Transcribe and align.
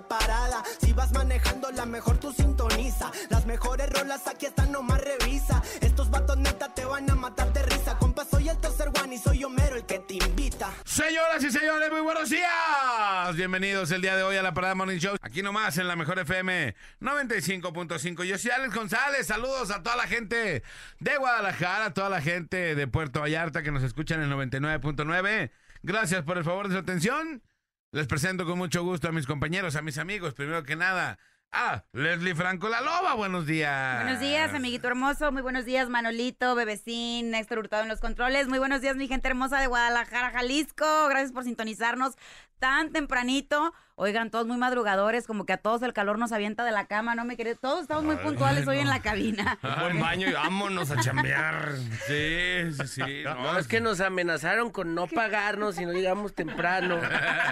parada. 0.00 0.62
Si 0.80 0.92
vas 0.92 1.12
manejando, 1.12 1.70
la 1.70 1.86
mejor 1.86 2.18
tú 2.18 2.32
sintoniza. 2.32 3.10
Las 3.28 3.46
mejores 3.46 3.90
rolas 3.90 4.26
aquí 4.26 4.46
están, 4.46 4.72
nomás 4.72 5.00
revisa. 5.00 5.62
Estos 5.80 6.10
vatos 6.10 6.38
neta 6.38 6.72
te 6.74 6.84
van 6.84 7.10
a 7.10 7.14
matar 7.14 7.52
de 7.52 7.62
risa. 7.62 7.98
Compa, 7.98 8.24
soy 8.24 8.48
el 8.48 8.58
tercer 8.58 8.90
one 9.02 9.14
y 9.14 9.18
soy 9.18 9.44
Homero 9.44 9.76
el 9.76 9.84
que 9.84 9.98
te 9.98 10.14
invita. 10.14 10.70
Señoras 10.84 11.42
y 11.44 11.50
señores, 11.50 11.90
muy 11.90 12.00
buenos 12.00 12.30
días. 12.30 13.36
Bienvenidos 13.36 13.90
el 13.90 14.00
día 14.00 14.16
de 14.16 14.22
hoy 14.22 14.36
a 14.36 14.42
la 14.42 14.54
Parada 14.54 14.74
Morning 14.74 14.98
Show. 14.98 15.16
Aquí 15.20 15.42
nomás 15.42 15.76
en 15.78 15.88
la 15.88 15.96
Mejor 15.96 16.18
FM 16.18 16.74
95.5. 17.00 18.24
Yo 18.24 18.38
soy 18.38 18.50
Alex 18.50 18.74
González. 18.74 19.26
Saludos 19.26 19.70
a 19.70 19.82
toda 19.82 19.96
la 19.96 20.06
gente 20.06 20.62
de 21.00 21.16
Guadalajara, 21.16 21.86
a 21.86 21.94
toda 21.94 22.08
la 22.08 22.20
gente 22.20 22.74
de 22.74 22.86
Puerto 22.86 23.20
Vallarta 23.20 23.62
que 23.62 23.72
nos 23.72 23.82
escuchan 23.82 24.22
en 24.22 24.30
el 24.30 24.50
99.9. 24.50 25.50
Gracias 25.82 26.22
por 26.22 26.38
el 26.38 26.44
favor 26.44 26.68
de 26.68 26.74
su 26.74 26.80
atención. 26.80 27.42
Les 27.94 28.06
presento 28.06 28.46
con 28.46 28.56
mucho 28.56 28.82
gusto 28.82 29.08
a 29.08 29.12
mis 29.12 29.26
compañeros, 29.26 29.76
a 29.76 29.82
mis 29.82 29.98
amigos. 29.98 30.32
Primero 30.32 30.62
que 30.62 30.76
nada, 30.76 31.18
a 31.52 31.84
Leslie 31.92 32.34
Franco 32.34 32.70
La 32.70 32.80
Loba. 32.80 33.12
Buenos 33.12 33.44
días. 33.44 34.02
Buenos 34.02 34.18
días, 34.18 34.54
amiguito 34.54 34.86
hermoso. 34.88 35.30
Muy 35.30 35.42
buenos 35.42 35.66
días, 35.66 35.90
Manolito, 35.90 36.54
Bebecín, 36.54 37.32
Néstor 37.32 37.58
Hurtado 37.58 37.82
en 37.82 37.90
los 37.90 38.00
controles. 38.00 38.48
Muy 38.48 38.58
buenos 38.58 38.80
días, 38.80 38.96
mi 38.96 39.08
gente 39.08 39.28
hermosa 39.28 39.60
de 39.60 39.66
Guadalajara, 39.66 40.30
Jalisco. 40.30 40.86
Gracias 41.10 41.32
por 41.32 41.44
sintonizarnos 41.44 42.14
tan 42.62 42.92
tempranito. 42.92 43.74
Oigan, 43.94 44.30
todos 44.30 44.46
muy 44.46 44.56
madrugadores, 44.56 45.26
como 45.26 45.44
que 45.44 45.52
a 45.52 45.58
todos 45.58 45.82
el 45.82 45.92
calor 45.92 46.18
nos 46.18 46.32
avienta 46.32 46.64
de 46.64 46.72
la 46.72 46.86
cama, 46.86 47.14
¿no 47.14 47.24
me 47.24 47.36
querés? 47.36 47.58
Todos 47.60 47.82
estamos 47.82 48.04
muy 48.04 48.16
puntuales 48.16 48.66
hoy 48.66 48.78
en 48.78 48.88
la 48.88 49.02
cabina. 49.02 49.58
Buen 49.80 50.00
baño 50.00 50.28
y 50.28 50.32
vámonos 50.32 50.90
a 50.92 51.00
chambear. 51.00 51.72
Sí, 52.06 52.72
sí, 52.72 52.86
sí. 52.88 53.22
No, 53.24 53.56
es 53.58 53.68
que 53.68 53.80
nos 53.80 54.00
amenazaron 54.00 54.70
con 54.70 54.94
no 54.94 55.06
pagarnos 55.06 55.76
si 55.76 55.84
no 55.84 55.92
llegamos 55.92 56.34
temprano. 56.34 57.00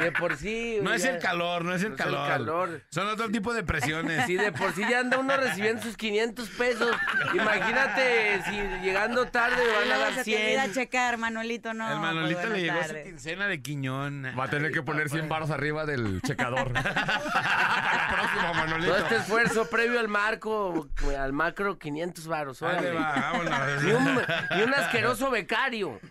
De 0.00 0.10
por 0.12 0.36
sí. 0.36 0.78
No 0.82 0.92
es 0.92 1.04
el 1.04 1.18
calor, 1.20 1.64
no 1.64 1.74
es 1.74 1.82
el 1.84 1.90
no 1.90 1.96
calor. 1.96 2.82
Son 2.90 3.06
otro 3.06 3.30
tipo 3.30 3.52
de 3.54 3.62
presiones. 3.62 4.26
Sí, 4.26 4.36
de 4.36 4.50
por 4.50 4.72
sí 4.72 4.82
ya 4.90 5.00
anda 5.00 5.18
uno 5.18 5.36
recibiendo 5.36 5.82
sus 5.82 5.96
500 5.96 6.48
pesos. 6.50 6.90
Imagínate 7.34 8.42
si 8.44 8.56
llegando 8.82 9.26
tarde 9.26 9.56
van 9.80 9.92
a 9.92 9.98
dar 9.98 10.14
se 10.14 10.24
te 10.24 10.56
100. 10.56 10.72
checar, 10.72 11.16
Manolito, 11.18 11.74
no. 11.74 11.90
el 11.92 12.00
Manolito 12.00 12.40
pues, 12.40 12.52
le 12.52 12.62
llegó 12.62 12.82
su 12.82 12.86
tardes. 12.88 13.04
quincena 13.06 13.46
de 13.46 13.62
quiñón. 13.62 14.24
Va 14.38 14.44
a 14.44 14.50
tener 14.50 14.72
que 14.72 14.82
poner 14.82 14.99
100 15.08 15.28
baros 15.28 15.50
arriba 15.50 15.86
del 15.86 16.20
checador. 16.22 16.72
Para 16.72 18.08
el 18.08 18.14
próximo, 18.14 18.54
Manolito. 18.54 18.92
Todo 18.92 19.02
este 19.04 19.16
esfuerzo 19.16 19.70
previo 19.70 19.98
al 20.00 20.08
marco, 20.08 20.88
al 21.18 21.32
macro, 21.32 21.78
500 21.78 22.26
varos. 22.26 22.62
Ahí 22.62 22.80
le 22.82 22.90
órale. 22.90 22.94
va, 22.98 23.12
vámonos. 23.32 23.84
Y 23.84 23.92
un, 23.92 24.20
y 24.58 24.62
un 24.62 24.74
asqueroso 24.74 25.30
becario. 25.30 25.98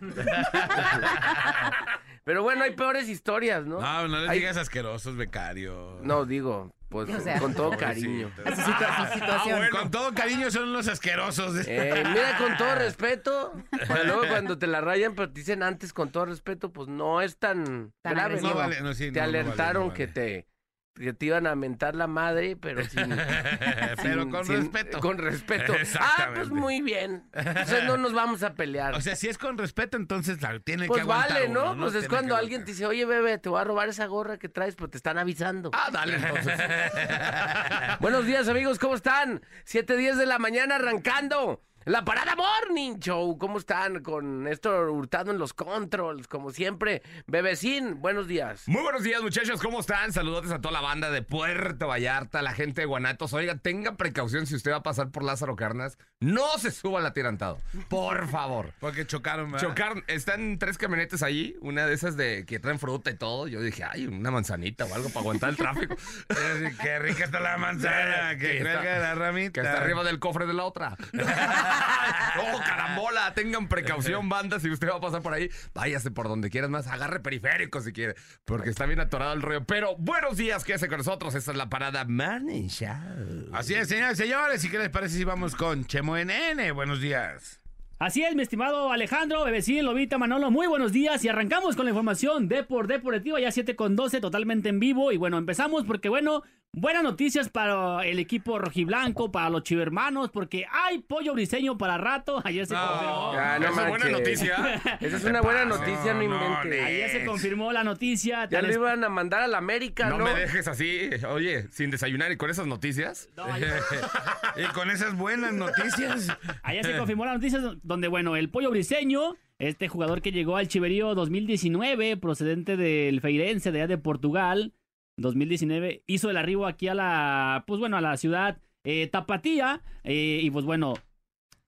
Pero 2.24 2.42
bueno, 2.42 2.64
hay 2.64 2.72
peores 2.74 3.08
historias, 3.08 3.64
¿no? 3.66 3.80
No, 3.80 4.08
no 4.08 4.20
les 4.20 4.30
Hay- 4.30 4.38
digas 4.40 4.56
asquerosos, 4.56 5.16
becario. 5.16 5.98
No, 6.02 6.24
digo, 6.26 6.70
pues 6.88 7.08
O 7.08 7.20
sea, 7.20 7.38
con 7.38 7.54
todo 7.54 7.70
cariño. 7.76 8.30
A 8.44 8.54
su, 8.54 8.60
situa- 8.62 9.06
su 9.12 9.14
situación. 9.18 9.60
Con 9.70 9.90
todo 9.90 10.12
cariño 10.12 10.50
son 10.50 10.72
los 10.72 10.86
asquerosos. 10.88 11.66
Eh, 11.66 12.04
mira, 12.08 12.36
con 12.38 12.56
todo 12.56 12.74
respeto, 12.74 13.52
pero 13.70 14.04
luego 14.04 14.22
cuando 14.28 14.58
te 14.58 14.66
la 14.66 14.80
rayan, 14.80 15.14
pero 15.14 15.28
te 15.32 15.40
dicen 15.40 15.62
antes 15.62 15.92
con 15.92 16.10
todo 16.10 16.26
respeto, 16.26 16.72
pues 16.72 16.88
no 16.88 17.20
es 17.22 17.38
tan, 17.38 17.92
Tan 18.02 18.14
grave. 18.14 18.40
No 18.42 18.54
vale, 18.54 18.80
no, 18.80 18.92
sí, 18.92 19.10
te 19.12 19.20
no, 19.20 19.26
no 19.26 19.32
vale, 19.32 19.38
alertaron 19.40 19.82
no 19.84 19.88
vale. 19.90 19.96
que 19.96 20.06
te 20.12 20.46
que 20.94 21.12
te 21.14 21.26
iban 21.26 21.46
a 21.46 21.54
mentar 21.54 21.94
la 21.94 22.06
madre, 22.06 22.56
pero 22.56 22.84
sin, 22.84 23.08
Pero 24.02 24.22
sin- 24.22 24.30
con 24.30 24.44
sin- 24.44 24.56
respeto. 24.56 25.00
Con 25.00 25.18
respeto. 25.18 25.74
Ah, 25.98 26.30
pues 26.34 26.50
muy 26.50 26.82
bien. 26.82 27.24
Entonces 27.32 27.84
no 27.84 27.96
nos 27.96 28.12
vamos 28.12 28.42
a 28.42 28.54
pelear. 28.54 28.94
O 28.94 29.00
sea, 29.00 29.16
si 29.16 29.28
es 29.28 29.38
con 29.38 29.56
respeto, 29.56 29.96
entonces 29.96 30.42
la 30.42 30.58
tiene 30.60 30.82
que 30.82 30.88
pues 30.88 31.02
aguantar 31.02 31.32
vale, 31.32 31.46
uno, 31.48 31.74
¿no? 31.74 31.82
Pues 31.84 31.94
es 31.94 32.08
cuando 32.08 32.34
que 32.34 32.40
alguien 32.40 32.64
te 32.64 32.72
dice, 32.72 32.86
oye, 32.86 33.04
bebé, 33.06 33.38
te 33.38 33.48
voy 33.48 33.60
a 33.60 33.64
robar 33.64 33.88
esa 33.88 34.06
gorra 34.06 34.38
que 34.38 34.48
traes, 34.48 34.74
pero 34.74 34.90
te 34.90 34.96
están 34.98 35.16
avisando. 35.18 35.70
Ah, 35.72 35.88
dale, 35.92 36.16
entonces. 36.16 36.60
Buenos 38.00 38.26
días, 38.26 38.48
amigos, 38.48 38.78
¿cómo 38.78 38.94
están? 38.94 39.42
7 39.64 39.96
10 39.96 40.18
de 40.18 40.26
la 40.26 40.38
mañana 40.38 40.76
arrancando. 40.76 41.62
La 41.86 42.04
Parada 42.04 42.36
Morning 42.36 42.98
Show, 42.98 43.38
¿cómo 43.38 43.56
están? 43.56 44.02
Con 44.02 44.42
Néstor 44.42 44.90
Hurtado 44.90 45.30
en 45.30 45.38
los 45.38 45.54
controls, 45.54 46.28
como 46.28 46.50
siempre. 46.50 47.00
Bebecín, 47.26 48.02
buenos 48.02 48.28
días. 48.28 48.64
Muy 48.68 48.82
buenos 48.82 49.02
días, 49.02 49.22
muchachos. 49.22 49.62
¿Cómo 49.62 49.80
están? 49.80 50.12
Saludos 50.12 50.50
a 50.50 50.60
toda 50.60 50.72
la 50.72 50.82
banda 50.82 51.10
de 51.10 51.22
Puerto 51.22 51.88
Vallarta, 51.88 52.42
la 52.42 52.52
gente 52.52 52.82
de 52.82 52.86
Guanatos. 52.86 53.32
Oiga, 53.32 53.56
tenga 53.56 53.96
precaución 53.96 54.46
si 54.46 54.56
usted 54.56 54.72
va 54.72 54.76
a 54.76 54.82
pasar 54.82 55.10
por 55.10 55.24
Lázaro 55.24 55.56
Carnas. 55.56 55.96
No 56.22 56.58
se 56.58 56.70
suba 56.70 56.98
al 57.00 57.06
atirantado. 57.06 57.62
Por 57.88 58.28
favor. 58.28 58.74
Porque 58.78 59.06
chocaron, 59.06 59.52
¿verdad? 59.52 59.66
Chocaron, 59.66 60.04
están 60.06 60.58
tres 60.58 60.76
camionetas 60.76 61.22
allí, 61.22 61.56
una 61.62 61.86
de 61.86 61.94
esas 61.94 62.14
de 62.14 62.44
que 62.44 62.58
traen 62.58 62.78
fruta 62.78 63.10
y 63.10 63.14
todo. 63.16 63.48
Yo 63.48 63.62
dije, 63.62 63.84
ay, 63.90 64.06
una 64.06 64.30
manzanita 64.30 64.84
o 64.84 64.94
algo 64.94 65.08
para 65.08 65.20
aguantar 65.20 65.48
el 65.48 65.56
tráfico. 65.56 65.96
Qué 66.82 66.98
rica 66.98 67.24
está 67.24 67.40
la 67.40 67.56
manzana, 67.56 68.32
que 68.38 68.48
Que 68.50 68.58
está- 68.58 68.82
la 68.98 69.14
ramita. 69.14 69.62
Que 69.62 69.66
está 69.66 69.80
arriba 69.80 70.04
del 70.04 70.18
cofre 70.18 70.44
de 70.44 70.52
la 70.52 70.64
otra. 70.64 70.94
¡Oh, 71.14 72.60
carambola! 72.66 73.32
Tengan 73.32 73.66
precaución, 73.66 74.28
banda. 74.28 74.60
Si 74.60 74.68
usted 74.68 74.90
va 74.90 74.96
a 74.96 75.00
pasar 75.00 75.22
por 75.22 75.32
ahí, 75.32 75.48
váyase 75.72 76.10
por 76.10 76.28
donde 76.28 76.50
quieras 76.50 76.68
más. 76.68 76.86
Agarre 76.86 77.20
periférico 77.20 77.80
si 77.80 77.94
quiere, 77.94 78.14
porque 78.44 78.68
está 78.68 78.84
bien 78.84 79.00
atorado 79.00 79.32
el 79.32 79.40
rollo. 79.40 79.64
Pero 79.64 79.96
buenos 79.96 80.36
días, 80.36 80.64
quédese 80.64 80.86
con 80.88 80.98
nosotros. 80.98 81.34
Esta 81.34 81.52
es 81.52 81.56
la 81.56 81.70
parada 81.70 82.04
Morning 82.04 82.68
Show. 82.68 83.48
Así 83.54 83.72
es, 83.72 83.88
señores 83.88 84.18
y 84.18 84.22
señores. 84.24 84.62
¿Y 84.64 84.68
qué 84.68 84.78
les 84.78 84.90
parece 84.90 85.16
si 85.16 85.24
vamos 85.24 85.54
con 85.54 85.86
Chemo 85.86 86.09
NN? 86.16 86.72
Buenos 86.74 87.00
días. 87.00 87.60
Así 87.98 88.22
es, 88.22 88.34
mi 88.34 88.40
estimado 88.40 88.92
Alejandro, 88.92 89.44
Bebecín, 89.44 89.84
Lobita, 89.84 90.16
Manolo, 90.16 90.50
muy 90.50 90.66
buenos 90.66 90.90
días 90.90 91.22
y 91.22 91.28
arrancamos 91.28 91.76
con 91.76 91.84
la 91.84 91.90
información 91.90 92.48
de 92.48 92.64
por 92.64 92.86
Deportiva, 92.86 93.38
ya 93.38 93.52
7 93.52 93.76
con 93.76 93.94
12, 93.94 94.22
totalmente 94.22 94.70
en 94.70 94.80
vivo 94.80 95.12
y 95.12 95.18
bueno, 95.18 95.36
empezamos 95.36 95.84
porque 95.84 96.08
bueno, 96.08 96.42
buenas 96.72 97.02
noticias 97.02 97.48
para 97.48 98.06
el 98.06 98.18
equipo 98.18 98.58
rojiblanco, 98.58 99.32
para 99.32 99.50
los 99.50 99.62
chivermanos, 99.64 100.30
porque 100.30 100.66
hay 100.70 100.98
pollo 101.00 101.34
briseño 101.34 101.76
para 101.76 101.98
rato, 101.98 102.40
ayer 102.44 102.66
se 102.66 102.74
No. 102.74 102.86
confirmó. 102.86 103.32
No 103.32 103.68
Esa 103.68 103.82
es 103.82 103.88
buena 103.88 104.08
noticia. 104.08 104.82
Esa 105.00 105.16
es 105.16 105.24
una 105.24 105.40
buena 105.40 105.64
noticia, 105.64 106.14
no 106.14 106.22
No, 106.22 106.34
inventes. 106.34 106.84
Ayer 106.84 107.10
se 107.10 107.24
confirmó 107.24 107.72
la 107.72 107.84
noticia. 107.84 108.48
Ya 108.48 108.62
lo 108.62 108.72
iban 108.72 109.02
a 109.04 109.08
mandar 109.08 109.42
a 109.42 109.48
la 109.48 109.58
América, 109.58 110.08
¿no? 110.08 110.18
No 110.18 110.24
me 110.24 110.34
dejes 110.34 110.68
así, 110.68 111.10
oye, 111.28 111.68
sin 111.70 111.90
desayunar 111.90 112.30
y 112.32 112.36
con 112.36 112.50
esas 112.50 112.66
noticias. 112.66 113.28
Ayer- 113.36 113.70
Y 114.56 114.64
con 114.72 114.90
esas 114.90 115.16
buenas 115.16 115.52
noticias. 115.52 116.28
Ayer 116.62 116.84
se 116.84 116.96
confirmó 116.96 117.24
la 117.24 117.34
noticia 117.34 117.60
donde, 117.82 118.08
bueno, 118.08 118.36
el 118.36 118.50
pollo 118.50 118.70
briseño, 118.70 119.36
este 119.58 119.88
jugador 119.88 120.22
que 120.22 120.32
llegó 120.32 120.56
al 120.56 120.68
Chiverío 120.68 121.14
2019, 121.14 122.16
procedente 122.16 122.76
del 122.76 123.20
Feirense 123.20 123.70
de 123.72 123.78
allá 123.80 123.86
de 123.88 123.98
Portugal, 123.98 124.72
2019, 125.20 126.02
hizo 126.06 126.30
el 126.30 126.36
arribo 126.36 126.66
aquí 126.66 126.88
a 126.88 126.94
la, 126.94 127.64
pues 127.66 127.80
bueno, 127.80 127.96
a 127.96 128.00
la 128.00 128.16
ciudad 128.16 128.58
eh, 128.84 129.08
Tapatía, 129.08 129.82
eh, 130.04 130.40
y 130.42 130.50
pues 130.50 130.64
bueno, 130.64 130.94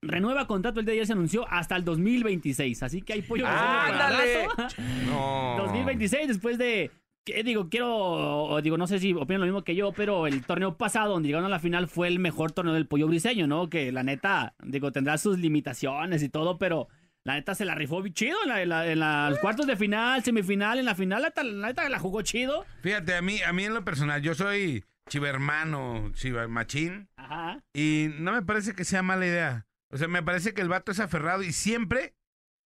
renueva 0.02 0.46
contrato, 0.46 0.80
el 0.80 0.86
de 0.86 0.92
ayer 0.92 1.06
se 1.06 1.12
anunció 1.12 1.46
hasta 1.48 1.76
el 1.76 1.84
2026, 1.84 2.82
así 2.82 3.02
que 3.02 3.14
hay 3.14 3.22
pollo 3.22 3.46
¡Ándale! 3.46 4.49
rato. 4.49 4.82
No. 5.06 5.56
2026, 5.58 6.28
después 6.28 6.58
de. 6.58 6.90
que, 7.25 7.43
digo, 7.44 7.69
quiero. 7.69 8.58
digo, 8.62 8.76
no 8.76 8.87
sé 8.87 8.99
si 8.99 9.14
opinan 9.14 9.40
lo 9.40 9.46
mismo 9.46 9.62
que 9.62 9.75
yo, 9.75 9.93
pero 9.93 10.26
el 10.26 10.44
torneo 10.44 10.76
pasado, 10.76 11.12
donde 11.12 11.28
llegaron 11.28 11.46
a 11.46 11.50
la 11.50 11.60
final, 11.60 11.88
fue 11.88 12.08
el 12.08 12.19
mejor 12.19 12.52
torneo 12.52 12.75
del 12.75 12.87
pollo 12.87 13.06
briseño, 13.06 13.46
¿no? 13.46 13.70
Que 13.70 13.93
la 13.93 14.02
neta, 14.02 14.55
digo, 14.62 14.93
tendrá 14.93 15.19
sus 15.19 15.38
limitaciones 15.38 16.22
y 16.22 16.28
todo, 16.28 16.58
pero. 16.58 16.88
La 17.24 17.34
neta 17.34 17.54
se 17.54 17.64
la 17.64 17.74
rifó 17.76 18.06
chido 18.08 18.36
en, 18.42 18.48
la- 18.48 18.62
en 18.62 18.69
la- 18.69 18.86
en 18.90 18.98
la- 18.98 19.30
los 19.30 19.38
cuartos 19.38 19.66
de 19.66 19.76
final, 19.76 20.22
semifinal, 20.24 20.78
en 20.78 20.84
la 20.84 20.94
final, 20.94 21.22
la, 21.22 21.28
neta- 21.28 21.44
la 21.44 21.69
neta 21.69 21.88
la 21.88 21.98
jugó 22.00 22.22
chido. 22.22 22.66
Fíjate, 22.82 23.14
a 23.14 23.22
mí, 23.22 23.40
a 23.42 23.52
mí 23.52 23.64
en 23.64 23.74
lo 23.74 23.84
personal, 23.84 24.20
yo 24.22 24.34
soy 24.34 24.84
chivermano, 25.08 26.10
chivermachín, 26.14 27.08
Ajá. 27.16 27.62
y 27.72 28.08
no 28.19 28.32
me 28.32 28.42
parece 28.42 28.74
que 28.74 28.84
sea 28.84 29.02
mala 29.02 29.26
idea. 29.26 29.66
O 29.90 29.96
sea, 29.98 30.08
me 30.08 30.22
parece 30.22 30.52
que 30.54 30.62
el 30.62 30.69
vato 30.69 30.90
es 30.90 31.00
aferrado 31.00 31.42
y 31.42 31.52
siempre, 31.52 32.14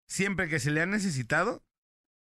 siempre 0.08 0.48
que 0.48 0.58
se 0.58 0.70
le 0.70 0.80
ha 0.80 0.86
necesitado, 0.86 1.62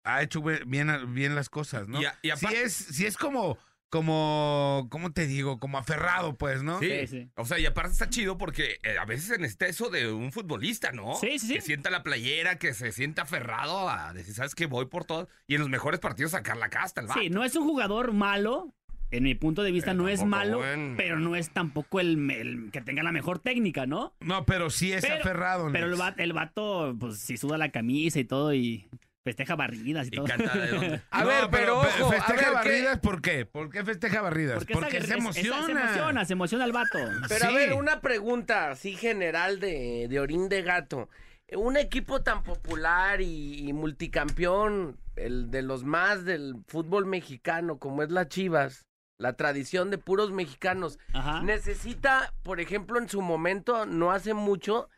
ha 0.05 0.21
hecho 0.21 0.41
bien, 0.41 1.13
bien 1.13 1.35
las 1.35 1.49
cosas, 1.49 1.87
¿no? 1.87 2.01
Y 2.01 2.05
a- 2.05 2.17
y 2.21 2.27
si 2.27 2.45
aparte- 2.45 2.63
es, 2.63 2.73
si 2.73 3.05
es 3.05 3.17
como, 3.17 3.57
como, 3.94 4.88
¿cómo 4.90 5.12
te 5.13 5.28
digo? 5.28 5.60
Como 5.60 5.78
aferrado, 5.78 6.36
pues, 6.36 6.63
¿no? 6.63 6.80
Sí. 6.80 6.90
Sí, 7.01 7.07
sí. 7.07 7.30
O 7.36 7.45
sea, 7.45 7.60
y 7.60 7.66
aparte 7.66 7.92
está 7.94 8.10
chido 8.10 8.38
porque 8.38 8.80
eh, 8.84 8.98
a 9.00 9.06
veces 9.06 9.25
se 9.28 9.38
necesita 9.38 9.68
eso 9.68 9.90
de 9.90 10.12
un 10.12 10.31
futbolista, 10.31 10.92
¿no? 10.92 11.16
Sí, 11.16 11.40
sí, 11.40 11.48
sí. 11.48 11.54
Que 11.56 11.62
sienta 11.62 11.90
la 11.90 12.04
playera, 12.04 12.57
que 12.57 12.74
se 12.74 12.92
sienta 12.92 13.22
aferrado 13.22 13.90
a 13.90 14.12
decir, 14.13 14.34
¿sabes 14.34 14.56
qué? 14.56 14.66
Voy 14.66 14.88
por 14.88 15.06
todo. 15.06 15.30
Y 15.48 15.56
en 15.56 15.62
los 15.62 15.69
mejores 15.69 16.00
partidos 16.00 16.31
sacar 16.31 16.57
la 16.57 16.69
casta, 16.69 17.01
el 17.01 17.07
vato. 17.07 17.19
Sí, 17.22 17.30
no 17.30 17.44
es 17.44 17.56
un 17.56 17.63
jugador 17.66 18.13
malo. 18.13 18.74
en 19.12 19.24
mi 19.24 19.36
punto 19.36 19.62
de 19.62 19.72
vista, 19.72 19.92
Pero 19.92 20.01
no 20.04 20.10
es 20.10 20.24
malo, 20.25 20.57
buen. 20.57 20.95
pero 20.98 21.19
no 21.19 21.36
es 21.36 21.51
tampoco 21.51 22.00
el, 22.00 22.31
el 22.31 22.72
que 22.72 22.81
tenga 22.81 23.04
la 23.04 23.12
mejor 23.12 23.38
técnica, 23.38 23.86
¿no? 23.86 24.16
No, 24.22 24.44
pero 24.48 24.72
sí 24.72 24.92
es 24.92 25.04
Pero- 25.04 25.16
aferrado. 25.22 25.69
Pero 25.72 25.86
el, 25.86 25.92
Nex. 25.92 26.01
va- 26.01 26.16
el 26.18 26.34
vato, 26.34 26.95
pues 27.00 27.19
si 27.19 27.38
suda 27.38 27.60
la 27.60 27.69
camisa 27.69 28.19
y 28.19 28.25
todo 28.25 28.56
y 28.56 28.88
festeja 29.23 29.55
barridas 29.55 30.07
y, 30.07 30.09
Y 30.09 30.11
todo. 30.17 30.25
canta 30.25 30.53
de 30.57 30.67
dónde. 30.67 31.01
A 31.11 31.21
No, 31.21 31.27
ver, 31.27 31.47
pero, 31.49 31.79
ojo, 31.79 31.87
a 31.87 32.11
festeja 32.11 32.33
ver, 32.33 32.45
¿qué- 32.45 32.51
barridas, 32.51 32.99
¿por 32.99 33.21
qué? 33.21 33.45
¿Por 33.45 33.69
qué 33.69 33.83
festeja 33.85 34.21
barridas? 34.21 34.55
Porque, 34.59 34.73
Porque, 34.73 34.97
esa- 34.97 35.07
se 35.07 35.13
emociona. 35.15 35.57
esa- 35.57 35.65
se 35.65 35.71
emociona, 35.71 36.25
se 36.25 36.33
emociona 36.33 36.65
el 36.65 36.71
vato. 36.73 36.99
Pero 37.29 37.45
a 37.45 37.51
ver, 37.51 37.73
una 37.73 38.01
pregunta 38.01 38.71
así 38.71 38.93
general 38.95 39.59
de, 39.59 40.07
de 40.09 40.19
orín 40.19 40.49
de 40.49 40.61
gato. 40.61 41.09
Un 41.55 41.77
equipo 41.77 42.21
tan 42.23 42.43
popular 42.43 43.21
y, 43.21 43.67
y 43.69 43.73
multicampeón, 43.73 44.97
el 45.15 45.51
de 45.51 45.61
los 45.61 45.83
más 45.83 46.25
del 46.25 46.55
fútbol 46.67 47.05
mexicano, 47.05 47.77
como 47.77 48.03
es 48.03 48.11
la 48.11 48.27
Chivas, 48.27 48.85
la 49.19 49.33
tradición 49.33 49.89
de 49.91 49.97
puros 49.99 50.31
mexicanos, 50.31 50.97
Ajá. 51.13 51.41
necesita, 51.43 52.33
por 52.43 52.59
ejemplo, 52.59 52.97
en 52.99 53.07
su 53.07 53.21
momento, 53.21 53.85
no 53.85 54.11
hace 54.11 54.33
mucho, 54.33 54.89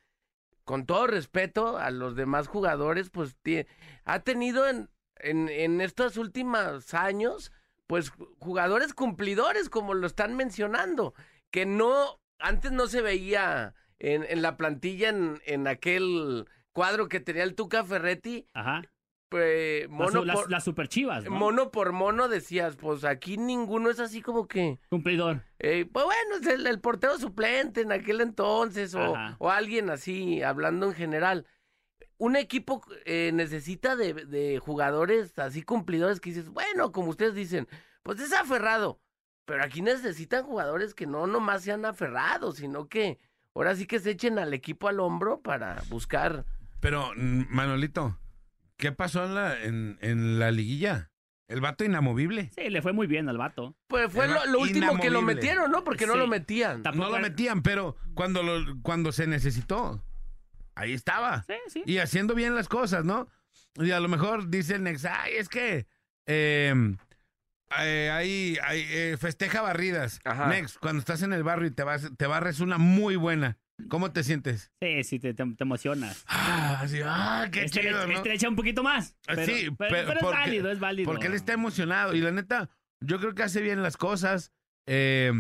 con 0.66 0.86
todo 0.86 1.08
respeto 1.08 1.78
a 1.78 1.92
los 1.92 2.16
demás 2.16 2.48
jugadores, 2.48 3.10
pues 3.10 3.38
ha 4.04 4.20
tenido 4.20 4.68
en, 4.68 4.90
en, 5.18 5.48
en 5.48 5.80
estos 5.80 6.18
últimos 6.18 6.94
años, 6.94 7.52
pues 7.88 8.12
ju- 8.12 8.36
jugadores 8.40 8.94
cumplidores, 8.94 9.70
como 9.70 9.94
lo 9.94 10.08
están 10.08 10.36
mencionando, 10.36 11.14
que 11.52 11.66
no, 11.66 12.20
antes 12.40 12.72
no 12.72 12.88
se 12.88 13.02
veía 13.02 13.76
en, 14.00 14.24
en 14.28 14.42
la 14.42 14.58
plantilla, 14.58 15.10
en, 15.10 15.40
en 15.46 15.68
aquel 15.68 16.48
cuadro 16.74 17.08
que 17.08 17.20
tenía 17.22 17.44
el 17.44 17.56
Tuca 17.56 17.84
Ferretti, 17.86 18.48
Ajá. 18.54 18.82
Las, 19.36 19.90
mono, 19.90 20.26
las- 20.26 20.36
por, 20.36 20.52
las 20.52 20.64
super 20.64 20.88
chivas, 20.88 21.24
¿no? 21.26 21.32
mono 21.32 21.72
por 21.72 21.92
mono 21.92 22.28
decías, 22.28 22.76
pues 22.76 23.04
aquí 23.04 23.38
ninguno 23.38 23.90
es 23.90 24.00
así 24.00 24.22
como 24.22 24.48
que... 24.48 24.80
Cumplidor. 24.90 25.42
Eh, 25.60 25.86
pues 25.92 26.06
bueno, 26.06 26.36
es 26.42 26.48
el, 26.48 26.66
el 26.68 26.80
portero 26.80 27.18
suplente 27.18 27.82
en 27.82 27.92
aquel 27.92 28.22
entonces 28.22 28.94
o, 28.96 29.14
o 29.40 29.50
alguien 29.50 29.90
así, 29.90 30.42
hablando 30.44 30.86
en 30.88 30.94
general. 30.94 31.46
Un 32.18 32.36
equipo 32.38 32.82
eh, 33.06 33.32
necesita 33.34 33.96
de, 33.96 34.14
de 34.14 34.60
jugadores 34.60 35.38
así 35.38 35.64
cumplidores 35.64 36.20
que 36.22 36.30
dices, 36.30 36.50
bueno, 36.50 36.92
como 36.92 37.10
ustedes 37.10 37.36
dicen, 37.36 37.68
pues 38.04 38.20
es 38.22 38.32
aferrado. 38.34 39.00
Pero 39.46 39.64
aquí 39.64 39.82
necesitan 39.82 40.44
jugadores 40.46 40.94
que 40.96 41.06
no 41.06 41.28
nomás 41.28 41.62
sean 41.64 41.86
aferrados, 41.86 42.56
sino 42.56 42.88
que 42.88 43.20
ahora 43.54 43.76
sí 43.76 43.86
que 43.86 44.00
se 44.00 44.12
echen 44.12 44.40
al 44.40 44.54
equipo 44.54 44.88
al 44.88 45.00
hombro 45.00 45.42
para 45.42 45.84
buscar. 45.90 46.46
Pero, 46.80 47.12
mm, 47.16 47.46
Manolito, 47.50 48.18
¿qué 48.78 48.92
pasó 48.92 49.26
en 49.26 49.36
la, 49.36 49.62
en, 49.64 49.98
en 50.02 50.40
la 50.40 50.52
liguilla? 50.52 51.12
El 51.48 51.62
vato 51.62 51.84
inamovible. 51.84 52.50
Sí, 52.56 52.70
le 52.70 52.82
fue 52.82 52.92
muy 52.92 53.06
bien 53.06 53.30
al 53.30 53.38
vato. 53.38 53.76
Pues 53.88 54.12
fue 54.12 54.28
lo, 54.28 54.46
lo 54.48 54.60
último 54.60 54.98
que 55.00 55.12
lo 55.12 55.22
metieron, 55.22 55.70
¿no? 55.72 55.84
Porque 55.84 56.08
no 56.08 56.16
lo 56.16 56.26
metían. 56.28 56.82
Tampoco 56.82 57.06
No 57.06 57.12
lo 57.12 57.18
era- 57.18 57.30
metían, 57.30 57.62
pero 57.62 57.96
cuando, 58.16 58.42
lo, 58.42 58.82
cuando 58.82 59.12
se 59.12 59.28
necesitó, 59.28 60.04
ahí 60.74 60.94
estaba. 60.94 61.44
Sí, 61.48 61.54
sí. 61.68 61.84
Y 61.86 62.00
haciendo 62.00 62.34
bien 62.34 62.56
las 62.56 62.68
cosas, 62.68 63.06
¿no? 63.06 63.28
Y 63.76 63.92
a 63.92 64.00
lo 64.00 64.08
mejor 64.08 64.50
dice 64.50 64.76
el 64.76 64.84
Nex, 64.84 65.06
ay, 65.06 65.34
es 65.36 65.48
que 65.50 65.86
eh, 66.26 66.74
eh, 67.80 68.10
ahí, 68.12 68.58
ahí, 68.64 68.84
eh, 68.90 69.18
festeja 69.20 69.62
barridas. 69.62 70.20
Ajá. 70.24 70.48
Nex, 70.48 70.80
cuando 70.80 71.00
estás 71.00 71.22
en 71.22 71.32
el 71.34 71.44
barrio 71.44 71.68
y 71.68 71.72
te, 71.72 71.84
vas, 71.84 72.10
te 72.18 72.26
barres 72.26 72.60
una 72.60 72.78
muy 72.80 73.18
buena, 73.18 73.58
¿cómo 73.90 74.12
te 74.12 74.24
sientes? 74.24 74.72
Sí, 74.82 75.04
sí, 75.04 75.20
te, 75.20 75.34
te- 75.34 75.46
te 75.46 75.64
emocionas. 75.64 76.24
Ah, 76.28 76.80
así, 76.82 77.00
ah, 77.04 77.48
qué 77.52 77.66
este, 77.66 77.82
chido, 77.82 78.00
le, 78.02 78.08
¿no? 78.08 78.18
este 78.18 78.30
le 78.30 78.36
echa 78.36 78.50
un 78.50 78.56
poquito 78.56 78.84
más. 78.84 79.16
Ah, 79.28 79.34
Pero, 79.36 79.46
sí, 79.46 79.70
pero, 79.78 79.92
pero 79.92 80.08
pero 80.08 80.20
es 80.20 80.36
válido, 80.38 80.72
es 80.72 80.80
válido. 80.80 81.12
Porque 81.12 81.28
él 81.28 81.34
está 81.34 81.54
emocionado. 81.54 82.14
Y 82.14 82.22
la 82.22 82.32
neta, 82.32 82.70
yo 83.02 83.20
creo 83.20 83.34
que 83.36 83.44
hace 83.44 83.62
bien 83.62 83.82
las 83.84 83.98
cosas. 83.98 84.52
Eh, 84.88 85.32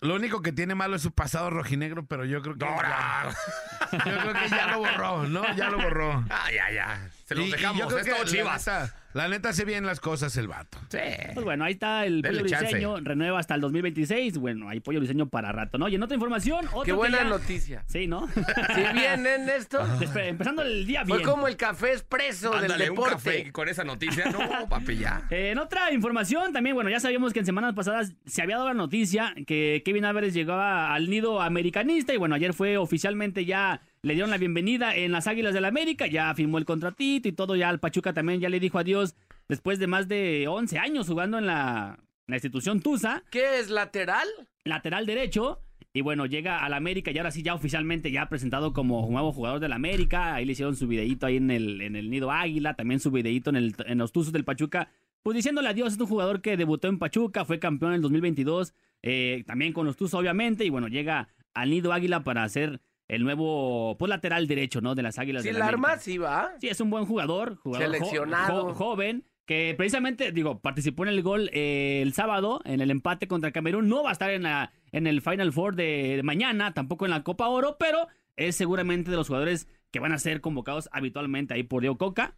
lo 0.00 0.14
único 0.16 0.42
que 0.42 0.52
tiene 0.52 0.74
malo 0.74 0.96
es 0.96 1.02
su 1.02 1.12
pasado 1.12 1.48
rojinegro, 1.50 2.06
pero 2.06 2.24
yo 2.24 2.42
creo 2.42 2.54
que. 2.56 2.64
Ya, 2.64 3.28
yo 3.92 3.98
creo 3.98 4.32
que 4.34 4.48
ya 4.48 4.66
lo 4.72 4.78
borró, 4.80 5.28
¿no? 5.28 5.54
Ya 5.56 5.70
lo 5.70 5.78
borró. 5.78 6.24
Ah, 6.30 6.50
ya, 6.52 6.70
ya. 6.72 7.10
Se 7.24 7.34
los 7.34 7.44
Y- 7.44 7.48
y 7.48 7.52
dejamos. 7.52 7.78
yo 7.78 7.86
creo 7.86 7.98
Es 8.00 8.04
que 8.06 8.10
todo 8.12 8.24
la 8.24 8.30
chivas. 8.30 8.66
neta- 8.66 8.96
La 9.14 9.28
neta 9.28 9.50
hace 9.50 9.64
bien 9.64 9.84
las 9.84 10.00
cosas 10.00 10.36
el 10.36 10.48
vato. 10.48 10.78
Sí. 10.88 10.98
Pues 11.34 11.44
bueno, 11.44 11.64
ahí 11.64 11.72
está 11.74 12.06
el 12.06 12.22
Denle 12.22 12.40
pollo 12.40 12.50
chance. 12.50 12.64
briseño, 12.66 12.96
renueva 13.00 13.38
hasta 13.38 13.54
el 13.54 13.60
2026. 13.60 14.38
Bueno, 14.38 14.68
hay 14.68 14.80
pollo 14.80 15.00
briseño 15.00 15.26
para 15.28 15.52
rato, 15.52 15.76
¿no? 15.78 15.88
Y 15.88 15.94
en 15.96 16.02
otra 16.02 16.14
información, 16.14 16.66
otro 16.68 16.80
Qué 16.82 16.86
que 16.86 16.92
buena 16.92 17.18
ya- 17.18 17.24
noticia. 17.24 17.84
Sí, 17.88 18.06
¿no? 18.06 18.26
Si 18.74 18.80
bien 18.94 19.26
en 19.26 19.48
esto, 19.50 19.80
Espe- 20.00 20.28
Empezando 20.28 20.62
el 20.62 20.86
día 20.86 21.04
bien. 21.04 21.18
fue 21.18 21.26
como 21.30 21.46
el 21.48 21.56
café 21.56 21.92
expreso 21.92 22.50
del 22.60 22.72
un 22.72 22.78
deporte. 22.78 23.10
café 23.12 23.52
con 23.52 23.68
esa 23.68 23.84
noticia. 23.84 24.30
No, 24.30 24.38
papi, 24.68 24.96
ya. 24.96 25.26
Eh, 25.30 25.50
En 25.50 25.58
otra 25.58 25.92
información 25.92 26.52
también, 26.52 26.74
bueno, 26.74 26.88
ya 26.90 27.00
sabíamos 27.00 27.32
que 27.32 27.40
en 27.40 27.46
semanas 27.46 27.74
pasadas 27.74 28.14
se 28.24 28.40
había 28.42 28.56
dado 28.56 28.68
la 28.68 28.74
noticia 28.74 29.34
que 29.46 29.82
Kevin 29.84 30.04
Álvarez 30.06 30.32
llegaba 30.34 30.94
al 30.94 31.10
nido 31.10 31.40
americanista 31.42 32.14
y 32.14 32.16
bueno, 32.16 32.34
ayer 32.34 32.54
fue 32.54 32.76
oficialmente 32.78 33.44
ya, 33.44 33.82
le 34.04 34.14
dieron 34.14 34.30
la 34.30 34.38
bienvenida 34.38 34.96
en 34.96 35.12
las 35.12 35.28
Águilas 35.28 35.54
del 35.54 35.64
América, 35.64 36.08
ya 36.08 36.34
firmó 36.34 36.58
el 36.58 36.64
contratito 36.64 37.28
y 37.28 37.32
todo, 37.32 37.54
ya 37.54 37.68
al 37.68 37.78
Pachuca 37.78 38.12
también 38.12 38.40
ya 38.40 38.48
le 38.48 38.58
dijo 38.58 38.78
adiós 38.78 39.14
después 39.48 39.78
de 39.78 39.86
más 39.86 40.08
de 40.08 40.48
11 40.48 40.76
años 40.78 41.06
jugando 41.06 41.38
en 41.38 41.46
la, 41.46 42.00
en 42.00 42.32
la 42.32 42.36
institución 42.36 42.80
Tusa, 42.80 43.22
¿Qué 43.30 43.60
es 43.60 43.70
lateral? 43.70 44.26
lateral 44.64 45.06
derecho. 45.06 45.60
Y 45.94 46.00
bueno, 46.00 46.26
llega 46.26 46.64
al 46.64 46.72
América 46.72 47.10
y 47.12 47.18
ahora 47.18 47.30
sí 47.30 47.42
ya 47.42 47.54
oficialmente 47.54 48.10
ya 48.10 48.28
presentado 48.28 48.72
como 48.72 49.06
nuevo 49.08 49.30
jugador 49.30 49.60
del 49.60 49.72
América. 49.72 50.34
Ahí 50.34 50.46
le 50.46 50.52
hicieron 50.52 50.74
su 50.74 50.88
videíto 50.88 51.26
ahí 51.26 51.36
en 51.36 51.50
el, 51.50 51.82
en 51.82 51.96
el 51.96 52.08
Nido 52.10 52.30
Águila, 52.32 52.74
también 52.74 52.98
su 52.98 53.10
videíto 53.10 53.50
en, 53.50 53.56
el, 53.56 53.74
en 53.86 53.98
los 53.98 54.10
Tuzos 54.10 54.32
del 54.32 54.44
Pachuca. 54.44 54.88
Pues 55.22 55.36
diciéndole 55.36 55.68
adiós, 55.68 55.92
es 55.92 56.00
un 56.00 56.06
jugador 56.06 56.40
que 56.40 56.56
debutó 56.56 56.88
en 56.88 56.98
Pachuca, 56.98 57.44
fue 57.44 57.58
campeón 57.58 57.92
en 57.92 57.96
el 57.96 58.02
2022, 58.02 58.72
eh, 59.02 59.44
también 59.46 59.72
con 59.74 59.84
los 59.86 59.96
Tuzos 59.96 60.18
obviamente. 60.18 60.64
Y 60.64 60.70
bueno, 60.70 60.88
llega 60.88 61.28
al 61.52 61.70
Nido 61.70 61.92
Águila 61.92 62.24
para 62.24 62.48
ser 62.48 62.80
el 63.14 63.22
nuevo 63.24 63.96
pues, 63.98 64.08
lateral 64.08 64.46
derecho, 64.46 64.80
¿no? 64.80 64.94
De 64.94 65.02
las 65.02 65.18
Águilas 65.18 65.42
Si 65.42 65.48
del 65.48 65.58
la 65.58 65.66
América. 65.66 65.88
arma, 65.92 65.98
sí 66.00 66.18
va. 66.18 66.52
Sí, 66.60 66.68
es 66.68 66.80
un 66.80 66.90
buen 66.90 67.04
jugador, 67.04 67.56
jugador 67.56 67.86
Seleccionado. 67.86 68.68
jo- 68.68 68.74
joven, 68.74 69.24
que 69.46 69.74
precisamente, 69.76 70.32
digo, 70.32 70.60
participó 70.60 71.02
en 71.04 71.10
el 71.10 71.22
gol 71.22 71.50
eh, 71.52 72.00
el 72.02 72.12
sábado, 72.14 72.60
en 72.64 72.80
el 72.80 72.90
empate 72.90 73.28
contra 73.28 73.52
Camerún. 73.52 73.88
No 73.88 74.02
va 74.02 74.10
a 74.10 74.12
estar 74.12 74.30
en, 74.30 74.44
la, 74.44 74.72
en 74.92 75.06
el 75.06 75.20
Final 75.20 75.52
Four 75.52 75.76
de, 75.76 76.16
de 76.16 76.22
mañana, 76.22 76.72
tampoco 76.74 77.04
en 77.04 77.10
la 77.10 77.22
Copa 77.22 77.48
Oro, 77.48 77.76
pero 77.78 78.08
es 78.36 78.56
seguramente 78.56 79.10
de 79.10 79.16
los 79.18 79.26
jugadores 79.28 79.68
que 79.90 80.00
van 80.00 80.12
a 80.12 80.18
ser 80.18 80.40
convocados 80.40 80.88
habitualmente 80.92 81.52
ahí 81.54 81.64
por 81.64 81.82
Diego 81.82 81.98
Coca. 81.98 82.34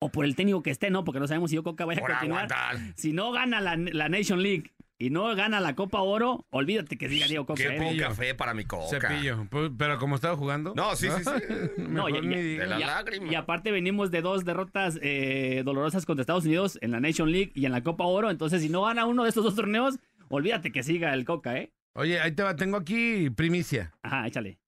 O 0.00 0.10
por 0.10 0.24
el 0.26 0.34
técnico 0.36 0.62
que 0.62 0.70
esté, 0.70 0.90
¿no? 0.90 1.04
Porque 1.04 1.20
no 1.20 1.26
sabemos 1.28 1.48
si 1.50 1.54
Diego 1.54 1.64
Coca 1.70 1.84
vaya 1.86 2.02
a 2.04 2.06
continuar. 2.06 2.52
aguantar. 2.52 2.94
Si 2.96 3.12
no 3.12 3.30
gana 3.32 3.60
la, 3.62 3.76
la 3.76 4.08
Nation 4.10 4.42
League 4.42 4.72
y 4.98 5.10
no 5.10 5.34
gana 5.34 5.60
la 5.60 5.74
Copa 5.74 6.00
Oro, 6.00 6.46
olvídate 6.50 6.96
que 6.96 7.08
diga 7.08 7.26
Diego 7.26 7.46
Coca. 7.46 7.62
Qué 7.62 7.76
¿eh? 7.76 7.80
buen 7.80 7.98
café 7.98 8.34
para 8.34 8.54
mi 8.54 8.64
coca. 8.64 8.88
Cepillo. 9.00 9.46
Pues, 9.50 9.70
pero 9.76 9.98
como 9.98 10.14
estaba 10.14 10.36
jugando. 10.36 10.72
No, 10.76 10.94
sí, 10.96 11.08
sí, 11.10 11.24
sí. 11.24 11.30
No, 11.88 12.08
ya- 12.08 12.20
diga. 12.20 12.62
De 12.64 12.66
la 12.66 12.80
Y 12.80 12.84
lágrima. 12.84 13.32
Y 13.32 13.34
aparte 13.34 13.70
venimos 13.72 14.10
de 14.10 14.22
dos 14.22 14.44
derrotas 14.44 14.98
eh, 15.02 15.62
dolorosas 15.64 16.06
contra 16.06 16.22
Estados 16.22 16.44
Unidos 16.44 16.78
en 16.80 16.92
la 16.92 17.00
Nation 17.00 17.30
League 17.30 17.52
y 17.54 17.66
en 17.66 17.72
la 17.72 17.82
Copa 17.82 18.04
Oro. 18.04 18.30
Entonces, 18.30 18.62
si 18.62 18.68
no 18.68 18.82
gana 18.82 19.06
uno 19.06 19.24
de 19.24 19.30
estos 19.30 19.44
dos 19.44 19.54
torneos, 19.56 19.98
olvídate 20.28 20.70
que 20.72 20.82
siga 20.82 21.12
el 21.14 21.24
Coca, 21.24 21.56
¿eh? 21.58 21.72
Oye, 21.94 22.20
ahí 22.20 22.32
te 22.32 22.42
va. 22.42 22.56
Tengo 22.56 22.76
aquí 22.76 23.30
primicia. 23.30 23.92
Ajá, 24.02 24.26
échale. 24.26 24.58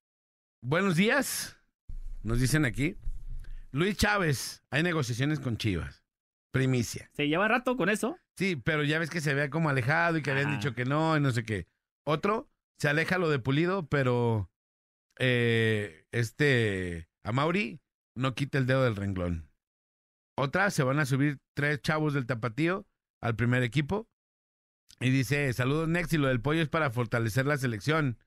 Buenos 0.61 0.97
días. 0.97 1.57
Nos 2.23 2.41
dicen 2.41 2.65
aquí. 2.65 2.97
Luis 3.71 3.97
Chávez. 3.97 4.63
Hay 4.71 4.83
negociaciones 4.83 5.39
con 5.41 5.57
Chivas. 5.57 6.03
Primicia. 6.53 7.11
Se 7.13 7.29
lleva 7.29 7.47
rato 7.49 7.77
con 7.77 7.89
eso. 7.89 8.17
Sí, 8.37 8.57
pero 8.57 8.85
ya 8.85 8.99
ves 8.99 9.11
que 9.11 9.21
se 9.21 9.35
vea 9.35 9.49
como 9.51 9.71
alejado 9.71 10.19
y 10.19 10.23
que 10.23 10.31
habían 10.31 10.49
Ajá. 10.49 10.57
dicho 10.57 10.75
que 10.75 10.85
no 10.85 11.17
y 11.17 11.21
no 11.21 11.31
sé 11.31 11.45
qué. 11.45 11.67
Otro, 12.05 12.51
se 12.79 12.89
aleja 12.89 13.19
lo 13.19 13.31
de 13.31 13.39
Pulido, 13.39 13.89
pero 13.89 14.51
eh, 15.19 16.05
este, 16.13 17.09
a 17.25 17.33
Mauri 17.33 17.81
no 18.15 18.35
quita 18.35 18.59
el 18.59 18.67
dedo 18.67 18.85
del 18.85 18.97
renglón. 18.97 19.49
Otra, 20.39 20.71
se 20.71 20.83
van 20.83 20.99
a 20.99 21.07
subir 21.07 21.39
tres 21.55 21.81
chavos 21.81 22.13
del 22.13 22.27
tapatío 22.27 22.87
al 23.23 23.37
primer 23.37 23.63
equipo. 23.63 24.07
Y 25.01 25.11
dice, 25.11 25.53
saludos 25.53 25.89
Next, 25.89 26.13
y 26.13 26.19
lo 26.19 26.29
del 26.29 26.41
pollo 26.41 26.63
es 26.63 26.69
para 26.69 26.91
fortalecer 26.91 27.47
la 27.47 27.57
selección. 27.57 28.19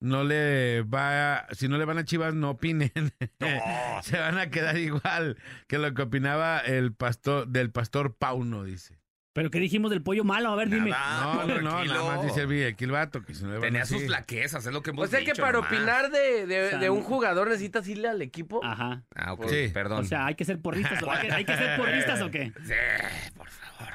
No 0.00 0.24
le 0.24 0.82
va, 0.82 1.46
si 1.52 1.68
no 1.68 1.78
le 1.78 1.84
van 1.84 1.98
a 1.98 2.04
Chivas, 2.04 2.34
no 2.34 2.50
opinen. 2.50 2.90
Se 4.02 4.18
van 4.18 4.38
a 4.38 4.50
quedar 4.50 4.76
igual 4.76 5.38
que 5.66 5.78
lo 5.78 5.94
que 5.94 6.02
opinaba 6.02 6.58
el 6.58 6.92
pastor, 6.92 7.48
del 7.48 7.70
pastor 7.70 8.16
Pauno, 8.16 8.64
dice. 8.64 9.00
Pero 9.34 9.50
¿qué 9.50 9.58
dijimos 9.58 9.90
del 9.90 10.00
pollo 10.00 10.22
malo? 10.24 10.48
A 10.50 10.54
ver, 10.56 10.70
dime. 10.70 10.90
Nada, 10.90 11.44
No, 11.44 11.46
no, 11.46 11.60
no, 11.60 11.84
nada 11.84 12.04
más 12.04 12.22
dice 12.24 12.42
el 12.42 12.66
aquí 12.72 12.84
el 12.84 12.92
vato, 12.92 13.22
que 13.24 13.32
Tenía 13.60 13.82
así. 13.82 13.94
sus 13.94 14.06
flaquezas, 14.06 14.64
es 14.64 14.72
lo 14.72 14.80
que 14.82 14.90
hemos 14.90 15.06
O 15.06 15.10
sea 15.10 15.24
que 15.24 15.34
para 15.34 15.54
nomás. 15.54 15.72
opinar 15.72 16.10
de, 16.12 16.46
de- 16.46 16.66
O 16.66 16.70
sea, 16.70 16.78
de 16.78 16.88
un 16.88 17.02
jugador 17.02 17.48
necesitas 17.48 17.86
irle 17.88 18.08
al 18.08 18.22
equipo. 18.22 18.64
Ajá. 18.64 19.02
Ah, 19.16 19.32
ok, 19.32 19.48
Sí. 19.48 19.70
perdón. 19.74 20.00
O 20.02 20.04
sea, 20.04 20.26
¿hay 20.26 20.36
que 20.36 20.44
ser 20.44 20.60
porristas 20.62 21.02
o, 21.02 21.10
hay 21.10 21.26
que, 21.26 21.32
hay 21.32 21.44
que 21.44 21.56
ser 21.56 21.76
porristas 21.78 22.22
o 22.22 22.30
qué? 22.30 22.52
Sí, 22.64 23.32
por 23.36 23.48
favor. 23.50 23.92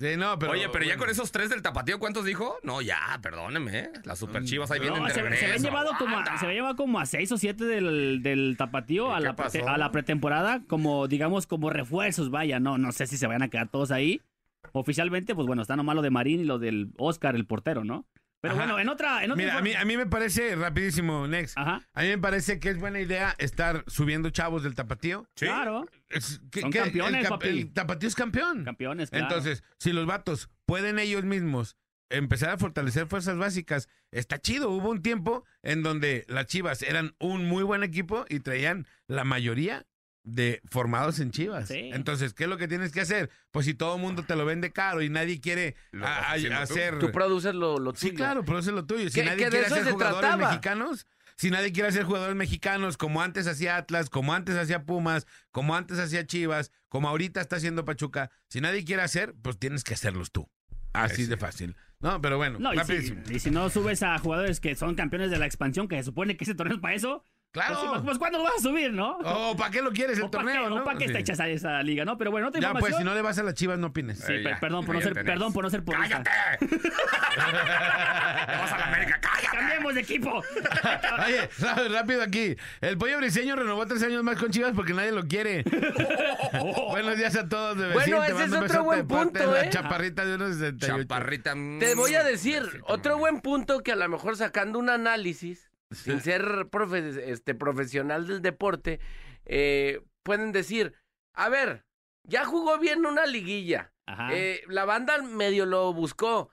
Sí, 0.00 0.16
no, 0.16 0.38
pero, 0.38 0.52
Oye, 0.52 0.66
pero 0.72 0.80
ya 0.84 0.92
bueno. 0.92 1.00
con 1.02 1.10
esos 1.10 1.30
tres 1.30 1.50
del 1.50 1.60
tapatío, 1.62 1.98
¿cuántos 1.98 2.24
dijo? 2.24 2.56
No, 2.62 2.80
ya, 2.80 2.98
perdóneme. 3.22 3.78
¿eh? 3.78 3.90
Las 4.04 4.18
super 4.18 4.42
chivas 4.44 4.70
ahí 4.70 4.80
vienen 4.80 4.98
No, 5.02 5.04
de 5.06 5.10
se, 5.12 5.16
se 5.20 5.22
regreso. 5.22 5.44
habían 5.46 5.62
llevado 5.62 5.90
como 5.98 6.18
a, 6.18 6.24
se 6.24 6.46
habían 6.46 6.54
llevado 6.54 6.76
como 6.76 6.98
a 6.98 7.06
seis 7.06 7.30
o 7.32 7.36
siete 7.36 7.64
del, 7.66 8.22
del 8.22 8.56
tapatío 8.58 9.10
¿Y 9.10 9.12
a 9.12 9.18
qué 9.18 9.22
la, 9.24 9.36
prete- 9.36 9.60
pasó? 9.60 9.68
a 9.68 9.76
la 9.78 9.92
pretemporada, 9.92 10.62
como, 10.66 11.06
digamos, 11.06 11.46
como 11.46 11.68
refuerzos, 11.70 12.30
vaya. 12.30 12.58
No, 12.58 12.76
no 12.78 12.90
sé 12.92 13.06
si 13.06 13.18
se 13.18 13.26
van 13.28 13.42
a 13.42 13.48
quedar 13.48 13.68
todos 13.68 13.90
ahí. 13.92 14.22
Oficialmente, 14.72 15.34
pues 15.34 15.46
bueno, 15.46 15.62
está 15.62 15.76
nomás 15.76 15.96
lo 15.96 16.02
de 16.02 16.10
Marín 16.10 16.40
y 16.40 16.44
lo 16.44 16.58
del 16.58 16.92
Oscar, 16.98 17.34
el 17.36 17.46
portero, 17.46 17.84
¿no? 17.84 18.06
Pero 18.42 18.54
Ajá. 18.54 18.62
bueno, 18.64 18.78
en 18.80 18.88
otra... 18.88 19.22
En 19.22 19.32
otra 19.32 19.44
Mira, 19.44 19.58
a 19.58 19.62
mí, 19.62 19.74
a 19.74 19.84
mí 19.84 19.96
me 19.98 20.06
parece, 20.06 20.56
rapidísimo, 20.56 21.26
Next. 21.28 21.58
Ajá, 21.58 21.86
A 21.92 22.02
mí 22.02 22.08
me 22.08 22.16
parece 22.18 22.58
que 22.58 22.70
es 22.70 22.78
buena 22.78 22.98
idea 22.98 23.34
estar 23.38 23.84
subiendo 23.86 24.30
chavos 24.30 24.62
del 24.62 24.74
tapatío. 24.74 25.26
claro. 25.34 25.86
Es 26.08 26.40
que- 26.50 26.62
Son 26.62 26.70
que 26.70 26.78
campeones, 26.78 27.24
el, 27.24 27.28
papi. 27.28 27.48
el 27.48 27.72
tapatío 27.74 28.08
es 28.08 28.14
campeón. 28.14 28.64
Campeones, 28.64 29.10
claro. 29.10 29.26
Entonces, 29.26 29.62
si 29.78 29.92
los 29.92 30.06
vatos 30.06 30.48
pueden 30.64 30.98
ellos 30.98 31.24
mismos 31.24 31.76
empezar 32.08 32.50
a 32.50 32.56
fortalecer 32.58 33.06
fuerzas 33.06 33.36
básicas, 33.36 33.88
está 34.10 34.38
chido. 34.40 34.70
Hubo 34.70 34.88
un 34.90 35.02
tiempo 35.02 35.44
en 35.62 35.82
donde 35.82 36.24
las 36.26 36.46
Chivas 36.46 36.82
eran 36.82 37.14
un 37.20 37.44
muy 37.44 37.62
buen 37.62 37.82
equipo 37.84 38.24
y 38.28 38.40
traían 38.40 38.86
la 39.06 39.22
mayoría 39.24 39.86
de 40.22 40.60
formados 40.70 41.18
en 41.20 41.30
Chivas. 41.30 41.68
Sí. 41.68 41.90
Entonces, 41.92 42.34
¿qué 42.34 42.44
es 42.44 42.50
lo 42.50 42.58
que 42.58 42.68
tienes 42.68 42.92
que 42.92 43.00
hacer? 43.00 43.30
Pues 43.50 43.66
si 43.66 43.74
todo 43.74 43.96
el 43.96 44.00
mundo 44.02 44.22
te 44.24 44.36
lo 44.36 44.44
vende 44.44 44.70
caro 44.72 45.02
y 45.02 45.08
nadie 45.08 45.40
quiere 45.40 45.76
a- 46.02 46.34
tú. 46.36 46.52
hacer... 46.54 46.98
Tú 46.98 47.10
produces 47.10 47.54
lo, 47.54 47.78
lo 47.78 47.94
Sí, 47.94 48.12
claro, 48.12 48.44
pero 48.44 48.58
eso 48.58 48.70
es 48.70 48.74
lo 48.76 48.84
tuyo. 48.86 49.08
Si 49.10 49.22
nadie 49.22 49.48
quiere 49.48 49.66
hacer 49.66 49.90
jugadores 49.90 50.20
trataba. 50.30 50.48
mexicanos, 50.48 51.06
si 51.36 51.50
nadie 51.50 51.72
quiere 51.72 51.88
hacer 51.88 52.04
jugadores 52.04 52.36
mexicanos, 52.36 52.96
como 52.98 53.22
antes 53.22 53.46
hacía 53.46 53.76
Atlas, 53.76 54.10
como 54.10 54.34
antes 54.34 54.56
hacía 54.56 54.84
Pumas, 54.84 55.26
como 55.52 55.74
antes 55.74 55.98
hacía 55.98 56.26
Chivas, 56.26 56.70
como 56.88 57.08
ahorita 57.08 57.40
está 57.40 57.56
haciendo 57.56 57.86
Pachuca, 57.86 58.30
si 58.48 58.60
nadie 58.60 58.84
quiere 58.84 59.00
hacer, 59.02 59.34
pues 59.42 59.58
tienes 59.58 59.84
que 59.84 59.94
hacerlos 59.94 60.30
tú. 60.32 60.48
Así 60.92 61.24
de 61.26 61.36
fácil. 61.38 61.76
No, 62.00 62.20
pero 62.20 62.36
bueno, 62.36 62.58
No, 62.58 62.70
y 62.72 62.76
si, 62.76 62.80
rapidísimo. 62.80 63.22
y 63.30 63.38
si 63.38 63.50
no 63.50 63.70
subes 63.70 64.02
a 64.02 64.18
jugadores 64.18 64.58
que 64.60 64.74
son 64.74 64.94
campeones 64.96 65.30
de 65.30 65.38
la 65.38 65.46
expansión, 65.46 65.86
que 65.88 65.96
se 65.96 66.02
supone 66.04 66.36
que 66.36 66.44
ese 66.44 66.54
torneo 66.54 66.76
es 66.76 66.80
para 66.82 66.94
eso, 66.94 67.24
Claro. 67.52 67.74
pues, 67.74 67.90
pues, 67.90 68.02
pues, 68.04 68.18
¿cuándo 68.18 68.38
lo 68.38 68.44
vas 68.44 68.54
a 68.58 68.62
subir, 68.62 68.92
no? 68.92 69.18
¿O 69.24 69.56
para 69.56 69.70
qué 69.72 69.82
lo 69.82 69.90
quieres 69.90 70.18
el 70.18 70.24
¿O 70.24 70.30
para 70.30 70.44
torneo, 70.44 70.64
qué, 70.64 70.70
no? 70.70 70.76
o 70.82 70.84
pa' 70.84 70.92
qué 70.94 70.98
Sí. 71.00 71.04
está 71.06 71.18
hecha 71.18 71.32
esa, 71.32 71.48
esa 71.48 71.82
liga, 71.82 72.04
no? 72.04 72.16
Pero 72.16 72.30
bueno, 72.30 72.46
otra 72.48 72.60
Ya, 72.60 72.68
información. 72.68 72.90
pues, 72.92 72.98
si 73.00 73.04
no 73.04 73.12
le 73.14 73.22
vas 73.22 73.38
a 73.38 73.42
las 73.42 73.54
Chivas, 73.54 73.78
no 73.78 73.88
opines. 73.88 74.18
Sí, 74.18 74.32
Eh, 74.34 74.42
per- 74.44 74.52
ya, 74.54 74.60
perdón 74.60 74.84
por 74.86 74.94
no 74.94 75.00
ya 75.00 75.04
ser, 75.06 75.14
tenés. 75.14 75.30
perdón 75.32 75.52
por 75.52 75.64
no 75.64 75.70
ser 75.70 75.82
purista. 75.84 76.22
¡Cállate! 76.22 76.66
¡Vas 77.36 78.72
a 78.72 78.78
la 78.78 78.86
América! 78.86 79.18
¡Cállate! 79.20 79.56
Cambiemos 79.56 79.94
de 79.94 80.00
equipo. 80.00 80.30
Oye, 81.26 81.48
rápido 81.88 82.22
aquí. 82.22 82.56
El 82.80 82.96
pollo 82.98 83.18
briseño 83.18 83.56
renovó 83.56 83.86
tres 83.86 84.02
años 84.04 84.22
más 84.22 84.38
con 84.38 84.50
Chivas 84.50 84.72
porque 84.74 84.94
nadie 84.94 85.12
lo 85.12 85.24
quiere. 85.26 85.64
Buenos 86.90 87.16
días 87.16 87.34
a 87.36 87.48
todos, 87.48 87.76
bebecín. 87.76 88.14
Bueno, 88.14 88.26
Te 88.26 88.32
ese 88.32 88.44
es 88.44 88.52
otro 88.62 88.84
buen 88.84 88.98
de 89.00 89.04
punto, 89.04 89.38
de 89.40 89.46
La 89.46 89.64
¿eh? 89.64 89.70
chaparrita 89.70 90.24
de 90.24 90.34
unos 90.36 90.56
68. 90.56 91.02
Chaparrita. 91.02 91.54
mm, 91.54 91.78
Te 91.80 91.94
voy 91.94 92.14
a 92.14 92.22
decir, 92.22 92.62
otro 92.86 93.12
no. 93.12 93.18
buen 93.18 93.40
punto 93.40 93.80
que 93.82 93.92
a 93.92 93.96
lo 93.96 94.08
mejor 94.08 94.36
sacando 94.36 94.78
un 94.78 94.88
análisis, 94.90 95.69
sin 95.90 96.20
ser 96.20 96.42
profe- 96.70 97.18
este, 97.26 97.54
profesional 97.54 98.26
del 98.26 98.42
deporte, 98.42 99.00
eh, 99.44 100.02
pueden 100.22 100.52
decir, 100.52 100.94
a 101.34 101.48
ver, 101.48 101.84
ya 102.24 102.44
jugó 102.44 102.78
bien 102.78 103.06
una 103.06 103.26
liguilla, 103.26 103.92
eh, 104.32 104.62
la 104.68 104.84
banda 104.84 105.20
medio 105.22 105.66
lo 105.66 105.92
buscó, 105.92 106.50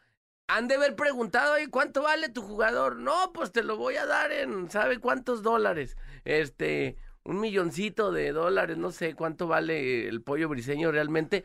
han 0.48 0.68
de 0.68 0.76
haber 0.76 0.96
preguntado, 0.96 1.56
"Oye, 1.56 1.70
¿cuánto 1.70 2.04
vale 2.04 2.30
tu 2.30 2.42
jugador? 2.42 2.96
No, 2.96 3.34
pues 3.34 3.52
te 3.52 3.64
lo 3.64 3.76
voy 3.76 3.96
a 3.98 4.06
dar 4.06 4.32
en, 4.32 4.70
¿sabe 4.72 5.00
cuántos 5.00 5.44
dólares? 5.44 5.98
Este, 6.24 6.96
un 7.26 7.42
milloncito 7.42 8.12
de 8.14 8.32
dólares, 8.32 8.78
no 8.78 8.92
sé 8.92 9.14
cuánto 9.14 9.48
vale 9.48 10.08
el 10.08 10.22
pollo 10.24 10.48
briseño 10.48 10.92
realmente, 10.92 11.44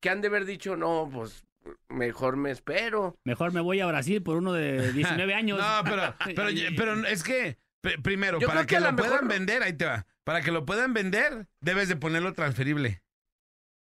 que 0.00 0.10
han 0.10 0.20
de 0.20 0.28
haber 0.28 0.44
dicho, 0.44 0.76
no, 0.76 1.08
pues 1.12 1.44
mejor 1.88 2.36
me 2.36 2.50
espero. 2.50 3.16
Mejor 3.24 3.52
me 3.52 3.60
voy 3.60 3.80
a 3.80 3.86
Brasil 3.86 4.22
por 4.22 4.36
uno 4.36 4.52
de 4.52 4.92
19 4.92 5.34
años. 5.34 5.58
No, 5.58 5.84
pero, 5.84 6.14
pero, 6.76 7.06
es 7.06 7.22
que, 7.22 7.58
pr- 7.82 8.00
primero, 8.02 8.38
Yo 8.40 8.48
para 8.48 8.66
que, 8.66 8.80
lo 8.80 8.92
mejor 8.92 9.08
puedan 9.10 9.28
vender, 9.28 9.62
ahí 9.62 9.72
te 9.72 9.84
va. 9.86 10.06
Para 10.24 10.40
que 10.42 10.52
lo 10.52 10.64
puedan 10.64 10.92
vender, 10.94 11.48
debes 11.60 11.88
de 11.88 11.96
ponerlo 11.96 12.32
transferible. 12.32 13.02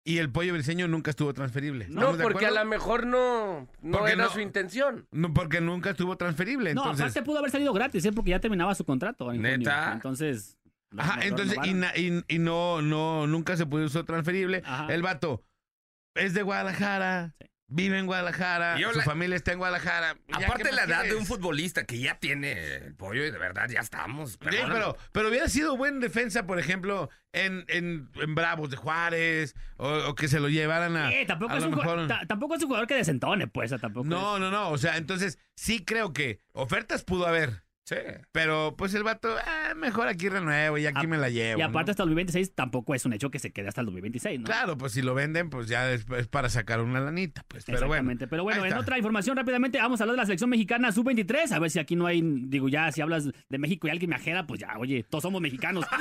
Y 0.06 0.18
el 0.20 0.32
pollo 0.32 0.54
briseño 0.54 0.88
nunca 0.88 1.12
estuvo 1.12 1.34
transferible. 1.34 1.86
No, 1.90 2.00
¿Estamos 2.00 2.18
de 2.18 2.24
porque 2.24 2.46
a 2.46 2.52
lo 2.52 2.66
mejor 2.66 3.06
no, 3.06 3.68
no 3.82 3.98
Porque 3.98 4.14
era 4.14 4.24
no- 4.24 4.30
su 4.32 4.40
intención. 4.40 5.06
No, 5.12 5.34
porque 5.34 5.60
nunca 5.62 5.90
estuvo 5.92 6.16
transferible. 6.18 6.74
No, 6.74 6.82
Entonces, 6.84 7.02
aparte 7.04 7.22
pudo 7.24 7.40
haber 7.40 7.52
salido 7.52 7.74
gratis, 7.74 8.06
¿eh? 8.06 8.12
Porque 8.14 8.32
ya 8.32 8.40
terminaba 8.40 8.74
su 8.76 8.86
contrato. 8.86 9.26
en 9.32 9.38
junio. 9.42 9.58
¿Neta? 9.58 9.92
Entonces. 9.94 10.58
Ajá, 10.98 11.20
entonces, 11.22 11.58
y, 11.64 11.74
renovaron. 11.74 11.80
na- 11.82 11.98
y- 11.98 12.24
y 12.36 12.40
no, 12.40 12.82
no, 12.82 13.28
nunca 13.28 13.56
se 13.58 13.66
puso 13.68 14.06
transferible. 14.06 14.64
Ajá. 14.66 14.88
El 14.92 15.02
vato 15.04 15.44
es 16.16 16.34
de 16.34 16.42
Guadalajara, 16.44 17.36
Sí. 17.40 17.46
Vive 17.70 17.98
en 18.00 18.06
Guadalajara, 18.08 18.78
Y 18.78 18.82
yo 18.82 18.92
su 18.92 18.98
la- 19.00 19.04
familia 19.06 19.36
está 19.36 19.52
en 19.54 19.60
Guadalajara. 19.60 20.18
Aparte 20.32 20.64
¿qué 20.64 20.72
la 20.72 20.84
edad 20.84 21.04
de 21.04 21.16
un 21.16 21.26
futbolista 21.26 21.86
que 21.86 22.00
ya 22.00 22.16
tiene 22.20 22.76
el 22.78 22.96
pollo 22.96 23.24
y 23.26 23.32
de 23.32 23.38
verdad 23.38 23.70
ya 23.70 23.80
estamos. 23.80 24.32
Sí, 24.32 24.38
pero, 24.42 24.98
pero 25.12 25.30
hubiera 25.30 25.48
sido 25.48 25.78
buen 25.78 26.00
defensa, 26.00 26.46
por 26.48 26.60
ejemplo, 26.60 27.10
en, 27.32 27.66
en, 27.68 28.10
en 28.16 28.36
Bravos 28.36 28.70
de 28.72 28.78
Juárez, 28.78 29.56
o, 29.78 29.88
o 30.10 30.16
que 30.16 30.28
se 30.28 30.40
lo 30.40 30.50
llevaran 30.50 30.98
a. 30.98 31.12
Eh, 31.14 31.26
tampoco, 31.26 31.54
a 31.54 31.58
es 31.58 31.64
lo 31.64 31.70
un, 31.70 31.76
mejor- 31.76 32.08
ta- 32.08 32.26
tampoco 32.28 32.56
es 32.56 32.62
un 32.64 32.68
jugador 32.70 32.88
que 32.88 32.96
desentone, 32.96 33.48
pues. 33.48 33.70
tampoco 33.80 34.06
No, 34.08 34.40
no, 34.40 34.50
no. 34.50 34.72
O 34.72 34.78
sea, 34.78 34.98
entonces 34.98 35.38
sí 35.56 35.86
creo 35.86 36.12
que 36.12 36.40
ofertas 36.54 37.04
pudo 37.04 37.28
haber. 37.28 37.64
Sí. 37.90 37.96
Pero 38.32 38.76
pues 38.78 38.94
el 38.94 39.02
vato, 39.04 39.30
ah, 39.48 39.74
mejor 39.76 40.08
aquí 40.08 40.30
renuevo 40.30 40.78
y 40.78 40.86
aquí 40.86 41.06
A- 41.06 41.08
me 41.10 41.18
la 41.18 41.30
llevo. 41.30 41.58
Y 41.60 41.64
aparte 41.64 41.90
¿no? 41.90 41.92
hasta 41.94 42.04
el 42.04 42.10
2026 42.10 42.54
tampoco 42.54 42.94
es 42.94 43.04
un 43.06 43.14
hecho 43.14 43.32
que 43.32 43.40
se 43.40 43.52
quede 43.52 43.68
hasta 43.68 43.82
el 43.82 43.86
2026, 43.86 44.42
¿no? 44.42 44.46
Claro, 44.46 44.78
pues 44.78 44.94
si 44.94 45.02
lo 45.02 45.16
venden, 45.16 45.50
pues 45.50 45.68
ya 45.68 45.92
es, 45.92 46.06
es 46.16 46.28
para 46.28 46.50
sacar 46.50 46.82
una 46.82 47.00
lanita, 47.00 47.44
pues. 47.48 47.66
Pero 47.66 47.78
bueno. 47.80 47.94
Exactamente. 47.94 48.28
Pero 48.28 48.44
bueno, 48.44 48.60
en 48.62 48.68
está. 48.68 48.80
otra 48.80 48.98
información 48.98 49.38
rápidamente 49.38 49.80
vamos 49.80 50.00
a 50.00 50.04
hablar 50.04 50.14
de 50.16 50.22
la 50.22 50.26
selección 50.28 50.52
mexicana 50.52 50.92
sub-23. 50.92 51.52
A 51.52 51.58
ver 51.60 51.72
si 51.72 51.80
aquí 51.80 51.96
no 51.96 52.06
hay, 52.06 52.22
digo, 52.22 52.70
ya 52.70 52.92
si 52.92 53.02
hablas 53.02 53.26
de 53.50 53.58
México 53.58 53.88
y 53.88 53.90
alguien 53.90 54.12
me 54.12 54.18
ajera, 54.18 54.46
pues 54.46 54.60
ya, 54.60 54.78
oye, 54.78 55.04
todos 55.10 55.24
somos 55.24 55.42
mexicanos. 55.42 55.84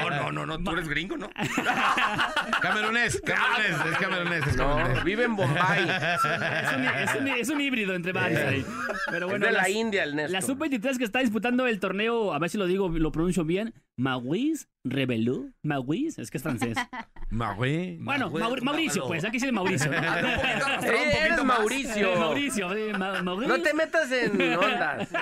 No, 0.00 0.10
no, 0.10 0.32
no, 0.32 0.46
no, 0.46 0.58
tú 0.62 0.70
eres 0.72 0.88
gringo, 0.88 1.16
¿no? 1.16 1.30
Camerunés, 2.60 3.20
camerunés, 3.22 3.86
es 3.92 3.98
camerunés, 3.98 4.46
es 4.46 4.56
No, 4.56 4.76
camerunés. 4.76 5.04
vive 5.04 5.24
en 5.24 5.36
Bombay. 5.36 5.82
es, 5.82 6.72
un, 6.74 6.84
es 6.84 7.14
un- 7.16 7.28
es 7.28 7.48
un 7.48 7.60
híbrido 7.60 7.94
entre 7.94 8.12
varios 8.12 8.40
ahí. 8.42 8.64
Pero 9.10 9.28
bueno, 9.28 9.44
es 9.46 9.50
de 9.50 9.56
la 9.56 9.62
las- 9.62 9.70
India 9.80 10.04
el 10.04 10.16
Néstor. 10.16 10.32
La 10.32 10.42
sub-23 10.42 10.98
que 10.98 11.04
está 11.04 11.20
disputando 11.20 11.66
el 11.66 11.78
torneo, 11.80 12.32
a 12.32 12.38
ver 12.38 12.50
si 12.50 12.58
lo 12.58 12.66
digo, 12.66 12.88
lo 12.88 13.12
pronuncio 13.12 13.44
bien, 13.44 13.74
Maurice 13.96 14.66
Rebelou. 14.84 15.50
Maurice, 15.62 16.20
es 16.22 16.30
que 16.30 16.38
es 16.38 16.42
francés. 16.42 16.76
Magüey. 17.30 17.98
Bueno, 17.98 18.30
Maur- 18.30 18.62
Mauricio, 18.62 19.06
pues, 19.06 19.24
aquí 19.24 19.38
sí 19.40 19.46
el 19.46 19.52
Mauricio. 19.52 19.90
¿no? 19.90 19.96
Hazlo 19.98 20.28
un 20.28 20.34
poquito, 20.34 20.66
arrastrar 20.66 20.94
un 20.94 21.00
Eh, 21.00 21.10
poquito 21.12 21.34
eres. 21.34 21.44
Mauricio. 21.44 22.12
Eh, 22.12 22.16
Mauricio, 22.18 22.68
Ma- 22.98 23.22
Maurice. 23.22 23.48
No 23.48 23.62
te 23.62 23.74
metas 23.74 24.12
en 24.12 24.40
ondas. 24.56 25.08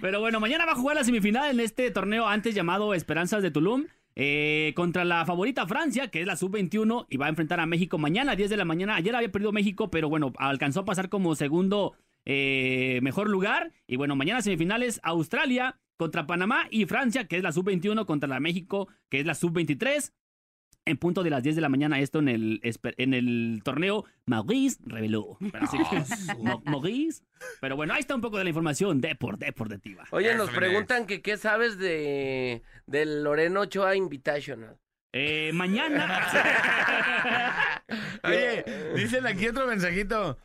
Pero 0.00 0.20
bueno, 0.20 0.40
mañana 0.40 0.66
va 0.66 0.72
a 0.72 0.76
jugar 0.76 0.96
la 0.96 1.04
semifinal 1.04 1.50
en 1.50 1.60
este 1.60 1.90
torneo 1.90 2.26
antes 2.28 2.54
llamado 2.54 2.94
Esperanzas 2.94 3.42
de 3.42 3.50
Tulum. 3.50 3.86
eh, 4.16 4.72
contra 4.76 5.04
la 5.04 5.24
favorita 5.26 5.66
Francia, 5.66 6.06
que 6.08 6.20
es 6.20 6.26
la 6.28 6.36
sub-21, 6.36 7.06
y 7.10 7.16
va 7.16 7.26
a 7.26 7.30
enfrentar 7.30 7.58
a 7.58 7.66
México 7.66 7.98
mañana 7.98 8.32
a 8.32 8.36
10 8.36 8.48
de 8.48 8.56
la 8.56 8.64
mañana. 8.64 8.94
Ayer 8.94 9.14
había 9.16 9.32
perdido 9.32 9.50
México, 9.50 9.90
pero 9.90 10.08
bueno, 10.08 10.32
alcanzó 10.38 10.80
a 10.80 10.84
pasar 10.84 11.08
como 11.08 11.34
segundo 11.34 11.94
eh, 12.26 13.00
mejor 13.02 13.28
lugar. 13.30 13.72
Y 13.86 13.96
bueno, 13.96 14.16
mañana 14.16 14.42
semifinales 14.42 15.00
Australia 15.02 15.78
contra 15.96 16.26
Panamá 16.26 16.66
y 16.70 16.86
Francia, 16.86 17.26
que 17.28 17.36
es 17.36 17.42
la 17.42 17.52
sub-21, 17.52 18.04
contra 18.06 18.28
la 18.28 18.40
México, 18.40 18.88
que 19.08 19.20
es 19.20 19.26
la 19.26 19.34
sub-23. 19.34 20.12
En 20.86 20.98
punto 20.98 21.22
de 21.22 21.30
las 21.30 21.42
10 21.42 21.54
de 21.56 21.62
la 21.62 21.70
mañana, 21.70 21.98
esto 21.98 22.18
en 22.18 22.28
el, 22.28 22.60
en 22.98 23.14
el 23.14 23.62
torneo 23.64 24.04
Maurice 24.26 24.76
Reveló. 24.84 25.38
Mo- 26.38 26.62
Maurice. 26.66 27.22
Pero 27.62 27.74
bueno, 27.76 27.94
ahí 27.94 28.00
está 28.00 28.14
un 28.14 28.20
poco 28.20 28.36
de 28.36 28.44
la 28.44 28.50
información 28.50 29.00
de 29.00 29.14
por 29.14 29.38
deportiva. 29.38 30.04
Oye, 30.10 30.34
nos 30.34 30.50
preguntan 30.50 31.06
que 31.06 31.22
qué 31.22 31.38
sabes 31.38 31.78
de 31.78 32.60
del 32.86 33.24
Loreno 33.24 33.60
Ochoa 33.62 33.96
Invitational. 33.96 34.76
Eh, 35.14 35.52
mañana. 35.54 36.28
Oye, 38.24 38.64
dicen 38.94 39.26
aquí 39.26 39.48
otro 39.48 39.66
mensajito. 39.66 40.38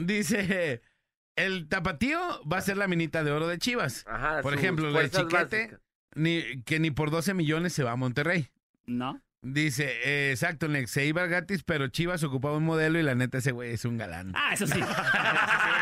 Dice, 0.00 0.80
el 1.36 1.68
tapatío 1.68 2.18
va 2.50 2.58
a 2.58 2.62
ser 2.62 2.76
la 2.76 2.88
minita 2.88 3.22
de 3.22 3.30
oro 3.30 3.46
de 3.46 3.58
Chivas. 3.58 4.04
Ajá, 4.06 4.40
Por 4.42 4.54
ejemplo, 4.54 4.88
el 4.88 4.92
fuerzas 4.92 5.22
chiquete, 5.22 5.78
ni, 6.14 6.62
que 6.62 6.80
ni 6.80 6.90
por 6.90 7.10
12 7.10 7.34
millones 7.34 7.72
se 7.72 7.82
va 7.82 7.92
a 7.92 7.96
Monterrey. 7.96 8.48
¿No? 8.86 9.20
Dice, 9.42 10.00
eh, 10.04 10.32
exacto, 10.32 10.66
Nex, 10.66 10.90
se 10.90 11.06
iba 11.06 11.24
gratis, 11.26 11.62
pero 11.62 11.86
Chivas 11.88 12.24
ocupaba 12.24 12.56
un 12.56 12.64
modelo 12.64 12.98
y 12.98 13.02
la 13.02 13.14
neta 13.14 13.38
ese 13.38 13.52
güey 13.52 13.72
es 13.74 13.84
un 13.84 13.96
galán. 13.96 14.32
Ah, 14.34 14.54
eso 14.54 14.66
sí. 14.66 14.80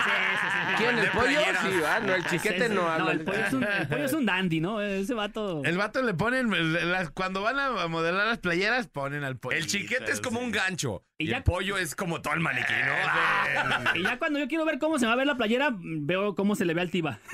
¿Quién? 0.76 0.98
¿El 0.98 1.08
pollo? 1.10 1.40
Sí, 1.62 1.68
¿verdad? 1.76 2.02
No, 2.02 2.14
el 2.14 2.24
chiquete 2.26 2.68
no 2.68 2.88
habla. 2.88 3.12
el 3.12 3.20
pollo, 3.20 3.38
es 3.46 3.52
un, 3.52 3.64
el 3.64 3.88
pollo 3.88 4.04
es 4.04 4.12
un 4.12 4.26
dandy, 4.26 4.60
¿no? 4.60 4.80
Ese 4.80 5.14
vato. 5.14 5.62
El 5.64 5.76
vato 5.76 6.02
le 6.02 6.14
ponen, 6.14 6.50
las, 6.90 7.10
cuando 7.10 7.42
van 7.42 7.58
a 7.58 7.86
modelar 7.88 8.26
las 8.26 8.38
playeras, 8.38 8.88
ponen 8.88 9.24
al 9.24 9.38
pollo. 9.38 9.56
El 9.56 9.66
chiquete 9.66 10.10
es 10.12 10.20
como 10.20 10.40
un 10.40 10.50
gancho. 10.50 11.04
Y 11.16 11.24
Y, 11.26 11.28
ya- 11.28 11.36
el 11.38 11.42
pollo 11.44 11.76
es 11.78 11.94
como 11.94 12.20
todo 12.22 12.34
el 12.34 12.40
maniquí, 12.40 12.72
¿no? 12.72 12.92
Ah, 13.06 13.92
Y 13.94 14.02
ya 14.02 14.18
cuando 14.18 14.38
yo 14.40 14.48
quiero 14.48 14.64
ver 14.64 14.78
cómo 14.78 14.98
se 14.98 15.06
va 15.06 15.12
a 15.12 15.16
ver 15.16 15.26
la 15.28 15.36
playera, 15.36 15.70
veo 15.78 16.34
cómo 16.34 16.56
se 16.56 16.64
le 16.64 16.74
ve 16.74 16.80
al 16.80 16.90
Tiba. 16.90 17.20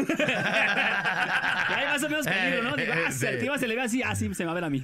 Y 1.70 1.72
ahí 1.72 1.84
más 1.86 2.02
o 2.02 2.08
menos 2.08 2.26
caído, 2.26 2.62
¿no? 2.62 2.76
Digo, 2.76 2.92
ah, 3.06 3.10
si 3.12 3.26
al. 3.26 3.38
Tiba 3.38 3.58
se 3.58 3.68
le 3.68 3.76
ve 3.76 3.82
así, 3.82 4.02
así 4.02 4.32
se 4.34 4.44
va 4.44 4.50
a 4.52 4.54
ver 4.54 4.64
a 4.64 4.70
mí. 4.70 4.82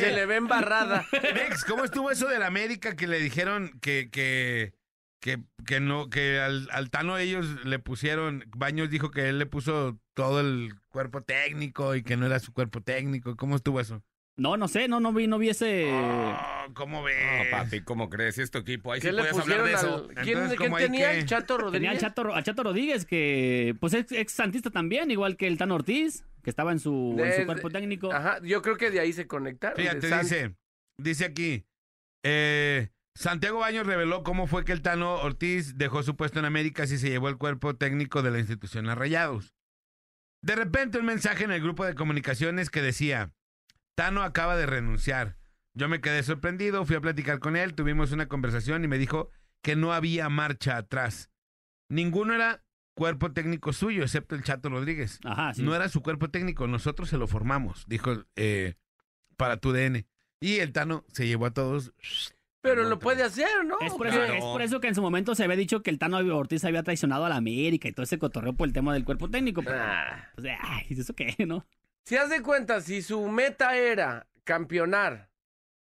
Se 0.00 0.12
le 0.12 0.26
ve 0.26 0.36
embarrada. 0.36 1.04
Nex, 1.12 1.64
¿cómo 1.64 1.84
estuvo 1.84 2.10
eso 2.10 2.28
de 2.28 2.38
la 2.38 2.46
América 2.46 2.94
que 2.96 3.06
le 3.06 3.18
dijeron 3.18 3.72
que, 3.80 4.08
que, 4.10 4.72
que, 5.20 5.38
que 5.66 5.80
no, 5.80 6.08
que 6.10 6.38
al, 6.40 6.68
al 6.72 6.90
Tano 6.90 7.18
ellos 7.18 7.64
le 7.64 7.78
pusieron, 7.78 8.44
Baños 8.56 8.90
dijo 8.90 9.10
que 9.10 9.28
él 9.28 9.38
le 9.38 9.46
puso 9.46 9.98
todo 10.14 10.40
el 10.40 10.74
cuerpo 10.88 11.22
técnico 11.22 11.94
y 11.94 12.02
que 12.02 12.16
no 12.16 12.26
era 12.26 12.38
su 12.38 12.52
cuerpo 12.52 12.80
técnico? 12.82 13.36
¿Cómo 13.36 13.56
estuvo 13.56 13.80
eso? 13.80 14.02
No, 14.36 14.56
no 14.56 14.68
sé, 14.68 14.86
no, 14.86 15.00
no 15.00 15.12
vi, 15.12 15.26
no 15.26 15.36
vi 15.38 15.48
ese... 15.48 15.90
Oh, 15.92 16.66
¿Cómo 16.74 17.02
ves? 17.02 17.16
No, 17.50 17.50
papi, 17.58 17.80
¿cómo 17.80 18.08
crees? 18.08 18.38
¿Es 18.38 18.52
tu 18.52 18.58
equipo? 18.58 18.92
Ahí 18.92 19.00
sí 19.00 19.08
¿Qué 19.08 19.12
le 19.12 19.22
puedes 19.22 19.36
hablar 19.36 19.58
pusieron 19.62 19.66
de 19.66 19.72
eso. 19.74 19.94
al... 20.10 20.14
¿Quién, 20.24 20.28
Entonces, 20.38 20.58
quién 20.58 20.68
¿cómo 20.70 20.76
hay 20.76 20.84
tenía 20.84 21.10
que- 21.10 21.18
el 21.18 21.26
Chato 21.26 21.58
Rodríguez? 21.58 21.72
Tenía 21.80 21.90
al 21.90 21.98
Chato, 21.98 22.34
al 22.34 22.44
Chato 22.44 22.62
Rodríguez, 22.62 23.04
que 23.04 23.74
pues 23.80 23.94
es 23.94 24.12
ex 24.12 24.30
santista 24.32 24.70
también, 24.70 25.10
igual 25.10 25.36
que 25.36 25.48
el 25.48 25.58
Tano 25.58 25.74
Ortiz, 25.74 26.24
que 26.44 26.50
estaba 26.50 26.70
en 26.70 26.78
su, 26.78 27.16
en 27.18 27.32
su 27.32 27.38
De- 27.40 27.46
cuerpo 27.46 27.68
técnico. 27.70 28.12
Ajá, 28.12 28.38
yo 28.44 28.62
creo 28.62 28.76
que 28.76 28.92
de 28.92 29.00
ahí 29.00 29.12
se 29.12 29.26
conectaron. 29.26 29.76
Fíjate, 29.76 30.06
dice, 30.20 30.54
dice 31.00 31.24
aquí, 31.24 31.64
eh, 32.24 32.90
Santiago 33.18 33.58
Baños 33.58 33.84
reveló 33.84 34.22
cómo 34.22 34.46
fue 34.46 34.64
que 34.64 34.70
el 34.70 34.80
Tano 34.80 35.16
Ortiz 35.16 35.76
dejó 35.76 36.04
su 36.04 36.14
puesto 36.14 36.38
en 36.38 36.44
América 36.44 36.86
si 36.86 36.98
se 36.98 37.10
llevó 37.10 37.28
el 37.28 37.36
cuerpo 37.36 37.74
técnico 37.74 38.22
de 38.22 38.30
la 38.30 38.38
institución 38.38 38.88
a 38.88 38.94
Rayados. 38.94 39.56
De 40.40 40.54
repente 40.54 41.00
un 41.00 41.06
mensaje 41.06 41.42
en 41.42 41.50
el 41.50 41.60
grupo 41.60 41.84
de 41.84 41.96
comunicaciones 41.96 42.70
que 42.70 42.80
decía, 42.80 43.32
Tano 43.96 44.22
acaba 44.22 44.54
de 44.54 44.66
renunciar. 44.66 45.36
Yo 45.74 45.88
me 45.88 46.00
quedé 46.00 46.22
sorprendido, 46.22 46.86
fui 46.86 46.94
a 46.94 47.00
platicar 47.00 47.40
con 47.40 47.56
él, 47.56 47.74
tuvimos 47.74 48.12
una 48.12 48.28
conversación 48.28 48.84
y 48.84 48.86
me 48.86 48.98
dijo 48.98 49.30
que 49.62 49.74
no 49.74 49.92
había 49.92 50.28
marcha 50.28 50.76
atrás. 50.76 51.28
Ninguno 51.88 52.36
era 52.36 52.62
cuerpo 52.94 53.32
técnico 53.32 53.72
suyo, 53.72 54.04
excepto 54.04 54.36
el 54.36 54.44
Chato 54.44 54.68
Rodríguez. 54.68 55.18
Ajá, 55.24 55.54
sí. 55.54 55.62
No 55.64 55.74
era 55.74 55.88
su 55.88 56.02
cuerpo 56.02 56.30
técnico, 56.30 56.68
nosotros 56.68 57.08
se 57.08 57.18
lo 57.18 57.26
formamos, 57.26 57.84
dijo 57.88 58.26
eh, 58.36 58.76
para 59.36 59.56
tu 59.56 59.72
DN. 59.72 60.06
Y 60.40 60.58
el 60.58 60.72
Tano 60.72 61.04
se 61.08 61.26
llevó 61.26 61.46
a 61.46 61.50
todos. 61.50 61.92
Pero 62.60 62.82
lo 62.84 62.98
puede 62.98 63.22
hacer, 63.22 63.64
¿no? 63.64 63.76
Es 63.80 63.92
por, 63.94 64.08
Claro. 64.08 64.24
eso, 64.24 64.34
es 64.34 64.40
por 64.44 64.62
eso 64.62 64.80
que 64.80 64.88
en 64.88 64.94
su 64.94 65.02
momento 65.02 65.34
se 65.34 65.44
había 65.44 65.56
dicho 65.56 65.82
que 65.82 65.90
el 65.90 65.98
Tano 65.98 66.18
Ortiz 66.36 66.64
había 66.64 66.82
traicionado 66.82 67.24
a 67.24 67.28
la 67.28 67.36
América 67.36 67.88
y 67.88 67.92
todo 67.92 68.02
ese 68.04 68.18
cotorreo 68.18 68.52
por 68.54 68.66
el 68.66 68.72
tema 68.72 68.92
del 68.94 69.04
cuerpo 69.04 69.30
técnico. 69.30 69.62
Pero, 69.62 69.78
Ah. 69.80 70.28
o 70.36 70.40
sea, 70.40 70.58
ay, 70.62 70.86
¿eso 70.90 71.14
qué, 71.14 71.26
no? 71.46 71.64
Si 72.04 72.16
haz 72.16 72.30
de 72.30 72.42
cuenta, 72.42 72.80
si 72.80 73.02
su 73.02 73.28
meta 73.28 73.76
era 73.76 74.26
campeonar 74.44 75.30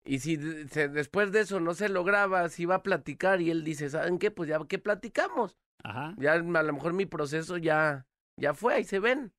y 0.04 0.18
si 0.18 0.37
se- 0.68 0.88
después 0.88 1.30
de 1.30 1.40
eso 1.40 1.61
no 1.61 1.75
se 1.75 1.88
lograba, 1.88 2.49
si 2.49 2.62
iba 2.62 2.76
a 2.76 2.82
platicar 2.82 3.40
y 3.40 3.50
él 3.50 3.62
dice, 3.64 3.88
¿saben 3.90 4.18
qué? 4.18 4.30
Pues 4.30 4.49
ya 4.49 4.58
que 4.66 4.78
platicamos. 4.78 5.56
Ajá. 5.85 6.14
Ya 6.18 6.32
a 6.32 6.38
lo 6.38 6.73
mejor 6.73 6.94
mi 6.94 7.06
proceso 7.06 7.58
ya, 7.58 8.06
ya 8.37 8.54
fue, 8.54 8.75
ahí 8.75 8.85
se 8.85 8.99
ven. 8.99 9.32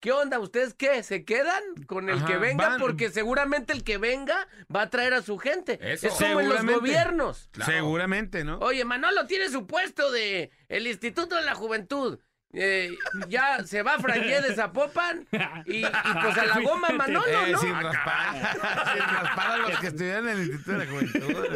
¿Qué 0.00 0.12
onda? 0.12 0.38
¿Ustedes 0.38 0.74
qué? 0.74 1.02
¿Se 1.02 1.24
quedan 1.24 1.60
con 1.86 2.08
el 2.08 2.18
Ajá, 2.18 2.26
que 2.26 2.36
venga? 2.36 2.68
van. 2.68 2.78
Porque 2.80 3.10
seguramente 3.10 3.72
el 3.72 3.82
que 3.82 3.98
venga 3.98 4.46
va 4.74 4.82
a 4.82 4.90
traer 4.90 5.12
a 5.14 5.22
su 5.22 5.38
gente. 5.38 5.78
Eso. 5.82 6.06
Es 6.06 6.12
como 6.14 6.40
en 6.40 6.48
los 6.48 6.58
Seguramente. 6.58 6.74
gobiernos. 6.74 7.48
Claro. 7.50 7.72
Seguramente, 7.72 8.44
¿no? 8.44 8.58
Oye, 8.60 8.84
Manolo 8.84 9.26
tiene 9.26 9.48
su 9.48 9.66
puesto 9.66 10.12
de 10.12 10.50
el 10.68 10.86
Instituto 10.86 11.34
de 11.34 11.42
la 11.42 11.54
Juventud. 11.56 12.18
Eh, 12.52 12.96
ya 13.28 13.62
se 13.66 13.82
va 13.82 13.96
a 13.96 13.98
Frayé 13.98 14.40
de 14.40 14.54
Zapopan 14.54 15.26
y, 15.66 15.78
y 15.78 15.82
pues 16.22 16.38
a 16.38 16.46
la 16.46 16.60
goma 16.62 16.88
Manolo, 16.90 17.26
Eh, 17.46 17.52
¿no? 17.52 17.58
sin 17.58 17.74
raspar. 17.74 18.34
sin 18.94 19.02
raspar 19.02 19.50
a 19.50 19.56
los 19.58 19.80
que 19.80 19.86
estudian 19.88 20.28
en 20.28 20.38
el 20.38 20.46
Instituto 20.46 20.72
de 20.72 20.78
la 20.78 20.90
Juventud. 20.90 21.46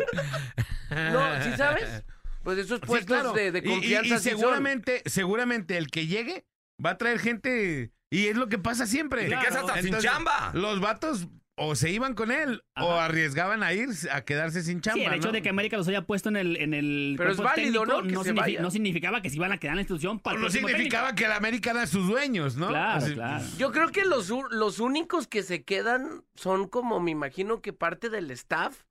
No, 0.90 1.42
¿sí 1.44 1.50
sabes? 1.56 2.02
Pues 2.42 2.58
esos 2.58 2.80
Sí, 2.80 2.86
puestos 2.86 3.06
claro. 3.20 3.32
de, 3.32 3.52
de 3.52 3.60
Y- 3.60 3.62
y- 3.62 3.70
confianza 3.72 4.14
y, 4.16 4.18
sí 4.18 4.30
son. 4.30 4.38
seguramente, 4.40 5.02
seguramente 5.06 5.78
el 5.78 5.86
que 5.90 6.06
llegue 6.08 6.44
va 6.84 6.90
a 6.90 6.98
traer 6.98 7.20
gente. 7.20 7.92
Y 8.12 8.26
es 8.26 8.36
lo 8.36 8.48
que 8.48 8.58
pasa 8.58 8.86
siempre. 8.86 9.22
Te 9.22 9.30
quedas 9.30 9.56
hasta 9.56 9.80
sin 9.80 9.96
chamba. 9.98 10.50
Los 10.52 10.80
vatos 10.80 11.28
o 11.54 11.74
se 11.74 11.90
iban 11.90 12.14
con 12.14 12.30
él 12.30 12.62
o 12.76 12.92
arriesgaban 12.92 13.62
a 13.62 13.72
ir 13.72 13.88
a 14.10 14.22
quedarse 14.22 14.62
sin 14.62 14.82
chamba. 14.82 15.00
Sí, 15.00 15.06
el 15.06 15.14
hecho 15.14 15.28
¿no? 15.28 15.32
de 15.32 15.40
que 15.40 15.48
América 15.48 15.78
los 15.78 15.88
haya 15.88 16.02
puesto 16.02 16.28
en 16.28 16.36
el, 16.36 16.56
en 16.58 16.74
el 16.74 17.14
Pero 17.16 17.30
es 17.32 17.38
válido, 17.38 17.84
técnico 17.84 18.22
¿no? 18.22 18.62
No 18.62 18.70
significaba 18.70 19.22
que 19.22 19.30
se 19.30 19.36
iban 19.36 19.52
a 19.52 19.58
quedar 19.58 19.72
en 19.72 19.76
la 19.76 19.82
institución 19.82 20.18
para 20.18 20.38
no 20.38 20.50
significaba 20.50 21.08
técnico. 21.08 21.16
que 21.16 21.24
el 21.24 21.32
América 21.32 21.70
era 21.70 21.86
sus 21.86 22.06
dueños, 22.06 22.56
¿no? 22.56 22.68
Claro, 22.68 22.98
Así- 23.04 23.14
claro. 23.14 23.44
Yo 23.56 23.72
creo 23.72 23.88
que 23.88 24.04
los, 24.04 24.30
los 24.50 24.78
únicos 24.78 25.26
que 25.26 25.42
se 25.42 25.62
quedan 25.62 26.24
son 26.34 26.68
como, 26.68 27.00
me 27.00 27.10
imagino 27.12 27.62
que 27.62 27.72
parte 27.72 28.10
del 28.10 28.30
staff, 28.30 28.82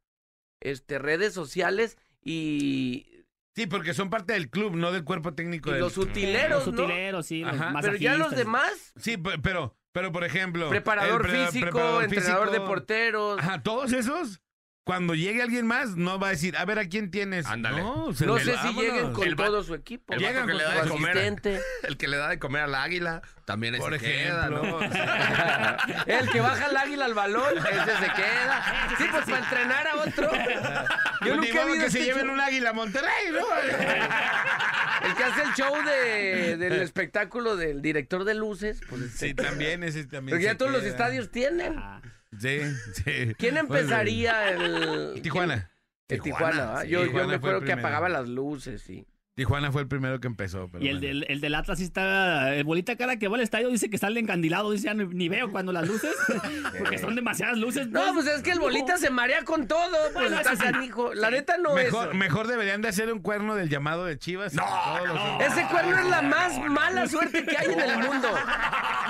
este, 0.62 0.98
redes 0.98 1.34
sociales 1.34 1.98
y, 2.24 3.11
Sí, 3.56 3.68
porque 3.68 3.94
son 3.94 4.10
parte 4.10 4.34
del 4.34 4.50
club, 4.50 4.76
no 4.76 4.92
del 4.92 5.04
cuerpo 5.04 5.34
técnico 5.34 5.70
y 5.70 5.74
del 5.74 5.82
los 5.82 5.98
utileros, 5.98 6.66
Los 6.68 6.76
¿no? 6.76 6.84
utileros, 6.86 7.26
sí, 7.26 7.42
los 7.42 7.54
Ajá. 7.54 7.74
Pero 7.82 7.96
ya 7.98 8.16
los 8.16 8.32
demás, 8.36 8.94
Sí, 8.98 9.18
pe- 9.18 9.40
pero, 9.40 9.76
pero 9.92 10.12
por 10.14 10.24
ejemplo. 10.24 10.70
preparador 10.70 11.22
pre- 11.24 11.46
físico, 11.48 11.66
preparador 11.70 12.04
entrenador 12.06 12.52
de 12.52 12.60
porteros. 12.62 13.40
Ajá, 13.40 13.62
todos 13.62 13.92
esos, 13.92 14.42
cuando 14.84 15.14
llegue 15.14 15.44
alguien 15.44 15.68
más, 15.68 15.96
no 15.96 16.18
va 16.18 16.28
a 16.28 16.30
decir, 16.32 16.58
a 16.58 16.66
ver 16.66 16.80
a 16.80 16.86
quién 16.90 17.12
tienes. 17.12 17.46
Ándale. 17.46 17.82
No, 17.84 18.12
se 18.14 18.26
No 18.26 18.40
sé 18.40 18.58
si 18.58 18.74
lleguen 18.74 19.14
con 19.14 19.28
El 19.28 19.36
todo 19.36 19.64
su 19.64 19.76
equipo. 19.76 20.12
el 20.14 20.20
Llegan 20.20 20.48
que 20.48 20.54
con 20.54 20.58
le 20.58 20.64
su 20.66 20.70
da 20.72 20.84
de 20.84 20.90
comer. 20.90 21.12
asistente. 21.12 21.62
El 21.84 21.98
que 21.98 22.08
le 22.08 22.18
da 22.18 22.30
de 22.30 22.40
comer 22.40 22.64
al 22.64 22.74
águila, 22.76 23.22
también 23.46 23.76
ese 23.76 23.84
Por 23.84 23.94
se 23.94 24.00
queda. 24.00 24.50
¿no? 24.50 24.80
El 26.08 26.30
que 26.32 26.42
baja 26.42 26.66
el 26.68 26.78
águila 26.78 27.06
al 27.06 27.14
balón, 27.14 27.58
ese 27.58 27.98
se 27.98 28.12
queda. 28.14 28.88
Sí, 28.98 29.04
pues 29.12 29.26
para 29.26 29.38
entrenar 29.38 29.88
a 29.88 29.96
otro. 29.98 30.32
Yo 31.26 31.36
nunca 31.36 31.62
he 31.62 31.66
visto 31.66 31.74
que 31.74 31.80
se 31.92 32.00
este 32.00 32.04
lleven 32.06 32.26
show. 32.26 32.34
un 32.34 32.42
águila 32.42 32.70
a 32.72 32.74
Monterrey, 32.74 33.32
¿no? 33.32 35.08
El 35.08 35.16
que 35.16 35.24
hace 35.24 35.42
el 35.44 35.54
show 35.54 35.76
de, 35.84 36.58
del 36.58 36.74
espectáculo 36.82 37.56
del 37.56 37.82
director 37.84 38.24
de 38.24 38.34
luces. 38.34 38.82
Pues, 38.90 39.12
sí, 39.14 39.34
también 39.36 39.84
ese 39.84 40.06
también. 40.06 40.36
Porque 40.36 40.46
ya 40.46 40.52
se 40.52 40.58
todos 40.58 40.72
los 40.72 40.84
estadios 40.84 41.30
tienen. 41.32 41.76
Ah, 41.78 42.02
Sí, 42.40 42.60
sí. 42.94 43.34
¿Quién 43.38 43.58
empezaría 43.58 44.52
el. 44.52 45.22
Tijuana. 45.22 45.72
El 46.08 46.22
Tijuana, 46.22 46.52
Tijuana, 46.52 46.74
¿ah? 46.80 46.82
sí, 46.84 46.90
yo, 46.90 47.06
yo 47.06 47.28
me 47.28 47.36
acuerdo 47.36 47.62
que 47.62 47.72
apagaba 47.72 48.10
las 48.10 48.28
luces, 48.28 48.82
sí. 48.82 49.06
Tijuana 49.34 49.72
fue 49.72 49.82
el 49.84 49.88
primero 49.88 50.20
que 50.20 50.28
empezó. 50.28 50.68
Pero 50.70 50.84
y 50.84 50.90
el 50.90 50.98
bueno. 51.00 51.08
del, 51.08 51.26
el 51.30 51.40
del 51.40 51.56
Atlas 51.56 51.78
sí 51.78 51.86
está. 51.86 52.54
El 52.54 52.66
bolita 52.66 52.98
cara 52.98 53.18
que 53.18 53.30
va 53.30 53.38
al 53.38 53.42
estadio 53.44 53.70
dice 53.70 53.90
que 53.90 53.98
sale 53.98 54.20
encandilado. 54.20 54.72
Dice, 54.72 54.86
ya 54.88 54.94
ni, 54.94 55.06
ni 55.06 55.30
veo 55.30 55.50
cuando 55.52 55.72
las 55.72 55.88
luces. 55.88 56.14
porque 56.78 56.98
son 56.98 57.16
demasiadas 57.16 57.58
luces. 57.58 57.88
No, 57.88 58.14
pues 58.14 58.28
es 58.28 58.42
que 58.44 58.52
el 58.52 58.60
bolita 58.60 58.98
se 58.98 59.10
marea 59.10 59.44
con 59.46 59.68
todo. 59.68 59.88
Pues 60.14 60.14
Bueno, 60.14 60.38
está 60.38 60.52
eso 60.54 60.64
sí. 60.66 60.72
canijo. 60.74 61.14
La 61.14 61.32
neta 61.32 61.58
no 61.58 61.74
Mejor, 61.74 62.10
es. 62.10 62.16
mejor 62.16 62.48
deberían 62.48 62.82
de 62.82 62.90
hacer 62.90 63.12
un 63.12 63.20
cuerno 63.22 63.56
del 63.56 63.70
llamado 63.70 64.04
de 64.06 64.20
Chivas. 64.20 64.54
No, 64.54 64.66
los- 65.06 65.42
Ese 65.52 65.66
cuerno 65.68 65.98
es 65.98 66.06
la 66.10 66.22
más 66.22 66.60
mala 66.70 67.08
suerte 67.08 67.46
que 67.46 67.58
hay 67.58 67.72
en 67.72 67.80
el 67.80 67.98
mundo. 68.00 68.28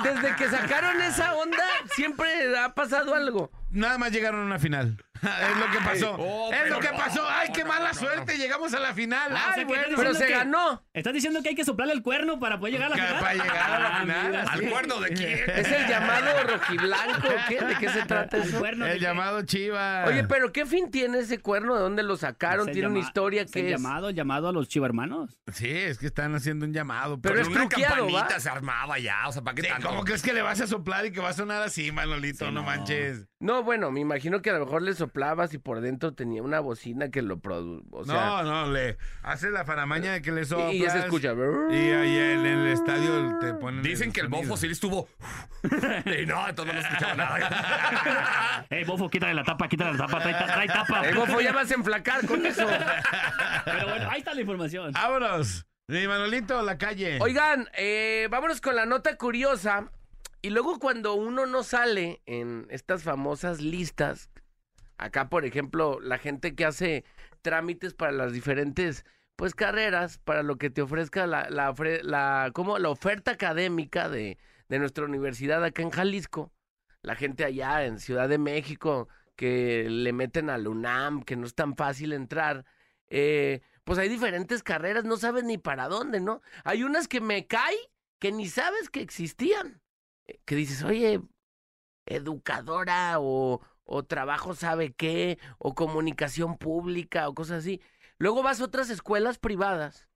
Desde 0.04 0.36
que 0.36 0.48
sacaron 0.48 1.00
esa 1.02 1.34
onda, 1.34 1.58
siempre 1.96 2.56
ha 2.58 2.72
pasado 2.74 3.14
algo. 3.16 3.50
Nada 3.72 3.98
más 3.98 4.12
llegaron 4.12 4.40
a 4.40 4.44
una 4.44 4.58
final. 4.58 4.96
es 5.22 5.56
lo 5.56 5.70
que 5.70 5.78
pasó. 5.84 6.16
oh, 6.18 6.52
es 6.52 6.68
lo 6.68 6.80
que 6.80 6.90
no, 6.90 6.96
pasó. 6.96 7.24
Ay, 7.28 7.50
qué 7.54 7.62
no, 7.62 7.68
mala 7.68 7.88
no, 7.92 7.94
suerte. 7.94 8.36
Llegamos 8.38 8.74
a 8.74 8.80
la 8.80 8.92
final. 8.92 9.30
Ah, 9.32 9.34
o 9.34 9.38
sea, 9.38 9.52
Ay, 9.54 9.58
que 9.60 9.64
bueno. 9.66 9.82
estás 9.84 9.96
Pero 9.98 10.10
diciendo 10.10 10.18
se 10.18 10.26
que- 10.26 10.32
ganó. 10.32 10.82
¿Estás 10.92 11.12
diciendo 11.12 11.42
que 11.42 11.48
hay 11.50 11.54
que 11.54 11.64
soplarle 11.64 11.94
el 11.94 12.02
cuerno 12.02 12.38
para 12.40 12.58
poder 12.58 12.74
llegar 12.74 12.92
a 12.92 12.96
la 12.96 13.02
final? 13.04 13.20
para 13.20 13.34
llegar 13.34 13.70
a 13.72 13.78
la 13.78 13.96
Ah, 13.96 14.00
final. 14.00 14.36
¿Al 14.48 14.70
cuerno 14.70 15.00
de 15.00 15.08
quién? 15.10 15.38
¿Es 15.56 15.68
el 15.72 15.86
llamado 15.88 16.42
rojiblanco 16.48 17.28
o 17.28 17.48
qué? 17.48 17.60
¿De 17.64 17.76
qué 17.76 17.88
se 17.88 18.02
trata 18.04 18.36
El 18.38 18.42
eso? 18.48 18.58
cuerno 18.58 18.84
de 18.84 18.92
El 18.92 19.00
llamado 19.00 19.42
Chivas. 19.42 20.08
Oye, 20.08 20.24
pero 20.24 20.52
¿qué 20.52 20.66
fin 20.66 20.90
tiene 20.90 21.20
ese 21.20 21.38
cuerno? 21.38 21.74
¿De 21.76 21.80
dónde 21.82 22.02
lo 22.02 22.16
sacaron? 22.16 22.68
El 22.68 22.72
Tiene 22.74 22.88
una 22.88 22.98
historia 22.98 23.42
es 23.42 23.46
el 23.48 23.52
que 23.52 23.64
es... 23.66 23.70
llamado, 23.80 24.08
el 24.08 24.14
llamado 24.16 24.48
a 24.48 24.52
los 24.52 24.68
chivarmanos. 24.68 25.38
Sí, 25.52 25.70
es 25.70 25.98
que 25.98 26.06
están 26.06 26.34
haciendo 26.34 26.66
un 26.66 26.72
llamado. 26.72 27.20
Pero 27.20 27.40
es 27.40 27.46
una 27.48 27.60
truqueado, 27.68 27.94
campanita 28.06 28.34
¿va? 28.34 28.40
se 28.40 28.48
armaba 28.50 28.98
ya, 28.98 29.28
o 29.28 29.32
sea, 29.32 29.42
¿para 29.42 29.54
qué 29.54 29.62
tanto? 29.62 29.88
¿Cómo 29.88 30.04
crees 30.04 30.22
que 30.22 30.32
le 30.32 30.42
vas 30.42 30.60
a 30.60 30.66
soplar 30.66 31.06
y 31.06 31.12
que 31.12 31.20
va 31.20 31.28
a 31.30 31.32
sonar 31.32 31.62
así, 31.62 31.92
Manolito? 31.92 32.50
No. 32.50 32.62
manches. 32.64 33.26
No, 33.42 33.64
bueno, 33.64 33.90
me 33.90 33.98
imagino 33.98 34.40
que 34.40 34.50
a 34.50 34.52
lo 34.52 34.60
mejor 34.64 34.82
le 34.82 34.94
soplabas 34.94 35.52
y 35.52 35.58
por 35.58 35.80
dentro 35.80 36.14
tenía 36.14 36.44
una 36.44 36.60
bocina 36.60 37.10
que 37.10 37.22
lo 37.22 37.40
produjo. 37.40 37.82
O 37.90 38.04
sea, 38.04 38.14
no, 38.14 38.42
no, 38.44 38.72
le 38.72 38.96
haces 39.24 39.50
la 39.50 39.64
faramaña 39.64 40.12
de 40.12 40.22
que 40.22 40.30
le 40.30 40.44
soplas. 40.44 40.72
y 40.72 40.78
ya 40.78 40.90
se 40.90 41.00
escucha. 41.00 41.32
Y 41.32 41.74
ahí 41.74 42.18
en 42.18 42.46
el 42.46 42.68
estadio 42.68 43.40
te 43.40 43.52
ponen. 43.54 43.82
Dicen 43.82 44.12
que 44.12 44.20
el 44.20 44.26
sonido. 44.28 44.42
bofo 44.48 44.56
sí 44.56 44.68
estuvo... 44.68 45.08
y 46.22 46.24
no, 46.24 46.48
entonces 46.48 46.72
no 46.72 46.80
escuchaba 46.82 47.14
nada. 47.14 48.66
Ey, 48.70 48.84
bofo, 48.84 49.10
quítale 49.10 49.34
la 49.34 49.42
tapa, 49.42 49.66
quítale 49.66 49.98
la 49.98 50.06
tapa, 50.06 50.20
trae, 50.20 50.34
trae 50.34 50.68
tapa. 50.68 51.00
El 51.08 51.16
bofo 51.16 51.40
ya 51.40 51.52
vas 51.52 51.68
a 51.68 51.74
enflacar 51.74 52.24
con 52.24 52.46
eso. 52.46 52.68
Pero 53.64 53.88
bueno, 53.88 54.08
ahí 54.08 54.20
está 54.20 54.34
la 54.34 54.40
información. 54.40 54.92
Vámonos. 54.92 55.66
Mi 55.88 56.06
Manolito, 56.06 56.62
la 56.62 56.78
calle. 56.78 57.18
Oigan, 57.20 57.68
eh, 57.76 58.28
vámonos 58.30 58.60
con 58.60 58.76
la 58.76 58.86
nota 58.86 59.16
curiosa. 59.16 59.90
Y 60.42 60.50
luego 60.50 60.80
cuando 60.80 61.14
uno 61.14 61.46
no 61.46 61.62
sale 61.62 62.20
en 62.26 62.66
estas 62.68 63.04
famosas 63.04 63.60
listas, 63.60 64.28
acá 64.98 65.28
por 65.28 65.44
ejemplo, 65.44 66.00
la 66.00 66.18
gente 66.18 66.56
que 66.56 66.64
hace 66.64 67.04
trámites 67.42 67.94
para 67.94 68.10
las 68.10 68.32
diferentes 68.32 69.04
pues 69.36 69.54
carreras, 69.54 70.18
para 70.18 70.42
lo 70.42 70.56
que 70.56 70.68
te 70.68 70.82
ofrezca 70.82 71.26
la, 71.26 71.48
la, 71.48 72.50
¿cómo? 72.52 72.78
la 72.78 72.90
oferta 72.90 73.30
académica 73.30 74.08
de, 74.08 74.36
de 74.68 74.78
nuestra 74.80 75.04
universidad 75.04 75.64
acá 75.64 75.82
en 75.82 75.90
Jalisco, 75.90 76.52
la 77.02 77.14
gente 77.14 77.44
allá 77.44 77.84
en 77.84 78.00
Ciudad 78.00 78.28
de 78.28 78.38
México 78.38 79.08
que 79.36 79.88
le 79.88 80.12
meten 80.12 80.50
al 80.50 80.66
UNAM, 80.66 81.22
que 81.22 81.36
no 81.36 81.46
es 81.46 81.54
tan 81.54 81.76
fácil 81.76 82.12
entrar, 82.12 82.64
eh, 83.08 83.60
pues 83.84 83.98
hay 83.98 84.08
diferentes 84.08 84.62
carreras, 84.62 85.04
no 85.04 85.16
sabes 85.16 85.44
ni 85.44 85.58
para 85.58 85.88
dónde, 85.88 86.20
¿no? 86.20 86.42
Hay 86.64 86.82
unas 86.82 87.08
que 87.08 87.20
me 87.20 87.46
cae 87.46 87.76
que 88.18 88.32
ni 88.32 88.48
sabes 88.48 88.90
que 88.90 89.00
existían. 89.00 89.81
Eh, 90.26 90.40
Que 90.44 90.54
dices, 90.56 90.82
oye, 90.84 91.20
educadora 92.06 93.16
o, 93.20 93.60
o 93.84 94.04
trabajo 94.04 94.54
sabe 94.54 94.92
qué, 94.94 95.38
o 95.58 95.74
comunicación 95.74 96.58
pública 96.58 97.28
o 97.28 97.34
cosas 97.34 97.60
así. 97.60 97.80
Luego 98.18 98.42
vas 98.42 98.60
a 98.60 98.64
otras 98.64 98.90
escuelas 98.90 99.38
privadas 99.38 100.08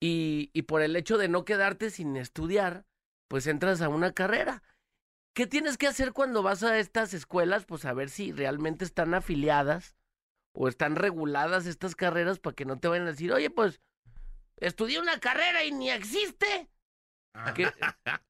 y, 0.00 0.50
y 0.54 0.62
por 0.62 0.82
el 0.82 0.96
hecho 0.96 1.18
de 1.18 1.28
no 1.28 1.44
quedarte 1.44 1.90
sin 1.90 2.16
estudiar, 2.16 2.86
pues 3.28 3.46
entras 3.46 3.82
a 3.82 3.88
una 3.88 4.12
carrera 4.12 4.62
¿qué 5.34 5.46
tienes 5.46 5.78
que 5.78 5.86
hacer 5.86 6.12
cuando 6.12 6.42
vas 6.42 6.62
a 6.62 6.78
estas 6.78 7.14
escuelas? 7.14 7.64
Pues 7.66 7.84
a 7.84 7.92
ver 7.94 8.10
si 8.10 8.32
realmente 8.32 8.84
están 8.84 9.14
afiliadas 9.14 9.96
o 10.52 10.68
están 10.68 10.96
reguladas 10.96 11.66
estas 11.66 11.94
carreras 11.96 12.38
para 12.40 12.54
que 12.56 12.64
no 12.64 12.78
te 12.80 12.88
vayan 12.88 13.06
a 13.06 13.12
decir, 13.12 13.32
oye, 13.32 13.50
pues 13.50 13.80
estudié 14.58 15.00
una 15.00 15.20
carrera 15.20 15.64
y 15.64 15.72
ni 15.72 15.90
existe. 15.90 16.70
Que 17.54 17.70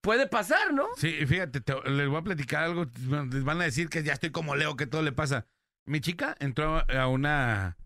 puede 0.00 0.26
pasar, 0.26 0.72
¿no? 0.72 0.86
Sí, 0.96 1.26
fíjate, 1.26 1.60
te- 1.60 1.90
les 1.90 2.08
voy 2.08 2.18
a 2.18 2.22
platicar 2.22 2.64
algo. 2.64 2.86
Les 3.30 3.44
van 3.44 3.60
a 3.60 3.64
decir 3.64 3.88
que 3.88 4.02
ya 4.02 4.12
estoy 4.12 4.30
como 4.30 4.54
Leo, 4.56 4.76
que 4.76 4.86
todo 4.86 5.02
le 5.02 5.12
pasa. 5.12 5.46
Mi 5.86 6.00
chica 6.00 6.36
entró 6.40 6.84
a 6.90 7.06
una, 7.08 7.76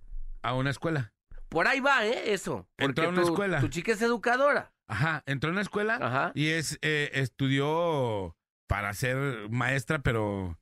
a 0.42 0.54
una 0.54 0.70
escuela. 0.70 1.12
Por 1.48 1.68
ahí 1.68 1.80
va, 1.80 2.04
¿eh? 2.06 2.32
Eso. 2.32 2.68
Entró 2.78 3.06
a 3.06 3.08
una 3.10 3.22
tu, 3.22 3.28
escuela. 3.28 3.60
tu 3.60 3.68
chica 3.68 3.92
es 3.92 4.02
educadora. 4.02 4.72
Ajá, 4.88 5.22
entró 5.26 5.48
a 5.50 5.52
una 5.52 5.62
escuela 5.62 5.98
Ajá. 6.00 6.32
y 6.34 6.48
es 6.48 6.78
eh, 6.82 7.10
estudió 7.14 8.36
para 8.66 8.92
ser 8.94 9.48
maestra, 9.50 10.00
pero, 10.00 10.58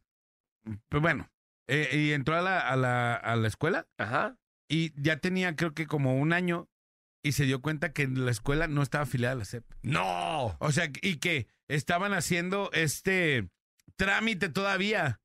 pero 0.88 1.01
bueno, 1.01 1.31
eh, 1.68 1.88
y 1.92 2.12
entró 2.12 2.37
a 2.37 2.40
la, 2.42 2.61
a, 2.61 2.77
la, 2.77 3.14
a 3.14 3.37
la 3.37 3.49
escuela 3.49 3.87
Ajá. 3.99 4.37
y 4.68 4.92
ya 5.01 5.16
tenía 5.16 5.57
creo 5.57 5.73
que 5.75 5.87
como 5.87 6.16
un 6.18 6.33
año 6.33 6.68
y 7.22 7.33
se 7.33 7.44
dio 7.44 7.61
cuenta 7.61 7.92
que 7.92 8.06
la 8.09 8.30
escuela 8.30 8.66
no 8.66 8.83
estaba 8.83 9.04
afiliada 9.04 9.35
a 9.35 9.38
la 9.38 9.44
SEP. 9.44 9.64
¡No! 9.83 10.56
O 10.59 10.72
sea, 10.72 10.88
y 11.02 11.16
que 11.16 11.46
estaban 11.68 12.12
haciendo 12.14 12.70
este 12.72 13.48
trámite 13.96 14.48
todavía. 14.48 15.20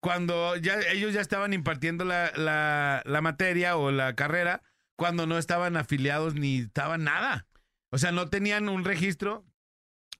Cuando 0.00 0.56
ya 0.56 0.78
ellos 0.90 1.14
ya 1.14 1.20
estaban 1.22 1.52
impartiendo 1.54 2.04
la, 2.04 2.30
la, 2.36 3.02
la 3.06 3.20
materia 3.22 3.76
o 3.76 3.90
la 3.90 4.14
carrera, 4.14 4.62
cuando 4.96 5.26
no 5.26 5.38
estaban 5.38 5.76
afiliados 5.76 6.34
ni 6.34 6.58
estaban 6.58 7.04
nada. 7.04 7.46
O 7.90 7.96
sea, 7.98 8.12
no 8.12 8.28
tenían 8.28 8.68
un 8.68 8.84
registro. 8.84 9.44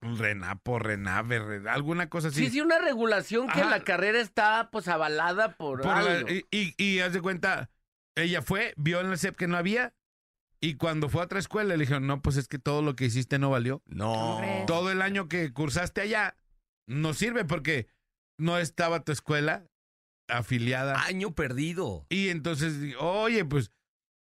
Un 0.01 0.19
Renapo, 0.19 0.79
Renave, 0.79 1.39
Re- 1.39 1.69
alguna 1.71 2.09
cosa 2.09 2.29
así. 2.29 2.47
Sí, 2.47 2.51
sí, 2.51 2.61
una 2.61 2.79
regulación 2.79 3.47
que 3.49 3.61
Ajá. 3.61 3.71
la 3.71 3.81
carrera 3.85 4.21
está 4.21 4.69
pues 4.71 4.89
avalada 4.89 5.57
por, 5.57 5.81
Por 5.83 5.87
la- 5.97 5.99
algo. 6.19 6.29
y, 6.31 6.45
y, 6.51 6.75
y 6.83 7.01
haz 7.01 7.13
de 7.13 7.21
cuenta, 7.23 7.71
ella 8.15 8.43
fue, 8.43 8.75
vio 8.77 9.01
en 9.01 9.11
la 9.11 9.17
SEP 9.17 9.37
que 9.37 9.49
no 9.49 9.57
había. 9.57 9.95
Y 10.65 10.77
cuando 10.77 11.11
fue 11.11 11.21
a 11.21 11.25
otra 11.27 11.39
escuela, 11.39 11.77
le 11.77 11.83
dijeron, 11.83 12.07
no, 12.07 12.23
pues 12.23 12.39
es 12.39 12.49
que 12.49 12.59
todo 12.59 12.81
lo 12.81 12.97
que 12.97 13.05
hiciste 13.05 13.39
no 13.39 13.51
valió. 13.51 13.83
No. 13.85 14.41
Todo 14.67 14.91
el 14.91 15.03
año 15.03 15.29
que 15.29 15.53
cursaste 15.53 16.01
allá 16.01 16.39
no 16.87 17.13
sirve 17.13 17.45
porque 17.45 17.87
no 18.39 18.57
estaba 18.57 19.05
tu 19.05 19.13
escuela 19.13 19.69
afiliada. 20.27 21.05
Año 21.05 21.35
perdido. 21.35 22.07
Y 22.09 22.31
entonces, 22.31 22.97
oye, 22.99 23.45
pues, 23.45 23.73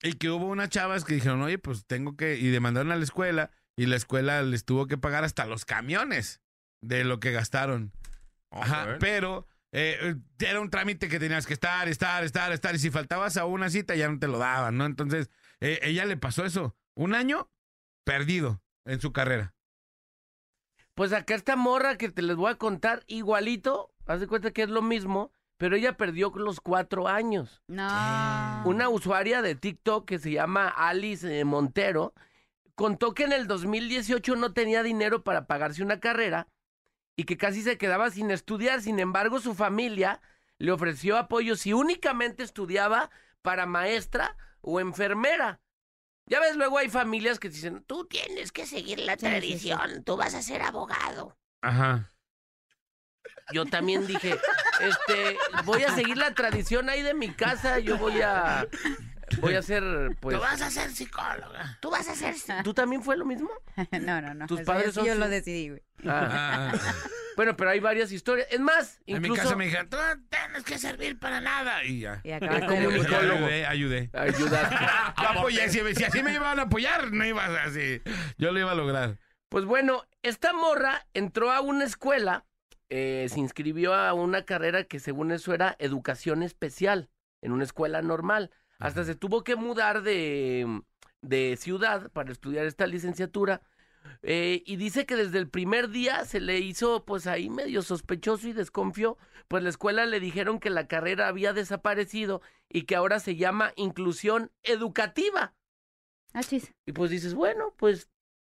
y 0.01 0.13
que 0.13 0.31
hubo 0.31 0.47
unas 0.47 0.69
chavas 0.69 1.05
que 1.05 1.15
dijeron, 1.15 1.43
oye, 1.43 1.59
pues 1.59 1.85
tengo 1.87 2.17
que, 2.17 2.37
y 2.37 2.47
demandaron 2.51 2.93
a 2.93 2.97
la 2.97 3.03
escuela, 3.03 3.51
y 3.77 3.87
la 3.87 3.97
escuela 3.97 4.41
les 4.43 4.65
tuvo 4.65 4.87
que 4.87 4.97
pagar 4.97 5.25
hasta 5.25 5.45
los 5.45 5.65
camiones 5.65 6.41
de 6.81 7.03
lo 7.03 7.19
que 7.19 7.33
gastaron. 7.33 7.91
Ajá, 8.53 8.99
pero 9.01 9.49
eh, 9.73 10.15
era 10.39 10.61
un 10.61 10.71
trámite 10.71 11.09
que 11.09 11.19
tenías 11.19 11.47
que 11.49 11.55
estar, 11.55 11.89
estar, 11.89 12.23
estar, 12.23 12.53
estar, 12.53 12.77
y 12.77 12.79
si 12.79 12.91
faltabas 12.91 13.37
a 13.37 13.45
una 13.45 13.71
cita 13.71 13.97
ya 13.97 14.09
no 14.09 14.21
te 14.21 14.29
lo 14.29 14.39
daban, 14.39 14.77
¿no? 14.77 14.87
Entonces, 14.87 15.31
eh, 15.61 15.81
ella 15.83 16.05
le 16.05 16.17
pasó 16.17 16.45
eso, 16.45 16.77
un 16.95 17.15
año 17.15 17.51
perdido 18.05 18.63
en 18.85 19.01
su 19.01 19.13
carrera. 19.13 19.55
Pues 20.95 21.13
acá 21.13 21.35
esta 21.35 21.57
morra 21.57 21.97
que 21.97 22.09
te 22.09 22.23
les 22.23 22.37
voy 22.37 22.51
a 22.51 22.57
contar 22.57 23.05
igualito, 23.07 23.95
haz 24.07 24.21
de 24.21 24.27
cuenta 24.27 24.51
que 24.51 24.63
es 24.63 24.69
lo 24.69 24.83
mismo, 24.83 25.33
pero 25.57 25.77
ella 25.77 25.97
perdió 25.97 26.33
los 26.35 26.61
cuatro 26.61 27.09
años. 27.09 27.63
No. 27.69 28.63
Una 28.65 28.89
usuaria 28.89 29.43
de 29.43 29.55
TikTok 29.55 30.07
que 30.07 30.19
se 30.19 30.33
llama 30.33 30.69
Alice 30.69 31.39
eh, 31.39 31.45
Montero 31.45 32.15
contó 32.75 33.13
que 33.13 33.25
en 33.25 33.33
el 33.33 33.47
2018 33.47 34.37
no 34.37 34.53
tenía 34.53 34.83
dinero 34.83 35.23
para 35.25 35.47
pagarse 35.47 35.83
una 35.83 36.01
carrera 36.01 36.49
y 37.17 37.25
que 37.25 37.37
casi 37.37 37.63
se 37.63 37.77
quedaba 37.77 38.11
sin 38.11 38.31
estudiar. 38.31 38.81
Sin 38.81 39.01
embargo, 39.01 39.41
su 39.41 39.55
familia 39.55 40.21
le 40.59 40.71
ofreció 40.71 41.17
apoyo 41.17 41.57
si 41.57 41.73
únicamente 41.73 42.45
estudiaba 42.45 43.11
para 43.43 43.67
maestra 43.67 44.37
o 44.69 44.81
enfermera. 44.81 45.61
Ya 46.27 46.41
ves, 46.41 46.57
luego 46.57 46.77
hay 46.77 46.91
familias 46.91 47.39
que 47.39 47.49
dicen, 47.49 47.83
tú 47.85 48.05
tienes 48.05 48.53
que 48.53 48.67
seguir 48.67 48.99
la 49.01 49.15
Sí, 49.15 49.21
sí, 49.21 49.25
sí. 49.27 49.31
tradición, 49.31 50.05
tú 50.05 50.17
vas 50.17 50.35
a 50.35 50.43
ser 50.43 50.61
abogado. 50.61 51.39
Ajá. 51.63 52.11
Yo 53.53 53.65
también 53.65 54.07
dije, 54.07 54.39
este, 54.81 55.39
voy 55.65 55.83
a 55.85 55.95
seguir 55.95 56.19
la 56.19 56.35
tradición 56.35 56.91
ahí 56.91 57.01
de 57.03 57.15
mi 57.15 57.33
casa, 57.33 57.79
yo 57.79 57.97
voy 57.97 58.21
a, 58.21 58.67
voy 59.41 59.55
a 59.55 59.63
ser, 59.63 59.83
pues... 60.21 60.37
Tú 60.37 60.43
vas 60.43 60.61
a 60.63 60.71
ser 60.71 60.91
psicóloga. 60.91 61.79
Tú 61.81 61.91
vas 61.91 62.09
a 62.09 62.15
ser... 62.15 62.35
¿Tú 62.65 62.75
también 62.75 63.03
fue 63.03 63.17
lo 63.17 63.25
mismo? 63.25 63.51
no, 64.01 64.21
no, 64.21 64.35
no. 64.35 64.47
Tus 64.47 64.63
padres 64.63 64.89
sí 64.89 64.93
son 64.95 65.07
Yo 65.07 65.15
lo 65.15 65.29
decidí, 65.29 65.69
güey. 65.71 65.83
Ah, 66.07 66.73
Ah, 66.73 66.73
bueno, 67.37 67.57
pero 67.57 67.71
hay 67.71 67.81
varias 67.81 68.13
historias. 68.13 68.49
Es 68.51 68.61
más, 68.61 69.01
en 69.07 69.21
mi 69.21 69.29
incluso... 69.29 69.43
casa 69.43 69.57
me 69.57 69.67
dijeron, 69.67 69.89
tú 69.89 69.97
no 69.97 70.23
tienes 70.29 70.65
que 70.65 70.79
servir 70.79 71.19
para 71.19 71.41
nada. 71.41 71.85
Y 71.85 72.01
ya. 72.01 72.21
Y 72.25 72.33
acabaste 72.33 72.67
como 72.67 72.89
un 72.89 73.01
psicólogo. 73.01 73.47
ayudé, 73.47 73.67
ayudé. 73.67 74.11
Ayudaste. 74.13 74.77
Yo 75.23 75.29
apoyé, 75.29 75.69
si, 75.69 75.95
si 75.95 76.05
así 76.05 76.23
me 76.23 76.35
iban 76.35 76.59
a 76.59 76.63
apoyar, 76.63 77.13
no 77.13 77.25
iba 77.25 77.45
a 77.45 77.65
así. 77.65 78.01
Yo 78.37 78.53
lo 78.53 78.59
iba 78.59 78.73
a 78.73 78.75
lograr. 78.75 79.19
Pues 79.49 79.65
bueno, 79.65 80.05
esta 80.23 80.53
morra 80.53 81.07
entró 81.15 81.51
a 81.51 81.61
una 81.61 81.85
escuela, 81.85 82.45
eh, 82.91 83.27
se 83.31 83.41
inscribió 83.41 83.95
a 83.95 84.13
una 84.13 84.45
carrera 84.45 84.85
que 84.85 85.01
según 85.01 85.33
eso 85.33 85.55
era 85.55 85.75
educación 85.79 86.43
especial, 86.43 87.09
en 87.41 87.53
una 87.53 87.65
escuela 87.65 88.03
normal. 88.03 88.51
Hasta 88.79 89.05
se 89.05 89.15
tuvo 89.15 89.43
que 89.45 89.57
mudar 89.57 90.03
de, 90.03 90.83
de 91.21 91.57
ciudad 91.59 92.11
para 92.13 92.33
estudiar 92.33 92.67
esta 92.67 92.87
licenciatura. 92.87 93.61
eh, 94.23 94.63
y 94.67 94.77
dice 94.77 95.05
que 95.07 95.17
desde 95.17 95.39
el 95.39 95.49
primer 95.49 95.89
día 95.91 96.25
se 96.25 96.41
le 96.41 96.61
hizo 96.61 97.05
pues 97.05 97.27
ahí 97.27 97.51
medio 97.51 97.83
sospechoso 97.83 98.49
y 98.49 98.53
desconfió, 98.53 99.19
pues 99.49 99.63
la 99.63 99.69
escuela 99.71 100.07
le 100.07 100.21
dijeron 100.21 100.61
que 100.61 100.71
la 100.71 100.87
carrera 100.87 101.29
había 101.29 101.53
desaparecido 101.53 102.41
y 102.69 102.83
que 102.83 102.97
ahora 102.97 103.19
se 103.21 103.37
llama 103.37 103.73
inclusión 103.77 104.51
educativa. 104.63 105.55
Ah, 106.33 106.43
chis. 106.43 106.73
Y 106.87 106.93
pues 106.93 107.11
dices, 107.11 107.35
bueno, 107.35 107.75
pues 107.77 108.09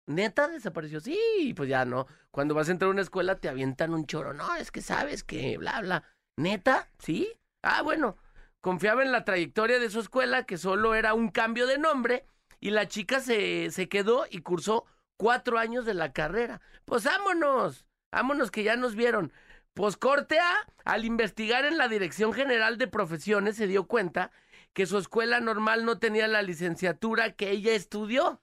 neta 0.08 0.48
desapareció. 0.48 1.00
Sí, 1.00 1.18
y 1.40 1.54
pues 1.54 1.70
ya 1.70 1.86
no. 1.86 2.08
Cuando 2.32 2.54
vas 2.54 2.70
a 2.70 2.72
entrar 2.72 2.90
a 2.90 2.92
una 2.92 3.02
escuela 3.02 3.40
te 3.40 3.50
avientan 3.50 3.94
un 3.94 4.06
choro. 4.06 4.34
No, 4.34 4.56
es 4.56 4.72
que 4.72 4.82
sabes 4.82 5.24
que 5.24 5.58
bla, 5.58 5.82
bla. 5.82 6.04
¿Neta? 6.38 6.90
¿Sí? 7.00 7.30
Ah, 7.62 7.82
bueno. 7.82 8.18
Confiaba 8.62 9.04
en 9.04 9.12
la 9.12 9.24
trayectoria 9.24 9.80
de 9.80 9.90
su 9.90 10.00
escuela, 10.00 10.44
que 10.44 10.58
solo 10.58 10.96
era 10.96 11.14
un 11.14 11.30
cambio 11.30 11.68
de 11.68 11.78
nombre, 11.78 12.26
y 12.60 12.72
la 12.72 12.88
chica 12.88 13.20
se, 13.20 13.70
se 13.72 13.88
quedó 13.88 14.26
y 14.30 14.42
cursó 14.42 14.86
cuatro 15.16 15.58
años 15.58 15.86
de 15.86 15.94
la 15.94 16.12
carrera. 16.12 16.62
Pues 16.86 17.04
vámonos, 17.04 17.86
vámonos 18.12 18.52
que 18.52 18.64
ya 18.64 18.76
nos 18.76 18.96
vieron. 18.96 19.32
Pues 19.74 19.96
corte 19.96 20.40
A, 20.40 20.54
al 20.86 21.06
investigar 21.06 21.66
en 21.66 21.78
la 21.78 21.88
Dirección 21.88 22.34
General 22.34 22.78
de 22.78 22.88
Profesiones, 22.88 23.56
se 23.56 23.68
dio 23.68 23.86
cuenta 23.88 24.32
que 24.74 24.86
su 24.88 24.98
escuela 24.98 25.40
normal 25.40 25.86
no 25.86 26.00
tenía 26.00 26.28
la 26.28 26.42
licenciatura 26.42 27.34
que 27.34 27.52
ella 27.52 27.74
estudió. 27.74 28.42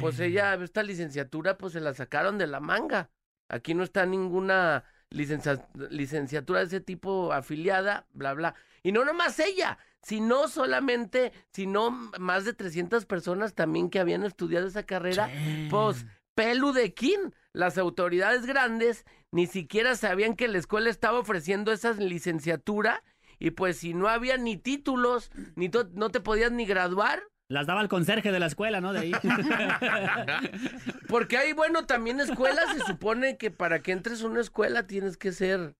Pues 0.00 0.20
ella, 0.20 0.54
esta 0.54 0.82
licenciatura, 0.82 1.58
pues 1.58 1.72
se 1.72 1.80
la 1.80 1.94
sacaron 1.94 2.38
de 2.38 2.46
la 2.46 2.60
manga. 2.60 3.10
Aquí 3.48 3.74
no 3.74 3.82
está 3.82 4.06
ninguna 4.06 4.84
licencia- 5.10 5.68
licenciatura 5.90 6.60
de 6.60 6.66
ese 6.66 6.80
tipo 6.80 7.32
afiliada, 7.32 8.06
bla, 8.12 8.32
bla. 8.34 8.54
Y 8.82 8.92
no 8.92 9.04
nomás 9.04 9.38
ella, 9.38 9.78
sino 10.02 10.48
solamente, 10.48 11.32
sino 11.52 11.90
más 12.18 12.44
de 12.44 12.52
300 12.54 13.06
personas 13.06 13.54
también 13.54 13.90
que 13.90 14.00
habían 14.00 14.24
estudiado 14.24 14.66
esa 14.66 14.84
carrera. 14.84 15.30
Pues, 15.70 16.06
pelu 16.34 16.72
de 16.72 16.94
quién. 16.94 17.34
Las 17.52 17.78
autoridades 17.78 18.46
grandes 18.46 19.04
ni 19.32 19.46
siquiera 19.46 19.96
sabían 19.96 20.36
que 20.36 20.48
la 20.48 20.58
escuela 20.58 20.88
estaba 20.88 21.18
ofreciendo 21.18 21.72
esa 21.72 21.92
licenciatura. 21.92 23.02
Y 23.38 23.52
pues 23.52 23.78
si 23.78 23.94
no 23.94 24.08
había 24.08 24.36
ni 24.36 24.56
títulos, 24.56 25.30
ni 25.56 25.68
no 25.68 26.10
te 26.10 26.20
podías 26.20 26.52
ni 26.52 26.66
graduar, 26.66 27.22
Las 27.48 27.66
daba 27.66 27.80
el 27.80 27.88
conserje 27.88 28.30
de 28.30 28.38
la 28.38 28.46
escuela, 28.46 28.80
¿no? 28.80 28.92
De 28.92 29.00
ahí. 29.00 29.12
Porque 31.08 31.36
hay, 31.38 31.52
bueno, 31.52 31.86
también 31.86 32.20
escuelas, 32.20 32.72
se 32.76 32.84
supone 32.84 33.38
que 33.38 33.50
para 33.50 33.82
que 33.82 33.92
entres 33.92 34.22
a 34.22 34.26
una 34.28 34.40
escuela 34.40 34.86
tienes 34.86 35.16
que 35.16 35.32
ser, 35.32 35.74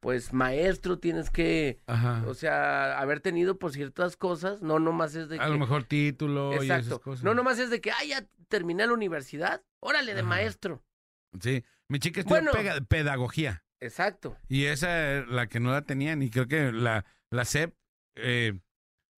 pues, 0.00 0.32
maestro, 0.32 0.98
tienes 0.98 1.30
que, 1.30 1.80
Ajá. 1.86 2.24
o 2.26 2.34
sea, 2.34 2.98
haber 2.98 3.20
tenido 3.20 3.58
por 3.58 3.72
ciertas 3.72 4.16
cosas, 4.16 4.62
no 4.62 4.78
nomás 4.78 5.14
es 5.16 5.28
de 5.28 5.38
que... 5.38 5.42
A 5.44 5.48
lo 5.48 5.58
mejor 5.58 5.84
título 5.84 6.52
y 6.52 6.66
esas 6.66 6.84
Exacto. 6.84 7.00
cosas. 7.00 7.24
No 7.24 7.34
nomás 7.34 7.58
es 7.58 7.70
de 7.70 7.80
que, 7.80 7.90
ah, 7.90 8.04
ya 8.06 8.26
terminé 8.48 8.86
la 8.86 8.92
universidad, 8.92 9.62
órale, 9.80 10.14
de 10.14 10.20
Ajá. 10.20 10.28
maestro. 10.28 10.82
Sí. 11.40 11.64
Mi 11.88 11.98
chica 11.98 12.20
estudió 12.20 12.42
Bueno. 12.42 12.52
pega- 12.52 12.80
pedagogía. 12.86 13.64
Exacto. 13.80 14.36
Y 14.48 14.64
esa 14.64 15.18
es 15.18 15.28
la 15.28 15.48
que 15.48 15.60
no 15.60 15.70
la 15.70 15.82
tenían. 15.82 16.22
Y 16.22 16.30
creo 16.30 16.46
que 16.48 16.72
la, 16.72 17.04
la 17.30 17.44
SEP 17.44 17.74
eh, 18.16 18.58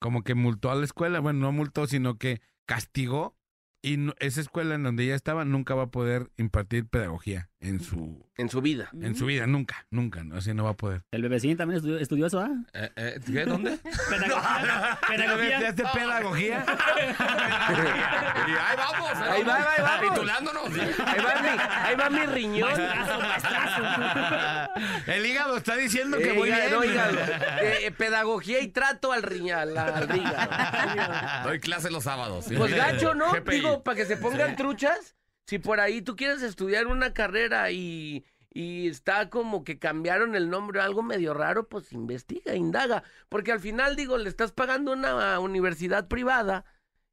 como 0.00 0.22
que 0.24 0.34
multó 0.34 0.70
a 0.70 0.74
la 0.74 0.84
escuela. 0.84 1.20
Bueno, 1.20 1.38
no 1.40 1.52
multó, 1.52 1.86
sino 1.86 2.18
que 2.18 2.40
castigó. 2.66 3.36
Y 3.82 3.96
no- 3.98 4.14
esa 4.18 4.40
escuela 4.40 4.74
en 4.74 4.82
donde 4.82 5.04
ella 5.04 5.14
estaba 5.14 5.44
nunca 5.44 5.74
va 5.74 5.84
a 5.84 5.90
poder 5.90 6.30
impartir 6.36 6.86
pedagogía. 6.88 7.48
En 7.60 7.80
su, 7.80 8.24
En 8.36 8.48
su 8.48 8.60
vida. 8.62 8.88
en 9.00 9.16
su 9.16 9.26
vida. 9.26 9.46
Nunca, 9.48 9.84
nunca. 9.90 10.22
no, 10.22 10.36
Así 10.36 10.54
no 10.54 10.64
va 10.64 10.70
a 10.70 10.76
poder. 10.76 11.02
El 11.10 11.22
bebecín 11.22 11.56
también 11.56 11.82
estudió, 12.00 12.26
eso, 12.26 12.38
¿ah? 12.40 12.50
Eh, 12.72 12.90
eh. 12.94 13.44
¿Dónde? 13.46 13.78
Pedagogía. 14.08 14.98
pedagogía. 15.08 15.60
¿Ya 15.60 15.74
te 15.74 15.82
pedagogía? 15.92 16.64
Y 18.48 18.50
ahí 18.50 18.76
vamos. 18.76 19.12
Ahí 19.18 19.42
va, 19.42 19.56
ahí 19.56 19.82
va. 19.82 20.00
Titulándonos. 20.08 20.64
Ahí 20.68 21.20
va 21.24 21.42
mi, 21.42 21.48
ahí 21.58 21.96
va 21.96 22.10
mi 22.10 22.26
riñón. 22.26 22.70
Maestrazo, 22.70 23.20
maestrazo. 23.20 24.70
El 25.06 25.26
hígado 25.26 25.56
está 25.56 25.76
diciendo 25.76 26.16
que 26.18 26.30
Eh, 26.30 26.34
muy 26.34 26.48
hígado, 26.48 26.80
bien. 26.80 26.94
no, 26.94 27.02
hígado. 27.10 27.18
Eh, 27.62 27.86
eh, 27.86 27.90
pedagogía 27.92 28.60
y 28.60 28.68
trato 28.68 29.12
al 29.12 29.22
riñón, 29.22 29.76
al 29.76 30.16
hígado. 30.16 31.48
Doy 31.48 31.60
clase 31.60 31.90
los 31.90 32.04
sábados. 32.04 32.46
Pues 32.56 32.74
gacho, 32.74 33.14
¿no? 33.14 33.32
GPI. 33.32 33.56
Digo, 33.56 33.82
para 33.82 33.96
que 33.96 34.06
se 34.06 34.16
pongan 34.16 34.56
truchas. 34.56 35.14
Si 35.48 35.58
por 35.58 35.80
ahí 35.80 36.02
tú 36.02 36.14
quieres 36.14 36.42
estudiar 36.42 36.88
una 36.88 37.14
carrera 37.14 37.70
y, 37.70 38.26
y 38.52 38.86
está 38.86 39.30
como 39.30 39.64
que 39.64 39.78
cambiaron 39.78 40.34
el 40.34 40.50
nombre 40.50 40.78
o 40.78 40.82
algo 40.82 41.02
medio 41.02 41.32
raro, 41.32 41.70
pues 41.70 41.90
investiga, 41.94 42.54
indaga. 42.54 43.02
Porque 43.30 43.52
al 43.52 43.58
final, 43.58 43.96
digo, 43.96 44.18
le 44.18 44.28
estás 44.28 44.52
pagando 44.52 44.92
una 44.92 45.40
universidad 45.40 46.06
privada 46.06 46.66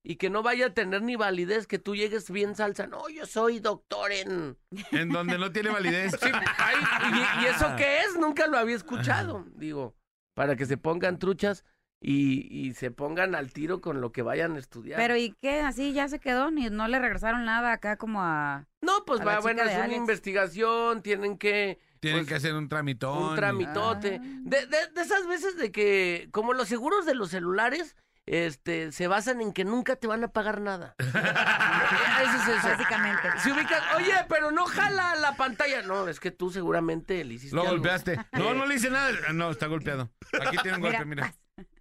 y 0.03 0.17
que 0.17 0.29
no 0.29 0.43
vaya 0.43 0.65
a 0.65 0.73
tener 0.73 1.01
ni 1.01 1.15
validez 1.15 1.65
que 1.65 1.79
tú 1.79 1.95
llegues 1.95 2.29
bien 2.29 2.55
salsa. 2.55 2.87
No, 2.87 3.07
yo 3.07 3.25
soy 3.25 3.61
doctor 3.61 4.11
en... 4.11 4.57
En 4.91 5.07
donde 5.07 5.37
no 5.37 5.53
tiene 5.53 5.69
validez. 5.69 6.17
Sí, 6.21 6.29
ay, 6.57 6.75
¿y, 7.13 7.43
y 7.43 7.47
eso 7.47 7.73
qué 7.77 8.01
es? 8.01 8.17
Nunca 8.19 8.47
lo 8.47 8.57
había 8.57 8.75
escuchado. 8.75 9.45
Digo, 9.55 9.95
para 10.33 10.57
que 10.57 10.65
se 10.65 10.75
pongan 10.75 11.19
truchas 11.19 11.63
y, 12.07 12.47
y 12.67 12.75
se 12.75 12.91
pongan 12.91 13.33
al 13.33 13.51
tiro 13.51 13.81
con 13.81 13.99
lo 13.99 14.11
que 14.11 14.21
vayan 14.21 14.55
a 14.55 14.59
estudiar. 14.59 14.97
Pero 14.99 15.17
¿y 15.17 15.31
qué? 15.41 15.61
Así 15.61 15.91
ya 15.91 16.07
se 16.07 16.19
quedó, 16.19 16.51
ni 16.51 16.69
no 16.69 16.87
le 16.87 16.99
regresaron 16.99 17.45
nada 17.45 17.71
acá 17.71 17.97
como 17.97 18.21
a... 18.21 18.67
No, 18.81 19.03
pues 19.07 19.21
a 19.21 19.25
va, 19.25 19.39
bueno, 19.39 19.63
es 19.63 19.75
una 19.75 19.95
investigación, 19.95 21.01
tienen 21.01 21.39
que... 21.39 21.79
Tienen 21.99 22.19
pues, 22.21 22.29
que 22.29 22.35
hacer 22.35 22.53
un 22.53 22.69
tramitón. 22.69 23.31
Un 23.31 23.35
tramitote. 23.35 24.19
Ah. 24.21 24.27
De, 24.43 24.67
de- 24.67 24.87
de 24.93 25.01
esas 25.01 25.25
veces 25.25 25.57
de 25.57 25.71
que, 25.71 26.29
como 26.31 26.53
los 26.53 26.67
seguros 26.67 27.07
de 27.07 27.15
los 27.15 27.31
celulares, 27.31 27.95
este, 28.27 28.91
se 28.91 29.07
basan 29.07 29.41
en 29.41 29.51
que 29.51 29.65
nunca 29.65 29.95
te 29.95 30.05
van 30.05 30.23
a 30.23 30.27
pagar 30.27 30.61
nada. 30.61 30.93
Eso 30.99 32.37
es 32.51 32.57
eso. 32.59 32.67
Básicamente. 32.69 33.29
Se 33.39 33.51
ubican, 33.51 33.81
oye, 33.97 34.13
pero 34.29 34.51
no 34.51 34.65
jala 34.67 35.15
la 35.15 35.35
pantalla. 35.35 35.81
No, 35.81 36.07
es 36.07 36.19
que 36.19 36.29
tú 36.29 36.51
seguramente 36.51 37.23
le 37.23 37.33
hiciste 37.35 37.55
Lo 37.55 37.63
algo. 37.63 37.73
golpeaste. 37.73 38.19
No, 38.33 38.53
no 38.53 38.67
le 38.67 38.75
hice 38.75 38.91
nada. 38.91 39.11
No, 39.33 39.49
está 39.49 39.65
golpeado. 39.67 40.11
Aquí 40.45 40.57
tiene 40.61 40.77
un 40.77 40.83
golpe, 40.83 41.05
Mira, 41.05 41.23
mira. 41.27 41.35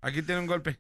Aquí 0.05 0.23
tiene 0.23 0.41
un 0.43 0.47
golpe. 0.47 0.79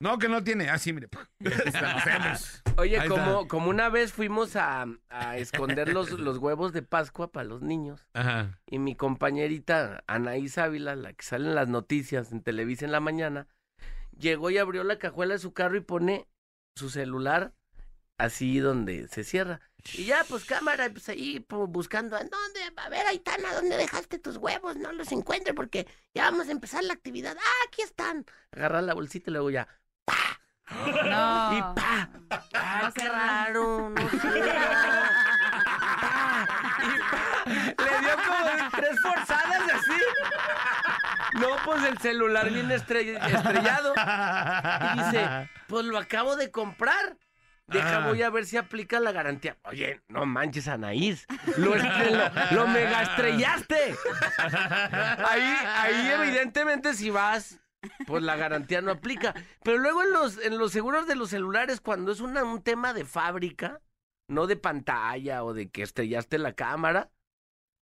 No, 0.00 0.18
que 0.18 0.28
no 0.28 0.42
tiene. 0.42 0.68
Así, 0.68 0.92
mire. 0.92 1.08
Oye, 2.76 2.98
Ahí 2.98 3.08
como, 3.08 3.40
está. 3.42 3.48
como 3.48 3.70
una 3.70 3.88
vez 3.88 4.12
fuimos 4.12 4.56
a, 4.56 4.86
a 5.08 5.36
esconder 5.38 5.92
los, 5.92 6.10
los 6.10 6.38
huevos 6.38 6.72
de 6.72 6.82
Pascua 6.82 7.30
para 7.30 7.44
los 7.44 7.62
niños. 7.62 8.08
Ajá. 8.12 8.60
Y 8.66 8.80
mi 8.80 8.96
compañerita 8.96 10.02
Anaís 10.08 10.58
Ávila, 10.58 10.96
la 10.96 11.12
que 11.12 11.24
sale 11.24 11.48
en 11.48 11.54
las 11.54 11.68
noticias 11.68 12.32
en 12.32 12.42
Televisa 12.42 12.84
en 12.84 12.92
la 12.92 13.00
mañana, 13.00 13.46
llegó 14.18 14.50
y 14.50 14.58
abrió 14.58 14.82
la 14.82 14.98
cajuela 14.98 15.34
de 15.34 15.38
su 15.38 15.52
carro 15.54 15.76
y 15.76 15.80
pone 15.80 16.26
su 16.76 16.90
celular 16.90 17.54
así 18.18 18.58
donde 18.58 19.08
se 19.08 19.24
cierra. 19.24 19.60
Y 19.92 20.04
ya, 20.06 20.24
pues 20.28 20.44
cámara, 20.46 20.88
pues 20.90 21.08
ahí 21.10 21.40
pues, 21.40 21.68
buscando, 21.68 22.16
¿a 22.16 22.20
dónde? 22.20 22.60
A 22.76 22.88
ver, 22.88 23.06
Aitana, 23.06 23.52
¿dónde 23.52 23.76
dejaste 23.76 24.18
tus 24.18 24.38
huevos? 24.38 24.76
No 24.76 24.92
los 24.92 25.12
encuentro 25.12 25.54
porque 25.54 25.86
ya 26.14 26.24
vamos 26.30 26.48
a 26.48 26.52
empezar 26.52 26.82
la 26.84 26.94
actividad. 26.94 27.36
Ah, 27.38 27.64
aquí 27.68 27.82
están. 27.82 28.24
Agarrar 28.52 28.82
la 28.84 28.94
bolsita 28.94 29.28
y 29.30 29.34
luego 29.34 29.50
ya. 29.50 29.68
No. 30.70 31.58
Y 31.58 31.60
pa. 31.74 32.08
Ah, 32.54 32.90
qué 32.94 33.06
raro, 33.08 33.90
no 33.90 34.10
sé. 34.10 34.16
Pa, 34.16 34.18
y 36.82 36.88
pa. 37.10 37.74
Le 37.84 37.98
dio 38.00 38.16
como 38.16 38.70
tres 38.70 38.98
forzadas 39.00 39.62
así. 39.74 40.00
No, 41.34 41.48
pues 41.66 41.84
el 41.84 41.98
celular 41.98 42.48
bien 42.50 42.70
estrell- 42.70 43.22
estrellado. 43.22 43.92
Y 44.94 44.98
dice, 45.04 45.50
pues 45.66 45.84
lo 45.84 45.98
acabo 45.98 46.36
de 46.36 46.50
comprar. 46.50 47.13
Deja, 47.74 47.96
Ah. 48.04 48.08
voy 48.08 48.22
a 48.22 48.30
ver 48.30 48.46
si 48.46 48.56
aplica 48.56 49.00
la 49.00 49.12
garantía. 49.12 49.56
Oye, 49.64 50.00
no 50.08 50.24
manches, 50.26 50.68
Anaís. 50.68 51.26
Lo, 51.58 51.74
lo, 51.74 52.30
lo 52.52 52.66
mega 52.68 53.02
estrellaste. 53.02 53.94
Ahí, 54.38 55.56
ahí 55.76 56.08
evidentemente 56.20 56.94
si 56.94 57.10
vas, 57.10 57.60
pues 58.06 58.22
la 58.22 58.36
garantía 58.36 58.80
no 58.80 58.90
aplica. 58.92 59.34
Pero 59.62 59.78
luego 59.78 60.02
en 60.02 60.12
los, 60.12 60.38
en 60.38 60.58
los 60.58 60.72
seguros 60.72 61.06
de 61.06 61.16
los 61.16 61.30
celulares, 61.30 61.80
cuando 61.80 62.12
es 62.12 62.20
una- 62.20 62.44
un 62.44 62.62
tema 62.62 62.92
de 62.94 63.04
fábrica, 63.04 63.80
no 64.28 64.46
de 64.46 64.56
pantalla 64.56 65.44
o 65.44 65.52
de 65.52 65.68
que 65.70 65.82
estrellaste 65.82 66.38
la 66.38 66.52
cámara, 66.54 67.10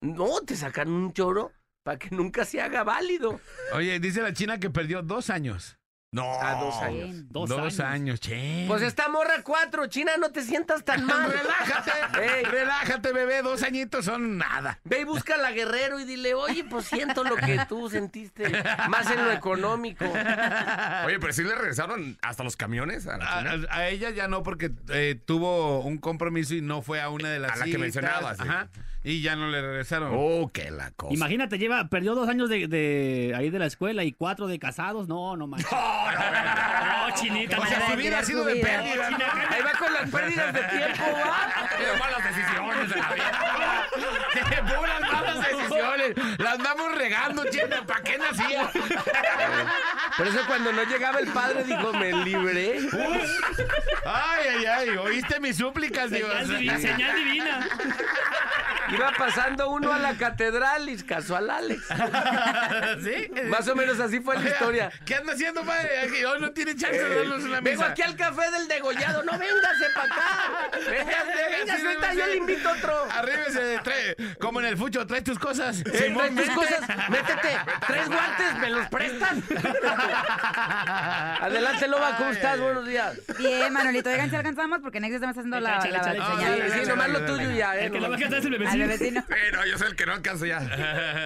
no, 0.03 0.41
te 0.41 0.57
sacan 0.57 0.89
un 0.89 1.13
choro 1.13 1.53
para 1.85 1.99
que 1.99 2.11
nunca 2.11 2.45
se 2.45 2.61
haga 2.61 2.83
válido. 2.85 3.41
Oye, 3.75 3.99
dice 4.01 4.23
la 4.23 4.33
china 4.33 4.59
que 4.59 4.71
perdió 4.71 5.03
dos 5.03 5.31
años. 5.31 5.79
No. 6.13 6.31
A 6.43 6.55
dos 6.57 6.75
años. 6.83 7.09
Dos, 7.31 7.49
Dos 7.49 7.59
años. 7.59 7.81
años, 7.81 8.21
che. 8.21 8.67
Pues 8.69 8.83
esta 8.83 9.09
morra 9.09 9.43
cuatro, 9.43 9.87
China, 9.87 10.13
no 10.21 10.31
te 10.31 10.43
sientas 10.43 10.85
tan 10.85 11.05
mal. 11.07 11.33
Relájate. 11.33 11.91
Ey. 12.23 12.45
Relájate, 12.45 13.13
bebé. 13.15 13.41
Dos 13.41 13.63
añitos 13.63 14.05
son 14.05 14.37
nada. 14.37 14.79
Ve 14.85 15.01
y 15.01 15.05
busca 15.05 15.37
a 15.37 15.39
la 15.39 15.53
Guerrero 15.53 15.99
y 15.99 16.05
dile, 16.05 16.35
oye, 16.35 16.65
pues 16.65 16.85
siento 16.85 17.25
lo 17.25 17.37
que 17.37 17.59
tú 17.67 17.89
sentiste, 17.89 18.45
más 18.91 19.11
en 19.11 19.25
lo 19.25 19.33
económico. 19.33 20.05
Oye, 21.07 21.19
pero 21.19 21.33
sí 21.33 21.43
le 21.45 21.55
regresaron 21.55 22.19
hasta 22.23 22.45
los 22.45 22.57
camiones 22.57 23.07
a 23.07 23.17
la 23.17 23.39
A, 23.39 23.43
China? 23.43 23.67
a 23.71 23.89
ella 23.89 24.11
ya 24.11 24.29
no, 24.29 24.43
porque 24.43 24.71
eh, 24.91 25.19
tuvo 25.25 25.81
un 25.81 25.97
compromiso 25.99 26.55
y 26.55 26.61
no 26.61 26.83
fue 26.83 27.01
a 27.01 27.09
una 27.09 27.31
de 27.31 27.39
las 27.39 27.53
A 27.53 27.57
la 27.57 27.65
que 27.65 27.79
mencionabas, 27.79 28.37
sí. 28.37 28.43
Ajá. 28.47 28.69
Y 29.05 29.21
ya 29.21 29.35
no 29.35 29.49
le 29.49 29.61
regresaron. 29.61 30.13
Oh, 30.15 30.51
qué 30.53 30.71
la 30.71 30.93
cosa. 30.93 31.13
Imagínate, 31.13 31.59
lleva, 31.59 31.89
perdió 31.89 32.15
dos 32.15 32.29
años 32.29 32.49
de, 32.49 32.69
de 32.69 33.33
ahí 33.37 33.51
de 33.51 33.59
la 33.59 33.67
escuela 33.67 34.05
y 34.05 34.13
cuatro 34.13 34.47
de 34.47 34.59
casados. 34.61 35.09
No, 35.09 35.37
no 35.37 35.47
manches. 35.47 35.69
No, 37.03 37.15
chinita. 37.17 37.59
o 37.59 37.67
sea, 37.67 37.81
no. 37.81 37.91
su 37.91 37.97
vida 37.97 38.19
ha 38.21 38.25
sido 38.25 38.45
de 38.45 38.57
pérdida. 38.57 39.11
¿no? 39.11 39.17
Ahí 39.51 39.63
va 39.63 39.73
con 39.79 39.93
las 39.93 40.09
pérdidas 40.09 40.55
de 40.55 40.61
tiempo, 40.61 41.03
¿va? 41.13 41.69
Qué 41.77 41.99
malas 41.99 42.25
decisiones 42.25 42.89
de 42.91 42.97
la 42.97 43.13
vida. 43.13 43.87
Qué 44.51 44.75
puras 44.75 45.01
Las 46.39 46.55
andamos 46.55 46.95
regando, 46.95 47.45
china. 47.51 47.83
¿Para 47.87 48.03
qué 48.03 48.19
nacía? 48.19 48.71
Por 50.17 50.27
eso 50.27 50.41
cuando 50.47 50.73
no 50.73 50.83
llegaba 50.85 51.19
el 51.21 51.29
padre 51.29 51.65
dijo, 51.65 51.93
me 51.93 52.13
libré. 52.13 52.79
Ay, 54.05 54.47
ay, 54.59 54.67
ay. 54.67 54.89
¿Oíste 54.97 55.41
mis 55.41 55.57
súplicas, 55.57 56.11
Dios? 56.11 56.31
Señal, 56.47 56.61
divi- 56.61 56.81
señal 56.81 57.15
divina. 57.17 57.69
Iba 58.91 59.13
pasando 59.17 59.71
uno 59.71 59.93
a 59.93 59.99
la 59.99 60.15
catedral 60.19 60.89
y 60.89 60.97
casó 61.03 61.37
al 61.37 61.49
Alex. 61.51 61.83
¿Sí? 63.03 63.31
Más 63.49 63.67
o 63.69 63.75
menos 63.75 63.99
así 64.01 64.21
fue 64.21 64.37
la 64.39 64.51
historia. 64.51 64.91
¿Qué 65.07 65.15
anda 65.15 65.33
haciendo, 65.33 65.63
padre? 65.65 66.25
Hoy 66.27 66.41
no 66.41 66.51
tiene 66.53 66.75
chance 66.77 66.99
de 67.03 67.15
darnos 67.15 67.45
una 67.45 67.61
Vengo 67.61 67.81
mesa. 67.81 67.93
aquí 67.93 68.03
al 68.03 68.17
café 68.17 68.51
del 68.51 68.69
degollado, 68.69 69.23
no 69.23 69.33
véngase 69.39 69.87
para 69.95 70.07
acá. 70.15 70.71
Véngase, 70.91 71.33
véngase, 71.51 71.81
Sí, 71.81 71.87
ahorita 71.87 72.11
sí, 72.13 72.19
yo 72.19 72.27
le 72.27 72.37
invito 72.37 72.71
otro. 72.71 73.07
Arríbese, 73.13 73.79
trae, 73.83 74.17
como 74.39 74.61
en 74.61 74.67
el 74.67 74.77
fucho, 74.77 75.07
trae 75.07 75.23
tus 75.23 75.39
cosas. 75.39 75.72
Eh, 75.81 75.85
trae 75.85 76.09
Simón, 76.09 76.35
tus 76.37 76.51
cosas, 76.51 76.81
métete. 77.11 77.57
¿Tres 77.87 78.09
guantes? 78.09 78.59
¿Me 78.61 78.71
los 78.71 78.87
prestas? 78.89 79.33
Adelante, 81.41 81.89
Loba, 81.89 82.17
¿cómo 82.17 82.31
Ay, 82.31 82.37
estás? 82.37 82.55
ay, 82.55 82.61
Buenos 82.61 82.87
días. 82.87 83.21
Bien, 83.39 83.73
Manolito, 83.73 84.11
oigan 84.11 84.31
si 84.31 84.37
alcanzamos 84.37 84.81
porque 84.81 85.01
Next 85.01 85.15
está 85.15 85.31
haciendo 85.31 85.61
la, 85.61 85.81
Sí, 85.83 85.89
nomás 86.89 87.09
lo 87.09 87.25
tuyo 87.25 87.51
ya, 87.51 87.77
¿eh? 87.77 87.87
El 87.87 87.93
que 87.93 88.01
lo 88.01 88.11
va 88.11 88.17
a 88.17 88.19
es 88.19 88.45
el 88.45 88.89
vecino. 88.89 89.25
Pero 89.29 89.67
yo 89.67 89.79
soy 89.79 89.89
el 89.89 89.97
que 89.97 90.07
no 90.07 90.13
alcanzo 90.13 90.47
ya. 90.47 90.59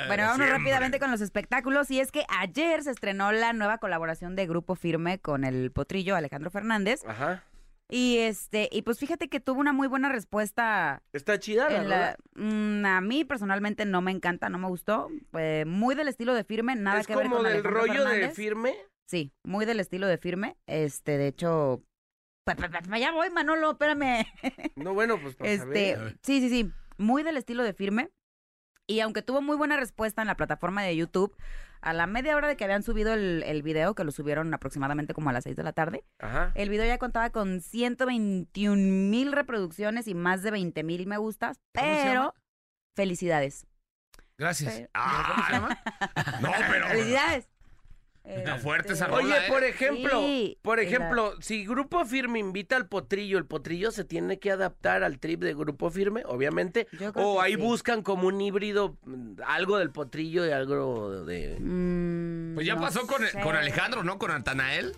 Bueno, 0.06 0.24
vámonos 0.24 0.36
Siempre. 0.36 0.50
rápidamente 0.50 0.98
con 0.98 1.10
los 1.10 1.20
espectáculos. 1.20 1.90
Y 1.90 2.00
es 2.00 2.12
que 2.12 2.24
ayer 2.40 2.82
se 2.82 2.90
estrenó 2.90 3.32
la 3.32 3.52
nueva 3.52 3.78
colaboración 3.78 4.36
de 4.36 4.46
Grupo 4.46 4.74
Firme 4.74 5.18
con 5.18 5.44
el 5.44 5.70
potrillo 5.70 6.16
Alejandro 6.16 6.50
Fernández. 6.50 7.02
Ajá. 7.06 7.42
Y 7.88 8.18
este, 8.18 8.68
y 8.72 8.82
pues 8.82 8.98
fíjate 8.98 9.28
que 9.28 9.38
tuvo 9.38 9.60
una 9.60 9.72
muy 9.72 9.86
buena 9.86 10.08
respuesta. 10.10 11.02
Está 11.12 11.38
chida, 11.38 11.68
la. 11.84 12.16
Mm, 12.34 12.84
a 12.84 13.00
mí 13.00 13.24
personalmente 13.24 13.84
no 13.84 14.00
me 14.02 14.10
encanta, 14.10 14.48
no 14.48 14.58
me 14.58 14.66
gustó. 14.68 15.08
Eh, 15.38 15.64
muy 15.66 15.94
del 15.94 16.08
estilo 16.08 16.34
de 16.34 16.42
Firme, 16.44 16.74
nada 16.74 17.00
Es 17.00 17.06
que 17.06 17.14
ver 17.14 17.24
como 17.26 17.36
con 17.36 17.44
del 17.44 17.54
Alejandro 17.58 17.80
rollo 17.80 18.04
de 18.04 18.30
firme. 18.30 18.74
Sí, 19.06 19.32
muy 19.44 19.66
del 19.66 19.78
estilo 19.78 20.08
de 20.08 20.18
Firme. 20.18 20.56
Este, 20.66 21.16
de 21.16 21.28
hecho, 21.28 21.84
pa- 22.44 22.56
pa- 22.56 22.68
pa- 22.70 22.98
ya 22.98 23.12
voy, 23.12 23.30
Manolo, 23.30 23.70
espérame. 23.72 24.26
No, 24.76 24.92
bueno, 24.92 25.20
pues 25.20 25.36
para 25.36 25.48
Este, 25.50 25.94
saber. 25.94 26.18
sí, 26.22 26.40
sí, 26.40 26.48
sí, 26.48 26.72
muy 26.98 27.22
del 27.22 27.36
estilo 27.36 27.62
de 27.62 27.72
firme. 27.72 28.10
Y 28.88 28.98
aunque 29.00 29.22
tuvo 29.22 29.42
muy 29.42 29.56
buena 29.56 29.76
respuesta 29.76 30.22
en 30.22 30.28
la 30.28 30.36
plataforma 30.36 30.82
de 30.82 30.96
YouTube, 30.96 31.36
a 31.86 31.92
la 31.92 32.06
media 32.06 32.36
hora 32.36 32.48
de 32.48 32.56
que 32.56 32.64
habían 32.64 32.82
subido 32.82 33.14
el, 33.14 33.42
el 33.44 33.62
video, 33.62 33.94
que 33.94 34.04
lo 34.04 34.10
subieron 34.10 34.52
aproximadamente 34.52 35.14
como 35.14 35.30
a 35.30 35.32
las 35.32 35.44
6 35.44 35.56
de 35.56 35.62
la 35.62 35.72
tarde, 35.72 36.04
Ajá. 36.18 36.52
el 36.54 36.68
video 36.68 36.84
ya 36.86 36.98
contaba 36.98 37.30
con 37.30 37.60
121 37.60 38.76
mil 39.10 39.32
reproducciones 39.32 40.08
y 40.08 40.14
más 40.14 40.42
de 40.42 40.50
20 40.50 40.82
mil 40.84 41.06
me 41.06 41.16
gustas, 41.16 41.58
¿Cómo 41.74 41.86
se 41.94 42.02
pero 42.04 42.34
felicidades. 42.94 43.66
Gracias. 44.38 44.74
Pero- 44.74 44.90
Ah, 44.94 45.78
no, 46.42 46.50
pero. 46.70 46.88
Felicidades. 46.88 47.48
Está 48.26 48.56
fuerte 48.56 48.94
esa 48.94 49.06
rola, 49.06 49.24
Oye, 49.24 49.36
¿eh? 49.36 49.48
por 49.48 49.62
ejemplo, 49.62 50.20
Sí, 50.20 50.58
por 50.62 50.80
ejemplo, 50.80 51.34
si 51.40 51.64
Grupo 51.64 52.04
Firme 52.04 52.38
invita 52.40 52.74
al 52.76 52.88
Potrillo, 52.88 53.38
el 53.38 53.46
Potrillo 53.46 53.92
se 53.92 54.04
tiene 54.04 54.38
que 54.40 54.50
adaptar 54.50 55.04
al 55.04 55.18
trip 55.20 55.40
de 55.42 55.54
Grupo 55.54 55.90
Firme, 55.90 56.22
obviamente, 56.26 56.88
Yo 56.98 57.12
creo 57.12 57.24
o 57.28 57.36
que 57.40 57.46
ahí 57.46 57.54
sí. 57.54 57.60
buscan 57.60 58.02
como 58.02 58.26
un 58.26 58.40
híbrido, 58.40 58.96
mm, 59.04 59.34
algo 59.46 59.78
del 59.78 59.90
Potrillo 59.92 60.44
y 60.44 60.50
algo 60.50 61.24
de... 61.24 61.56
Mm, 61.60 62.54
Pues 62.56 62.66
ya 62.66 62.74
no 62.74 62.80
pasó 62.80 63.06
con, 63.06 63.22
con 63.42 63.54
Alejandro, 63.54 64.02
¿no? 64.02 64.18
Con 64.18 64.30
Natanael. 64.30 64.92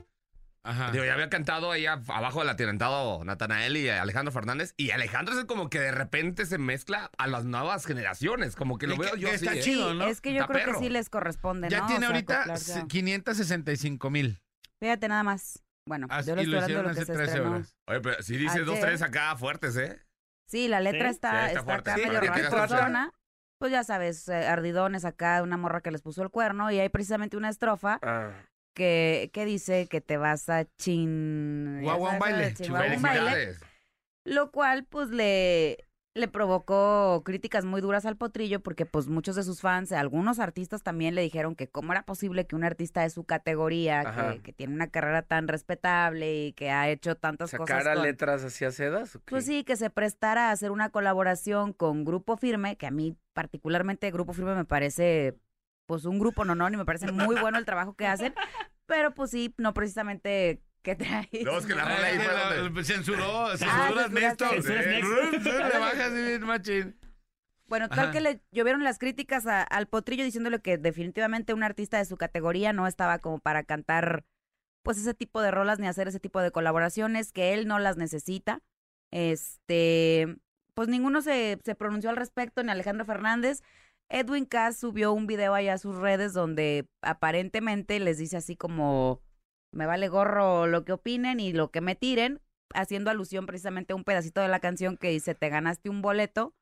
Ajá. 0.69 0.91
Digo, 0.93 1.05
ya 1.05 1.15
había 1.15 1.31
cantado 1.31 1.71
ahí 1.73 1.87
abajo 1.87 2.41
del 2.41 2.49
atirantado 2.51 3.25
Natanael 3.25 3.77
y 3.79 3.89
Alejandro 3.89 4.33
Fernández. 4.33 4.75
Y 4.77 4.91
Alejandro 4.91 5.39
es 5.39 5.45
como 5.47 5.71
que 5.71 5.81
de 5.81 5.93
repente 5.93 6.45
se 6.45 6.59
mezcla 6.59 7.11
a 7.17 7.27
las 7.27 7.45
nuevas 7.47 7.87
generaciones. 7.87 8.55
Como 8.55 8.77
que 8.79 8.87
lo 8.87 8.95
Y 8.95 8.99
veo 8.99 9.13
que- 9.13 9.21
yo 9.21 9.29
que 9.31 9.35
así. 9.37 9.45
está 9.47 9.57
¿eh? 9.57 9.61
chido, 9.63 9.95
¿no? 9.95 10.05
Es 10.07 10.21
que 10.21 10.35
yo 10.35 10.43
Está 10.43 10.53
creo 10.53 10.67
perro. 10.67 10.79
que 10.79 10.85
sí 10.85 10.91
les 10.91 11.09
corresponde, 11.09 11.71
Ya 11.71 11.81
¿no? 11.81 11.87
tiene 11.87 12.07
O 12.07 12.09
sea, 12.09 12.17
ahorita 12.17 12.35
acoplarse 12.41 12.81
a- 12.81 12.87
565 12.87 14.11
mil. 14.11 14.41
Fíjate 14.81 15.09
nada 15.09 15.23
más. 15.23 15.63
Bueno, 15.87 16.07
Así 16.11 16.29
yo 16.29 16.37
lo 16.37 16.43
estoy 16.43 16.59
hablando 16.59 16.83
lo 16.83 16.89
que 16.89 17.01
hace 17.01 17.07
se 17.07 17.13
13 17.15 17.25
estrenó. 17.33 17.51
horas. 17.57 17.75
Oye, 17.89 18.01
pero 18.03 18.23
si 18.23 18.37
dice 18.37 18.53
Ayer. 18.57 18.65
dos, 18.67 18.79
tres 18.81 19.01
acá 19.03 19.35
fuertes, 19.37 19.77
¿eh? 19.77 20.03
Sí, 20.47 20.69
la 20.69 20.81
letra 20.81 21.09
Sí, 21.09 21.15
está, 21.15 21.49
sí, 21.49 21.55
está 21.57 21.77
está. 21.77 23.13
Pues 23.59 23.73
ya 23.73 23.83
sabes, 23.85 24.29
eh, 24.29 24.47
ardidones 24.47 25.05
acá, 25.05 25.43
una 25.43 25.57
morra 25.57 25.81
que 25.81 25.91
les 25.91 26.01
puso 26.03 26.23
el 26.23 26.31
cuerno. 26.31 26.71
Y 26.71 26.79
hay 26.79 26.89
precisamente 26.91 27.37
una 27.37 27.49
estrofa 27.49 27.99
Ah, 28.03 28.31
que, 28.79 29.29
que 29.35 29.45
dice 29.45 29.87
que 29.89 30.01
te 30.01 30.17
vas 30.17 30.49
a 30.49 30.65
chin... 30.79 31.81
ya 31.81 31.83
Guagua 31.83 32.13
un 32.13 32.19
baile, 32.19 32.55
chin- 32.55 32.71
guagua 32.71 32.97
un 32.97 33.03
baile. 33.03 33.55
Lo 34.25 34.51
cual, 34.51 34.85
pues, 34.85 35.09
le, 35.11 35.87
le 36.15 36.29
provocó 36.29 37.23
críticas 37.25 37.65
muy 37.65 37.81
duras 37.81 38.05
al 38.07 38.17
potrillo 38.17 38.61
porque, 38.61 38.85
pues, 38.87 39.09
muchos 39.09 39.37
de 39.37 39.43
sus 39.43 39.61
fans, 39.61 39.91
algunos 39.93 40.39
artistas 40.39 40.83
también 40.83 41.15
le 41.15 41.23
dijeron 41.23 41.55
que 41.55 41.67
cómo 41.69 41.93
era 41.93 42.05
posible 42.05 42.47
que 42.47 42.55
un 42.57 42.65
artista 42.65 43.03
de 43.03 43.11
su 43.11 43.25
categoría, 43.25 44.05
que, 44.35 44.43
que 44.43 44.53
tiene 44.53 44.75
una 44.75 44.89
carrera 44.91 45.23
tan 45.23 45.49
respetable 45.49 46.47
y 46.47 46.53
que 46.53 46.71
ha 46.71 46.89
hecho 46.91 47.15
tantas 47.17 47.51
¿Sacar 47.51 47.67
cosas 47.67 47.87
a 47.87 47.95
con- 47.95 48.03
letras 48.03 48.45
hacia 48.45 48.71
sedas? 48.71 49.17
o 49.17 49.21
qué? 49.21 49.25
Pues 49.31 49.47
sí, 49.47 49.65
que 49.65 49.77
se 49.77 49.89
prestara 49.91 50.49
a 50.49 50.53
hacer 50.53 50.71
una 50.71 50.91
colaboración 50.91 51.73
con 51.73 52.05
Grupo 52.05 52.37
Firme, 52.37 52.77
que 52.77 52.87
a 52.87 52.91
mí 52.91 53.17
particularmente 53.33 54.11
Grupo 54.11 54.33
Firme 54.35 54.55
me 54.55 54.65
parece, 54.67 55.39
pues 55.89 56.05
un 56.05 56.19
grupo 56.19 56.45
no, 56.45 56.55
no, 56.55 56.69
y 56.69 56.77
me 56.77 56.85
parece 56.85 57.11
muy 57.11 57.41
bueno 57.41 57.57
el 57.59 57.65
trabajo 57.65 57.95
que 57.97 58.07
hacen, 58.07 58.35
pero 58.87 59.15
pues 59.15 59.31
sí, 59.31 59.55
no 59.57 59.73
precisamente 59.73 60.61
que 60.83 60.95
traes. 60.95 61.29
No, 61.45 61.57
es 61.59 61.65
que 61.67 61.75
la 61.75 61.83
rola 61.85 62.07
ahí 62.07 62.19
fue 62.19 62.27
la- 62.35 62.55
donde- 62.57 62.85
Censuró, 62.85 63.49
censuras 63.57 63.79
censuraste. 63.87 64.21
Néstor. 64.21 64.49
Censuras 64.51 64.87
Néstor. 64.87 65.73
Le 65.73 65.79
bajas 65.79 66.13
bien, 66.15 66.43
machín. 66.45 66.97
Bueno, 67.69 67.89
tal 67.89 67.99
Ajá. 68.01 68.11
que 68.13 68.21
le 68.21 68.41
llovieron 68.53 68.85
las 68.85 68.99
críticas 68.99 69.47
a- 69.47 69.63
al 69.63 69.87
potrillo 69.89 70.25
diciéndole 70.25 70.61
que 70.61 70.77
definitivamente 70.79 71.55
un 71.55 71.63
artista 71.63 71.97
de 71.99 72.05
su 72.05 72.17
categoría 72.19 72.73
no 72.75 72.87
estaba 72.87 73.19
como 73.19 73.39
para 73.41 73.63
cantar 73.65 74.25
pues 74.83 74.99
ese 74.99 75.13
tipo 75.15 75.41
de 75.43 75.51
rolas 75.51 75.79
ni 75.79 75.87
hacer 75.87 76.07
ese 76.09 76.21
tipo 76.21 76.41
de 76.41 76.51
colaboraciones, 76.51 77.33
que 77.33 77.55
él 77.55 77.67
no 77.67 77.79
las 77.79 77.97
necesita. 77.97 78.61
Este, 79.11 80.37
pues 80.75 80.89
ninguno 80.89 81.21
se, 81.23 81.59
se 81.65 81.75
pronunció 81.75 82.09
al 82.11 82.17
respecto, 82.17 82.63
ni 82.63 82.71
Alejandro 82.71 83.05
Fernández. 83.05 83.63
Edwin 84.11 84.47
Cass 84.47 84.79
subió 84.79 85.13
un 85.13 85.27
video 85.27 85.55
allá 85.55 85.75
a 85.75 85.79
sus 85.79 85.97
redes 85.97 86.33
donde 86.33 86.89
aparentemente 87.03 88.01
les 88.01 88.19
dice 88.19 88.37
así 88.37 88.57
como 88.57 89.21
me 89.75 89.85
vale 89.87 90.09
gorro 90.09 90.67
lo 90.67 90.85
que 90.85 90.93
opinen 90.93 91.41
y 91.41 91.53
lo 91.53 91.71
que 91.71 91.81
me 91.83 91.95
tiren, 91.95 92.41
haciendo 92.75 93.11
alusión 93.11 93.45
precisamente 93.47 93.93
a 93.93 93.97
un 93.97 94.05
pedacito 94.05 94.41
de 94.41 94.49
la 94.49 94.61
canción 94.61 94.97
que 94.97 95.11
dice 95.11 95.35
te 95.35 95.49
ganaste 95.51 95.91
un 95.91 96.01
boleto 96.03 96.55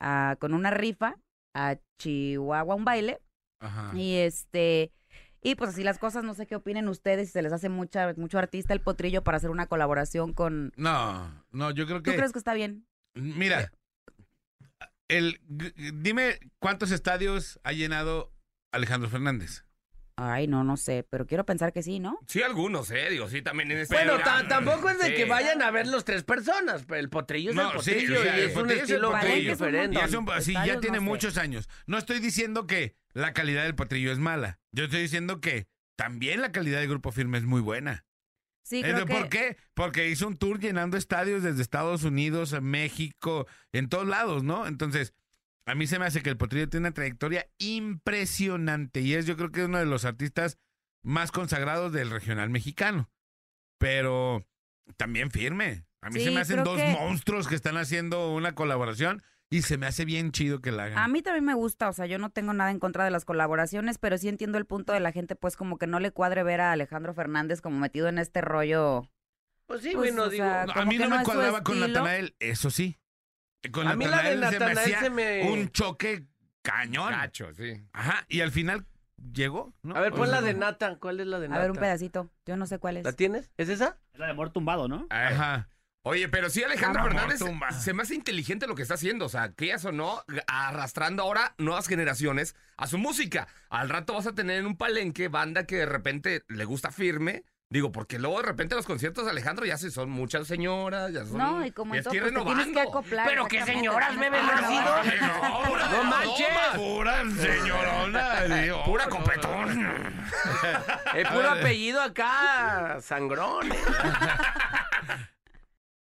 a- 0.00 0.36
con 0.40 0.52
una 0.52 0.70
rifa 0.70 1.16
a 1.54 1.76
Chihuahua 1.98 2.74
un 2.74 2.84
baile 2.84 3.20
Ajá. 3.60 3.96
y 3.96 4.16
este 4.16 4.92
y 5.40 5.54
pues 5.56 5.70
así 5.70 5.84
las 5.84 5.98
cosas 5.98 6.24
no 6.24 6.34
sé 6.34 6.46
qué 6.46 6.56
opinen 6.56 6.88
ustedes 6.88 7.28
si 7.28 7.32
se 7.32 7.42
les 7.42 7.52
hace 7.52 7.68
mucha 7.68 8.12
mucho 8.16 8.38
artista 8.38 8.72
el 8.74 8.80
potrillo 8.80 9.22
para 9.22 9.36
hacer 9.36 9.50
una 9.50 9.66
colaboración 9.66 10.32
con 10.34 10.72
No, 10.76 11.44
no, 11.50 11.70
yo 11.70 11.86
creo 11.86 12.02
¿Tú 12.02 12.10
que. 12.10 12.16
crees 12.16 12.32
que 12.32 12.38
está 12.38 12.54
bien? 12.54 12.86
Mira, 13.14 13.70
el, 15.08 15.40
dime 15.94 16.38
cuántos 16.58 16.90
estadios 16.90 17.60
ha 17.64 17.72
llenado 17.72 18.32
Alejandro 18.72 19.08
Fernández. 19.10 19.64
Ay, 20.16 20.46
no, 20.46 20.62
no 20.62 20.76
sé, 20.76 21.04
pero 21.10 21.26
quiero 21.26 21.44
pensar 21.44 21.72
que 21.72 21.82
sí, 21.82 21.98
¿no? 21.98 22.20
Sí, 22.28 22.40
algunos, 22.40 22.88
¿eh? 22.92 23.10
Digo, 23.10 23.28
sí, 23.28 23.42
también 23.42 23.72
en 23.72 23.78
este. 23.78 23.96
Bueno, 23.96 24.16
tampoco 24.48 24.88
es 24.90 24.98
de 25.00 25.06
Sí. 25.08 25.14
que 25.14 25.24
vayan 25.24 25.60
a 25.60 25.72
ver 25.72 25.88
los 25.88 26.04
tres 26.04 26.22
personas, 26.22 26.84
pero 26.86 27.00
el 27.00 27.08
potrillo 27.10 27.50
es 27.50 27.56
No, 27.56 27.72
el 27.72 27.80
sí, 27.80 27.90
potrillo 27.90 28.20
o 28.20 28.22
sea, 28.22 28.36
y 28.36 28.40
el 28.42 28.50
es 28.50 28.56
un 28.56 28.70
estilo 28.70 29.10
muy 29.10 29.20
potrillo. 29.20 29.50
diferente. 29.50 29.98
Y 29.98 30.04
es 30.04 30.14
un- 30.14 30.28
sí, 30.40 30.52
ya 30.52 30.78
tiene 30.78 30.98
no 30.98 31.02
sé. 31.04 31.08
muchos 31.08 31.36
años. 31.36 31.68
No 31.86 31.98
estoy 31.98 32.20
diciendo 32.20 32.68
que 32.68 32.94
la 33.12 33.32
calidad 33.32 33.64
del 33.64 33.74
potrillo 33.74 34.12
es 34.12 34.18
mala. 34.20 34.60
Yo 34.70 34.84
estoy 34.84 35.02
diciendo 35.02 35.40
que 35.40 35.66
también 35.96 36.40
la 36.40 36.52
calidad 36.52 36.78
del 36.78 36.88
grupo 36.90 37.10
firme 37.10 37.38
es 37.38 37.44
muy 37.44 37.60
buena. 37.60 38.04
Sí, 38.64 38.78
Eh, 38.78 38.82
creo 38.82 39.04
que 39.06 39.12
¿Por 39.14 39.28
qué? 39.28 39.56
Porque 39.74 40.08
hizo 40.08 40.26
un 40.26 40.36
tour 40.38 40.58
llenando 40.58 40.96
estadios 40.96 41.42
desde 41.42 41.60
Estados 41.62 42.02
Unidos, 42.02 42.56
México, 42.62 43.46
en 43.72 43.88
todos 43.90 44.06
lados, 44.08 44.42
¿no? 44.42 44.66
Entonces, 44.66 45.12
a 45.66 45.74
mí 45.74 45.86
se 45.86 45.98
me 45.98 46.06
hace 46.06 46.22
que 46.22 46.30
el 46.30 46.36
Potrillo 46.38 46.68
tiene 46.68 46.86
una 46.88 46.94
trayectoria 46.94 47.46
impresionante 47.58 49.00
y 49.00 49.14
es 49.14 49.26
yo 49.26 49.36
creo 49.36 49.50
que 49.52 49.60
es 49.60 49.66
uno 49.66 49.78
de 49.78 49.86
los 49.86 50.04
artistas 50.04 50.58
más 51.02 51.30
consagrados 51.30 51.92
del 51.92 52.10
regional 52.10 52.50
mexicano. 52.50 53.10
Pero 53.78 54.46
también 54.96 55.30
firme. 55.30 55.84
A 56.00 56.10
mí 56.10 56.20
Sí, 56.20 56.26
se 56.26 56.30
me 56.30 56.40
hacen 56.40 56.64
dos 56.64 56.76
que- 56.78 56.88
monstruos 56.92 57.48
que 57.48 57.54
están 57.54 57.76
haciendo 57.76 58.32
una 58.32 58.54
colaboración 58.54 59.22
y 59.54 59.62
se 59.62 59.78
me 59.78 59.86
hace 59.86 60.04
bien 60.04 60.32
chido 60.32 60.60
que 60.60 60.72
la 60.72 60.84
hagan. 60.84 60.98
A 60.98 61.06
mí 61.08 61.22
también 61.22 61.44
me 61.44 61.54
gusta, 61.54 61.88
o 61.88 61.92
sea, 61.92 62.06
yo 62.06 62.18
no 62.18 62.30
tengo 62.30 62.52
nada 62.52 62.70
en 62.72 62.80
contra 62.80 63.04
de 63.04 63.10
las 63.10 63.24
colaboraciones, 63.24 63.98
pero 63.98 64.18
sí 64.18 64.28
entiendo 64.28 64.58
el 64.58 64.66
punto 64.66 64.92
de 64.92 65.00
la 65.00 65.12
gente, 65.12 65.36
pues 65.36 65.56
como 65.56 65.78
que 65.78 65.86
no 65.86 66.00
le 66.00 66.10
cuadre 66.10 66.42
ver 66.42 66.60
a 66.60 66.72
Alejandro 66.72 67.14
Fernández 67.14 67.60
como 67.60 67.78
metido 67.78 68.08
en 68.08 68.18
este 68.18 68.40
rollo. 68.40 69.08
Pues 69.66 69.82
sí, 69.82 69.92
Pues, 69.94 70.10
bueno, 70.12 70.24
o 70.24 70.28
digo, 70.28 70.44
sea, 70.44 70.62
a 70.64 70.84
mí 70.84 70.98
no 70.98 71.08
no 71.08 71.18
me 71.18 71.24
cuadraba 71.24 71.62
con. 71.62 71.78
Natanael, 71.78 72.34
eso 72.40 72.70
sí. 72.70 72.98
Con 73.70 73.86
A 73.86 73.94
mí 73.96 74.06
la 74.06 74.22
de 74.22 74.36
Natanael 74.36 74.94
se 74.96 75.10
me 75.10 75.42
se 75.42 75.50
un 75.50 75.70
choque 75.70 76.26
cañón. 76.62 77.12
Gacho, 77.12 77.54
sí. 77.54 77.80
Ajá, 77.92 78.26
y 78.28 78.40
al 78.40 78.50
final 78.50 78.86
llegó, 79.32 79.72
¿no? 79.82 79.94
a 79.96 80.00
ver, 80.00 80.12
pon 80.12 80.30
la 80.30 80.42
de 80.42 80.54
Nata. 80.54 80.98
¿Cuál 80.98 81.20
es 81.20 81.26
la 81.28 81.38
de 81.38 81.46
A 81.46 81.50
Nata? 81.50 81.62
ver, 81.62 81.70
un 81.70 81.76
pedacito, 81.78 82.30
yo 82.44 82.56
no 82.56 82.66
sé 82.66 82.78
cuál 82.78 82.96
es. 82.96 83.04
¿La 83.04 83.12
tienes? 83.12 83.50
¿Es 83.56 83.68
esa? 83.68 83.98
Es 84.12 84.18
la 84.18 84.26
de 84.26 84.32
amor 84.32 84.50
tumbado, 84.50 84.88
¿no? 84.88 85.06
Ajá. 85.10 85.68
Oye, 86.06 86.28
pero 86.28 86.50
sí, 86.50 86.62
Alejandro 86.62 87.02
Fernández 87.02 87.38
tumba. 87.38 87.72
se 87.72 87.94
me 87.94 88.02
hace 88.02 88.14
inteligente 88.14 88.66
lo 88.66 88.74
que 88.74 88.82
está 88.82 88.94
haciendo. 88.94 89.24
O 89.24 89.28
sea, 89.30 89.52
que 89.52 89.72
eso 89.72 89.90
no, 89.90 90.22
arrastrando 90.46 91.22
ahora 91.22 91.54
nuevas 91.56 91.88
generaciones 91.88 92.54
a 92.76 92.86
su 92.86 92.98
música. 92.98 93.48
Al 93.70 93.88
rato 93.88 94.12
vas 94.12 94.26
a 94.26 94.34
tener 94.34 94.58
en 94.58 94.66
un 94.66 94.76
palenque 94.76 95.28
banda 95.28 95.64
que 95.66 95.76
de 95.76 95.86
repente 95.86 96.42
le 96.48 96.66
gusta 96.66 96.90
firme. 96.90 97.44
Digo, 97.70 97.90
porque 97.90 98.18
luego 98.18 98.36
de 98.36 98.46
repente 98.46 98.74
los 98.74 98.84
conciertos 98.84 99.24
de 99.24 99.30
Alejandro 99.30 99.64
ya 99.64 99.78
se 99.78 99.90
son 99.90 100.10
muchas 100.10 100.46
señoras, 100.46 101.10
ya 101.12 101.24
son. 101.24 101.38
No, 101.38 101.64
y 101.64 101.72
como 101.72 101.94
en 101.94 102.04
todo, 102.04 102.12
que 102.12 102.20
pues, 102.20 102.32
tienes 102.32 102.66
que 102.68 102.80
acoplar. 102.80 103.26
Pero 103.26 103.46
qué 103.48 103.64
señoras, 103.64 104.16
bebé, 104.18 104.38
que- 104.38 105.20
no 105.20 105.62
pura 105.64 105.88
¡No 105.88 106.04
manches! 106.04 106.46
Pura 106.76 107.22
señorona. 107.34 108.42
digo, 108.62 108.84
Pura 108.84 109.06
no, 109.06 109.10
copetón. 109.10 110.14
Es 111.14 111.28
puro 111.28 111.50
apellido 111.50 112.02
acá, 112.02 112.98
sangrón. 113.00 113.68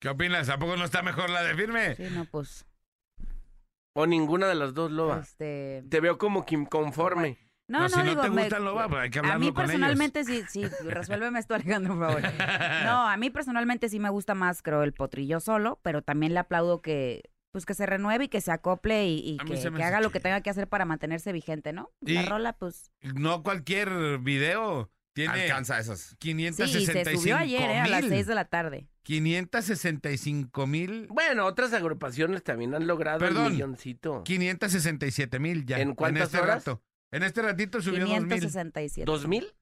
¿Qué 0.03 0.09
opinas? 0.09 0.49
¿A 0.49 0.59
poco 0.59 0.77
no 0.77 0.85
está 0.85 1.01
mejor 1.03 1.31
la 1.31 1.45
de 1.45 1.55
firme? 1.55 1.95
Sí, 1.95 2.09
no, 2.13 2.25
pues, 2.25 2.67
O 3.95 4.05
ninguna 4.05 4.49
de 4.49 4.57
las 4.57 4.75
dos, 4.75 4.91
Loba. 4.91 5.21
este... 5.21 5.85
Te 5.89 6.01
veo 6.01 6.19
como 6.19 6.45
que 6.45 6.57
inconforme. 6.57 7.39
No, 7.69 7.79
No, 7.79 7.85
no, 7.85 7.89
si 7.89 7.97
no 7.99 8.05
digo, 8.11 8.23
te 8.23 8.31
me- 8.31 8.43
gustan, 8.43 8.65
lo 8.65 8.75
va, 8.75 8.89
pues 8.89 9.01
hay 9.03 9.11
que 9.11 9.21
A 9.21 9.23
hablarlo 9.23 9.45
mí 9.45 9.53
con 9.53 9.63
ellos. 9.63 9.71
personalmente 9.73 10.25
sí, 10.25 10.43
sí, 10.49 10.65
resuélveme 10.83 11.39
esto, 11.39 11.55
Alejandro, 11.55 11.97
por 11.97 12.09
favor. 12.09 12.23
No, 12.85 13.09
a 13.09 13.17
mí 13.17 13.31
personalmente 13.31 13.89
sí 13.89 14.01
me 14.01 14.11
gusta 14.11 14.35
más, 14.35 14.61
creo, 14.61 14.83
el 14.83 14.93
potrillo 14.93 15.39
solo, 15.39 15.79
pero 15.83 16.03
también 16.03 16.35
le 16.35 16.41
aplaudo 16.41 16.83
que, 16.83 17.23
pues 17.53 17.65
que 17.65 17.75
se 17.75 17.87
renueve 17.87 18.25
y 18.25 18.29
que 18.29 18.41
se 18.41 18.51
acople 18.51 19.07
y, 19.07 19.21
y 19.21 19.37
A 19.41 19.45
mí 19.45 19.51
que, 19.53 19.57
se 19.57 19.69
haga 19.69 20.01
lo 20.01 20.11
que 20.11 20.19
tenga 20.19 20.41
que 20.41 20.51
hacer 20.51 20.67
para 20.69 20.85
mantenerse 20.85 21.31
vigente, 21.33 21.73
¿no? 21.73 21.93
La 22.01 22.23
rola, 22.23 22.55
pues, 22.55 22.91
No 23.15 23.45
cualquier 23.45 24.19
video 24.19 24.91
tiene 25.13 25.43
Alcanza 25.43 25.79
esos. 25.79 26.17
565 26.19 26.93
sí, 26.93 27.05
se 27.05 27.17
subió 27.17 27.37
ayer, 27.37 27.61
¿eh? 27.71 27.79
a 27.79 27.87
las 27.89 28.03
mil. 28.03 28.11
6 28.11 28.27
de 28.27 28.35
la 28.35 28.45
tarde. 28.47 28.89
565 29.03 30.67
mil. 30.67 31.07
Bueno, 31.09 31.47
otras 31.47 31.73
agrupaciones 31.73 32.43
también 32.43 32.75
han 32.75 32.87
logrado 32.87 33.19
Perdón. 33.19 33.47
el 33.47 33.53
milloncito. 33.53 34.23
567 34.25 35.39
mil 35.39 35.67
ya. 35.67 35.81
¿En 35.81 35.95
cuántas 35.95 36.25
este 36.25 36.39
horas? 36.39 36.65
rato. 36.67 36.83
En 37.11 37.23
este 37.23 37.43
ratito 37.43 37.81
subió 37.83 38.07
2 38.07 38.09
mil. 38.09 38.19
567. 38.41 39.05
¿Dos 39.05 39.27
mil? 39.29 39.53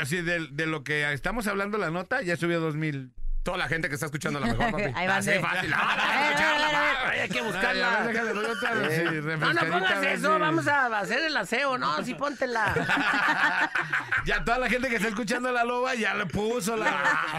Así 0.00 0.20
de, 0.20 0.48
de 0.52 0.66
lo 0.66 0.84
que 0.84 1.10
estamos 1.12 1.46
hablando 1.46 1.78
la 1.78 1.90
nota, 1.90 2.22
ya 2.22 2.36
subió 2.36 2.60
2 2.60 2.76
mil. 2.76 3.12
Toda 3.42 3.56
la 3.56 3.68
gente 3.68 3.88
que 3.88 3.94
está 3.94 4.06
escuchando 4.06 4.38
a 4.38 4.42
la 4.42 4.48
mejor, 4.48 4.70
papi. 4.70 4.82
Ahí 4.94 5.06
Así 5.06 5.30
de- 5.30 5.40
fácil. 5.40 5.72
Ah, 5.72 5.78
a 5.78 5.94
ah, 5.94 7.10
Hay 7.10 7.28
que 7.28 7.38
Ay, 7.38 7.40
a 7.40 7.42
ver, 7.42 7.52
buscarla. 7.52 8.06
déjale, 8.06 8.96
sí. 8.96 9.20
No, 9.38 9.52
no 9.54 9.60
pongas 9.62 10.02
eso, 10.04 10.38
vamos 10.38 10.68
a 10.68 10.98
hacer 10.98 11.20
el 11.24 11.36
aseo. 11.36 11.78
No, 11.78 12.04
sí, 12.04 12.14
póntela. 12.14 12.74
Ya 14.26 14.44
toda 14.44 14.58
la 14.58 14.68
gente 14.68 14.88
que 14.88 14.96
está 14.96 15.08
escuchando 15.08 15.50
la 15.52 15.64
loba 15.64 15.94
ya 15.94 16.14
le 16.14 16.26
puso 16.26 16.76
la, 16.76 16.84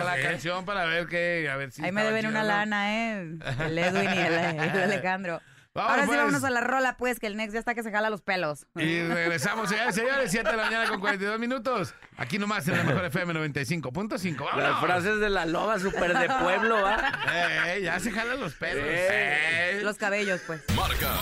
la 0.04 0.16
sí. 0.16 0.22
canción 0.24 0.66
para 0.66 0.86
ver 0.86 1.08
qué, 1.08 1.48
a 1.52 1.56
ver 1.56 1.72
si 1.72 1.84
Ahí 1.84 1.92
me 1.92 2.04
deben 2.04 2.26
una 2.26 2.44
lana, 2.44 2.92
¿eh? 2.94 3.36
El 3.60 3.78
Edwin 3.78 4.10
y 4.14 4.18
el, 4.18 4.34
el 4.34 4.60
Alejandro. 4.84 5.42
Vamos, 5.74 5.90
Ahora 5.92 6.02
sí 6.04 6.08
pues. 6.08 6.20
vámonos 6.20 6.44
a 6.44 6.50
la 6.50 6.62
rola, 6.62 6.98
pues, 6.98 7.20
que 7.20 7.28
el 7.28 7.38
Next 7.38 7.54
ya 7.54 7.60
está 7.60 7.74
que 7.74 7.82
se 7.82 7.92
jala 7.92 8.10
los 8.10 8.22
pelos. 8.22 8.66
Y 8.76 9.04
regresamos, 9.04 9.70
señores, 9.70 9.96
señores, 9.96 10.30
7 10.30 10.50
de 10.52 10.58
la 10.58 10.64
mañana 10.64 10.90
con 10.90 11.00
42 11.00 11.40
minutos. 11.40 11.94
Aquí 12.18 12.38
nomás 12.38 12.68
en 12.68 12.78
la 12.78 12.84
mejor 12.84 13.06
FM 13.06 13.34
95.5. 13.34 14.56
Las 14.58 14.82
frases 14.82 15.20
de 15.22 15.30
la 15.30 15.46
loba 15.46 15.80
súper 15.80 16.18
de 16.18 16.28
pueblo, 16.28 16.82
¿va? 16.82 16.98
Eh, 17.32 17.78
eh, 17.78 17.82
ya 17.84 18.00
se 18.02 18.12
jalan 18.12 18.42
los 18.42 18.54
pelos. 18.56 18.84
Eh. 18.86 19.78
Eh. 19.78 19.82
Los 19.82 19.98
cabellos, 19.98 20.42
pues. 20.46 20.62
Marca 20.76 21.18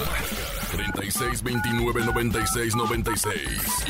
36 0.72 1.44
29 1.44 2.06
96 2.06 2.76
96 2.76 3.36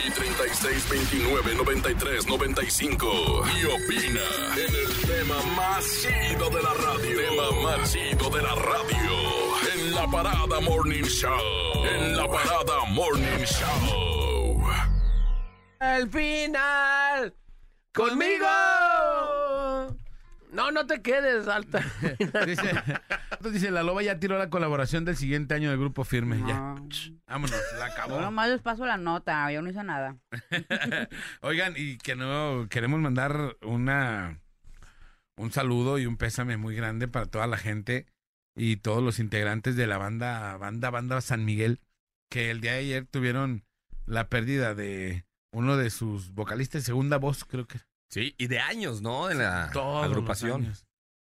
y 0.06 0.12
36 0.12 0.90
29 0.90 1.56
93 1.56 2.28
95 2.28 3.44
y 3.62 3.66
opina 3.66 4.22
en 4.58 4.76
el 4.76 5.08
tema 5.08 5.42
más 5.56 5.86
chido 6.02 6.50
de 6.50 6.62
la 6.62 6.74
radio. 6.74 7.18
Tema 7.18 7.62
más 7.64 7.94
chido 7.94 8.30
de 8.30 8.42
la 8.42 8.56
radio. 8.56 9.49
En 9.62 9.94
la 9.94 10.08
parada 10.08 10.60
Morning 10.62 11.04
Show. 11.04 11.40
En 11.86 12.16
la 12.16 12.28
parada 12.28 12.86
Morning 12.92 13.44
Show. 13.46 14.62
Al 15.80 16.10
final, 16.10 17.34
conmigo. 17.94 18.48
No, 20.52 20.72
no 20.72 20.86
te 20.86 21.02
quedes, 21.02 21.48
alta. 21.48 21.84
Dice, 22.46 22.84
dice, 23.52 23.72
la 23.72 23.84
loba 23.84 24.02
ya 24.02 24.20
tiró 24.20 24.38
la 24.38 24.50
colaboración 24.50 25.06
del 25.06 25.16
siguiente 25.16 25.54
año 25.54 25.70
del 25.70 25.80
grupo 25.80 26.04
firme. 26.04 26.40
Ya. 26.48 26.60
No. 26.60 26.88
Vámonos, 27.28 27.62
la 27.78 27.86
acabó. 27.86 28.16
Yo 28.16 28.22
nomás 28.22 28.50
les 28.50 28.62
paso 28.62 28.86
la 28.86 28.98
nota, 28.98 29.52
yo 29.52 29.62
no 29.62 29.70
hice 29.70 29.84
nada. 29.84 30.18
Oigan, 31.42 31.74
y 31.78 31.98
que 31.98 32.16
no 32.16 32.68
queremos 32.70 33.00
mandar 33.00 33.58
una 33.62 34.40
un 35.38 35.52
saludo 35.52 36.00
y 36.00 36.06
un 36.06 36.18
pésame 36.18 36.58
muy 36.58 36.76
grande 36.76 37.08
para 37.08 37.26
toda 37.26 37.48
la 37.48 37.58
gente 37.58 38.06
y 38.60 38.76
todos 38.76 39.02
los 39.02 39.20
integrantes 39.20 39.78
de 39.78 39.88
la 39.88 39.98
banda 39.98 40.58
banda 40.58 40.90
banda 40.90 41.22
San 41.22 41.46
Miguel 41.46 41.80
que 42.30 42.52
el 42.52 42.60
día 42.60 42.74
de 42.74 42.80
ayer 42.80 43.06
tuvieron 43.06 43.64
la 44.06 44.28
pérdida 44.28 44.76
de 44.76 45.26
uno 45.52 45.78
de 45.78 45.90
sus 45.90 46.32
vocalistas, 46.34 46.84
segunda 46.84 47.18
voz, 47.18 47.46
creo 47.46 47.66
que 47.66 47.80
Sí, 48.10 48.34
y 48.38 48.48
de 48.48 48.60
años, 48.60 49.02
¿no? 49.02 49.28
De 49.28 49.36
la 49.36 49.70
todos 49.72 50.02
los 50.02 50.12
agrupación. 50.12 50.66
años. 50.66 50.86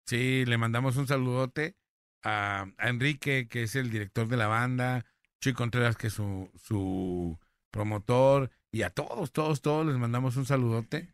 Sí, 0.07 0.45
le 0.45 0.57
mandamos 0.57 0.95
un 0.95 1.07
saludote 1.07 1.75
a, 2.23 2.67
a 2.77 2.89
Enrique, 2.89 3.47
que 3.49 3.63
es 3.63 3.75
el 3.75 3.91
director 3.91 4.27
de 4.29 4.37
la 4.37 4.47
banda, 4.47 5.05
Chuy 5.41 5.53
Contreras, 5.53 5.97
que 5.97 6.07
es 6.07 6.13
su, 6.13 6.49
su 6.55 7.37
promotor, 7.69 8.49
y 8.71 8.83
a 8.83 8.89
todos, 8.91 9.33
todos, 9.33 9.61
todos 9.61 9.85
les 9.85 9.97
mandamos 9.97 10.37
un 10.37 10.45
saludote 10.45 11.13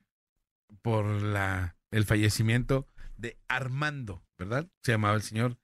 por 0.81 1.05
la 1.05 1.75
el 1.91 2.05
fallecimiento 2.05 2.87
de 3.17 3.37
Armando, 3.47 4.23
¿verdad? 4.37 4.67
Se 4.83 4.91
llamaba 4.91 5.15
el 5.15 5.23
señor 5.23 5.57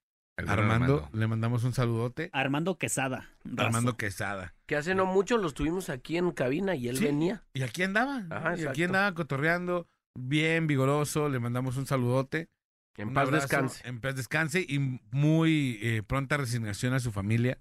Armando. 0.50 1.10
Le 1.14 1.28
mandamos 1.28 1.64
un 1.64 1.74
saludote. 1.74 2.30
Armando 2.34 2.78
Quesada. 2.78 3.30
Razo. 3.44 3.68
Armando 3.68 3.98
Quesada. 3.98 4.54
Que 4.66 4.76
hace 4.76 4.96
no 4.96 5.06
mucho 5.06 5.38
los 5.38 5.54
tuvimos 5.54 5.89
aquí 5.89 6.18
en 6.18 6.32
cabina 6.32 6.76
y 6.76 6.88
él 6.88 6.98
Sí. 6.98 7.06
venía. 7.06 7.44
Y 7.54 7.64
aquí 7.64 7.84
andaba. 7.84 8.26
Ajá, 8.30 8.58
y 8.58 8.66
aquí 8.66 8.84
andaba 8.84 9.14
cotorreando, 9.14 9.88
bien 10.16 10.68
vigoroso. 10.68 11.30
Le 11.30 11.39
mandamos 11.39 11.78
un 11.78 11.86
saludote. 11.86 12.50
En 12.98 13.10
Un 13.10 13.14
paz 13.14 13.28
abrazo, 13.28 13.44
descanse. 13.48 13.88
En 13.88 14.00
paz 14.02 14.16
descanse 14.16 14.66
y 14.68 15.00
muy 15.12 15.80
eh, 15.82 16.04
pronta 16.04 16.38
resignación 16.38 16.94
a 16.94 17.00
su 17.00 17.12
familia, 17.12 17.58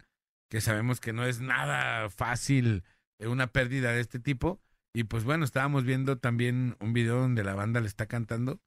que 0.51 0.61
sabemos 0.61 1.01
que 1.01 1.13
no 1.13 1.25
es 1.25 1.41
nada 1.41 2.11
fácil 2.11 2.83
eh, 3.21 3.29
una 3.29 3.47
pérdida 3.47 3.93
de 3.93 4.01
este 4.01 4.19
tipo. 4.19 4.61
Y 4.93 5.05
pues 5.05 5.23
bueno, 5.23 5.45
estábamos 5.45 5.85
viendo 5.85 6.19
también 6.19 6.77
un 6.81 6.93
video 6.93 7.17
donde 7.21 7.45
la 7.45 7.55
banda 7.55 7.81
le 7.81 7.87
está 7.87 8.07
cantando. 8.07 8.61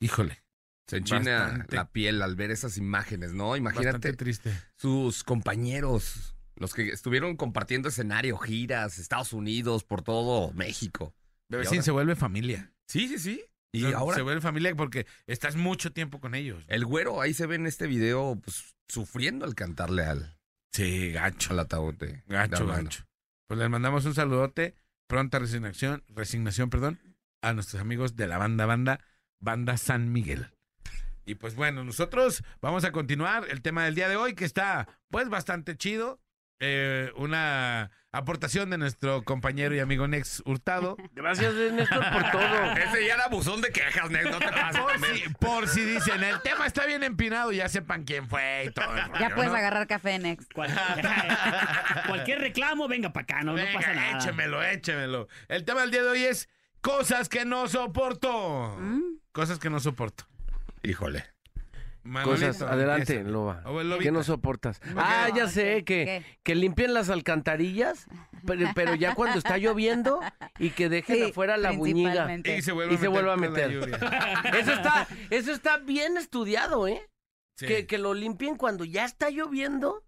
Híjole, 0.00 0.42
Se 0.90 0.96
enchina 0.96 1.42
Bastante. 1.42 1.76
la 1.76 1.90
piel 1.92 2.20
al 2.20 2.34
ver 2.34 2.50
esas 2.50 2.76
imágenes, 2.76 3.32
¿no? 3.32 3.56
Imagínate 3.56 4.12
triste. 4.14 4.52
sus 4.76 5.22
compañeros, 5.22 6.34
los 6.56 6.74
que 6.74 6.88
estuvieron 6.88 7.36
compartiendo 7.36 7.88
escenario, 7.88 8.36
giras, 8.38 8.98
Estados 8.98 9.32
Unidos, 9.32 9.84
por 9.84 10.02
todo 10.02 10.52
México. 10.52 11.14
Bebecín 11.48 11.84
se 11.84 11.92
vuelve 11.92 12.16
familia. 12.16 12.72
Sí, 12.88 13.06
sí, 13.06 13.18
sí. 13.20 13.44
Y 13.72 13.84
ahora 13.92 14.16
se 14.16 14.22
vuelve 14.22 14.40
familia 14.40 14.74
porque 14.74 15.06
estás 15.28 15.54
mucho 15.54 15.92
tiempo 15.92 16.18
con 16.18 16.34
ellos. 16.34 16.64
el 16.66 16.84
güero 16.84 17.20
ahí 17.20 17.34
se 17.34 17.46
ve 17.46 17.54
en 17.54 17.68
este 17.68 17.86
video, 17.86 18.40
pues, 18.42 18.74
sufriendo 18.88 19.44
al 19.44 19.54
cantarle 19.54 20.02
al, 20.04 20.36
Sí, 20.72 21.12
gacho. 21.12 21.52
al 21.52 21.60
ataúd 21.60 21.94
de, 21.94 22.24
gacho. 22.26 22.66
Pues 23.46 23.60
les 23.60 23.70
mandamos 23.70 24.04
un 24.06 24.14
saludote, 24.14 24.74
pronta 25.06 25.38
resignación, 25.38 26.02
resignación, 26.08 26.68
perdón, 26.68 26.98
a 27.42 27.52
nuestros 27.52 27.80
amigos 27.80 28.16
de 28.16 28.26
la 28.26 28.38
banda 28.38 28.66
banda, 28.66 29.00
banda 29.38 29.76
San 29.76 30.10
Miguel. 30.12 30.50
Y 31.30 31.36
pues 31.36 31.54
bueno, 31.54 31.84
nosotros 31.84 32.42
vamos 32.60 32.84
a 32.84 32.90
continuar 32.90 33.44
el 33.50 33.62
tema 33.62 33.84
del 33.84 33.94
día 33.94 34.08
de 34.08 34.16
hoy 34.16 34.34
que 34.34 34.44
está 34.44 34.88
pues 35.10 35.28
bastante 35.28 35.76
chido. 35.76 36.20
Eh, 36.58 37.12
una 37.14 37.92
aportación 38.10 38.68
de 38.68 38.78
nuestro 38.78 39.22
compañero 39.22 39.74
y 39.76 39.78
amigo 39.78 40.08
Nex 40.08 40.42
Hurtado. 40.44 40.96
Gracias, 41.12 41.54
Néstor, 41.54 42.04
por 42.12 42.30
todo. 42.32 42.72
Ese 42.76 43.06
ya 43.06 43.14
era 43.14 43.28
buzón 43.28 43.60
de 43.60 43.70
quejas, 43.70 44.10
Nel, 44.10 44.28
no 44.28 44.40
te 44.40 44.48
pases. 44.48 44.80
Por 44.80 44.98
si, 45.06 45.28
por 45.40 45.68
si 45.68 45.84
dicen, 45.84 46.22
el 46.24 46.42
tema 46.42 46.66
está 46.66 46.84
bien 46.84 47.04
empinado, 47.04 47.52
ya 47.52 47.68
sepan 47.68 48.02
quién 48.02 48.28
fue 48.28 48.64
y 48.66 48.70
todo. 48.72 48.92
el 48.94 49.20
Ya 49.20 49.32
puedes 49.36 49.52
¿no? 49.52 49.56
agarrar 49.56 49.86
café. 49.86 50.20
Cual- 50.52 50.74
Cualquier 52.08 52.40
reclamo, 52.40 52.88
venga 52.88 53.12
para 53.12 53.22
acá, 53.22 53.42
no, 53.44 53.54
pasa 53.54 53.94
nada. 53.94 54.18
échemelo, 54.18 54.62
échemelo. 54.64 55.28
El 55.46 55.64
tema 55.64 55.82
del 55.82 55.92
día 55.92 56.02
de 56.02 56.08
hoy 56.08 56.24
es 56.24 56.48
cosas 56.80 57.28
que 57.28 57.44
no 57.44 57.68
soporto. 57.68 58.76
Mm. 58.80 59.20
Cosas 59.32 59.60
que 59.60 59.70
no 59.70 59.78
soporto. 59.78 60.26
Híjole. 60.82 61.24
Manolito, 62.02 62.46
Cosas, 62.46 62.62
adelante, 62.62 63.16
empieza. 63.16 63.30
Loba. 63.30 63.62
¿Qué 64.00 64.10
no 64.10 64.22
soportas? 64.22 64.80
Ah, 64.96 65.28
ya 65.36 65.48
sé, 65.48 65.84
que, 65.84 66.04
¿Qué? 66.04 66.24
que 66.42 66.54
limpien 66.54 66.94
las 66.94 67.10
alcantarillas, 67.10 68.06
pero, 68.46 68.70
pero 68.74 68.94
ya 68.94 69.14
cuando 69.14 69.38
está 69.38 69.58
lloviendo 69.58 70.20
y 70.58 70.70
que 70.70 70.88
dejen 70.88 71.16
Sí, 71.16 71.22
afuera 71.24 71.58
la 71.58 71.72
buñiga. 71.72 72.34
Y 72.36 72.62
se 72.62 72.72
vuelve, 72.72 72.94
Y 72.94 72.96
se 72.98 73.08
vuelve 73.08 73.30
a 73.32 73.36
meter. 73.36 73.70
Eso 74.54 74.72
está, 74.72 75.06
eso 75.28 75.52
está 75.52 75.76
bien 75.76 76.16
estudiado, 76.16 76.88
¿eh? 76.88 77.06
Sí. 77.58 77.66
Que, 77.66 77.86
que 77.86 77.98
lo 77.98 78.14
limpien 78.14 78.56
cuando 78.56 78.84
ya 78.84 79.04
está 79.04 79.28
lloviendo 79.28 80.02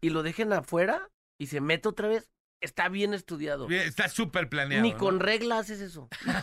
y 0.00 0.08
lo 0.08 0.22
dejen 0.22 0.54
afuera 0.54 1.10
y 1.38 1.48
se 1.48 1.60
mete 1.60 1.88
otra 1.88 2.08
vez. 2.08 2.30
Está 2.60 2.88
bien 2.88 3.14
estudiado. 3.14 3.66
Bien, 3.66 3.82
Está 3.82 4.08
súper 4.08 4.48
planeado. 4.48 4.82
Ni 4.82 4.92
¿no? 4.92 4.98
con 4.98 5.20
regla 5.20 5.58
haces 5.58 5.80
eso. 5.80 6.08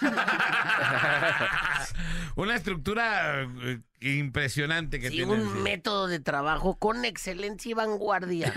Una 2.36 2.56
estructura 2.56 3.42
eh, 3.42 3.82
impresionante 4.02 5.00
que 5.00 5.10
Sí, 5.10 5.18
tiene. 5.18 5.34
un 5.34 5.54
sí. 5.54 5.60
método 5.60 6.08
de 6.08 6.20
trabajo 6.20 6.78
con 6.78 7.06
excelencia 7.06 7.72
y 7.72 7.74
vanguardia. 7.74 8.54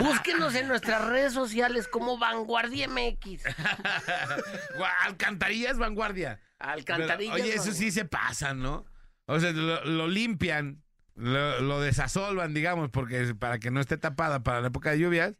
Búsquenos 0.00 0.54
en 0.54 0.68
nuestras 0.68 1.04
redes 1.06 1.32
sociales 1.32 1.88
como 1.88 2.18
Vanguardia 2.18 2.88
MX. 2.88 3.44
Alcantarillas 5.04 5.78
vanguardia. 5.78 6.40
Alcantarillas. 6.58 7.34
Pero, 7.36 7.44
oye, 7.46 7.54
eso 7.54 7.72
sí 7.72 7.90
se 7.90 8.04
pasa, 8.04 8.54
¿no? 8.54 8.84
O 9.26 9.38
sea, 9.40 9.52
lo, 9.52 9.84
lo 9.84 10.08
limpian, 10.08 10.82
lo, 11.14 11.60
lo 11.60 11.80
desasolvan, 11.80 12.54
digamos, 12.54 12.90
porque 12.90 13.34
para 13.34 13.58
que 13.58 13.70
no 13.70 13.80
esté 13.80 13.96
tapada 13.96 14.42
para 14.42 14.60
la 14.60 14.68
época 14.68 14.90
de 14.90 14.98
lluvias. 14.98 15.34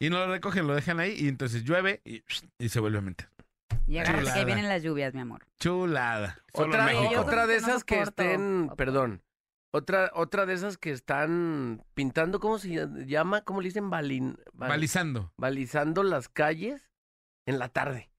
Y 0.00 0.10
no 0.10 0.18
lo 0.18 0.26
recogen, 0.32 0.66
lo 0.66 0.74
dejan 0.74 0.98
ahí 1.00 1.14
y 1.18 1.28
entonces 1.28 1.64
llueve 1.64 2.00
y, 2.04 2.22
y 2.58 2.68
se 2.68 2.80
vuelve 2.80 2.98
a 2.98 3.02
meter. 3.02 3.28
Y 3.86 3.98
agárrate 3.98 4.32
que 4.38 4.44
vienen 4.46 4.68
las 4.68 4.82
lluvias, 4.82 5.12
mi 5.14 5.20
amor. 5.20 5.46
Chulada. 5.60 6.38
Solo 6.54 6.68
Otra, 6.68 6.90
en 6.92 7.00
México. 7.02 7.20
otra 7.20 7.46
de 7.46 7.56
esas 7.56 7.84
que 7.84 8.00
estén, 8.00 8.70
perdón, 8.76 9.22
otra, 9.72 10.10
otra 10.14 10.46
de 10.46 10.54
esas 10.54 10.78
que 10.78 10.90
están 10.90 11.84
pintando, 11.94 12.40
¿cómo 12.40 12.58
se 12.58 12.88
llama? 13.06 13.42
¿Cómo 13.42 13.60
le 13.60 13.68
dicen? 13.68 13.90
Balin, 13.90 14.38
bal- 14.52 14.70
Balizando. 14.70 15.32
balizando 15.36 16.02
las 16.02 16.28
calles 16.28 16.90
en 17.46 17.58
la 17.58 17.68
tarde. 17.68 18.10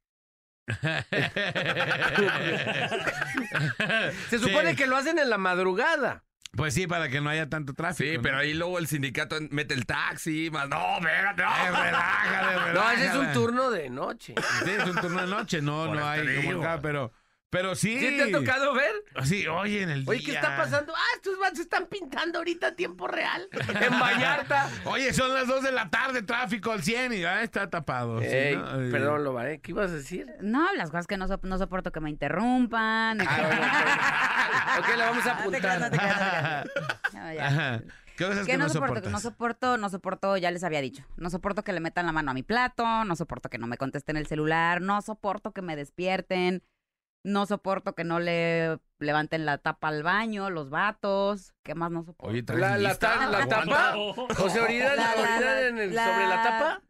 Se 4.29 4.39
supone 4.39 4.71
Sí. 4.71 4.75
que 4.75 4.87
lo 4.87 4.97
hacen 4.97 5.17
en 5.19 5.29
la 5.29 5.37
madrugada. 5.37 6.23
Pues 6.55 6.73
sí, 6.73 6.87
para 6.87 7.09
que 7.09 7.19
no 7.21 7.29
haya 7.29 7.49
tanto 7.49 7.73
tráfico. 7.73 8.09
Sí, 8.09 8.15
¿no? 8.17 8.21
pero 8.21 8.37
ahí 8.37 8.53
luego 8.53 8.79
el 8.79 8.87
sindicato 8.87 9.35
mete 9.51 9.73
el 9.73 9.85
taxi, 9.85 10.49
más. 10.51 10.69
No, 10.69 10.95
venga, 11.01 11.33
no. 11.33 11.43
Eh, 11.43 11.85
relájale, 11.85 12.73
No, 12.73 12.91
ese 12.91 13.05
es 13.07 13.11
un 13.13 13.19
relájale. 13.21 13.33
turno 13.33 13.69
de 13.71 13.89
noche. 13.89 14.35
Sí, 14.63 14.69
es 14.71 14.85
un 14.85 14.95
turno 14.95 15.21
de 15.21 15.27
noche, 15.27 15.61
no, 15.61 15.85
Por 15.87 15.95
no 15.97 16.05
hay 16.07 16.45
como 16.45 16.61
acá, 16.61 16.79
pero, 16.81 17.11
pero 17.55 17.73
sí. 17.75 17.97
¿Sí 17.99 18.17
te 18.17 18.23
ha 18.23 18.31
tocado 18.31 18.73
ver? 18.73 18.91
Sí, 19.23 19.47
oye, 19.47 19.81
en 19.83 19.89
el 19.89 20.03
Oye, 20.07 20.19
día. 20.19 20.25
¿qué 20.27 20.35
está 20.35 20.57
pasando? 20.57 20.93
Ah, 20.93 21.15
estos 21.15 21.39
vatos 21.39 21.59
están 21.59 21.85
pintando 21.85 22.39
ahorita 22.39 22.67
a 22.67 22.71
tiempo 22.75 23.07
real. 23.07 23.47
En 23.51 23.99
Vallarta. 23.99 24.69
Oye, 24.83 25.13
son 25.13 25.33
las 25.33 25.47
2 25.47 25.63
de 25.63 25.71
la 25.71 25.89
tarde, 25.89 26.21
tráfico 26.21 26.71
al 26.73 26.83
100 26.83 27.13
y 27.13 27.23
ah, 27.23 27.43
está 27.43 27.69
tapado. 27.69 28.19
sí, 28.19 28.25
Ey, 28.27 28.57
¿no? 28.57 28.67
Ay. 28.69 28.91
perdón, 28.91 29.23
Loba, 29.23 29.49
¿eh? 29.49 29.59
¿qué 29.61 29.71
ibas 29.71 29.89
a 29.91 29.93
decir? 29.95 30.27
No, 30.41 30.73
las 30.73 30.89
cosas 30.91 31.07
que 31.07 31.15
no, 31.15 31.27
sop- 31.27 31.43
no 31.45 31.57
soporto 31.57 31.91
que 31.93 32.01
me 32.01 32.09
interrumpan. 32.09 33.19
de 33.19 33.23
que- 33.25 33.29
Ah, 33.31 34.77
ok, 34.79 34.97
la 34.97 35.05
vamos 35.11 35.25
a 35.25 35.33
No 35.33 35.39
te 35.39 35.45
no 35.45 35.51
te 35.51 35.57
apuntar. 35.67 35.79
no 35.79 35.89
te 35.91 35.97
creas. 35.97 36.65
No, 37.13 37.33
ya. 37.33 37.47
Ajá. 37.47 37.81
¿Qué 38.17 38.23
cosas 38.25 38.45
Que 38.45 38.53
que 38.53 38.57
no 38.57 38.67
no 38.67 38.69
soporto, 38.73 39.09
no 39.09 39.19
soporto, 39.19 39.77
no 39.77 39.89
soporto, 39.89 40.37
ya 40.37 40.49
les 40.51 40.63
había 40.63 40.79
dicho. 40.81 41.03
No 41.17 41.29
soporto 41.29 41.63
que 41.63 41.73
le 41.73 41.81
metan 41.81 42.05
la 42.05 42.13
mano 42.13 42.31
a 42.31 42.33
mi 42.33 42.43
plato, 42.43 43.03
no 43.03 43.15
soporto 43.17 43.49
que 43.49 43.57
no 43.57 43.67
me 43.67 43.77
contesten 43.77 44.15
el 44.15 44.25
celular, 44.25 44.81
no 44.81 45.01
soporto 45.01 45.51
que 45.51 45.61
me 45.61 45.75
despierten. 45.75 46.63
No 47.25 47.45
soporto 47.47 47.95
que 47.95 48.03
no 48.03 48.19
le 48.19 48.77
levanten 48.99 49.45
la 49.45 49.57
tapa 49.57 49.87
al 49.87 50.03
baño, 50.03 50.49
los 50.51 50.69
vatos. 50.69 51.53
¿Qué 51.63 51.73
más 51.73 51.89
no 51.91 52.03
soporto? 52.03 52.31
Oye, 52.31 52.43
La, 52.47 52.77
la, 52.77 52.95
ta- 52.95 53.27
la 53.29 53.47
tapa. 53.47 53.95
O 53.97 54.49
sea, 54.49 54.63
orinan, 54.63 54.95
La- 54.95 55.15
la- 55.15 55.21
orinan 55.21 55.41
la- 55.41 55.67
en 55.67 55.77
el- 55.79 55.95
la- 55.95 56.05
sobre 56.05 56.27
la 56.27 56.43
tapa. 56.43 56.81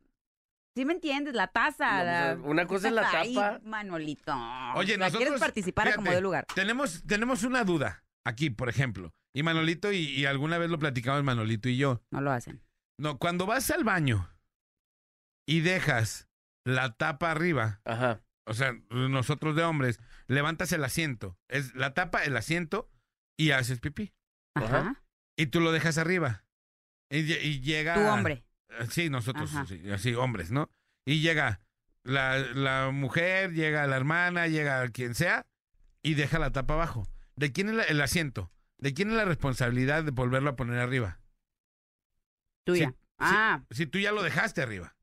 ¿Sí 0.76 0.84
me 0.84 0.92
entiendes? 0.92 1.34
La 1.36 1.48
taza. 1.48 2.00
No, 2.00 2.04
la- 2.04 2.36
pues, 2.36 2.52
una 2.52 2.68
cosa 2.68 2.88
es 2.90 2.94
la 2.94 3.10
tapa. 3.10 3.60
Manolito. 3.64 4.34
Oye, 4.76 4.98
¿La 4.98 5.06
nosotros. 5.06 5.24
¿Quieres 5.24 5.40
participar 5.40 5.86
como 5.96 6.02
fíjate, 6.08 6.16
de 6.16 6.22
lugar? 6.22 6.46
Tenemos, 6.54 7.04
tenemos 7.08 7.44
una 7.44 7.64
duda 7.64 8.04
aquí, 8.26 8.50
por 8.50 8.68
ejemplo. 8.68 9.14
Y 9.34 9.42
Manolito, 9.44 9.94
y, 9.94 10.00
y 10.00 10.26
alguna 10.26 10.58
vez 10.58 10.70
lo 10.70 10.80
platicamos 10.80 11.24
Manolito 11.24 11.70
y 11.70 11.78
yo. 11.78 12.02
No 12.12 12.20
lo 12.20 12.32
hacen. 12.32 12.62
No, 13.00 13.18
cuando 13.20 13.46
vas 13.46 13.72
al 13.72 13.86
baño 13.86 14.30
y 15.48 15.62
dejas 15.62 16.28
la 16.66 16.94
tapa 16.96 17.32
arriba, 17.32 17.80
Ajá. 17.86 18.22
o 18.48 18.54
sea, 18.54 18.74
nosotros 18.90 19.56
de 19.56 19.64
hombres, 19.64 20.00
levantas 20.28 20.72
el 20.72 20.84
asiento. 20.84 21.38
Es 21.48 21.76
la 21.76 21.94
tapa, 21.94 22.24
el 22.24 22.36
asiento 22.38 22.90
y 23.38 23.52
haces 23.52 23.80
pipí. 23.80 24.14
Ajá. 24.56 25.04
Y 25.38 25.48
tú 25.48 25.60
lo 25.60 25.72
dejas 25.72 25.98
arriba. 25.98 26.46
Y, 27.10 27.20
y 27.34 27.62
llega. 27.62 27.96
Tu 27.96 28.02
hombre. 28.02 28.46
Eh, 28.70 28.88
Sí, 28.90 29.10
nosotros, 29.10 29.52
sí, 29.68 29.90
así, 29.92 30.14
hombres, 30.16 30.52
¿no? 30.52 30.70
Y 31.06 31.22
llega 31.22 31.62
la, 32.04 32.38
la 32.40 32.92
mujer, 32.92 33.54
llega 33.54 33.88
la 33.88 33.96
hermana, 33.96 34.48
llega 34.48 34.88
quien 34.90 35.16
sea, 35.16 35.46
y 36.04 36.16
deja 36.16 36.40
la 36.40 36.52
tapa 36.52 36.74
abajo. 36.74 37.08
¿De 37.36 37.52
quién 37.54 37.70
es 37.70 37.76
la- 37.76 37.84
el 37.84 38.02
asiento? 38.02 38.52
¿De 38.78 38.94
quién 38.94 39.10
es 39.12 39.16
la 39.16 39.24
responsabilidad 39.26 40.04
de 40.04 40.12
volverlo 40.12 40.50
a 40.50 40.56
poner 40.56 40.80
arriba? 40.80 41.20
Tuya. 42.66 42.90
Sí, 42.90 42.96
ah, 43.20 43.64
Si 43.72 43.86
tú 43.86 44.00
ya 44.00 44.12
lo 44.12 44.24
dejaste 44.24 44.62
arriba. 44.62 44.96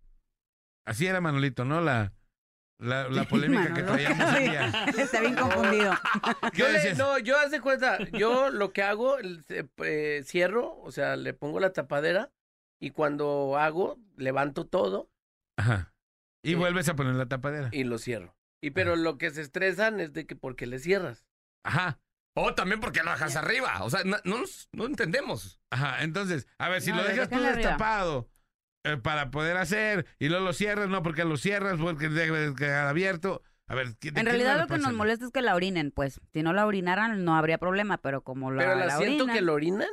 Así 0.85 1.07
era 1.07 1.20
Manolito, 1.20 1.64
¿no? 1.64 1.81
La, 1.81 2.12
la, 2.79 3.09
la 3.09 3.25
polémica 3.25 3.73
que 3.75 3.83
traíamos 3.83 4.29
un 4.33 4.39
día. 4.39 4.85
Está 4.99 5.20
bien 5.20 5.37
confundido. 5.37 5.93
¿Qué 6.53 6.59
Yo 6.59 6.66
le- 6.66 6.73
decías? 6.75 6.99
no, 6.99 7.18
yo 7.18 7.39
haz 7.39 7.51
de 7.51 7.61
cuenta, 7.61 7.99
yo 8.11 8.51
lo 8.51 8.73
que 8.73 8.83
hago, 8.83 9.18
el- 9.18 9.45
se- 9.47 9.68
eh, 9.85 10.23
cierro, 10.25 10.79
o 10.81 10.91
sea, 10.91 11.16
le 11.16 11.33
pongo 11.35 11.61
la 11.61 11.73
tapadera 11.73 12.31
y 12.81 12.91
cuando 12.91 13.57
hago, 13.59 13.99
levanto 14.16 14.66
todo 14.66 15.11
Ajá. 15.57 15.93
Y 16.45 16.51
Sí. 16.51 16.55
vuelves 16.57 16.89
a 16.89 16.97
poner 16.97 17.14
la 17.14 17.27
tapadera. 17.27 17.68
y 17.73 17.85
lo 17.85 17.99
cierro. 17.99 18.35
Y 18.61 18.70
pero 18.70 18.97
lo 18.97 19.18
que 19.18 19.31
se 19.31 19.43
estresan 19.43 20.01
es 20.01 20.12
de 20.12 20.27
que 20.27 20.35
porque 20.35 20.66
le 20.66 20.79
cierras. 20.79 21.25
Ajá. 21.64 22.01
O 22.35 22.55
también 22.55 22.81
porque 22.81 23.03
lo 23.03 23.11
dejas 23.11 23.37
arriba. 23.37 23.83
O 23.85 23.91
sea, 23.91 24.01
no, 24.05 24.16
no, 24.73 24.87
entendemos. 24.87 25.61
Ajá, 25.70 26.03
entonces, 26.03 26.49
a 26.59 26.68
ver, 26.70 26.81
si 26.81 26.91
No, 26.91 26.97
lo 26.97 27.03
de- 27.05 27.11
dejas 27.11 27.29
tú 27.29 27.41
destapado 27.41 28.31
eh, 28.85 28.97
para 28.97 29.30
poder 29.30 29.57
hacer 29.57 30.07
y 30.18 30.28
luego 30.28 30.45
lo 30.47 30.53
cierras, 30.53 30.89
no 30.89 31.03
porque 31.03 31.24
lo 31.24 31.37
cierras, 31.37 31.78
porque 31.80 32.09
debe 32.09 32.55
quedar 32.55 32.87
abierto. 32.89 33.43
A 33.68 33.74
ver, 33.74 33.95
¿qué- 34.01 34.11
de 34.11 34.20
En 34.20 34.26
realidad 34.26 34.59
lo 34.61 34.66
que 34.66 34.78
nos 34.78 34.93
molesta 34.93 35.24
es 35.24 35.30
que 35.30 35.41
la 35.41 35.55
orinen, 35.55 35.93
pues. 35.93 36.20
Si 36.33 36.43
no 36.43 36.53
la 36.53 36.66
orinaran, 36.66 37.24
no 37.24 37.37
habría 37.37 37.59
problema, 37.59 37.99
pero 37.99 38.22
como 38.22 38.51
la, 38.51 38.59
pero 38.62 38.74
la 38.76 38.99
orinan- 38.99 39.33
que 39.33 39.41
lo 39.41 39.55
orinan, 39.55 39.89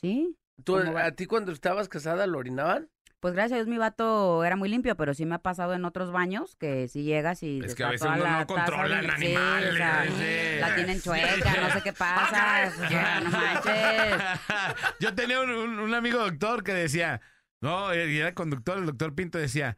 Sí. 0.00 0.36
¿tú, 0.64 0.76
a 0.78 1.10
ti 1.12 1.26
cuando 1.26 1.52
estabas 1.52 1.88
casada 1.88 2.26
lo 2.26 2.38
orinaban? 2.38 2.88
Pues 3.20 3.34
gracias 3.34 3.52
a 3.52 3.56
Dios 3.56 3.68
mi 3.68 3.78
vato 3.78 4.44
era 4.44 4.56
muy 4.56 4.68
limpio, 4.68 4.96
pero 4.96 5.14
sí 5.14 5.24
me 5.26 5.36
ha 5.36 5.38
pasado 5.38 5.74
en 5.74 5.84
otros 5.84 6.10
baños 6.10 6.56
que 6.56 6.88
si 6.88 7.04
llegas 7.04 7.44
y 7.44 7.60
Es 7.64 7.76
que 7.76 7.84
a 7.84 7.90
veces 7.90 8.04
uno 8.08 8.16
no 8.16 8.22
taza 8.24 8.46
controla 8.46 8.98
el 8.98 9.04
orina- 9.06 9.16
sí, 9.18 9.26
animal, 9.26 9.68
o 9.70 9.76
sea, 9.76 10.04
sí. 10.06 10.60
la 10.60 10.74
tienen 10.74 11.00
chueca, 11.00 11.60
no 11.60 11.70
sé 11.70 11.82
qué 11.82 11.92
pasa. 11.98 12.72
o 12.84 12.88
sea, 12.88 13.20
no 13.20 13.30
manches. 13.30 14.14
Yo 15.00 15.14
tenía 15.14 15.40
un, 15.40 15.50
un- 15.50 15.78
un 15.78 15.94
amigo 15.94 16.18
doctor 16.18 16.64
que 16.64 16.74
decía, 16.74 17.20
no, 17.62 17.94
y 17.94 18.18
era 18.18 18.34
conductor, 18.34 18.76
el 18.78 18.86
doctor 18.86 19.14
Pinto 19.14 19.38
decía, 19.38 19.76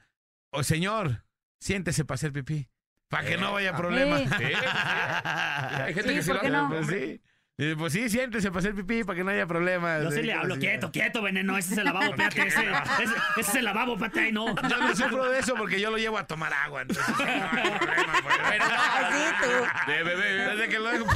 oh 0.50 0.64
señor, 0.64 1.24
siéntese 1.60 2.04
para 2.04 2.16
hacer 2.16 2.32
pipí, 2.32 2.68
para 3.08 3.28
que 3.28 3.36
no 3.36 3.52
vaya 3.52 3.76
problema. 3.76 4.18
Sí. 4.38 4.44
Hay 4.44 5.94
gente 5.94 6.08
Sí, 6.10 6.14
que 6.16 6.22
sí 6.22 6.30
¿por 6.32 6.36
lo 6.36 6.40
hace. 6.40 6.50
no? 6.50 6.68
Pues 6.68 6.86
sí. 6.88 7.22
Y, 7.56 7.76
Pues 7.76 7.92
sí, 7.92 8.08
siéntese 8.08 8.48
para 8.48 8.58
hacer 8.58 8.74
pipí, 8.74 9.04
para 9.04 9.16
que 9.16 9.22
no 9.22 9.30
haya 9.30 9.46
problemas. 9.46 10.02
Yo 10.02 10.10
sí 10.10 10.22
le 10.22 10.32
hablo, 10.32 10.58
quieto, 10.58 10.90
quieto, 10.90 11.22
veneno, 11.22 11.56
ese 11.56 11.74
es 11.74 11.78
el 11.78 11.84
lavabo, 11.84 12.06
espérate, 12.06 12.48
ese, 12.48 12.60
ese, 12.64 13.14
ese 13.36 13.50
es 13.50 13.54
el 13.54 13.64
lavabo, 13.64 13.92
espérate, 13.94 14.20
ahí 14.20 14.32
no. 14.32 14.46
Yo 14.68 14.76
no 14.78 14.96
sufro 14.96 15.30
de 15.30 15.38
eso 15.38 15.54
porque 15.54 15.80
yo 15.80 15.92
lo 15.92 15.96
llevo 15.96 16.18
a 16.18 16.26
tomar 16.26 16.52
agua, 16.52 16.82
entonces 16.82 17.04
no 17.16 17.24
hay 17.24 17.40
problema. 17.78 18.12
pues. 18.24 18.34
Pero 18.50 18.64
Así 18.64 19.24
tú. 19.40 19.92
De 19.92 20.02
bebé. 20.02 20.32
desde 20.32 20.68
que 20.68 20.78
lo 20.80 20.88
dejo... 20.90 21.06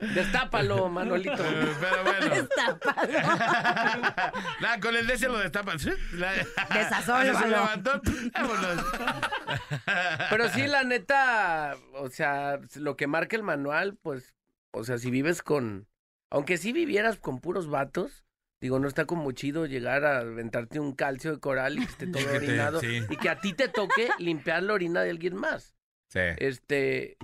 Destápalo, 0.00 0.88
Manolito. 0.88 1.44
Eh, 1.44 1.74
Pero 1.80 2.04
bueno. 2.04 2.34
Destápalo. 2.34 3.12
Nada, 4.60 4.80
con 4.80 4.96
el 4.96 5.06
de 5.06 5.14
ese 5.14 5.28
lo 5.28 5.38
destapan. 5.38 5.78
Desasólvalo. 5.78 7.38
Se 7.38 7.48
levantó. 7.48 8.00
Vámonos. 8.34 8.84
Pero 10.30 10.48
sí, 10.50 10.66
la 10.66 10.82
neta, 10.84 11.76
o 11.94 12.08
sea, 12.10 12.58
lo 12.76 12.96
que 12.96 13.06
marca 13.06 13.27
el 13.36 13.42
manual, 13.42 13.96
pues, 13.96 14.34
o 14.72 14.84
sea, 14.84 14.98
si 14.98 15.10
vives 15.10 15.42
con, 15.42 15.86
aunque 16.30 16.56
sí 16.56 16.72
vivieras 16.72 17.18
con 17.18 17.40
puros 17.40 17.68
vatos, 17.68 18.24
digo, 18.60 18.78
no 18.78 18.88
está 18.88 19.06
como 19.06 19.30
chido 19.32 19.66
llegar 19.66 20.04
a 20.04 20.18
aventarte 20.18 20.80
un 20.80 20.94
calcio 20.94 21.32
de 21.32 21.40
coral 21.40 21.78
y 21.78 21.80
que 21.80 21.84
esté 21.84 22.06
todo 22.06 22.22
que 22.30 22.36
orinado 22.36 22.80
sí. 22.80 23.00
y 23.08 23.16
que 23.16 23.28
a 23.28 23.40
ti 23.40 23.52
te 23.52 23.68
toque 23.68 24.08
limpiar 24.18 24.62
la 24.62 24.74
orina 24.74 25.02
de 25.02 25.10
alguien 25.10 25.36
más. 25.36 25.74
Sí. 26.08 26.20
Este, 26.38 27.16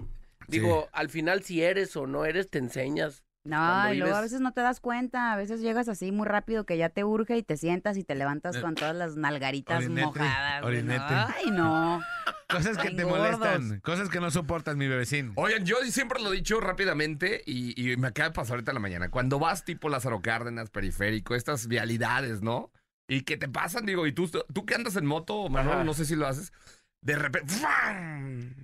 digo, 0.49 0.89
al 0.93 1.09
final 1.09 1.43
si 1.43 1.63
eres 1.63 1.97
o 1.97 2.07
no 2.07 2.25
eres, 2.25 2.51
te 2.51 2.59
enseñas. 2.59 3.25
No, 3.45 3.93
y 3.93 3.99
luego 3.99 4.15
a 4.17 4.23
veces 4.23 4.41
no 4.41 4.53
te 4.53 4.63
das 4.63 4.81
cuenta, 4.81 5.33
a 5.33 5.37
veces 5.37 5.61
llegas 5.61 5.89
así 5.89 6.11
muy 6.13 6.27
rápido 6.27 6.65
que 6.65 6.79
ya 6.79 6.89
te 6.89 7.05
urge 7.05 7.37
y 7.37 7.43
te 7.43 7.59
sientas 7.59 7.99
y 7.99 8.03
te 8.05 8.15
levantas 8.15 8.57
Eh, 8.57 8.63
con 8.63 8.75
todas 8.75 8.97
las 8.97 9.17
nalgaritas 9.17 9.85
orinete, 9.85 10.07
mojadas. 10.07 10.63
güey, 10.63 10.83
¿no? 10.83 10.95
orinete. 10.95 11.15
Ay, 11.15 11.51
no. 11.51 12.01
Cosas 12.49 12.79
que 12.79 12.91
te 12.93 13.05
gordos. 13.05 13.39
molestan. 13.39 13.81
Cosas 13.81 14.09
que 14.09 14.21
no 14.21 14.31
soportas, 14.31 14.77
mi 14.77 14.89
bebecín. 14.89 15.33
Oigan, 15.35 15.65
yo 15.67 15.77
siempre 15.91 16.23
lo 16.23 16.33
he 16.33 16.37
dicho 16.37 16.59
rápidamente 16.61 17.43
y, 17.45 17.75
y 17.93 17.97
me 17.99 18.09
acaba 18.09 18.31
de 18.31 18.35
pasar 18.35 18.55
ahorita 18.55 18.71
en 18.71 18.75
la 18.77 18.81
mañana. 18.81 19.11
Cuando 19.11 19.39
vas 19.39 19.65
tipo 19.65 19.89
Lázaro 19.91 20.23
Cárdenas, 20.23 20.71
periférico, 20.71 21.35
estas 21.35 21.67
vialidades, 21.67 22.41
¿no? 22.43 22.71
Y 23.09 23.23
que 23.23 23.37
te 23.37 23.49
pasan, 23.49 23.85
digo, 23.85 24.07
y 24.07 24.13
tú, 24.13 24.27
tú 24.29 24.65
que 24.65 24.75
andas 24.75 24.97
en 24.97 25.05
moto, 25.05 25.51
Manuel, 25.51 25.77
Ajá. 25.77 25.85
no 25.85 25.93
sé 25.93 26.07
si 26.07 26.17
lo 26.17 26.27
haces, 26.27 26.53
de 27.03 27.17
repente, 27.17 27.53
¡fam! 27.53 28.55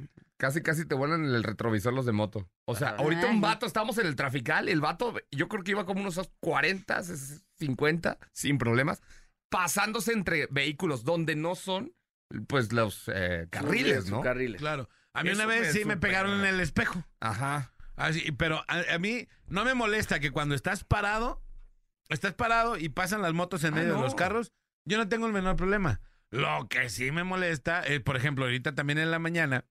Casi, 0.41 0.63
casi 0.63 0.87
te 0.87 0.95
vuelan 0.95 1.25
el 1.27 1.45
retrovisor 1.45 1.93
los 1.93 2.07
de 2.07 2.13
moto. 2.13 2.49
O 2.65 2.75
sea, 2.75 2.89
Ajá. 2.89 2.97
ahorita 3.03 3.27
un 3.27 3.41
vato, 3.43 3.67
estamos 3.67 3.99
en 3.99 4.07
el 4.07 4.17
trafical, 4.17 4.69
el 4.71 4.81
vato, 4.81 5.15
yo 5.31 5.49
creo 5.49 5.63
que 5.63 5.73
iba 5.73 5.85
como 5.87 6.01
unos 6.01 6.19
40, 6.41 7.03
50, 7.59 8.19
sin 8.33 8.57
problemas, 8.59 9.03
pasándose 9.51 10.13
entre 10.13 10.47
vehículos 10.51 11.05
donde 11.05 11.37
no 11.37 11.55
son, 11.55 11.93
pues, 12.49 12.73
los 12.73 13.11
eh, 13.13 13.47
carriles, 13.51 14.11
¿no? 14.11 14.23
Carriles. 14.23 14.61
Claro. 14.61 14.89
A 15.13 15.23
mí 15.23 15.31
Eso 15.31 15.39
una 15.43 15.47
vez 15.47 15.73
sí 15.73 15.85
me 15.85 15.97
pegaron 15.97 16.41
en 16.41 16.47
el 16.47 16.61
espejo. 16.61 17.05
Ajá. 17.21 17.75
Así, 17.97 18.33
pero 18.33 18.65
a, 18.69 18.95
a 18.95 18.99
mí 18.99 19.29
no 19.47 19.65
me 19.65 19.75
molesta 19.75 20.21
que 20.21 20.31
cuando 20.31 20.55
estás 20.55 20.85
parado, 20.85 21.43
estás 22.09 22.33
parado 22.35 22.79
y 22.79 22.89
pasan 22.89 23.21
las 23.21 23.35
motos 23.35 23.63
en 23.65 23.75
Ah, 23.75 23.77
medio 23.77 23.91
no. 23.93 23.97
de 23.99 24.03
los 24.05 24.15
carros, 24.15 24.53
yo 24.87 24.97
no 24.97 25.09
tengo 25.09 25.27
el 25.27 25.33
menor 25.33 25.57
problema. 25.57 26.01
Lo 26.31 26.67
que 26.69 26.89
sí 26.89 27.11
me 27.11 27.25
molesta, 27.25 27.85
eh, 27.87 27.99
por 28.01 28.17
ejemplo, 28.17 28.45
ahorita 28.45 28.75
también 28.75 28.99
en 29.01 29.11
la 29.11 29.19
mañana, 29.19 29.65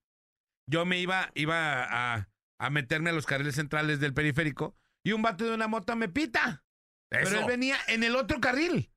yo 0.70 0.86
me 0.86 0.98
iba, 0.98 1.30
iba 1.34 1.84
a, 1.84 2.28
a 2.58 2.70
meterme 2.70 3.10
a 3.10 3.12
los 3.12 3.26
carriles 3.26 3.56
centrales 3.56 3.98
del 4.00 4.14
periférico 4.14 4.76
y 5.02 5.12
un 5.12 5.22
vato 5.22 5.44
de 5.44 5.54
una 5.54 5.66
moto 5.68 5.96
me 5.96 6.08
pita. 6.08 6.64
Pero 7.08 7.28
él 7.28 7.44
venía 7.46 7.76
en 7.88 8.04
el 8.04 8.14
otro 8.14 8.40
carril. 8.40 8.92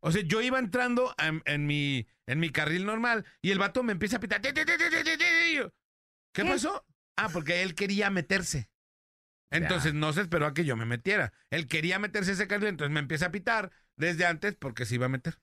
O 0.00 0.10
sea, 0.10 0.22
yo 0.22 0.40
iba 0.40 0.58
entrando 0.58 1.14
en, 1.18 1.40
en 1.44 1.66
mi, 1.66 2.08
en 2.26 2.40
mi 2.40 2.50
carril 2.50 2.84
normal 2.84 3.24
y 3.40 3.52
el 3.52 3.58
vato 3.58 3.84
me 3.84 3.92
empieza 3.92 4.16
a 4.16 4.20
pitar. 4.20 4.40
¿Qué 4.40 4.52
¿Qué? 6.32 6.44
pasó? 6.44 6.84
Ah, 7.16 7.28
porque 7.28 7.62
él 7.62 7.76
quería 7.76 8.10
meterse. 8.10 8.68
Entonces 9.50 9.94
no 9.94 10.12
se 10.12 10.22
esperó 10.22 10.46
a 10.46 10.54
que 10.54 10.64
yo 10.64 10.76
me 10.76 10.86
metiera. 10.86 11.32
Él 11.50 11.68
quería 11.68 11.98
meterse 11.98 12.32
ese 12.32 12.48
carril, 12.48 12.68
entonces 12.70 12.92
me 12.92 13.00
empieza 13.00 13.26
a 13.26 13.30
pitar 13.30 13.70
desde 13.96 14.24
antes 14.24 14.56
porque 14.56 14.86
se 14.86 14.96
iba 14.96 15.06
a 15.06 15.10
meter. 15.10 15.38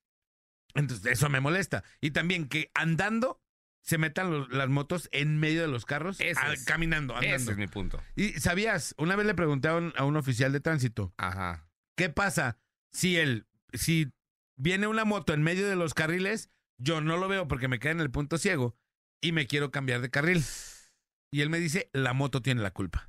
Entonces 0.74 1.14
eso 1.14 1.30
me 1.30 1.40
molesta. 1.40 1.84
Y 2.02 2.12
también 2.12 2.50
que 2.50 2.72
andando 2.74 3.40
se 3.82 3.98
metan 3.98 4.30
los- 4.32 4.50
las 4.50 4.70
motos 4.70 5.10
en 5.12 5.40
medio 5.40 5.62
de 5.62 5.68
los 5.68 5.86
carros, 5.86 6.20
es. 6.20 6.38
caminando, 6.66 7.16
andando. 7.16 7.36
Ese 7.36 7.52
es 7.52 7.58
mi 7.58 7.68
punto. 7.68 8.02
Y 8.16 8.34
sabías, 8.34 8.94
una 8.98 9.16
vez 9.16 9.26
le 9.26 9.34
pregunté 9.34 9.68
a 9.70 9.76
un, 9.76 10.16
oficial 10.18 10.52
de 10.52 10.60
tránsito, 10.60 11.14
Ajá. 11.18 11.68
¿qué 11.98 12.10
pasa 12.10 12.58
si 12.92 13.18
el, 13.18 13.48
si 13.74 14.12
viene 14.58 14.88
una 14.88 15.06
moto 15.06 15.34
en 15.34 15.42
medio 15.44 15.68
de 15.68 15.76
los 15.76 15.94
carriles, 15.94 16.50
yo 16.78 17.02
no 17.02 17.18
lo 17.18 17.28
veo 17.28 17.48
porque 17.48 17.68
me 17.68 17.80
queda 17.80 17.92
en 17.94 18.00
el 18.02 18.12
punto 18.12 18.38
ciego 18.38 18.76
y 19.22 19.32
me 19.32 19.48
quiero 19.48 19.72
cambiar 19.72 20.02
de 20.02 20.10
carril? 20.10 20.44
Y 21.32 21.42
él 21.42 21.50
me 21.50 21.60
dice, 21.60 21.90
la 21.94 22.14
moto 22.14 22.42
tiene 22.42 22.62
la 22.62 22.72
culpa. 22.72 23.08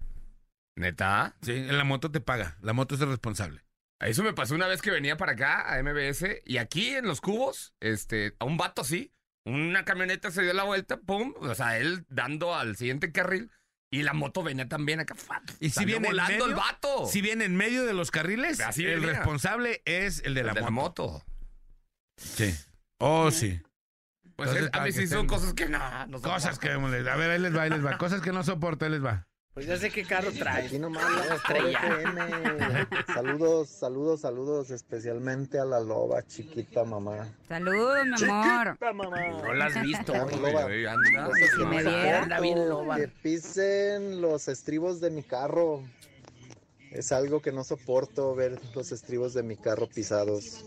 ¿Neta? 0.77 1.37
Sí, 1.43 1.55
la 1.65 1.85
moto 1.85 2.11
te 2.11 2.21
paga, 2.21 2.57
la 2.63 2.73
moto 2.73 2.95
es 2.95 3.01
el 3.01 3.09
responsable. 3.09 3.65
Eso 4.01 4.23
me 4.23 4.33
pasó 4.33 4.55
una 4.55 4.67
vez 4.67 4.81
que 4.81 4.91
venía 4.91 5.17
para 5.17 5.33
acá, 5.33 5.75
a 5.75 5.83
MBS, 5.83 6.43
y 6.47 6.57
aquí 6.57 6.91
en 6.91 7.07
los 7.07 7.21
cubos, 7.21 7.75
este, 7.81 8.35
a 8.39 8.47
un 8.47 8.57
vato 8.57 8.81
así, 8.83 9.13
una 9.45 9.85
camioneta 9.85 10.31
se 10.31 10.43
dio 10.43 10.53
la 10.53 10.65
vuelta, 10.65 10.99
pum, 10.99 11.35
o 11.41 11.55
sea, 11.55 11.79
él 11.79 12.05
dando 12.09 12.55
al 12.55 12.77
siguiente 12.77 13.11
carril, 13.13 13.51
y 13.93 14.03
la 14.03 14.13
moto 14.13 14.43
venía 14.43 14.69
también 14.69 15.01
acá. 15.01 15.17
Y 15.59 15.71
si 15.71 15.85
viene 15.85 16.09
en 16.09 16.13
volando 16.15 16.47
el 16.47 16.55
vato. 16.55 17.07
Si 17.07 17.21
viene 17.21 17.45
en 17.47 17.57
medio 17.57 17.85
de 17.85 17.93
los 17.95 18.11
carriles, 18.11 18.61
Así 18.61 18.85
el 18.87 19.01
venía. 19.01 19.17
responsable 19.17 19.83
es 19.85 20.23
el 20.25 20.35
de 20.35 20.45
la 20.45 20.53
El 20.53 20.71
moto. 20.71 21.09
moto. 21.09 21.25
Sí. 22.17 22.55
Oh, 22.99 23.31
sí. 23.31 23.61
Pues 24.37 24.51
Entonces, 24.51 24.71
a 24.73 24.85
mí 24.85 24.93
sí 24.93 25.07
son 25.07 25.27
cosas 25.27 25.55
que 25.55 25.69
no, 25.69 25.79
no 26.07 26.21
Cosas 26.21 26.55
soporto. 26.57 26.91
que. 26.91 27.11
A 27.11 27.17
ver, 27.17 27.31
ahí 27.31 27.39
les 27.41 27.55
va, 27.57 27.63
ahí 27.63 27.71
les 27.71 27.85
va. 27.85 27.99
Cosas 27.99 28.21
que 28.23 28.33
no 28.33 28.43
soporto, 28.45 28.85
ahí 28.85 28.91
les 28.91 29.05
va. 29.05 29.27
Pues 29.53 29.67
ya 29.67 29.77
sé 29.77 29.91
qué 29.91 30.05
carro 30.05 30.31
traes. 30.31 30.67
Aquí 30.67 30.79
nomás 30.79 31.05
la 31.27 31.35
Estrella. 31.35 31.81
FM. 31.81 32.87
Saludos, 33.13 33.69
saludos, 33.69 34.21
saludos, 34.21 34.71
especialmente 34.71 35.59
a 35.59 35.65
la 35.65 35.81
loba 35.81 36.23
chiquita 36.23 36.85
mamá. 36.85 37.27
Saludos, 37.49 37.99
mi 38.21 38.29
amor. 38.29 38.79
No 38.81 39.55
la 39.55 39.65
has 39.67 39.83
visto, 39.83 40.13
loba. 40.15 40.67
Anda. 40.67 41.31
Si 41.57 41.65
me 41.65 41.83
viera. 41.83 42.23
Anda 42.23 42.41
bien 42.41 42.69
loba. 42.69 42.97
Que 42.97 43.09
pisen 43.09 44.21
los 44.21 44.47
estribos 44.47 45.01
de 45.01 45.11
mi 45.11 45.25
carro. 45.25 45.83
Es 46.91 47.13
algo 47.13 47.41
que 47.41 47.53
no 47.53 47.63
soporto 47.65 48.35
ver 48.35 48.59
los 48.75 48.91
estribos 48.93 49.33
de 49.33 49.43
mi 49.43 49.57
carro 49.57 49.89
pisados. 49.89 50.65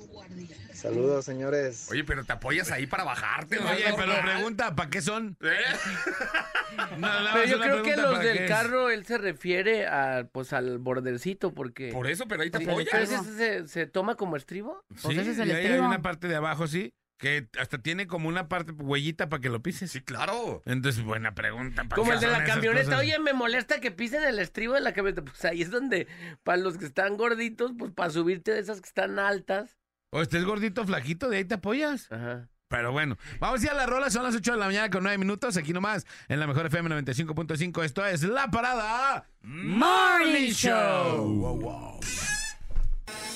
Saludos, 0.74 1.26
señores. 1.26 1.88
Oye, 1.92 2.04
pero 2.04 2.24
te 2.24 2.32
apoyas 2.34 2.72
ahí 2.72 2.88
para 2.88 3.04
bajarte, 3.04 3.60
¿no? 3.60 3.70
Oye, 3.70 3.86
pero 3.96 4.14
pregunta, 4.22 4.74
¿para 4.76 4.90
qué 4.90 5.02
son? 5.02 5.38
¿Eh? 5.42 5.48
No, 6.74 6.98
nada 6.98 7.34
Pero 7.34 7.46
yo 7.46 7.60
creo 7.62 7.84
que 7.84 7.96
los 7.96 8.14
¿para 8.14 8.24
del 8.24 8.48
carro, 8.48 8.90
él 8.90 9.06
se 9.06 9.20
refiere 9.20 9.86
a, 9.86 10.28
pues, 10.32 10.54
al 10.54 10.80
bordercito, 10.80 11.54
porque... 11.54 11.92
Por 11.94 12.08
eso, 12.08 12.26
pero 12.28 12.42
ahí 12.42 12.50
te 12.50 12.58
Sí, 12.58 12.66
¿Pero 12.66 12.80
apoyas. 12.80 13.12
ese 13.12 13.24
se, 13.38 13.68
se 13.68 13.86
toma 13.86 14.16
como 14.16 14.38
estribo? 14.38 14.84
Sí, 14.96 15.02
Pues 15.04 15.18
ese 15.20 15.32
es 15.32 15.38
el 15.38 15.50
y 15.50 15.52
ahí 15.52 15.68
hay 15.68 15.78
una 15.80 16.02
parte 16.02 16.28
de 16.28 16.36
abajo, 16.36 16.66
sí, 16.68 16.92
que 17.18 17.48
hasta 17.60 17.78
tiene 17.78 18.08
como 18.08 18.28
una 18.28 18.50
parte 18.50 18.72
huellita 18.74 19.30
para 19.30 19.40
que 19.42 19.50
lo 19.50 19.62
pises. 19.62 19.92
Sí, 19.92 20.02
claro. 20.02 20.62
Entonces, 20.66 21.04
buena 21.04 21.34
pregunta. 21.34 21.84
¿para 21.84 21.96
Como 21.96 22.14
el 22.14 22.20
de 22.20 22.28
la 22.28 22.44
camioneta. 22.44 22.86
cosas? 22.86 23.00
Oye, 23.00 23.20
me 23.20 23.34
molesta 23.34 23.80
que 23.80 23.92
pisen 23.92 24.24
el 24.24 24.40
estribo 24.40 24.74
de 24.74 24.82
la 24.82 24.94
camioneta. 24.94 25.24
Pues 25.24 25.44
ahí 25.46 25.62
es 25.62 25.72
donde, 25.72 26.08
para 26.44 26.58
los 26.58 26.78
que 26.78 26.86
están 26.86 27.16
gorditos, 27.18 27.72
pues 27.78 27.92
para 27.92 28.10
subirte 28.10 28.52
de 28.52 28.60
esas 28.60 28.82
que 28.82 28.88
están 28.88 29.20
altas. 29.20 29.78
O 30.12 30.22
estés 30.22 30.44
gordito, 30.46 30.86
flaquito, 30.86 31.30
de 31.30 31.38
ahí 31.38 31.46
te 31.46 31.56
apoyas. 31.56 32.12
Ajá. 32.12 32.50
Pero 32.68 32.92
bueno, 32.92 33.18
vamos 33.40 33.62
a 33.62 33.66
ir 33.66 33.70
a 33.72 33.76
la 33.76 33.86
rola, 33.86 34.10
son 34.10 34.24
las 34.24 34.36
8 34.36 34.54
de 34.54 34.58
la 34.58 34.66
mañana 34.66 34.90
con 34.90 35.04
9 35.04 35.20
minutos, 35.20 35.58
aquí 35.58 35.74
nomás, 35.74 36.08
en 36.28 36.40
la 36.40 36.48
mejor 36.48 36.66
FM 36.66 36.90
95.5. 36.90 37.84
Esto 37.84 38.04
es 38.04 38.24
La 38.24 38.50
Parada 38.50 39.28
Morning 39.44 40.52
Show. 40.52 41.24
Wow, 41.36 41.60
wow. 41.60 41.93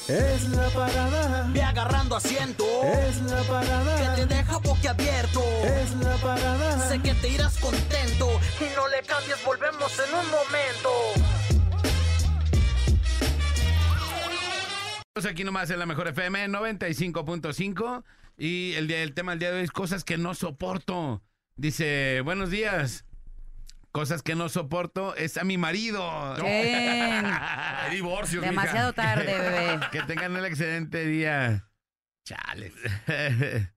Es 0.08 0.47
la 0.49 0.70
parada. 0.70 1.49
Ve 1.51 1.62
agarrando 1.62 2.16
asiento. 2.16 2.64
Es 2.84 3.22
la 3.24 3.41
parada. 3.43 4.16
Que 4.16 4.22
te 4.22 4.36
deja 4.36 4.58
boquiabierto. 4.60 5.41
Es 5.66 5.93
la 5.95 6.16
parada. 6.16 6.88
Sé 6.88 7.01
que 7.01 7.14
te 7.16 7.28
irás 7.28 7.58
contento. 7.58 8.39
Y 8.62 8.74
no 8.74 8.88
le 8.88 9.01
cambies, 9.05 9.43
volvemos 9.45 9.91
en 9.99 10.16
un 10.16 10.26
momento. 10.32 10.89
Estamos 15.14 15.32
aquí 15.32 15.43
nomás 15.43 15.70
en 15.72 15.80
la 15.80 15.86
mejor 15.86 16.08
FM 16.08 16.47
95.5 16.47 18.03
y 18.38 18.74
el, 18.76 18.88
día, 18.88 19.01
el 19.01 19.14
tema 19.14 19.32
del 19.32 19.39
día 19.39 19.51
de 19.51 19.58
hoy 19.58 19.64
es 19.64 19.72
cosas 19.72 20.05
que 20.05 20.18
no 20.18 20.36
soporto. 20.36 21.22
Dice, 21.58 22.22
buenos 22.22 22.49
días. 22.49 23.07
Cosas 23.98 24.22
que 24.22 24.36
no 24.36 24.48
soporto 24.48 25.16
es 25.16 25.38
a 25.38 25.43
mi 25.43 25.58
marido. 25.58 26.04
Mija. 26.43 27.89
Demasiado 28.41 28.93
tarde, 28.93 29.26
bebé. 29.26 29.80
Que 29.91 30.04
tengan 30.04 30.36
un 30.36 30.45
excelente 30.45 31.04
día. 31.04 31.68
Chales. 32.24 32.74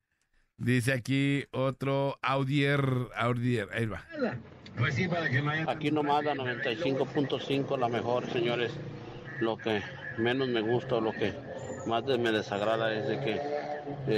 Dice 0.58 0.92
aquí 0.92 1.46
otro 1.52 2.18
Audier, 2.20 2.82
Audier, 3.16 3.70
ahí 3.72 3.86
va. 3.86 4.04
Aquí 5.68 5.90
nomás 5.90 6.22
la 6.22 6.34
95.5 6.34 7.78
la 7.78 7.88
mejor, 7.88 8.30
señores. 8.30 8.72
Lo 9.40 9.56
que 9.56 9.80
menos 10.18 10.48
me 10.48 10.60
gusta 10.60 10.96
o 10.96 11.00
lo 11.00 11.12
que 11.12 11.32
más 11.86 12.04
me 12.04 12.30
desagrada 12.30 12.92
es 12.92 13.08
de 13.08 13.20
que 13.20 13.40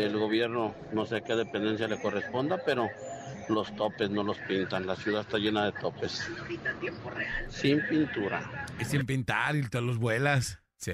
el 0.05 0.18
gobierno, 0.18 0.74
no 0.90 1.07
sé 1.07 1.18
a 1.18 1.20
qué 1.20 1.36
dependencia 1.36 1.86
le 1.86 2.00
corresponda, 2.03 2.59
pero 2.66 2.90
los 3.49 3.74
topes 3.76 4.11
no 4.11 4.22
los 4.22 4.38
pintan. 4.40 4.86
La 4.86 4.97
ciudad 4.97 5.22
está 5.22 5.38
llena 5.38 5.64
de 5.66 5.72
topes. 5.72 6.28
Sin 7.49 7.80
pintura. 7.88 8.66
Y 8.80 8.84
sin 8.84 9.07
pintar 9.07 9.57
y 9.57 9.62
te 9.68 9.80
los 9.80 9.99
vuelas. 9.99 10.61
Sí. 10.78 10.90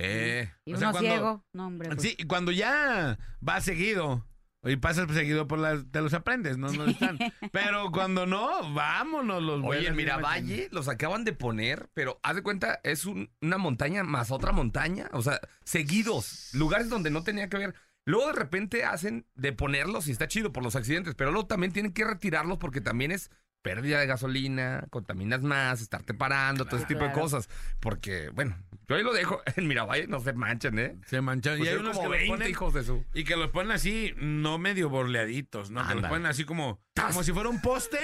Y 0.64 0.74
O 0.74 0.76
sea, 0.76 0.90
cuando- 0.90 1.10
ciego. 1.10 1.44
No, 1.52 1.66
hombre. 1.66 1.88
pues. 1.88 2.02
Sí, 2.02 2.14
y 2.18 2.24
cuando 2.24 2.52
ya 2.52 3.18
vas 3.40 3.64
seguido 3.64 4.24
y 4.64 4.76
pasas 4.76 5.10
seguido 5.12 5.46
por 5.48 5.58
las, 5.60 5.90
te 5.90 6.00
los 6.02 6.12
aprendes, 6.12 6.58
no, 6.58 6.70
no 6.72 6.84
están. 6.86 7.16
Pero 7.52 7.90
cuando 7.90 8.26
no, 8.26 8.74
vámonos 8.74 9.42
los 9.42 9.64
Oye, 9.64 9.80
bien 9.80 9.96
Miravalle 9.96 10.68
los 10.72 10.88
acaban 10.88 11.24
de 11.24 11.32
poner, 11.32 11.88
pero 11.94 12.18
haz 12.22 12.34
de 12.36 12.42
cuenta, 12.42 12.80
es 12.82 13.06
un- 13.06 13.30
una 13.40 13.56
montaña 13.56 14.02
más 14.02 14.30
otra 14.30 14.52
montaña. 14.52 15.08
O 15.12 15.22
sea, 15.22 15.40
seguidos. 15.64 16.50
Lugares 16.52 16.90
donde 16.90 17.10
no 17.10 17.22
tenía 17.22 17.48
que 17.48 17.56
ver. 17.56 17.74
Luego 18.08 18.28
de 18.28 18.32
repente 18.32 18.84
hacen 18.86 19.26
de 19.34 19.52
ponerlos 19.52 20.08
y 20.08 20.12
está 20.12 20.28
chido 20.28 20.50
por 20.50 20.62
los 20.62 20.76
accidentes, 20.76 21.14
pero 21.14 21.30
luego 21.30 21.46
también 21.46 21.74
tienen 21.74 21.92
que 21.92 22.06
retirarlos 22.06 22.56
porque 22.56 22.80
también 22.80 23.12
es 23.12 23.30
pérdida 23.60 24.00
de 24.00 24.06
gasolina, 24.06 24.86
contaminas 24.88 25.42
más, 25.42 25.82
estarte 25.82 26.14
parando, 26.14 26.64
todo 26.64 26.78
ese 26.78 26.86
tipo 26.86 27.04
de 27.04 27.12
cosas. 27.12 27.50
Porque, 27.80 28.30
bueno, 28.30 28.56
yo 28.88 28.96
ahí 28.96 29.02
lo 29.02 29.12
dejo 29.12 29.40
en 29.56 29.66
Miravalle, 29.68 30.06
no 30.06 30.20
se 30.20 30.32
manchen, 30.32 30.78
¿eh? 30.78 30.96
Se 31.06 31.20
manchan. 31.20 31.58
Pues 31.58 31.66
y 31.66 31.70
hay 31.70 31.74
hay 31.76 31.80
unos 31.80 31.96
como 31.96 32.10
que 32.10 32.16
los 32.16 32.18
20 32.18 32.36
ponen, 32.36 32.50
hijos 32.50 32.74
de 32.74 32.84
su. 32.84 33.04
y 33.12 33.24
que 33.24 33.36
los 33.36 33.50
ponen 33.50 33.72
así, 33.72 34.14
no 34.16 34.58
medio 34.58 34.88
borleaditos, 34.88 35.70
¿no? 35.70 35.86
Que 35.86 35.94
los 35.94 36.08
ponen 36.08 36.26
así 36.26 36.44
como, 36.44 36.80
como 36.94 37.22
si 37.22 37.32
fuera 37.32 37.48
un 37.50 37.60
poste 37.60 37.98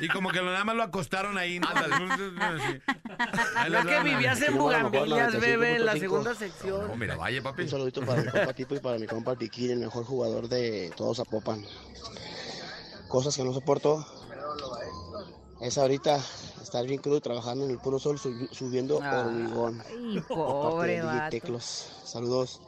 y 0.00 0.08
como 0.08 0.30
que 0.30 0.38
lo, 0.38 0.46
nada 0.46 0.64
más 0.64 0.76
lo 0.76 0.82
acostaron 0.82 1.36
ahí. 1.36 1.60
¿no? 1.60 1.68
Les 3.68 3.86
que 3.86 4.00
vivías 4.02 4.40
en 4.42 4.56
Bugambillas, 4.56 5.34
95.5. 5.34 5.40
bebé, 5.40 5.76
en 5.76 5.86
la 5.86 5.96
segunda 5.96 6.30
No, 6.30 6.36
sección. 6.38 6.98
Miravalle, 6.98 7.42
papi. 7.42 7.62
Un 7.62 7.68
saludito 7.68 8.00
para 8.06 8.22
mi 8.22 8.30
compa 8.30 8.54
Tito 8.54 8.74
y 8.74 8.80
para 8.80 8.98
mi 8.98 9.06
compa 9.06 9.36
Piquín, 9.36 9.70
el 9.72 9.78
mejor 9.80 10.04
jugador 10.04 10.48
de 10.48 10.90
todos 10.96 11.18
Zapopan. 11.18 11.62
Cosas 13.08 13.36
que 13.36 13.44
no 13.44 13.52
soporto 13.52 14.06
es 15.60 15.78
ahorita 15.78 16.16
estar 16.62 16.86
bien 16.86 17.00
crudo 17.00 17.20
trabajando 17.20 17.64
en 17.64 17.70
el 17.70 17.78
puro 17.78 17.98
sol 17.98 18.16
subi- 18.18 18.48
subiendo 18.50 18.98
hormigón. 18.98 19.80
Ay, 19.88 20.20
pobre 20.28 21.02
vato. 21.02 21.30
Teclos. 21.30 22.02
Saludos. 22.04 22.60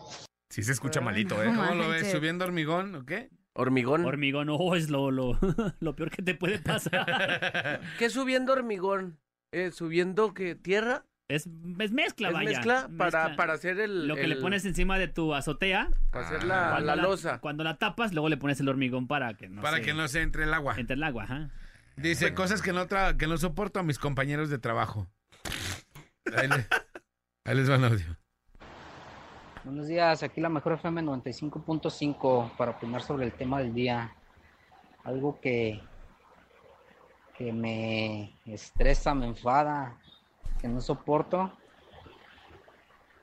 Sí 0.51 0.62
se 0.62 0.72
escucha 0.72 1.01
malito, 1.01 1.43
¿eh? 1.43 1.51
No 1.51 1.66
¿Cómo 1.66 1.74
lo 1.82 1.88
ves? 1.88 2.11
¿Subiendo 2.11 2.45
hormigón 2.45 2.95
o 2.95 3.07
qué? 3.07 3.30
¿Hormigón? 3.55 4.05
Hormigón, 4.05 4.47
no, 4.47 4.74
es 4.74 4.88
lo, 4.90 5.11
lo, 5.11 5.38
lo 5.80 5.97
peor 5.97 6.11
que 6.11 6.22
te 6.22 6.34
puede 6.34 6.59
pasar. 6.59 7.80
¿Qué 7.99 8.11
subiendo 8.11 8.53
hormigón? 8.53 9.18
Eh, 9.53 9.70
¿Subiendo 9.72 10.32
qué? 10.34 10.55
¿Tierra? 10.55 11.05
Es, 11.28 11.47
es 11.78 11.93
mezcla, 11.93 12.28
¿Es 12.28 12.34
vaya. 12.34 12.51
mezcla? 12.51 12.90
Para, 12.99 13.18
Mezcla. 13.20 13.36
para 13.36 13.53
hacer 13.55 13.78
el... 13.80 14.07
Lo 14.09 14.16
que 14.16 14.26
le 14.26 14.36
pones 14.36 14.64
encima 14.66 14.99
de 14.99 15.09
tu 15.09 15.34
azotea. 15.34 15.90
Para 16.11 16.26
hacer 16.26 16.45
la, 16.45 16.80
la 16.80 16.97
losa. 16.97 17.40
Cuando 17.40 17.64
la 17.64 17.78
tapas, 17.78 18.12
luego 18.12 18.28
le 18.28 18.36
pones 18.36 18.61
el 18.61 18.68
hormigón 18.68 19.07
para 19.07 19.34
que 19.34 19.49
no 19.49 19.62
Para 19.62 19.78
se- 19.78 19.82
que 19.82 19.95
no 19.95 20.09
se 20.09 20.20
entre 20.22 20.45
el 20.45 20.53
agua. 20.53 20.74
entre 20.78 20.95
el 20.97 21.03
agua, 21.03 21.24
ajá. 21.24 21.51
Dice, 21.97 22.34
cosas 22.34 22.62
que 22.62 22.72
no, 22.72 22.86
tra- 22.86 23.16
que 23.16 23.26
no 23.26 23.36
soporto 23.36 23.78
a 23.80 23.82
mis 23.82 23.99
compañeros 23.99 24.49
de 24.51 24.59
trabajo. 24.59 25.07
Ahí, 26.36 26.49
le- 26.49 26.66
ahí 27.45 27.55
les 27.57 27.70
va 27.70 27.74
el 27.76 27.84
audio. 27.84 28.16
Buenos 29.64 29.86
días, 29.86 30.22
aquí 30.22 30.40
la 30.40 30.49
mejor 30.49 30.72
FM 30.74 31.03
95.5 31.03 32.57
para 32.57 32.72
opinar 32.72 33.03
sobre 33.03 33.26
el 33.26 33.32
tema 33.32 33.61
del 33.61 33.72
día. 33.74 34.14
Algo 35.05 35.40
que, 35.40 35.80
que 37.36 37.53
me 37.53 38.36
estresa, 38.47 39.14
me 39.14 39.26
enfada, 39.26 39.97
que 40.61 40.68
no 40.68 40.80
soporto. 40.80 41.53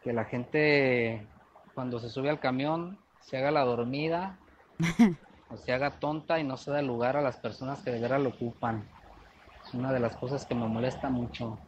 Que 0.04 0.14
la 0.14 0.26
gente 0.26 1.28
cuando 1.74 2.00
se 2.00 2.10
sube 2.10 2.30
al 2.30 2.40
camión 2.40 2.98
se 3.22 3.38
haga 3.38 3.52
la 3.52 3.66
dormida 3.66 4.38
o 5.50 5.58
se 5.58 5.74
haga 5.74 5.92
tonta 6.00 6.40
y 6.40 6.44
no 6.44 6.58
se 6.58 6.72
da 6.72 6.82
lugar 6.82 7.18
a 7.18 7.22
las 7.22 7.38
personas 7.38 7.80
que 7.80 7.92
de 7.92 8.00
veras 8.00 8.22
lo 8.22 8.30
ocupan. 8.30 8.88
Es 9.66 9.74
una 9.74 9.92
de 9.92 10.00
las 10.00 10.16
cosas 10.16 10.46
que 10.46 10.56
me 10.56 10.68
molesta 10.68 11.10
mucho. 11.10 11.60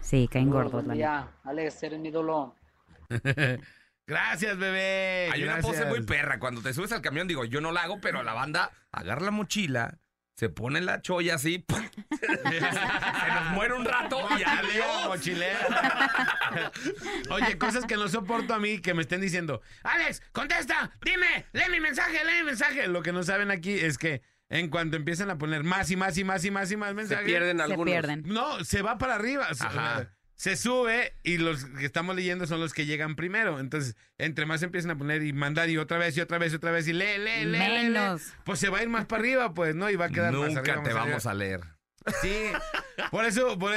Sí, 0.00 0.28
caen 0.28 0.50
gordos, 0.50 0.84
Buen 0.84 0.96
día, 0.96 1.28
Alex, 1.44 1.82
eres 1.84 2.00
mi 2.00 2.08
ídolo. 2.08 2.56
Gracias, 4.06 4.58
bebé. 4.58 5.30
Hay 5.32 5.44
una 5.44 5.58
pose 5.58 5.86
muy 5.86 6.02
perra. 6.02 6.40
Cuando 6.40 6.60
te 6.60 6.74
subes 6.74 6.92
al 6.92 7.00
camión, 7.00 7.28
digo, 7.28 7.44
yo 7.44 7.60
no 7.60 7.70
la 7.70 7.82
hago, 7.82 8.00
pero 8.00 8.22
la 8.22 8.34
banda 8.34 8.72
agarra 8.90 9.26
la 9.26 9.30
mochila, 9.30 9.98
se 10.34 10.48
pone 10.48 10.80
la 10.80 11.02
cholla 11.02 11.34
así, 11.34 11.58
¡pum! 11.58 11.82
se 12.20 13.32
nos 13.34 13.50
muere 13.52 13.74
un 13.74 13.84
rato 13.84 14.18
y 14.38 14.42
Adiós, 14.42 15.06
mochilera. 15.06 16.72
Oye, 17.30 17.58
cosas 17.58 17.84
que 17.84 17.96
no 17.96 18.08
soporto 18.08 18.54
a 18.54 18.58
mí 18.58 18.80
que 18.80 18.94
me 18.94 19.02
estén 19.02 19.20
diciendo, 19.20 19.60
Alex, 19.82 20.22
contesta, 20.32 20.90
dime, 21.04 21.46
lee 21.52 21.70
mi 21.70 21.80
mensaje, 21.80 22.24
lee 22.24 22.38
mi 22.40 22.44
mensaje. 22.44 22.86
Lo 22.88 23.02
que 23.02 23.12
no 23.12 23.22
saben 23.22 23.50
aquí 23.50 23.72
es 23.72 23.98
que 23.98 24.22
en 24.48 24.68
cuanto 24.68 24.96
empiezan 24.96 25.30
a 25.30 25.38
poner 25.38 25.64
más 25.64 25.90
y 25.90 25.96
más 25.96 26.16
y 26.18 26.24
más 26.24 26.44
y 26.44 26.50
más 26.50 26.70
y 26.72 26.76
más 26.76 26.88
Se 26.90 26.94
mensajes, 26.94 27.24
pierden 27.24 27.56
Se 27.58 27.62
algunos. 27.62 27.92
pierden. 27.92 28.22
no, 28.26 28.64
se 28.64 28.82
va 28.82 28.98
para 28.98 29.14
arriba. 29.14 29.52
Se- 29.54 29.64
Ajá. 29.64 30.12
Se 30.42 30.56
sube 30.56 31.12
y 31.22 31.38
los 31.38 31.66
que 31.66 31.84
estamos 31.86 32.16
leyendo 32.16 32.48
son 32.48 32.58
los 32.58 32.72
que 32.74 32.84
llegan 32.84 33.14
primero. 33.14 33.60
Entonces, 33.60 33.94
entre 34.18 34.44
más 34.44 34.60
empiezan 34.64 34.90
a 34.90 34.98
poner 34.98 35.22
y 35.22 35.32
mandar 35.32 35.70
y 35.70 35.78
otra 35.78 35.98
vez 35.98 36.16
y 36.16 36.20
otra 36.20 36.38
vez 36.38 36.52
y 36.52 36.56
otra 36.56 36.72
vez 36.72 36.88
y 36.88 36.92
lee, 36.92 37.16
lee, 37.16 37.44
lee, 37.44 37.50
lee, 37.52 37.58
lee, 37.58 37.88
Menos. 37.90 38.22
pues 38.44 38.58
se 38.58 38.68
va 38.68 38.78
a 38.78 38.82
ir 38.82 38.88
más 38.88 39.06
para 39.06 39.20
arriba, 39.20 39.54
pues, 39.54 39.76
¿no? 39.76 39.88
Y 39.88 39.94
va 39.94 40.06
a 40.06 40.08
quedar 40.08 40.32
más 40.32 40.48
Nunca 40.52 40.62
te 40.82 40.92
vamos 40.92 41.26
arriba. 41.26 41.30
a 41.30 41.34
leer. 41.34 41.60
Sí, 42.20 42.34
por 43.12 43.24
eso, 43.24 43.56
por- 43.56 43.72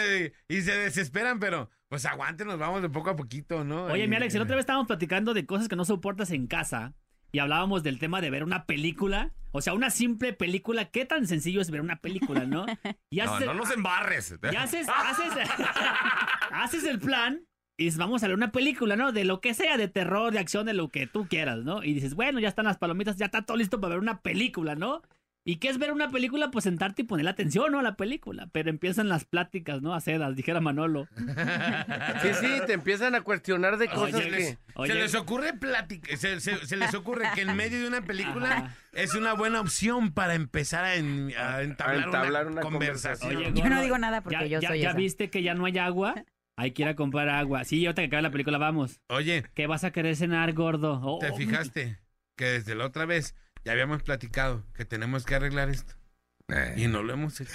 y 0.48 0.62
se 0.62 0.76
desesperan, 0.76 1.40
pero 1.40 1.70
pues 1.88 2.04
aguanten, 2.08 2.48
nos 2.48 2.58
vamos 2.58 2.82
de 2.82 2.90
poco 2.90 3.12
a 3.12 3.16
poquito, 3.16 3.64
¿no? 3.64 3.84
Oye, 3.86 4.08
mi 4.08 4.16
Alex, 4.16 4.34
el 4.34 4.42
otra 4.42 4.56
vez 4.56 4.64
estábamos 4.64 4.88
platicando 4.88 5.36
de 5.36 5.46
cosas 5.46 5.68
que 5.68 5.76
no 5.76 5.86
soportas 5.86 6.32
en 6.32 6.48
casa. 6.48 6.96
y 7.32 7.38
hablábamos 7.40 7.84
del 7.84 8.00
tema 8.00 8.22
de 8.22 8.30
ver 8.32 8.44
una 8.44 8.66
película. 8.66 9.34
O 9.56 9.62
sea, 9.62 9.74
una 9.74 9.90
simple 9.90 10.34
película, 10.34 10.92
¿qué 10.92 11.06
tan 11.06 11.28
sencillo 11.28 11.62
es 11.62 11.72
ver 11.72 11.80
una 11.80 12.02
película, 12.02 12.46
no? 12.46 12.66
Y 13.10 13.20
No, 13.22 13.34
haces, 13.36 13.48
no 13.48 13.54
nos 13.54 13.72
embarres. 13.72 14.36
y 14.52 14.54
haces, 14.54 14.86
haces, 14.90 15.50
haces 16.52 16.84
el 16.84 17.00
plan 17.00 17.48
y 17.78 17.86
dices, 17.86 17.98
vamos 17.98 18.22
a 18.22 18.28
ver 18.28 18.36
una 18.36 18.52
película, 18.52 18.98
¿no? 18.98 19.14
De 19.14 19.24
lo 19.24 19.40
que 19.40 19.54
sea, 19.54 19.78
de 19.78 19.88
terror, 19.88 20.34
de 20.34 20.40
acción, 20.40 20.66
de 20.66 20.74
lo 20.74 20.90
que 20.90 21.08
tú 21.08 21.30
quieras, 21.30 21.60
¿no? 21.60 21.86
Y 21.86 21.94
dices, 21.94 22.16
bueno, 22.16 22.42
ya 22.42 22.50
están 22.50 22.66
las 22.66 22.78
palomitas, 22.78 23.16
ya 23.16 23.28
está 23.28 23.46
todo 23.46 23.56
listo 23.56 23.80
para 23.80 23.92
ver 23.96 24.00
una 24.00 24.22
película, 24.22 24.76
¿no? 24.76 25.04
¿Y 25.48 25.58
qué 25.58 25.70
es 25.70 25.78
ver 25.78 25.92
una 25.92 26.10
película? 26.10 26.50
Pues 26.50 26.64
sentarte 26.64 27.04
y 27.04 27.06
poner 27.06 27.28
atención, 27.28 27.72
¿no? 27.72 27.78
A 27.80 27.84
la 27.84 27.96
película. 27.96 28.48
Pero 28.52 28.72
empiezan 28.72 29.10
las 29.10 29.26
pláticas, 29.26 29.80
¿no? 29.84 29.94
A 29.94 30.02
sedas, 30.02 30.36
dijera 30.36 30.60
Manolo. 30.60 31.08
Sí, 32.22 32.30
sí, 32.40 32.48
te 32.66 32.74
empiezan 32.74 33.14
a 33.16 33.22
cuestionar 33.22 33.78
de 33.78 33.88
cosas 33.88 34.22
Se 34.24 34.30
que... 34.30 34.58
Oye. 34.76 34.94
se 34.94 35.00
les 35.00 35.16
ocurre 35.16 35.54
platicar, 35.54 36.18
se, 36.18 36.40
se- 36.40 36.66
se 36.66 36.76
les 36.78 36.94
ocurre 36.96 37.26
que 37.36 37.42
en 37.42 37.56
medio 37.56 37.80
de 37.80 37.88
una 37.88 38.02
película 38.02 38.52
Ajá. 38.58 38.76
es 38.94 39.14
una 39.14 39.34
buena 39.34 39.62
opción 39.62 40.12
para 40.14 40.34
empezar 40.34 40.84
a, 40.84 40.96
en- 40.96 41.32
a 41.38 41.62
entablar, 41.62 42.00
A 42.02 42.06
entablar 42.06 42.44
una, 42.48 42.52
una 42.54 42.62
conversación. 42.62 43.36
Oye, 43.38 43.52
Yo 43.54 43.70
no 43.70 43.82
digo 43.82 43.98
nada 43.98 44.22
porque 44.22 44.40
ya, 44.40 44.46
yo 44.48 44.60
ya- 44.62 44.68
soy 44.70 44.82
ya 44.82 44.90
esa. 44.90 44.98
viste 44.98 45.30
que 45.30 45.44
ya 45.44 45.54
no 45.54 45.66
hay 45.66 45.78
agua? 45.78 46.16
Hay 46.58 46.72
que 46.72 46.82
ir 46.84 46.88
a 46.88 46.96
comprar 46.96 47.30
agua. 47.30 47.64
Sí, 47.66 47.86
ahorita 47.86 48.02
que 48.02 48.08
acabe 48.08 48.22
la 48.24 48.32
película, 48.32 48.58
vamos. 48.58 49.00
Oye, 49.10 49.44
¿Qué 49.54 49.68
vas 49.68 49.84
a 49.84 49.92
querer 49.92 50.16
cenar, 50.16 50.54
gordo? 50.54 51.00
Oh, 51.04 51.20
¿te 51.20 51.32
fijaste 51.34 52.00
que 52.36 52.46
desde 52.46 52.74
la 52.76 52.86
otra 52.86 53.06
vez 53.06 53.36
ya 53.66 53.72
habíamos 53.72 54.04
platicado 54.04 54.64
que 54.74 54.86
tenemos 54.86 55.26
que 55.26 55.36
arreglar 55.36 55.70
esto? 55.70 55.96
Eh. 56.48 56.76
Y 56.78 56.88
no 56.88 57.02
lo 57.02 57.14
hemos 57.14 57.42
hecho. 57.42 57.54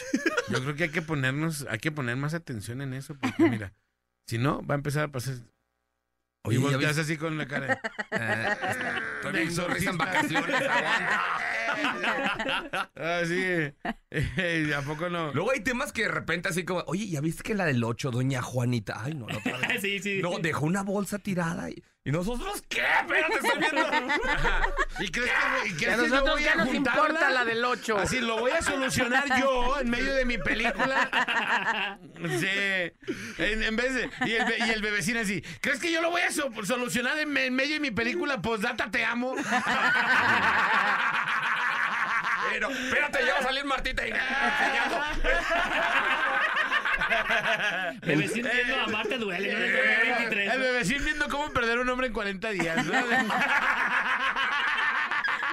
Yo 0.49 0.61
creo 0.61 0.75
que 0.75 0.83
hay 0.85 0.91
que 0.91 1.03
ponernos, 1.03 1.67
hay 1.71 1.79
que 1.79 1.93
poner 1.93 2.17
más 2.17 2.35
atención 2.35 2.83
en 2.83 2.93
eso, 2.93 3.15
porque 3.15 3.49
mira, 3.49 3.73
si 4.27 4.37
no, 4.37 4.67
va 4.67 4.75
a 4.75 4.79
empezar 4.79 5.05
a 5.05 5.13
pasar. 5.13 5.37
Oye, 6.43 6.59
y 6.59 6.61
¿ya 6.61 6.69
volteas 6.71 6.97
viste? 6.97 7.13
así 7.13 7.17
con 7.17 7.39
la 7.39 7.47
cara. 7.47 7.81
Eh, 8.11 8.57
estoy 9.23 9.87
en 9.87 9.99
vacaciones, 9.99 10.55
aguanta. 10.55 11.23
Así, 12.95 13.73
eh, 14.11 14.75
¿a 14.77 14.83
poco 14.83 15.09
no? 15.09 15.33
Luego 15.33 15.51
hay 15.53 15.61
temas 15.61 15.93
que 15.93 16.03
de 16.03 16.09
repente 16.09 16.49
así 16.49 16.65
como, 16.65 16.81
oye, 16.87 17.09
¿ya 17.09 17.21
viste 17.21 17.43
que 17.43 17.55
la 17.55 17.65
del 17.65 17.83
8, 17.83 18.11
doña 18.11 18.43
Juanita? 18.43 19.01
Ay, 19.03 19.15
no, 19.15 19.29
la 19.29 19.39
otra 19.39 19.57
vez. 19.59 19.81
sí, 19.83 19.99
sí. 20.01 20.21
No, 20.23 20.39
dejó 20.39 20.67
una 20.67 20.83
bolsa 20.83 21.19
tirada 21.19 21.71
y, 21.71 21.83
y 22.05 22.11
nosotros, 22.13 22.63
¿qué? 22.69 22.81
Espérate, 23.01 23.35
estoy 23.35 23.59
viendo. 23.59 23.83
¿Y 25.01 25.09
crees 25.11 25.31
que, 25.31 25.69
y 25.69 25.73
Que 25.77 25.85
crees 25.87 25.99
a 25.99 26.03
que 26.03 26.09
yo 26.09 26.15
nosotros 26.15 26.35
voy 26.35 26.43
qué 26.43 26.49
a 26.51 26.55
nos 26.57 26.69
juntarla? 26.69 27.01
importa 27.09 27.31
la 27.31 27.45
del 27.45 27.65
8. 27.65 27.99
Así 27.99 28.21
lo 28.21 28.39
voy 28.41 28.51
a 28.53 28.63
solucionar 28.63 29.25
yo 29.41 29.79
en 29.81 29.91
medio 29.91 30.15
de 30.15 30.25
mi 30.25 30.39
película. 30.39 31.99
Sí. 32.21 32.47
En, 33.39 33.63
en 33.63 33.77
vez 33.77 33.95
de. 33.95 34.11
Y 34.27 34.33
el, 34.33 34.45
be- 34.45 34.59
y 34.59 34.71
el 34.71 34.83
bebecín 34.83 35.17
así. 35.17 35.43
¿Crees 35.63 35.81
que 35.81 35.91
yo 35.91 36.03
lo 36.03 36.11
voy 36.11 36.21
a 36.21 36.31
so- 36.31 36.51
solucionar 36.65 37.19
en, 37.19 37.31
me- 37.31 37.47
en 37.47 37.55
medio 37.55 37.75
de 37.75 37.81
mi 37.81 37.91
película? 37.91 38.43
Postdata, 38.43 38.91
te 38.91 39.03
amo. 39.07 39.35
Pero, 42.51 42.71
espérate, 42.71 43.25
ya 43.27 43.33
va 43.35 43.39
a 43.39 43.43
salir 43.43 43.65
Martita 43.65 44.07
y 44.07 44.13
Me 48.03 48.17
vecino 48.17 48.49
viendo 48.53 48.81
a 48.81 48.87
Marte 48.89 49.19
duele. 49.19 49.53
¿no? 49.53 49.59
En 49.59 49.65
el 49.65 49.73
2023, 50.09 50.53
El 50.55 50.61
bebecín 50.61 51.05
viendo 51.05 51.29
cómo 51.29 51.51
perder 51.53 51.79
un 51.79 51.89
hombre 51.89 52.07
en 52.09 52.13
40 52.13 52.51
días. 52.51 52.85
¿no? 52.87 52.93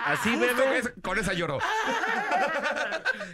Así, 0.06 0.36
bebé. 0.38 0.78
esa- 0.80 0.92
con 1.02 1.18
esa 1.20 1.34
lloró. 1.34 1.60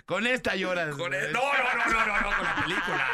Con 0.06 0.26
esta 0.26 0.56
lloras. 0.56 0.96
Con 0.96 1.14
el- 1.14 1.32
no, 1.32 1.42
no, 1.42 1.64
no, 1.76 1.86
no, 1.94 2.06
no, 2.06 2.22
no, 2.22 2.36
con 2.38 2.46
la 2.46 2.56
película. 2.56 3.08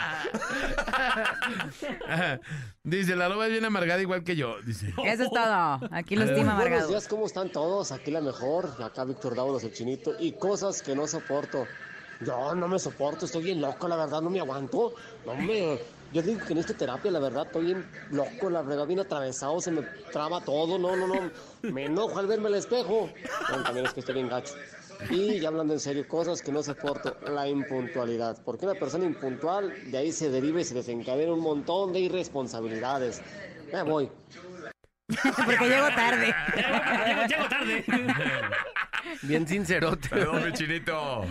Dice, 2.83 3.15
la 3.15 3.29
loba 3.29 3.45
es 3.45 3.51
bien 3.51 3.65
amargada 3.65 4.01
igual 4.01 4.23
que 4.23 4.35
yo. 4.35 4.61
Dice. 4.61 4.93
Eso 5.05 5.23
es 5.23 5.29
todo. 5.29 5.79
Aquí 5.91 6.15
los 6.15 6.25
Buenos 6.31 6.47
amargados. 6.53 6.89
días, 6.89 7.07
¿cómo 7.07 7.25
están 7.25 7.49
todos? 7.49 7.91
Aquí 7.91 8.11
la 8.11 8.21
mejor, 8.21 8.69
acá 8.83 9.03
Víctor 9.05 9.35
Dávalos, 9.35 9.63
el 9.63 9.73
chinito, 9.73 10.15
y 10.19 10.33
cosas 10.33 10.81
que 10.81 10.95
no 10.95 11.07
soporto. 11.07 11.65
Yo 12.21 12.53
no 12.53 12.67
me 12.67 12.79
soporto, 12.79 13.25
estoy 13.25 13.43
bien 13.43 13.61
loco, 13.61 13.87
la 13.87 13.95
verdad, 13.95 14.21
no 14.21 14.29
me 14.29 14.39
aguanto. 14.39 14.93
No 15.25 15.35
me... 15.35 15.79
Yo 16.11 16.23
digo 16.23 16.39
que 16.45 16.55
necesito 16.55 16.79
terapia, 16.79 17.11
la 17.11 17.19
verdad, 17.19 17.45
estoy 17.45 17.65
bien 17.65 17.85
loco, 18.09 18.49
la 18.49 18.63
verdad, 18.63 18.87
bien 18.87 18.99
atravesado, 18.99 19.61
se 19.61 19.69
me 19.71 19.83
traba 20.11 20.41
todo, 20.41 20.79
no, 20.79 20.95
no, 20.95 21.07
no. 21.07 21.31
Me 21.61 21.85
enojo 21.85 22.17
al 22.17 22.25
verme 22.27 22.47
al 22.47 22.55
espejo. 22.55 23.09
Bueno, 23.47 23.63
también 23.63 23.85
es 23.85 23.93
que 23.93 23.99
estoy 23.99 24.15
bien 24.15 24.27
gacho. 24.27 24.53
Y 25.09 25.39
ya 25.39 25.47
hablando 25.47 25.73
en 25.73 25.79
serio, 25.79 26.07
cosas 26.07 26.41
que 26.41 26.51
no 26.51 26.61
soporto, 26.61 27.17
la 27.29 27.47
impuntualidad. 27.47 28.41
Porque 28.43 28.65
una 28.65 28.75
persona 28.75 29.05
impuntual, 29.05 29.73
de 29.91 29.97
ahí 29.97 30.11
se 30.11 30.29
deriva 30.29 30.59
y 30.59 30.65
se 30.65 30.73
desencadena 30.75 31.33
un 31.33 31.39
montón 31.39 31.93
de 31.93 31.99
irresponsabilidades. 32.01 33.21
Me 33.71 33.83
voy. 33.83 34.09
Porque 35.45 35.67
llego 35.67 35.87
tarde. 35.95 36.35
Llego, 36.55 37.27
llego 37.27 37.49
tarde. 37.49 37.85
Bien 39.23 39.47
sincerote. 39.47 40.09
Perdón, 40.09 40.45
mi 40.45 40.53
chinito. 40.53 41.25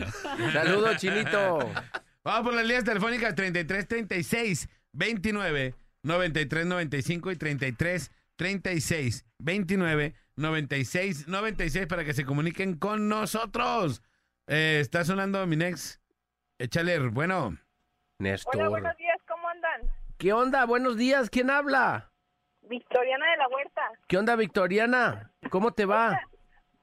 Saludos, 0.53 0.97
chinito. 0.97 1.59
Vamos 2.25 2.43
por 2.43 2.55
las 2.55 2.65
líneas 2.65 2.85
telefónicas 2.85 3.35
33 3.35 3.87
36 3.87 4.69
29 4.93 5.75
93 6.03 6.67
95 6.67 7.31
y 7.31 7.37
33 7.37 8.11
36 8.37 9.25
29 9.39 10.15
96 10.39 11.29
96 11.29 11.87
para 11.87 12.05
que 12.05 12.15
se 12.15 12.25
comuniquen 12.25 12.79
con 12.79 13.09
nosotros. 13.09 14.03
Eh, 14.47 14.79
está 14.81 15.05
sonando 15.05 15.45
mi 15.47 15.57
next. 15.57 16.01
Échale, 16.59 16.99
bueno. 17.09 17.59
Néstor. 18.19 18.57
Hola, 18.57 18.69
buenos 18.69 18.97
días, 18.97 19.19
¿cómo 19.29 19.49
andan? 19.49 19.83
¿Qué 20.17 20.33
onda? 20.33 20.65
Buenos 20.65 20.97
días. 20.97 21.31
¿Quién 21.31 21.51
habla? 21.51 22.11
Victoriana 22.63 23.31
de 23.31 23.37
la 23.37 23.49
Huerta. 23.49 23.83
¿Qué 24.09 24.17
onda, 24.17 24.37
Victoriana? 24.37 25.33
¿Cómo 25.51 25.73
te 25.73 25.85
va? 25.85 26.21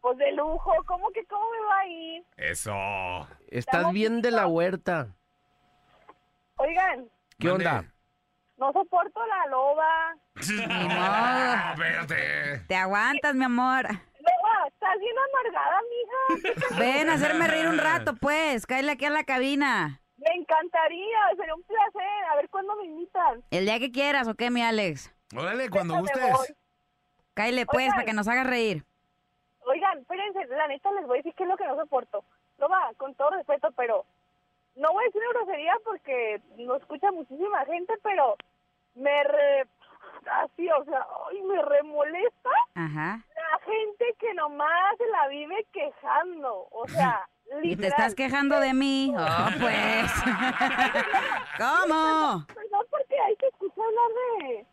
Pues 0.02 0.18
de 0.18 0.32
lujo, 0.34 0.72
¿cómo 0.86 1.10
que 1.12 1.26
cómo 1.26 1.50
me 1.50 1.66
va 1.66 1.80
a 1.80 1.88
ir? 1.88 2.24
Eso. 2.38 3.28
Estás 3.48 3.92
bien 3.92 4.22
de 4.22 4.32
la 4.32 4.48
huerta. 4.48 5.16
Oigan, 6.58 7.10
¿Qué 7.40 7.50
onda? 7.50 7.92
No 8.58 8.72
soporto 8.74 9.20
la 9.26 9.48
loba. 9.48 10.16
Ah, 10.90 11.74
espérate. 11.74 12.60
Te 12.68 12.76
aguantas, 12.76 13.36
mi 13.36 13.46
amor. 13.46 13.84
Loba, 13.84 14.68
estás 14.68 15.00
bien 15.00 15.16
amargada, 15.30 15.80
mija. 15.90 16.80
Ven 16.80 17.10
a 17.10 17.14
hacerme 17.14 17.48
reír 17.48 17.68
un 17.68 17.78
rato, 17.78 18.16
pues. 18.16 18.66
Cállate 18.66 18.92
aquí 18.92 19.06
a 19.06 19.10
la 19.12 19.24
cabina. 19.24 20.02
Me 20.18 20.32
encantaría, 20.36 21.18
sería 21.38 21.56
un 21.56 21.64
placer. 21.64 22.26
A 22.32 22.36
ver 22.36 22.50
cuándo 22.50 22.76
me 22.76 22.86
invitan. 22.86 23.44
El 23.52 23.66
día 23.66 23.80
que 23.80 23.92
quieras, 23.92 24.28
¿o 24.28 24.36
qué, 24.36 24.50
mi 24.50 24.62
Alex? 24.62 25.14
Órale, 25.36 25.70
cuando 25.70 26.02
Déjame 26.02 26.32
gustes. 26.32 26.56
Cállate, 27.34 27.66
pues, 27.66 27.78
Oigan. 27.78 27.92
para 27.96 28.06
que 28.06 28.14
nos 28.14 28.28
hagas 28.28 28.48
reír. 28.48 28.84
Oigan, 29.66 30.00
espérense, 30.00 30.46
la 30.48 30.68
neta 30.68 30.92
les 30.92 31.08
voy 31.08 31.18
a 31.18 31.20
decir 31.20 31.34
qué 31.36 31.44
es 31.44 31.50
lo 31.50 31.58
que 31.58 31.66
no 31.66 31.76
soporto. 31.76 32.24
Loba, 32.58 32.92
con 32.98 33.14
todo 33.16 33.32
respeto, 33.32 33.70
pero 33.76 34.06
no 34.76 34.92
voy 34.94 35.04
a 35.04 35.08
decir 35.08 35.22
una 35.22 35.40
grosería 35.40 35.74
porque 35.84 36.42
no 36.58 36.76
escucha 36.76 37.12
muchísima 37.12 37.66
gente, 37.66 37.94
pero 38.04 38.36
me 38.96 39.24
re... 39.24 39.66
Así, 40.44 40.68
o 40.72 40.84
sea, 40.86 41.06
ay, 41.30 41.42
me 41.44 41.62
remolesta 41.62 42.50
Ajá. 42.74 43.20
la 43.36 43.60
gente 43.60 44.06
que 44.18 44.34
nomás 44.34 44.98
se 44.98 45.06
la 45.08 45.28
vive 45.28 45.66
quejando. 45.72 46.68
O 46.72 46.88
sea, 46.88 47.28
Y 47.62 47.76
te 47.76 47.88
estás 47.88 48.16
quejando 48.16 48.60
de 48.60 48.74
mí. 48.74 49.14
Oh, 49.18 49.48
pues. 49.60 50.12
¿Cómo? 51.58 52.46
Perdón, 52.48 52.86
porque 52.90 53.20
hay 53.20 53.36
que 53.38 53.48
escuchar 53.48 53.86
hablar 53.86 54.12
de, 54.40 54.66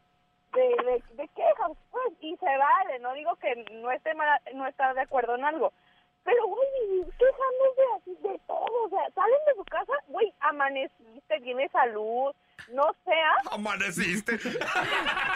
de, 0.61 0.69
de, 0.93 1.03
de 1.23 1.29
quejas, 1.29 1.73
pues, 1.91 2.13
y 2.21 2.37
se 2.37 2.47
vale. 2.59 2.99
No 3.01 3.13
digo 3.15 3.35
que 3.37 3.55
no 3.73 3.91
esté 3.91 4.15
mal- 4.15 4.41
no 4.55 4.67
estar 4.67 4.95
de 4.95 5.03
acuerdo 5.03 5.35
en 5.35 5.45
algo. 5.45 5.73
Pero, 6.25 6.47
güey, 6.47 7.05
quejándose 7.19 7.83
así 7.97 8.15
de 8.23 8.39
todo. 8.47 8.85
O 8.85 8.89
sea, 8.89 9.11
salen 9.15 9.39
de 9.47 9.55
su 9.57 9.65
casa, 9.65 9.93
güey, 10.09 10.33
amaneciste, 10.41 11.41
tienes 11.43 11.71
salud, 11.73 12.33
no 12.73 12.95
sea. 13.05 13.33
Amaneciste. 13.51 14.39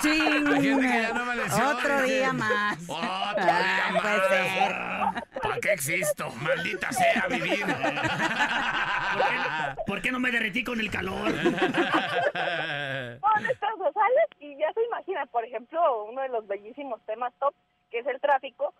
Gente 0.03 0.61
que 0.61 1.03
ya 1.03 1.13
no 1.13 1.23
amaneció, 1.23 1.69
Otro 1.71 2.03
día 2.03 2.33
más. 2.33 2.79
Otro 2.89 2.97
Ah, 3.03 3.35
día 3.37 4.01
puede 4.01 4.19
más. 4.19 4.29
ser. 4.29 4.73
¿Para 5.43 5.59
qué 5.61 5.73
existo? 5.73 6.31
Maldita 6.41 6.93
sea 6.93 7.27
vivir. 7.29 7.65
¿Por 9.17 9.27
qué, 9.27 9.37
por 9.87 10.03
qué 10.03 10.13
no 10.13 10.21
me 10.21 10.31
derretí 10.31 10.63
con 10.65 10.79
el 10.81 10.91
calor? 10.91 11.33
¿Dónde 11.33 11.53
estás? 13.53 13.71
Sales 13.95 14.27
y 14.41 14.57
ya 14.59 14.73
se 14.73 14.83
imagina, 14.85 15.27
por 15.27 15.45
ejemplo, 15.45 16.05
uno 16.05 16.23
de 16.23 16.29
los 16.29 16.47
bellísimos 16.47 17.01
temas 17.07 17.33
top, 17.39 17.55
que 17.91 17.99
es 18.01 18.07
el 18.07 18.21
tráfico. 18.21 18.75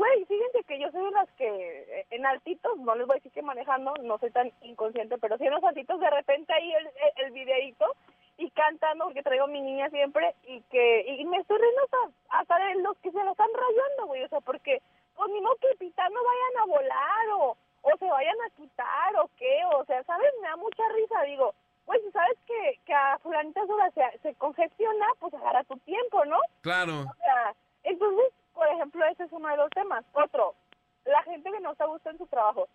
Güey, 0.00 0.24
fíjense 0.24 0.64
que 0.64 0.78
yo 0.78 0.90
soy 0.92 1.04
de 1.04 1.10
las 1.10 1.30
que 1.32 1.46
eh, 1.46 2.06
en 2.08 2.24
altitos, 2.24 2.74
no 2.78 2.94
les 2.94 3.06
voy 3.06 3.16
a 3.16 3.20
decir 3.20 3.32
que 3.32 3.42
manejando, 3.42 3.92
no 4.02 4.16
soy 4.16 4.30
tan 4.30 4.50
inconsciente, 4.62 5.18
pero 5.18 5.36
sí 5.36 5.44
en 5.44 5.52
los 5.52 5.62
altitos 5.62 6.00
de 6.00 6.08
repente 6.08 6.54
ahí 6.54 6.72
el, 6.72 6.86
el, 6.86 7.26
el 7.26 7.30
videíto 7.32 7.84
y 8.38 8.50
cantando, 8.52 9.04
porque 9.04 9.22
traigo 9.22 9.44
a 9.44 9.48
mi 9.48 9.60
niña 9.60 9.90
siempre, 9.90 10.34
y 10.44 10.62
que 10.70 11.04
y 11.06 11.22
me 11.26 11.36
estoy 11.36 11.58
riendo 11.58 11.82
hasta, 11.82 11.98
hasta 12.30 12.64
de 12.64 12.76
los 12.76 12.96
que 13.00 13.10
se 13.10 13.22
la 13.22 13.30
están 13.30 13.50
rayando, 13.52 14.06
güey, 14.06 14.22
o 14.24 14.28
sea, 14.28 14.40
porque 14.40 14.80
pues 15.14 15.30
ni 15.32 15.40
modo 15.42 15.56
que 15.56 15.76
pitando 15.78 16.18
vayan 16.24 16.62
a 16.62 16.64
volar 16.64 17.28
o, 17.34 17.56
o 17.82 17.96
se 17.98 18.06
vayan 18.06 18.40
a 18.40 18.56
quitar 18.56 19.16
o 19.16 19.28
qué, 19.36 19.60
o 19.76 19.84
sea, 19.84 20.02
¿sabes? 20.04 20.32
Me 20.40 20.48
da 20.48 20.56
mucha 20.56 20.82
risa, 20.94 21.22
digo, 21.24 21.54
güey, 21.84 22.00
si 22.00 22.10
sabes 22.10 22.38
que, 22.46 22.80
que 22.86 22.94
a 22.94 23.18
fulanitas 23.18 23.68
horas 23.68 23.92
se, 23.92 24.18
se 24.20 24.34
congestiona, 24.36 25.08
pues 25.18 25.34
agarra 25.34 25.62
tu 25.64 25.76
tiempo, 25.80 26.24
¿no? 26.24 26.38
Claro. 26.62 27.00
O 27.00 27.14
sea, 27.16 27.54
entonces, 27.82 28.32
por 28.60 28.68
ejemplo, 28.68 29.02
ese 29.06 29.24
es 29.24 29.32
uno 29.32 29.48
de 29.48 29.56
los 29.56 29.70
temas. 29.70 30.04
Otro, 30.12 30.54
la 31.06 31.22
gente 31.22 31.50
que 31.50 31.60
no 31.60 31.72
está 31.72 31.84
a 31.84 31.86
gusto 31.86 32.10
en 32.10 32.18
su 32.18 32.26
trabajo. 32.26 32.68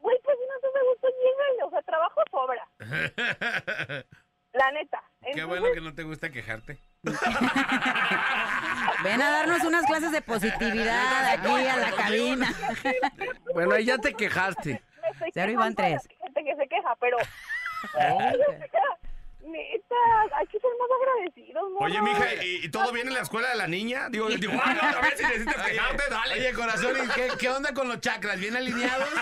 Güey, 0.00 0.18
pues 0.24 0.36
si 0.36 0.44
no 0.44 0.58
te 0.60 0.66
me 0.76 0.84
gusta, 0.88 1.06
llégale. 1.08 1.62
O 1.62 1.70
sea, 1.70 1.82
trabajo 1.82 2.20
sobra. 2.32 2.66
La 4.54 4.72
neta. 4.72 5.00
Qué 5.32 5.44
bueno 5.44 5.68
que 5.72 5.80
no 5.80 5.94
te 5.94 6.02
gusta 6.02 6.30
quejarte. 6.30 6.80
Ven 9.04 9.22
a 9.22 9.30
darnos 9.30 9.62
unas 9.62 9.86
clases 9.86 10.10
de 10.10 10.20
positividad 10.20 11.28
aquí 11.28 11.66
a 11.68 11.76
la 11.76 11.92
cabina. 11.92 12.52
Bueno, 13.52 13.74
ahí 13.74 13.84
ya 13.84 13.98
te 13.98 14.14
quejaste. 14.14 14.82
Cero 15.32 15.52
y 15.52 15.54
van 15.54 15.76
quejando 15.76 15.96
de 15.96 16.00
tres. 16.00 16.18
gente 16.24 16.44
que 16.44 16.56
se 16.56 16.66
queja, 16.66 16.96
pero... 16.98 17.18
Neta, 19.44 19.94
hay 20.36 20.46
que 20.46 20.58
ser 20.58 20.70
más 20.78 20.88
agradecidos, 21.00 21.70
¿no? 21.70 21.78
Oye, 21.78 22.00
mija, 22.00 22.34
¿y, 22.42 22.64
y 22.64 22.68
todo 22.70 22.90
bien 22.92 23.08
en 23.08 23.14
la 23.14 23.20
escuela 23.20 23.50
de 23.50 23.56
la 23.56 23.66
niña? 23.66 24.08
Digo, 24.08 24.28
digo, 24.28 24.54
ah, 24.62 24.74
no, 24.74 24.82
a 24.82 25.00
ver 25.02 25.16
si 25.16 25.22
necesitas 25.22 25.66
quejarte, 25.70 26.02
dale. 26.10 26.34
Oye, 26.34 26.52
corazón, 26.54 26.96
¿y 27.04 27.08
qué, 27.08 27.28
qué 27.38 27.48
onda 27.50 27.74
con 27.74 27.88
los 27.88 28.00
chakras? 28.00 28.40
¿Bien 28.40 28.56
alineados? 28.56 29.08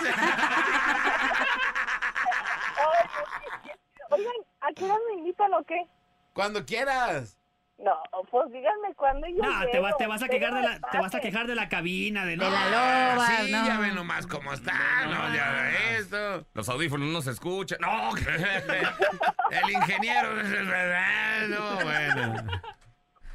Oigan, 4.10 4.32
¿a 4.60 4.72
qué 4.74 4.84
hora 4.84 4.96
me 5.08 5.14
invitan 5.18 5.54
o 5.54 5.64
qué? 5.64 5.86
Cuando 6.34 6.64
quieras. 6.64 7.36
No, 7.82 8.00
pues 8.30 8.48
díganme 8.52 8.94
cuándo 8.94 9.26
yo 9.26 9.42
No, 9.42 9.60
te, 9.66 9.72
llego. 9.72 9.82
vas, 9.82 9.96
te 9.96 10.06
vas 10.06 10.22
a 10.22 10.28
quejar 10.28 10.54
de 10.54 10.62
la, 10.62 10.78
te 10.78 10.98
vas 11.00 11.14
a 11.16 11.20
quejar 11.20 11.48
de 11.48 11.56
la 11.56 11.68
cabina, 11.68 12.24
de, 12.24 12.36
De 12.36 12.48
la 12.48 12.68
loba, 12.68 13.26
sí, 13.26 13.50
no. 13.50 13.66
ya 13.66 13.78
ve 13.80 13.90
nomás 13.90 14.26
cómo 14.28 14.52
está, 14.52 14.72
no, 15.06 15.34
ya 15.34 15.50
ve 15.50 15.96
esto. 15.96 16.46
Los 16.54 16.68
audífonos 16.68 17.08
no 17.08 17.20
se 17.22 17.32
escuchan. 17.32 17.78
No, 17.80 18.10
El 19.50 19.70
ingeniero, 19.70 20.28
no, 21.48 21.74
bueno. 21.82 22.34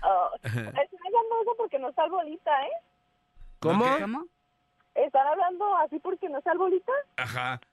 Oh, 0.03 0.29
están 0.43 0.63
hablando 0.65 1.41
eso 1.41 1.51
porque 1.57 1.77
no 1.79 1.89
está 1.89 2.05
el 2.05 2.11
bolita, 2.11 2.51
¿eh? 2.63 2.71
¿Cómo? 3.59 3.85
¿Cómo? 3.99 4.25
¿Están 4.95 5.27
hablando 5.27 5.75
así 5.77 5.99
porque 5.99 6.29
no 6.29 6.37
está 6.37 6.53
el 6.53 6.57
bolita? 6.57 6.93
Ajá. 7.17 7.59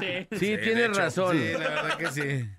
Sí. 0.00 0.26
Sí, 0.32 0.50
de 0.56 0.58
tienes 0.58 0.88
hecho, 0.90 1.00
razón. 1.00 1.36
Sí, 1.36 1.52
la 1.52 1.68
verdad 1.68 1.96
que 1.98 2.06
sí. 2.08 2.50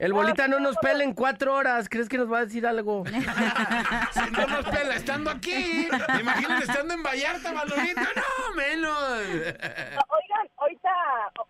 El 0.00 0.14
bolita 0.14 0.48
no 0.48 0.58
nos 0.60 0.78
pela 0.78 1.04
en 1.04 1.12
cuatro 1.12 1.54
horas. 1.54 1.86
¿Crees 1.90 2.08
que 2.08 2.16
nos 2.16 2.32
va 2.32 2.38
a 2.38 2.44
decir 2.46 2.66
algo? 2.66 3.04
Si 4.12 4.30
no 4.30 4.46
nos 4.46 4.64
pela 4.64 4.94
estando 4.94 5.30
aquí, 5.30 5.88
imagínate 6.20 6.64
estando 6.64 6.94
en 6.94 7.02
Vallarta, 7.02 7.52
Manolito, 7.52 8.00
no, 8.00 8.54
menos. 8.56 8.98
Oigan, 9.28 10.48
ahorita, 10.56 10.90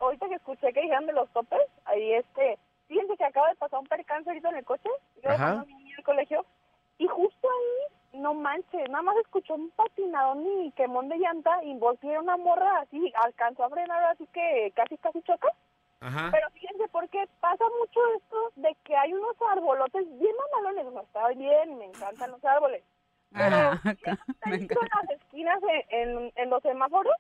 ahorita 0.00 0.28
que 0.28 0.34
escuché 0.34 0.72
que 0.72 0.80
dijeron 0.80 1.06
de 1.06 1.12
los 1.12 1.30
topes, 1.30 1.60
ahí 1.84 2.14
este, 2.14 2.58
fíjense 2.88 3.16
que 3.16 3.24
acaba 3.24 3.48
de 3.50 3.54
pasar 3.54 3.78
un 3.78 3.86
percance 3.86 4.28
ahorita 4.28 4.48
en 4.48 4.56
el 4.56 4.64
coche, 4.64 4.90
yo 5.22 5.30
Ajá. 5.30 5.38
cuando 5.38 5.66
vine 5.66 5.94
al 5.96 6.04
colegio, 6.04 6.44
y 6.98 7.06
justo 7.06 7.48
ahí, 7.48 8.20
no 8.20 8.34
manches, 8.34 8.90
nada 8.90 9.02
más 9.02 9.16
escuchó 9.18 9.54
un 9.54 9.70
patinadón 9.70 10.44
y 10.64 10.72
quemón 10.72 11.08
de 11.08 11.18
llanta 11.18 11.62
y 11.62 11.74
volteé 11.78 12.18
una 12.18 12.36
morra 12.36 12.80
así, 12.80 13.12
alcanzó 13.24 13.64
a 13.64 13.70
frenar 13.70 14.02
así 14.06 14.26
que 14.32 14.72
casi 14.74 14.98
casi 14.98 15.22
choca. 15.22 15.48
Ajá. 16.00 16.28
Pero 16.32 16.48
fíjense, 16.50 16.88
porque 16.88 17.28
pasa 17.40 17.64
mucho 17.78 18.00
esto 18.16 18.52
de 18.56 18.74
que 18.84 18.96
hay 18.96 19.12
unos 19.12 19.36
arbolotes 19.50 20.18
bien 20.18 20.34
mamalones, 20.52 20.86
o 20.86 20.92
sea, 20.92 21.02
está 21.02 21.28
bien, 21.28 21.78
me 21.78 21.86
encantan 21.86 22.30
los 22.30 22.44
árboles. 22.44 22.82
Pero 23.32 23.56
Ajá, 23.56 23.80
¿sí 23.94 24.00
me 24.04 24.52
¿han 24.52 24.58
visto 24.60 24.74
encanta. 24.82 24.98
las 25.02 25.10
esquinas 25.20 25.60
en, 25.90 26.08
en, 26.18 26.32
en 26.36 26.50
los 26.50 26.62
semáforos? 26.62 27.14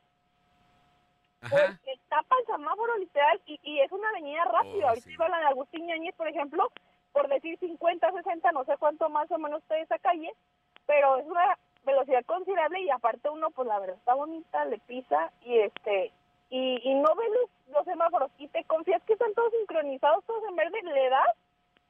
Ajá. 1.42 1.78
que 1.84 1.94
tapa 2.08 2.36
el 2.40 2.46
semáforo 2.46 2.96
literal 2.98 3.40
y, 3.46 3.58
y 3.62 3.80
es 3.80 3.90
una 3.92 4.08
avenida 4.10 4.44
rápida. 4.44 4.84
Oh, 4.86 4.88
Ahorita 4.88 5.06
sí. 5.06 5.12
iba 5.14 5.28
la 5.28 5.38
de 5.38 5.46
Agustín 5.46 5.86
Ñañez, 5.86 6.14
por 6.14 6.28
ejemplo, 6.28 6.68
por 7.12 7.28
decir 7.28 7.58
50, 7.58 8.12
60, 8.12 8.52
no 8.52 8.64
sé 8.64 8.76
cuánto 8.78 9.08
más 9.08 9.30
o 9.30 9.38
menos 9.38 9.62
está 9.62 9.78
esa 9.78 9.98
calle, 9.98 10.32
pero 10.86 11.16
es 11.18 11.26
una 11.26 11.58
velocidad 11.84 12.24
considerable 12.26 12.80
y 12.82 12.90
aparte 12.90 13.30
uno, 13.30 13.50
pues 13.50 13.66
la 13.68 13.78
verdad 13.78 13.96
está 13.96 14.14
bonita, 14.14 14.64
le 14.66 14.78
pisa 14.80 15.32
y 15.42 15.58
este 15.60 16.12
y, 16.50 16.80
y 16.82 16.94
no 16.94 17.14
ve 17.14 17.24
los, 17.28 17.74
los 17.74 17.84
semáforos 17.84 18.30
y 18.38 18.48
te 18.48 18.64
confías 18.64 19.02
que 19.04 19.14
están 19.14 19.32
todos 19.34 19.52
sincronizados, 19.52 20.24
todos 20.24 20.42
en 20.48 20.56
verde, 20.56 20.82
le 20.82 21.08
das 21.08 21.36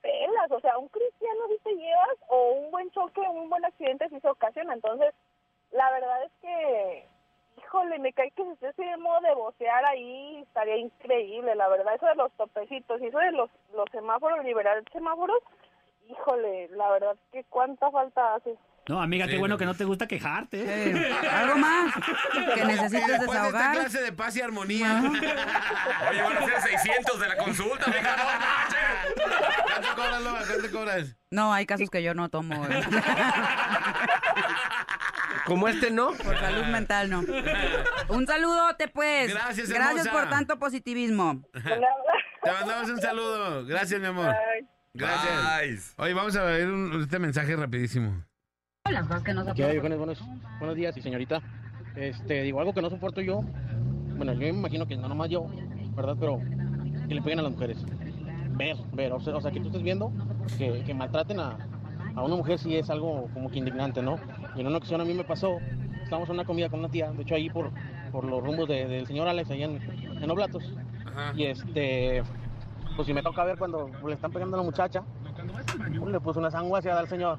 pelas, 0.01 0.51
o 0.51 0.61
sea, 0.61 0.79
un 0.79 0.89
cristiano 0.89 1.41
si 1.49 1.59
te 1.59 1.75
llevas 1.75 2.17
o 2.29 2.53
un 2.53 2.71
buen 2.71 2.91
choque, 2.91 3.21
un 3.21 3.51
buen 3.51 3.65
accidente 3.65 4.09
si 4.09 4.21
se 4.21 4.29
ocasiona, 4.29 4.75
entonces 4.75 5.15
la 5.73 5.91
verdad 5.91 6.25
es 6.25 6.33
que 6.41 7.09
híjole, 7.59 7.99
me 7.99 8.13
cae 8.13 8.31
que 8.33 8.43
si 8.43 8.51
usted 8.51 8.75
se 8.75 8.97
modo 8.97 9.21
de 9.21 9.35
vocear 9.35 9.85
ahí, 9.85 10.41
estaría 10.43 10.77
increíble, 10.77 11.55
la 11.55 11.69
verdad, 11.69 11.95
eso 11.95 12.07
de 12.07 12.15
los 12.15 12.33
topecitos 12.33 13.01
y 13.01 13.07
eso 13.07 13.19
de 13.19 13.33
los, 13.33 13.51
los 13.75 13.87
semáforos, 13.93 14.45
liberar 14.45 14.83
semáforos, 14.93 15.39
híjole, 16.09 16.69
la 16.71 16.91
verdad 16.91 17.17
que 17.33 17.45
cuánta 17.45 17.91
falta 17.91 18.35
hace. 18.35 18.57
No, 18.91 19.01
amiga, 19.01 19.27
Sí, 19.27 19.31
qué 19.33 19.39
bueno 19.39 19.55
no. 19.55 19.59
que 19.61 19.65
no 19.67 19.75
te 19.75 19.85
gusta 19.85 20.09
quejarte. 20.09 20.65
Eh, 20.67 21.17
¿Algo 21.31 21.57
más 21.59 21.95
que 22.57 22.65
necesites 22.65 22.91
Después 23.07 23.07
de 23.07 23.15
esta 23.15 23.27
desahogar? 23.47 23.73
clase 23.79 24.03
de 24.03 24.13
paz 24.13 24.35
y 24.37 24.41
armonía. 24.43 25.01
Oye, 26.11 26.23
van 26.23 26.37
a 26.37 26.45
ser 26.45 26.61
600 26.61 27.21
de 27.21 27.29
la 27.29 27.37
consulta, 27.37 27.87
mija, 27.87 28.17
no 28.17 28.25
manches. 28.25 28.79
¿Cuánto 29.63 29.95
cobras, 29.95 30.23
Loba? 30.23 30.41
¿Cuánto 30.45 30.71
cobras? 30.77 31.17
No, 31.31 31.55
hay 31.55 31.67
casos 31.67 31.89
que 31.89 32.03
yo 32.03 32.15
no 32.15 32.31
tomo. 32.31 32.67
eh. 32.67 32.83
Como 35.47 35.69
este 35.69 35.93
no. 35.93 36.13
Por 36.13 36.37
salud 36.39 36.65
mental, 36.67 37.11
no. 37.11 37.23
Un 38.09 38.27
saludote, 38.27 38.89
pues. 38.89 39.33
Gracias, 39.33 39.69
Gracias 39.69 40.07
hermosa. 40.07 40.11
por 40.11 40.31
tanto 40.31 40.59
positivismo. 40.59 41.43
Te 42.43 42.51
mandamos 42.51 42.91
un 42.91 43.01
saludo. 43.01 43.65
Gracias, 43.67 44.01
mi 44.01 44.07
amor. 44.09 44.35
Gracias. 44.95 45.63
Nice. 45.63 45.93
Oye, 45.97 46.13
vamos 46.15 46.35
a 46.35 46.43
ver 46.43 46.67
un- 46.69 47.03
este 47.03 47.21
mensaje 47.21 47.55
rapidísimo. 47.55 48.25
Las 48.89 49.07
cosas 49.07 49.23
que 49.23 49.35
no 49.35 49.55
¿Qué 49.55 49.65
hay, 49.65 49.79
buenos, 49.79 49.99
buenos, 50.59 50.75
días, 50.77 50.97
y 50.97 51.03
señorita. 51.03 51.41
Este, 51.95 52.43
digo, 52.43 52.61
algo 52.61 52.73
que 52.73 52.81
no 52.83 52.89
soporto 52.91 53.21
yo. 53.21 53.43
Bueno, 54.17 54.33
yo 54.33 54.39
me 54.41 54.49
imagino 54.49 54.87
que 54.87 54.97
no 54.97 55.07
nomás 55.09 55.29
yo, 55.29 55.47
¿verdad? 55.95 56.17
Pero 56.19 56.41
que 57.07 57.15
le 57.15 57.23
peguen 57.23 57.41
a 57.41 57.43
las 57.43 57.53
mujeres. 57.53 57.85
Ver, 58.57 58.77
ver, 58.93 59.13
o 59.13 59.21
sea, 59.21 59.37
o 59.37 59.41
sea, 59.41 59.51
que 59.51 59.61
tú 59.61 59.67
estés 59.67 59.83
viendo 59.83 60.11
que, 60.59 60.83
que 60.83 60.95
maltraten 60.95 61.39
a, 61.41 61.57
a 62.17 62.23
una 62.23 62.37
mujer 62.37 62.59
sí 62.59 62.75
es 62.77 62.91
algo 62.91 63.29
como 63.33 63.51
que 63.51 63.59
indignante, 63.59 64.03
¿no? 64.03 64.17
Y 64.57 64.61
en 64.61 64.67
una 64.67 64.79
ocasión 64.79 65.01
a 65.01 65.05
mí 65.05 65.15
me 65.15 65.25
pasó, 65.25 65.59
estábamos 66.03 66.29
en 66.31 66.35
una 66.37 66.45
comida 66.45 66.69
con 66.69 66.81
una 66.81 66.89
tía, 66.89 67.13
de 67.13 67.23
hecho 67.23 67.35
ahí 67.37 67.49
por, 67.51 67.71
por 68.11 68.25
los 68.25 68.43
rumbos 68.43 68.67
de- 68.69 68.89
del 68.89 69.07
señor 69.07 69.29
Alex, 69.29 69.51
allá 69.51 69.67
en, 69.67 70.23
en 70.23 70.31
Oblatos. 70.31 70.65
Ajá. 71.07 71.33
Y 71.37 71.45
este, 71.45 72.23
pues 72.97 73.07
si 73.07 73.15
me 73.15 73.23
toca 73.23 73.45
ver 73.45 73.57
cuando 73.59 73.91
le 74.07 74.15
están 74.15 74.33
pegando 74.33 74.57
a 74.57 74.61
la 74.61 74.65
muchacha, 74.65 75.03
pues, 75.99 76.13
le 76.13 76.21
puse 76.21 76.39
una 76.39 76.51
sanguaseada 76.51 77.01
al 77.01 77.09
señor. 77.09 77.39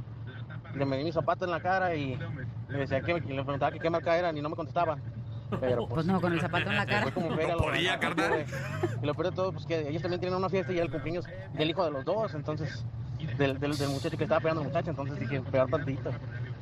Le 0.75 0.85
medí 0.85 1.03
mi 1.03 1.11
zapato 1.11 1.45
en 1.45 1.51
la 1.51 1.59
cara 1.59 1.95
y 1.95 2.17
le 2.69 2.77
decía 2.77 3.01
que 3.01 3.13
le 3.13 3.19
preguntaba 3.43 3.71
que 3.71 3.79
qué 3.79 3.89
marca 3.89 4.17
eran 4.17 4.37
y 4.37 4.41
no 4.41 4.49
me 4.49 4.55
contestaba. 4.55 4.97
Pero 5.59 5.85
Pues 5.87 6.05
no, 6.05 6.21
con 6.21 6.31
el 6.31 6.39
zapato 6.39 6.69
en 6.69 6.77
la 6.77 6.85
cara. 6.85 7.03
fue 7.03 7.11
como 7.11 7.29
No 7.29 7.57
podía, 7.57 7.99
carnal. 7.99 8.45
Y 9.01 9.05
lo 9.05 9.13
peor 9.13 9.29
de 9.31 9.35
todo, 9.35 9.51
pues 9.51 9.65
que 9.65 9.87
ellos 9.89 10.01
también 10.01 10.21
tienen 10.21 10.37
una 10.37 10.47
fiesta 10.49 10.71
y 10.71 10.77
era 10.77 10.85
el 10.85 10.91
cumpleaños 10.91 11.25
del 11.53 11.69
hijo 11.69 11.83
de 11.83 11.91
los 11.91 12.05
dos, 12.05 12.33
entonces, 12.35 12.85
del, 13.37 13.59
del, 13.59 13.77
del 13.77 13.89
muchacho 13.89 14.17
que 14.17 14.23
estaba 14.23 14.39
pegando 14.39 14.61
a 14.61 14.63
la 14.63 14.69
muchacha, 14.69 14.91
entonces 14.91 15.19
dije, 15.19 15.41
pegar 15.41 15.67
tantito. 15.67 16.09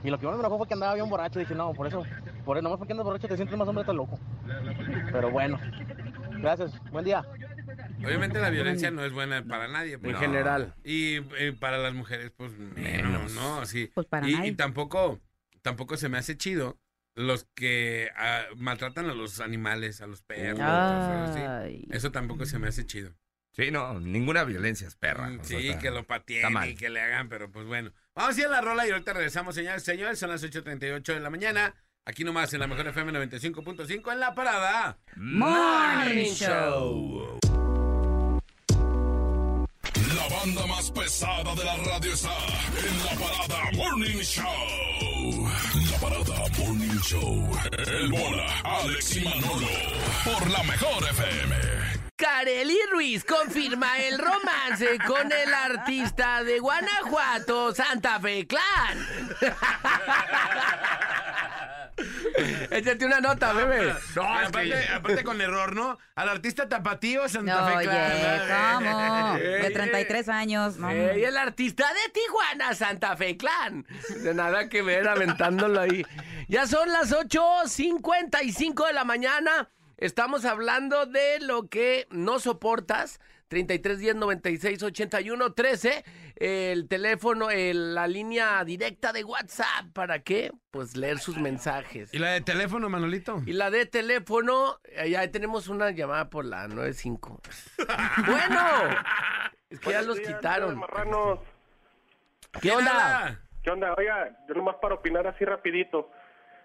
Y 0.03 0.09
lo 0.09 0.17
que 0.17 0.25
más 0.25 0.35
me 0.35 0.39
enojó 0.41 0.57
fue 0.57 0.67
que 0.67 0.73
andaba 0.73 0.95
bien 0.95 1.07
borracho, 1.09 1.37
dije, 1.39 1.53
no, 1.53 1.73
por 1.73 1.85
eso, 1.85 2.03
por 2.45 2.57
eso, 2.57 2.63
nomás 2.63 2.79
porque 2.79 2.93
andas 2.93 3.05
borracho 3.05 3.27
te 3.27 3.35
sientes 3.35 3.55
más 3.57 3.67
hombre, 3.67 3.81
estás 3.81 3.95
loco. 3.95 4.17
Pero 5.11 5.29
bueno, 5.29 5.59
gracias, 6.39 6.71
buen 6.91 7.05
día. 7.05 7.23
Obviamente 8.03 8.39
la 8.39 8.49
violencia 8.49 8.91
no 8.91 9.03
es 9.03 9.11
buena 9.11 9.43
para 9.43 9.67
nadie. 9.67 9.93
En 9.93 10.01
pues. 10.01 10.17
general. 10.17 10.75
Y 10.83 11.21
para 11.59 11.77
las 11.77 11.93
mujeres, 11.93 12.31
pues 12.35 12.51
menos, 12.57 13.33
¿no? 13.33 13.65
Sí. 13.65 13.91
Pues 13.93 14.07
para 14.07 14.27
y, 14.29 14.33
nadie. 14.35 14.49
y 14.49 14.55
tampoco, 14.55 15.19
tampoco 15.61 15.97
se 15.97 16.09
me 16.09 16.17
hace 16.17 16.37
chido 16.37 16.79
los 17.15 17.45
que 17.53 18.09
ah, 18.15 18.43
maltratan 18.55 19.09
a 19.09 19.13
los 19.13 19.41
animales, 19.41 20.01
a 20.01 20.07
los 20.07 20.21
perros. 20.21 20.59
así. 20.61 21.85
Eso 21.91 22.11
tampoco 22.11 22.45
se 22.45 22.59
me 22.59 22.67
hace 22.67 22.85
chido. 22.85 23.11
Sí, 23.51 23.71
no, 23.71 23.99
ninguna 23.99 24.43
violencia 24.45 24.87
es 24.87 24.95
perra. 24.95 25.27
Mm, 25.29 25.39
o 25.39 25.43
sea, 25.43 25.59
Sí, 25.59 25.67
está- 25.67 25.79
que 25.81 25.91
lo 25.91 26.05
pateen 26.05 26.45
y 26.67 26.75
que 26.75 26.89
le 26.89 27.01
hagan, 27.01 27.27
pero 27.27 27.51
pues 27.51 27.65
bueno. 27.65 27.91
Vamos 28.15 28.37
a 28.37 28.39
ir 28.39 28.47
a 28.47 28.49
la 28.51 28.61
rola 28.61 28.87
y 28.87 28.91
ahorita 28.91 29.11
regresamos, 29.13 29.55
señores. 29.55 29.83
Señores, 29.83 30.17
son 30.19 30.29
las 30.29 30.43
8.38 30.43 31.13
de 31.13 31.19
la 31.19 31.29
mañana. 31.29 31.73
Aquí 32.05 32.23
nomás 32.23 32.53
en 32.53 32.61
la 32.61 32.67
mejor 32.67 32.87
FM 32.87 33.11
95.5 33.11 34.13
en 34.13 34.19
la 34.19 34.33
parada. 34.33 34.97
Morning 35.15 36.25
Show. 36.25 37.39
La 40.07 40.27
banda 40.35 40.65
más 40.67 40.91
pesada 40.91 41.55
de 41.55 41.63
la 41.63 41.75
radio 41.77 42.13
está 42.13 42.35
en 42.77 43.05
la 43.05 43.11
parada 43.11 43.71
Morning 43.73 44.21
Show. 44.21 45.49
La 45.91 45.97
parada 45.97 46.47
Morning 46.57 46.99
Show. 47.01 47.49
El 47.71 48.11
bola, 48.11 48.45
Alex 48.63 49.15
y 49.17 49.21
Manolo. 49.21 49.67
Por 50.23 50.49
la 50.49 50.63
mejor 50.63 51.03
FM. 51.09 51.55
Kareli 52.15 52.77
Ruiz 52.91 53.23
confirma 53.25 53.97
el 53.99 54.17
romance 54.19 54.97
con 55.05 55.31
el 55.31 55.53
artista 55.53 56.43
de 56.43 56.59
Guanajuato, 56.59 57.73
Santa 57.75 58.19
Fe 58.19 58.47
Clan. 58.47 59.07
Échate 62.71 63.05
una 63.05 63.19
nota, 63.19 63.53
bebé. 63.53 63.93
No, 64.15 64.23
aparte, 64.23 64.87
aparte 64.89 65.23
con 65.23 65.41
error, 65.41 65.75
¿no? 65.75 65.97
Al 66.15 66.29
artista 66.29 66.67
tapatío 66.67 67.27
Santa 67.29 67.61
No, 67.61 67.67
Fe 67.67 67.75
oye, 67.77 67.87
Clan. 67.87 68.83
¿cómo? 68.83 69.37
Eh, 69.37 69.41
De 69.63 69.71
33 69.71 70.29
años, 70.29 70.77
no. 70.77 70.91
Y 70.91 71.23
el 71.23 71.37
artista 71.37 71.85
de 71.93 72.11
Tijuana, 72.11 72.73
Santa 72.75 73.15
Fe 73.15 73.37
Clan. 73.37 73.85
De 74.23 74.33
nada 74.33 74.69
que 74.69 74.81
ver, 74.81 75.07
aventándolo 75.07 75.79
ahí. 75.79 76.05
Ya 76.47 76.67
son 76.67 76.89
las 76.89 77.11
8.55 77.11 78.87
de 78.87 78.93
la 78.93 79.03
mañana. 79.03 79.69
Estamos 79.97 80.45
hablando 80.45 81.05
de 81.05 81.39
lo 81.41 81.67
que 81.67 82.07
no 82.09 82.39
soportas. 82.39 83.19
33 83.49 83.99
10 83.99 84.15
96 84.15 84.83
81 84.83 85.53
13. 85.53 86.05
El 86.39 86.87
teléfono, 86.87 87.49
el- 87.51 87.93
la 87.95 88.07
línea 88.07 88.63
directa 88.63 89.11
de 89.11 89.23
WhatsApp. 89.25 89.87
¿Para 89.93 90.19
qué? 90.19 90.51
Pues 90.71 90.95
leer 90.95 91.19
sus 91.19 91.37
mensajes. 91.37 92.13
¿Y 92.13 92.19
la 92.19 92.29
de 92.31 92.41
teléfono, 92.41 92.89
Manolito? 92.89 93.41
Y 93.45 93.51
la 93.53 93.69
de 93.69 93.85
teléfono, 93.85 94.79
eh, 94.85 95.09
ya 95.09 95.29
tenemos 95.29 95.67
una 95.67 95.91
llamada 95.91 96.29
por 96.29 96.45
la 96.45 96.67
95. 96.69 97.41
bueno, 98.25 98.59
es 99.69 99.79
que 99.81 99.91
ya 99.91 100.01
los 100.01 100.19
quitaron. 100.21 100.77
Marranos. 100.79 101.39
¿Qué 102.61 102.71
onda? 102.71 103.39
¿Qué 103.61 103.69
onda? 103.71 103.93
Oiga, 103.97 104.29
yo 104.47 104.55
nomás 104.55 104.77
para 104.81 104.95
opinar 104.95 105.27
así 105.27 105.43
rapidito. 105.45 106.09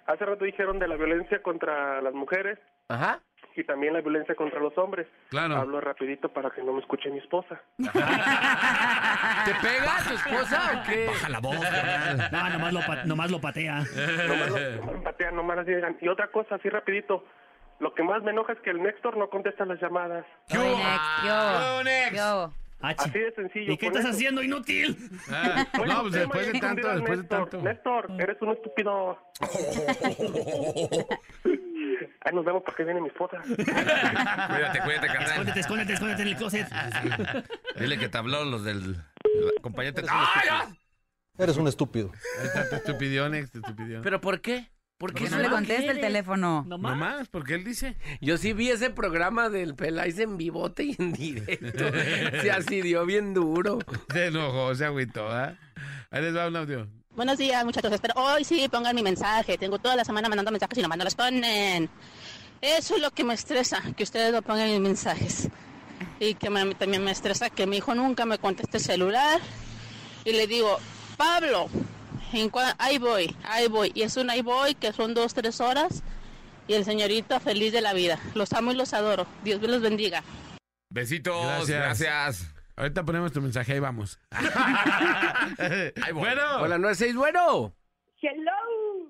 Hace 0.06 0.24
rato 0.24 0.44
dijeron 0.44 0.78
de 0.78 0.86
la 0.86 0.96
violencia 0.96 1.42
contra 1.42 2.00
las 2.02 2.12
mujeres 2.14 2.58
Ajá. 2.88 3.20
Y 3.56 3.64
también 3.64 3.92
la 3.92 4.00
violencia 4.00 4.34
contra 4.34 4.60
los 4.60 4.76
hombres. 4.78 5.06
Claro. 5.30 5.56
Hablo 5.56 5.80
rapidito 5.80 6.28
para 6.32 6.50
que 6.50 6.62
no 6.62 6.72
me 6.72 6.80
escuche 6.80 7.10
mi 7.10 7.18
esposa. 7.18 7.60
¿Te 7.78 9.54
pega 9.62 9.96
tu 10.08 10.14
esposa 10.14 10.82
o 10.82 10.90
qué? 10.90 11.06
Baja 11.06 11.28
la 11.28 11.40
voz, 11.40 11.60
carnal. 11.60 12.28
No, 12.32 12.48
nomás 12.50 12.72
lo, 12.72 12.80
pa- 12.80 13.04
nomás 13.04 13.30
lo 13.30 13.40
patea. 13.40 13.84
Nomás 14.28 14.50
lo- 14.50 14.86
nomás 14.86 15.02
patean, 15.04 15.36
nomás 15.36 15.58
así 15.58 15.74
digan. 15.74 15.96
Y 16.00 16.08
otra 16.08 16.28
cosa, 16.28 16.56
así 16.56 16.68
rapidito. 16.68 17.24
Lo 17.80 17.92
que 17.94 18.02
más 18.02 18.22
me 18.22 18.30
enoja 18.30 18.52
es 18.52 18.60
que 18.60 18.70
el 18.70 18.82
Néstor 18.82 19.16
no 19.16 19.28
contesta 19.28 19.64
las 19.64 19.80
llamadas. 19.80 20.24
¿qué 20.48 20.58
hubo? 20.58 20.76
Ah, 22.86 22.94
chi- 22.94 23.08
Así 23.08 23.18
de 23.18 23.32
sencillo. 23.32 23.72
¿Y 23.72 23.78
qué 23.78 23.86
con 23.86 23.96
estás 23.96 24.10
eso. 24.10 24.16
haciendo, 24.16 24.42
inútil? 24.42 24.94
Ah, 25.30 25.64
Oye, 25.80 25.92
no, 25.94 26.00
pues 26.02 26.12
después 26.12 26.52
de 26.52 26.60
tanto, 26.60 26.86
después 26.88 27.10
de 27.10 27.16
Néstor. 27.22 27.48
tanto. 27.50 27.62
Néstor, 27.62 28.10
eres 28.20 28.42
un 28.42 28.50
estúpido. 28.52 29.18
Ahí 32.24 32.34
nos 32.34 32.44
vemos 32.44 32.62
porque 32.64 32.84
viene 32.84 33.00
mi 33.00 33.08
esposa. 33.08 33.38
Cuídate, 33.46 34.80
cuídate, 34.80 35.06
carnal. 35.06 35.22
Escóndete, 35.30 35.60
escóndete, 35.60 35.92
escóndete 35.94 36.22
en 36.22 36.28
el 36.28 36.36
closet. 36.36 36.66
Dile 37.78 37.98
que 37.98 38.08
te 38.08 38.18
habló 38.18 38.44
los 38.44 38.64
del 38.64 38.92
la 38.94 39.60
compañía. 39.62 39.92
te- 39.92 40.02
¡Ah, 40.08 40.42
ya! 40.44 40.68
Eres 41.42 41.56
un 41.56 41.66
estúpido. 41.68 42.12
Te 42.70 42.76
estupidió. 42.76 43.28
¿Pero 44.02 44.20
por 44.20 44.40
qué? 44.40 44.70
¿Por 44.96 45.12
¿Por 45.12 45.22
qué 45.24 45.28
no 45.28 45.38
le 45.38 45.50
contesta 45.50 45.90
el 45.90 46.00
teléfono? 46.00 46.62
No 46.68 46.78
No 46.78 46.78
más. 46.78 46.96
más, 46.96 47.28
porque 47.28 47.54
él 47.54 47.64
dice. 47.64 47.96
Yo 48.20 48.38
sí 48.38 48.52
vi 48.52 48.70
ese 48.70 48.90
programa 48.90 49.48
del 49.50 49.74
Peláez 49.74 50.18
en 50.20 50.36
vivote 50.36 50.84
y 50.84 50.96
en 50.96 51.12
directo. 51.12 51.84
Se 52.40 52.52
así 52.52 52.80
dio 52.80 53.04
bien 53.04 53.34
duro. 53.34 53.80
Se 54.12 54.26
enojó, 54.26 54.72
se 54.76 54.84
agüitó, 54.84 55.28
¿ah? 55.28 55.56
Ahí 56.12 56.22
les 56.22 56.36
va 56.36 56.46
un 56.46 56.56
audio. 56.56 56.88
Buenos 57.16 57.38
días, 57.38 57.64
muchachos. 57.64 57.92
Espero 57.92 58.14
hoy 58.16 58.44
sí 58.44 58.68
pongan 58.68 58.94
mi 58.96 59.02
mensaje. 59.02 59.56
Tengo 59.56 59.78
toda 59.78 59.96
la 59.96 60.04
semana 60.04 60.28
mandando 60.28 60.50
mensajes 60.50 60.78
y 60.78 60.82
nomás 60.82 60.98
no 60.98 61.04
los 61.04 61.14
ponen. 61.14 61.88
Eso 62.60 62.96
es 62.96 63.02
lo 63.02 63.10
que 63.12 63.24
me 63.24 63.34
estresa, 63.34 63.80
que 63.96 64.02
ustedes 64.02 64.32
no 64.32 64.42
pongan 64.42 64.70
mis 64.70 64.80
mensajes. 64.80 65.48
Y 66.18 66.34
que 66.34 66.50
me- 66.50 66.74
también 66.74 67.04
me 67.04 67.10
estresa 67.12 67.50
que 67.50 67.66
mi 67.66 67.76
hijo 67.76 67.94
nunca 67.94 68.26
me 68.26 68.38
conteste 68.38 68.78
el 68.78 68.82
celular. 68.82 69.40
Y 70.24 70.32
le 70.32 70.46
digo, 70.46 70.78
Pablo, 71.16 71.68
en 72.32 72.50
cua- 72.50 72.74
ahí 72.78 72.98
voy, 72.98 73.34
ahí 73.44 73.68
voy. 73.68 73.92
Y 73.94 74.02
es 74.02 74.16
un 74.16 74.30
ahí 74.30 74.42
voy 74.42 74.74
que 74.74 74.92
son 74.92 75.14
dos, 75.14 75.34
tres 75.34 75.60
horas. 75.60 76.02
Y 76.66 76.74
el 76.74 76.84
señorito 76.84 77.38
feliz 77.40 77.72
de 77.72 77.80
la 77.82 77.92
vida. 77.92 78.18
Los 78.34 78.52
amo 78.54 78.72
y 78.72 78.74
los 78.74 78.92
adoro. 78.94 79.26
Dios 79.44 79.60
me 79.60 79.68
los 79.68 79.82
bendiga. 79.82 80.24
Besitos, 80.90 81.44
Gracias. 81.68 82.00
gracias. 82.00 82.53
Ahorita 82.76 83.04
ponemos 83.04 83.32
tu 83.32 83.40
mensaje, 83.40 83.72
ahí 83.74 83.80
vamos. 83.80 84.18
Ahí 85.58 86.12
bueno, 86.12 86.42
Hola, 86.60 86.78
96, 86.78 87.14
bueno. 87.14 87.72
Hello, 88.20 88.52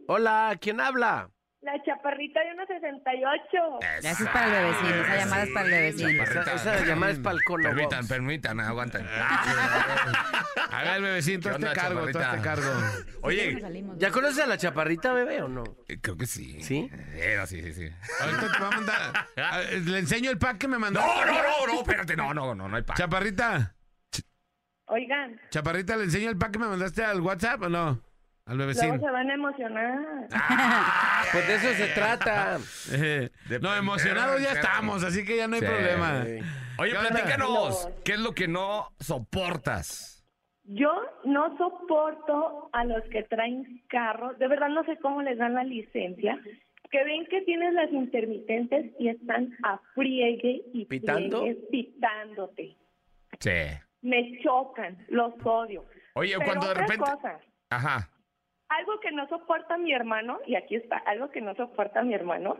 Hola, 0.08 0.58
¿quién 0.60 0.80
habla? 0.80 1.30
La 1.64 1.82
chaparrita 1.82 2.40
de 2.40 2.50
1.68. 2.52 3.78
Esa 3.98 4.10
es 4.10 4.28
para 4.30 4.46
el 4.46 4.52
bebecín, 4.52 4.86
esa 5.00 5.16
llamada 5.16 5.42
es 5.44 5.50
para 5.50 5.64
el 5.66 5.70
bebecín. 5.72 6.20
Esa, 6.20 6.52
esa 6.54 6.84
llamada 6.84 7.12
es 7.12 7.18
para 7.18 7.36
el 7.36 7.44
cono 7.44 7.62
Permitan, 7.64 8.00
box. 8.00 8.08
permitan, 8.08 8.60
aguanten. 8.60 9.06
haga 10.70 10.96
el 10.96 11.02
bebecín, 11.02 11.40
tú 11.40 11.48
¿Qué 11.48 11.54
hazte 11.54 11.66
onda, 11.68 11.80
cargo, 11.80 12.00
hazte 12.00 12.42
cargo. 12.42 12.70
Oye, 13.22 13.58
¿Ya 13.96 14.10
conoces 14.10 14.44
a 14.44 14.46
la 14.46 14.58
chaparrita, 14.58 15.12
bebé, 15.12 15.42
o 15.42 15.48
no? 15.48 15.64
eh, 15.88 15.98
creo 16.00 16.16
que 16.16 16.26
sí. 16.26 16.60
¿Sí? 16.62 16.90
Eh, 16.92 17.36
no, 17.38 17.46
sí, 17.46 17.62
sí, 17.62 17.72
sí. 17.72 17.88
Ahorita 18.20 18.52
te 18.52 18.58
va 18.62 18.68
a 18.68 18.70
mandar. 18.70 19.26
a- 19.36 19.60
Le 19.62 19.98
enseño 19.98 20.30
el 20.30 20.38
pack 20.38 20.58
que 20.58 20.68
me 20.68 20.78
mandó. 20.78 21.00
No, 21.00 21.24
no, 21.24 21.32
no, 21.32 21.66
no, 21.66 21.80
espérate, 21.80 22.16
no, 22.16 22.34
no, 22.34 22.54
no, 22.54 22.68
no 22.68 22.76
hay 22.76 22.82
pa. 22.82 22.94
Chaparrita, 22.94 23.74
Oigan, 24.86 25.40
Chaparrita, 25.50 25.96
¿le 25.96 26.04
enseño 26.04 26.28
el 26.28 26.36
pack 26.36 26.52
que 26.52 26.58
me 26.58 26.66
mandaste 26.66 27.02
al 27.02 27.20
WhatsApp 27.22 27.62
o 27.62 27.68
no? 27.70 28.02
Al 28.46 28.58
bebecín. 28.58 28.88
luego 28.88 29.06
se 29.06 29.10
van 29.10 29.30
a 29.30 29.34
emocionar. 29.34 30.28
Pues 31.32 31.48
de 31.48 31.54
eso 31.54 31.72
se 31.74 31.86
trata. 31.94 32.58
Eh, 32.92 33.30
De 33.48 33.58
no, 33.60 33.74
emocionados 33.74 34.40
ya 34.42 34.52
estamos, 34.52 35.02
así 35.02 35.24
que 35.24 35.36
ya 35.38 35.48
no 35.48 35.54
hay 35.54 35.60
Sí. 35.60 35.66
problema. 35.66 36.24
Oye, 36.78 36.92
platícanos. 36.94 37.88
¿Qué 38.04 38.12
es 38.12 38.18
lo 38.18 38.32
que 38.32 38.46
no 38.48 38.88
soportas? 39.00 40.10
Yo 40.64 40.90
no 41.24 41.56
soporto 41.58 42.70
a 42.72 42.84
los 42.84 43.02
que 43.10 43.22
traen 43.24 43.82
carros, 43.88 44.38
de 44.38 44.48
verdad 44.48 44.68
no 44.68 44.82
sé 44.84 44.96
cómo 44.98 45.20
les 45.22 45.36
dan 45.38 45.54
la 45.54 45.62
licencia, 45.64 46.38
que 46.90 47.04
ven 47.04 47.26
que 47.26 47.42
tienes 47.42 47.74
las 47.74 47.90
intermitentes 47.92 48.92
y 48.98 49.08
están 49.08 49.54
a 49.62 49.78
friegue 49.94 50.62
y 50.72 50.86
¿Pitando? 50.86 51.40
friegue, 51.42 51.60
pitándote. 51.70 52.76
Sí. 53.40 53.50
Me 54.02 54.38
chocan, 54.42 54.96
los 55.08 55.34
odio. 55.44 55.84
Oye, 56.14 56.34
Pero 56.38 56.44
cuando 56.46 56.68
de 56.68 56.74
repente. 56.74 56.98
cosa, 57.10 57.38
Ajá. 57.70 58.08
Algo 58.68 58.98
que 59.00 59.12
no 59.12 59.28
soporta 59.28 59.76
mi 59.76 59.92
hermano, 59.92 60.38
y 60.46 60.56
aquí 60.56 60.76
está, 60.76 60.96
algo 60.98 61.30
que 61.30 61.40
no 61.40 61.54
soporta 61.54 62.02
mi 62.02 62.14
hermano, 62.14 62.56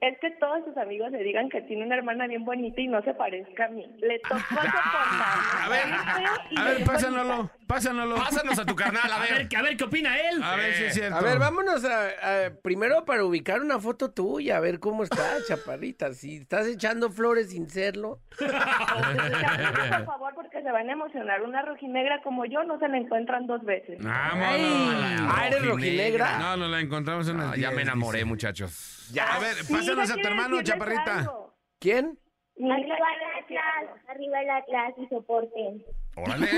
es 0.00 0.18
que 0.20 0.32
todos 0.32 0.62
sus 0.66 0.76
amigos 0.76 1.10
le 1.12 1.22
digan 1.22 1.48
que 1.48 1.62
tiene 1.62 1.86
una 1.86 1.94
hermana 1.96 2.26
bien 2.26 2.44
bonita 2.44 2.78
y 2.80 2.88
no 2.88 3.00
se 3.04 3.14
parezca 3.14 3.66
a 3.66 3.68
mí. 3.68 3.86
Le 4.00 4.18
tocó 4.18 4.36
soportar. 4.38 4.64
A 5.64 5.68
ver, 5.70 6.58
a 6.58 6.64
ver, 6.64 6.84
pásanoslo, 6.84 7.50
pásanoslo. 7.66 8.16
Pásanos 8.16 8.58
a 8.58 8.66
tu 8.66 8.74
carnal, 8.76 9.10
a 9.10 9.16
A 9.16 9.20
ver. 9.20 9.48
que- 9.48 9.56
a 9.56 9.62
ver 9.62 9.76
qué 9.78 9.84
opina 9.84 10.18
él. 10.18 10.42
A 10.42 10.56
ver 10.56 10.74
si 10.74 10.84
es 10.84 10.94
cierto. 10.94 11.16
A 11.16 11.22
ver, 11.22 11.38
vámonos 11.38 11.82
a, 11.86 12.08
a- 12.46 12.50
primero 12.62 13.06
para 13.06 13.24
ubicar 13.24 13.60
una 13.62 13.78
foto 13.78 14.10
tuya, 14.12 14.58
a 14.58 14.60
ver 14.60 14.78
cómo 14.78 15.04
está, 15.04 15.16
chaparrita. 15.48 16.12
Si 16.12 16.36
estás 16.36 16.66
echando 16.66 17.08
flores 17.10 17.50
sin 17.50 17.70
serlo. 17.70 18.18
Por 18.38 20.04
favor, 20.04 20.34
se 20.64 20.72
van 20.72 20.88
a 20.88 20.92
emocionar. 20.92 21.42
Una 21.42 21.62
rojinegra 21.62 22.20
como 22.22 22.44
yo 22.46 22.64
no 22.64 22.78
se 22.80 22.88
la 22.88 22.96
encuentran 22.96 23.46
dos 23.46 23.62
veces. 23.64 23.98
Ah, 24.04 25.44
¿eres 25.46 25.64
rojinegra? 25.66 26.38
No, 26.38 26.56
nos 26.56 26.70
la 26.70 26.80
encontramos 26.80 27.28
en 27.28 27.40
Ah, 27.40 27.52
el 27.54 27.60
ya 27.60 27.70
me 27.70 27.82
enamoré, 27.82 28.24
muchachos. 28.24 29.12
A 29.20 29.38
ver, 29.38 29.54
pásanos 29.70 30.10
a 30.10 30.14
tu 30.14 30.26
hermano, 30.26 30.62
Chaparrita. 30.62 31.30
¿Quién? 31.78 32.18
Arriba 32.56 32.96
el 32.96 33.44
Atlas, 33.44 34.00
arriba 34.08 34.40
el 34.40 34.50
Atlas 34.50 34.94
y 34.96 35.06
soporten. 35.08 35.84
¡Órale! 36.16 36.48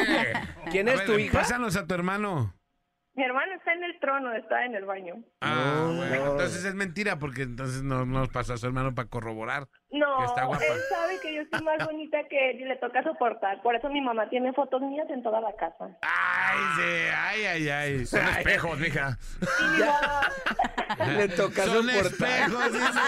¿Quién 0.71 0.89
es 0.89 0.99
ver, 0.99 1.07
tu 1.07 1.13
hija? 1.19 1.39
Pásanos 1.39 1.77
a 1.77 1.87
tu 1.87 1.95
hermano. 1.95 2.55
Mi 3.17 3.25
hermano 3.25 3.55
está 3.55 3.73
en 3.73 3.83
el 3.85 3.99
trono, 3.99 4.33
está 4.35 4.65
en 4.67 4.75
el 4.75 4.85
baño. 4.85 5.15
Ah, 5.41 5.91
bueno, 5.97 6.15
entonces 6.33 6.65
es 6.67 6.75
mentira 6.75 7.19
porque 7.19 7.43
entonces 7.43 7.83
no 7.83 8.05
nos 8.05 8.29
pasó 8.29 8.53
a 8.53 8.57
su 8.59 8.67
hermano 8.67 8.95
para 8.95 9.09
corroborar. 9.09 9.69
No, 9.91 10.19
Que 10.19 10.25
está 10.27 10.45
guapa. 10.45 10.63
él 10.63 10.79
sabe 10.91 11.19
que 11.23 11.35
yo 11.35 11.41
estoy 11.43 11.63
más 11.63 11.83
bonita 11.87 12.19
que 12.29 12.51
él 12.51 12.61
y 12.61 12.65
le 12.65 12.77
toca 12.77 13.03
soportar. 13.03 13.63
Por 13.63 13.75
eso 13.75 13.89
mi 13.89 14.03
mamá 14.03 14.29
tiene 14.29 14.53
fotos 14.53 14.83
mías 14.83 15.07
en 15.09 15.23
toda 15.23 15.41
la 15.41 15.55
casa. 15.57 15.97
Ay, 16.03 16.59
sí, 16.77 17.09
ay, 17.17 17.45
ay, 17.47 17.69
ay. 17.71 18.07
Son 18.07 18.21
espejos, 18.29 18.79
mija. 18.79 19.17
Y 19.41 19.65
mi 19.73 19.79
mamá- 19.79 20.31
Le 21.17 21.29
toca 21.29 21.65
Son 21.65 21.89
soportar. 21.89 22.29
espejos, 22.29 22.73
dice. 22.73 23.01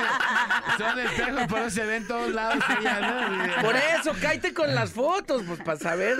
Son 0.79 0.99
espejos, 1.01 1.47
por 1.49 1.59
eso 1.59 1.71
se 1.71 1.85
ven 1.85 2.07
todos 2.09 2.31
lados 2.33 2.65
ella, 2.81 3.01
¿no? 3.01 3.63
Por 3.63 3.77
eso, 3.77 4.13
cállate 4.23 4.55
con 4.55 4.75
las 4.75 4.93
fotos, 4.93 5.43
pues 5.47 5.61
para 5.63 5.77
saber. 5.79 6.17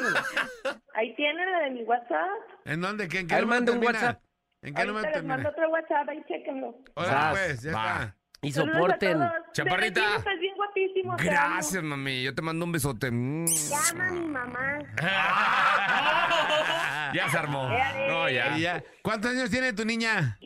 Ahí 0.99 1.15
tienen 1.15 1.51
la 1.53 1.59
de 1.61 1.71
mi 1.71 1.83
WhatsApp. 1.85 2.29
¿En 2.65 2.81
dónde? 2.81 3.07
¿Qué, 3.09 3.21
¿En 3.21 3.29
qué 3.29 3.35
A 3.35 3.37
ver, 3.39 3.45
número 3.47 3.61
manda 3.61 3.73
un 3.73 3.81
termina? 3.81 4.01
WhatsApp. 4.07 4.23
¿En 4.63 4.75
qué 4.75 4.85
número 4.85 5.03
les 5.05 5.13
termina? 5.13 5.35
mando 5.37 5.49
otro 5.51 5.69
WhatsApp, 5.71 6.09
ahí 6.09 6.25
chequenlo. 6.27 6.75
Órale, 6.95 7.13
Sas, 7.13 7.31
pues, 7.31 7.63
ya 7.63 7.73
va. 7.73 7.93
está. 7.93 8.17
Y 8.43 8.53
Saludos 8.53 8.77
a 8.77 8.81
soporten. 8.81 9.13
todos. 9.19 9.33
Chaparrita. 9.53 10.17
Estás 10.17 10.39
bien 10.41 10.55
guapísimo. 10.57 11.17
te 11.17 11.31
amo. 11.31 11.31
Gracias, 11.31 11.83
mami. 11.85 12.23
Yo 12.25 12.35
te 12.35 12.43
mando 12.43 12.65
un 12.65 12.73
besote. 12.73 13.11
Mm. 13.13 13.47
Llama 13.47 14.09
a 14.09 14.13
mi 14.13 14.21
mamá. 14.27 14.79
Ya 17.15 17.27
se 17.31 17.39
armó. 17.39 17.69
No, 18.09 18.29
ya. 18.29 18.59
Y 18.59 18.63
ya. 18.63 18.83
¿Cuántos 19.03 19.31
años 19.31 19.49
tiene 19.51 19.73
tu 19.73 19.85
niña? 19.85 20.37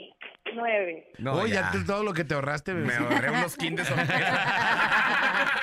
Nueve. 0.54 1.08
No, 1.18 1.42
Uy, 1.42 1.50
ya. 1.50 1.70
ya. 1.72 1.84
todo 1.86 2.04
lo 2.04 2.12
que 2.14 2.24
te 2.24 2.34
ahorraste, 2.34 2.72
bebé. 2.74 2.86
Me 2.86 2.94
ahorré 2.94 3.30
unos 3.30 3.56
kindes. 3.56 3.88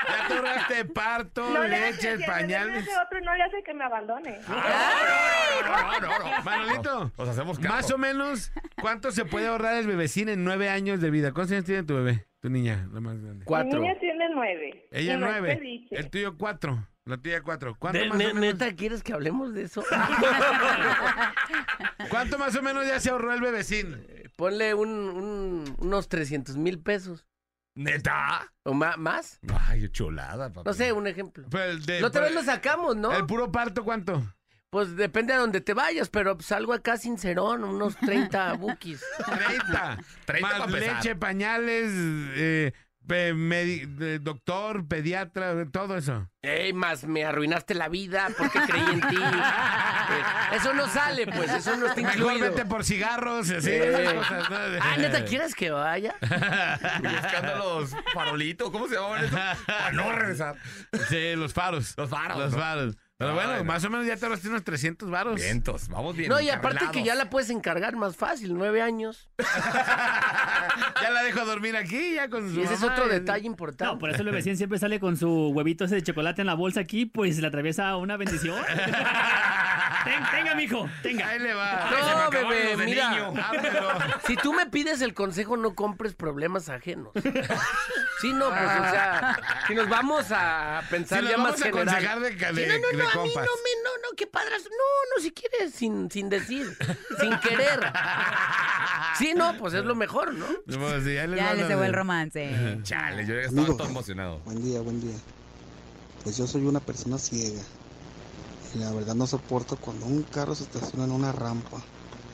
Ya 0.09 0.27
todo 0.27 0.37
ahorraste 0.39 0.85
parto, 0.85 1.49
No 1.49 1.63
le 1.63 1.75
hace, 1.75 1.85
leche, 1.91 2.01
si 2.01 2.07
el 2.07 2.17
bebé 2.17 2.27
pañales? 2.27 2.85
nace 2.85 2.97
otro 3.05 3.19
no 3.21 3.35
le 3.35 3.43
hace 3.43 3.63
que 3.63 3.73
me 3.73 3.83
abandone. 3.83 4.39
No, 4.47 5.99
no, 6.01 6.03
no. 6.19 6.43
Manolito, 6.43 7.11
Nos 7.17 7.29
hacemos 7.29 7.59
cargo. 7.59 7.75
más 7.75 7.91
o 7.91 7.97
menos, 7.97 8.51
¿cuánto 8.81 9.11
se 9.11 9.25
puede 9.25 9.47
ahorrar 9.47 9.75
el 9.75 9.87
bebecín 9.87 10.29
en 10.29 10.43
nueve 10.43 10.69
años 10.69 11.01
de 11.01 11.09
vida? 11.09 11.31
¿Cuántos 11.31 11.53
años 11.53 11.65
tiene 11.65 11.83
tu 11.83 11.95
bebé? 11.95 12.25
Tu 12.41 12.49
niña, 12.49 12.87
la 12.91 13.01
más 13.01 13.19
grande. 13.19 13.45
Mi 13.47 13.63
niña 13.79 13.99
tiene 13.99 14.25
nueve. 14.33 14.87
Ella 14.91 15.17
no 15.17 15.27
nueve. 15.27 15.87
El 15.91 16.09
tuyo 16.09 16.37
cuatro. 16.37 16.87
La 17.05 17.17
tuya 17.17 17.41
cuatro. 17.41 17.75
¿Cuánto 17.77 17.99
De- 17.99 18.07
más 18.09 18.17
ne- 18.17 18.31
o 18.31 18.35
menos? 18.35 18.59
¿Neta 18.59 18.75
quieres 18.75 19.03
que 19.03 19.13
hablemos 19.13 19.53
de 19.53 19.63
eso? 19.63 19.83
¿Cuánto 22.09 22.37
más 22.37 22.55
o 22.55 22.61
menos 22.61 22.87
ya 22.87 22.99
se 22.99 23.09
ahorró 23.09 23.33
el 23.33 23.41
bebecín? 23.41 24.05
Ponle 24.39 24.73
un, 24.73 24.89
un- 24.89 25.75
unos 25.79 26.07
300 26.07 26.55
mil 26.55 26.79
pesos. 26.79 27.25
¿Neta? 27.75 28.49
¿O 28.63 28.73
ma- 28.73 28.95
más? 28.95 29.37
Ay, 29.67 29.89
chulada, 29.89 30.47
papá. 30.47 30.69
No 30.69 30.73
sé, 30.73 30.93
un 30.93 31.07
ejemplo. 31.07 31.45
Pues 31.51 31.69
el 31.71 31.85
de- 31.85 31.99
La 31.99 32.07
otra 32.07 32.21
vez 32.21 32.31
pues, 32.31 32.45
lo 32.45 32.51
sacamos, 32.53 32.95
¿no? 32.95 33.11
¿El 33.11 33.25
puro 33.25 33.51
parto 33.51 33.83
cuánto? 33.83 34.23
Pues 34.69 34.95
depende 34.95 35.33
de 35.33 35.39
donde 35.39 35.59
te 35.59 35.73
vayas, 35.73 36.07
pero 36.09 36.37
pues 36.37 36.51
algo 36.53 36.71
acá 36.71 36.95
sincerón, 36.97 37.65
unos 37.65 37.97
30 37.97 38.53
bookies. 38.53 39.03
30. 39.25 39.97
30 40.25 40.47
más 40.47 40.53
para 40.59 40.63
empezar. 40.71 40.95
leche, 40.95 41.15
pañales, 41.17 41.91
eh, 41.91 42.71
pe- 43.09 43.33
medi- 43.33 43.85
de- 43.87 44.19
doctor, 44.19 44.87
pediatra, 44.87 45.65
todo 45.71 45.97
eso. 45.97 46.29
Ey, 46.41 46.71
más 46.71 47.03
me 47.03 47.25
arruinaste 47.25 47.73
la 47.73 47.89
vida 47.89 48.29
porque 48.37 48.59
creí 48.61 48.85
en 48.93 49.01
ti. 49.01 49.15
Eh, 49.17 50.55
eso 50.55 50.73
no 50.73 50.87
sale, 50.87 51.25
pues, 51.27 51.51
eso 51.51 51.75
no 51.75 51.87
está 51.87 51.99
Mejor 52.01 52.15
incluido. 52.15 52.49
vete 52.51 52.65
por 52.65 52.85
cigarros 52.85 53.49
y 53.49 53.55
así. 53.55 53.71
Esas 53.71 54.13
cosas, 54.13 54.49
¿no? 54.49 54.57
Ah, 54.81 54.95
¿neta 54.97 55.25
quieres 55.25 55.53
que 55.55 55.71
vaya? 55.71 56.15
Buscando 56.21 57.55
los 57.79 57.95
farolitos, 58.13 58.69
¿cómo 58.69 58.87
se 58.87 58.95
llamaban 58.95 59.25
eso? 59.25 59.35
Para 59.65 59.91
no 59.91 60.11
regresar. 60.13 60.55
Sí, 61.09 61.35
los 61.35 61.53
faros. 61.53 61.93
Los 61.97 62.09
faros, 62.09 62.37
Los 62.37 62.51
¿no? 62.53 62.57
faros. 62.59 62.95
Pero 63.19 63.33
bueno, 63.33 63.49
bueno. 63.49 63.65
más 63.65 63.83
o 63.83 63.89
menos 63.89 64.07
ya 64.07 64.15
te 64.15 64.25
ahorraste 64.25 64.47
unos 64.47 64.63
300 64.63 65.09
varos. 65.11 65.35
Vientos, 65.35 65.89
vamos 65.89 66.15
bien. 66.15 66.29
No, 66.29 66.39
y 66.39 66.49
aparte 66.49 66.85
que 66.93 67.03
ya 67.03 67.15
la 67.15 67.29
puedes 67.29 67.49
encargar 67.49 67.97
más 67.97 68.15
fácil, 68.15 68.53
nueve 68.53 68.81
años. 68.81 69.29
Ya 71.01 71.09
la 71.11 71.23
dejo 71.23 71.45
dormir 71.45 71.75
aquí, 71.77 72.15
ya 72.15 72.29
con 72.29 72.53
su 72.53 72.59
Y 72.59 72.63
ese 72.63 72.73
es 72.73 72.83
otro 72.83 73.07
detalle 73.07 73.45
importante. 73.45 73.93
No, 73.93 73.99
por 73.99 74.09
eso 74.09 74.21
el 74.21 74.25
bebecín 74.25 74.57
siempre 74.57 74.77
sale 74.79 74.99
con 74.99 75.15
su 75.17 75.49
huevito 75.49 75.85
ese 75.85 75.95
de 75.95 76.03
chocolate 76.03 76.41
en 76.41 76.47
la 76.47 76.55
bolsa 76.55 76.81
aquí, 76.81 77.05
pues 77.05 77.39
le 77.39 77.47
atraviesa 77.47 77.95
una 77.95 78.17
bendición. 78.17 78.61
Ten- 80.03 80.23
tenga, 80.31 80.55
mijo, 80.55 80.89
tenga. 81.03 81.27
Ahí 81.27 81.39
le 81.39 81.53
va. 81.53 81.89
No, 82.25 82.29
bebé, 82.31 82.77
mira. 82.85 83.09
niño. 83.09 83.33
Si 84.27 84.35
tú 84.37 84.53
me 84.53 84.65
pides 84.67 85.01
el 85.01 85.13
consejo, 85.13 85.57
no 85.57 85.75
compres 85.75 86.13
problemas 86.13 86.69
ajenos. 86.69 87.11
Sí, 88.21 88.33
no, 88.33 88.49
pues, 88.49 88.61
o 88.61 88.89
sea, 88.91 89.39
si 89.67 89.75
nos 89.75 89.87
vamos 89.89 90.25
a 90.31 90.83
pensar 90.89 91.19
Si 91.19 91.23
nos 91.25 91.31
ya 91.31 91.37
vamos 91.37 91.51
más 91.51 91.61
a 91.61 91.65
general. 91.65 91.89
aconsejar 91.89 92.19
de, 92.19 92.29
Sí, 92.31 92.37
de, 92.37 92.79
no, 92.79 92.91
no, 92.91 92.97
de 92.97 93.03
no, 93.03 93.09
a 93.21 93.23
mí 93.23 93.31
no, 93.35 93.41
me, 93.41 93.83
no, 93.83 94.09
no, 94.09 94.15
qué 94.17 94.27
padras. 94.27 94.63
No, 94.63 95.15
no, 95.15 95.21
si 95.23 95.31
quieres, 95.31 95.73
sin, 95.73 96.09
sin 96.11 96.29
decir, 96.29 96.77
sin 97.19 97.39
querer. 97.39 97.79
Sí, 99.17 99.33
no, 99.35 99.57
pues 99.57 99.73
es 99.73 99.83
lo 99.85 99.95
mejor, 99.95 100.33
¿no? 100.33 100.45
Pues, 100.65 101.03
sí, 101.03 101.09
les 101.09 101.35
Ya 101.35 101.45
va 101.47 101.53
les 101.53 101.65
fue 101.73 101.85
el 101.85 101.93
romance. 101.93 102.77
Chale, 102.83 103.25
yo 103.25 103.33
ya 103.35 103.41
estaba 103.41 103.61
Amigo. 103.61 103.77
todo 103.77 103.87
emocionado. 103.89 104.39
Buen 104.39 104.63
día, 104.63 104.79
buen 104.81 104.99
día. 105.01 105.15
Pues 106.23 106.37
yo 106.37 106.45
soy 106.47 106.65
una 106.65 106.79
persona 106.79 107.17
ciega. 107.17 107.61
Y 108.75 108.79
la 108.79 108.91
verdad 108.91 109.15
no 109.15 109.25
soporto 109.27 109.75
cuando 109.77 110.05
un 110.05 110.23
carro 110.23 110.53
se 110.55 110.63
estaciona 110.63 111.05
en 111.05 111.11
una 111.11 111.31
rampa. 111.31 111.81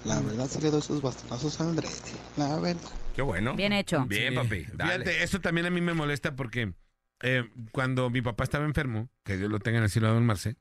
La 0.03 0.19
verdad 0.21 0.47
sí 0.49 0.59
le 0.61 0.69
doy 0.69 0.81
sus 0.81 1.01
bastonazos 1.01 1.59
al 1.61 1.69
Andrés. 1.69 2.03
La 2.37 2.59
verdad. 2.59 2.81
Qué 3.15 3.21
bueno. 3.21 3.55
Bien 3.55 3.73
hecho. 3.73 4.05
Bien, 4.05 4.33
Sí. 4.33 4.35
papi. 4.39 4.65
Dale. 4.73 5.03
Fíjate, 5.05 5.23
esto 5.23 5.41
también 5.41 5.65
a 5.65 5.69
mí 5.69 5.81
me 5.81 5.93
molesta 5.93 6.35
porque 6.35 6.73
eh, 7.21 7.49
cuando 7.71 8.09
mi 8.09 8.21
papá 8.21 8.43
estaba 8.43 8.65
enfermo, 8.65 9.09
que 9.23 9.37
Dios 9.37 9.49
lo 9.49 9.59
tenga 9.59 9.77
en 9.77 9.85
el 9.85 9.89
cielo, 9.89 10.13
don 10.13 10.25
Marce, 10.25 10.57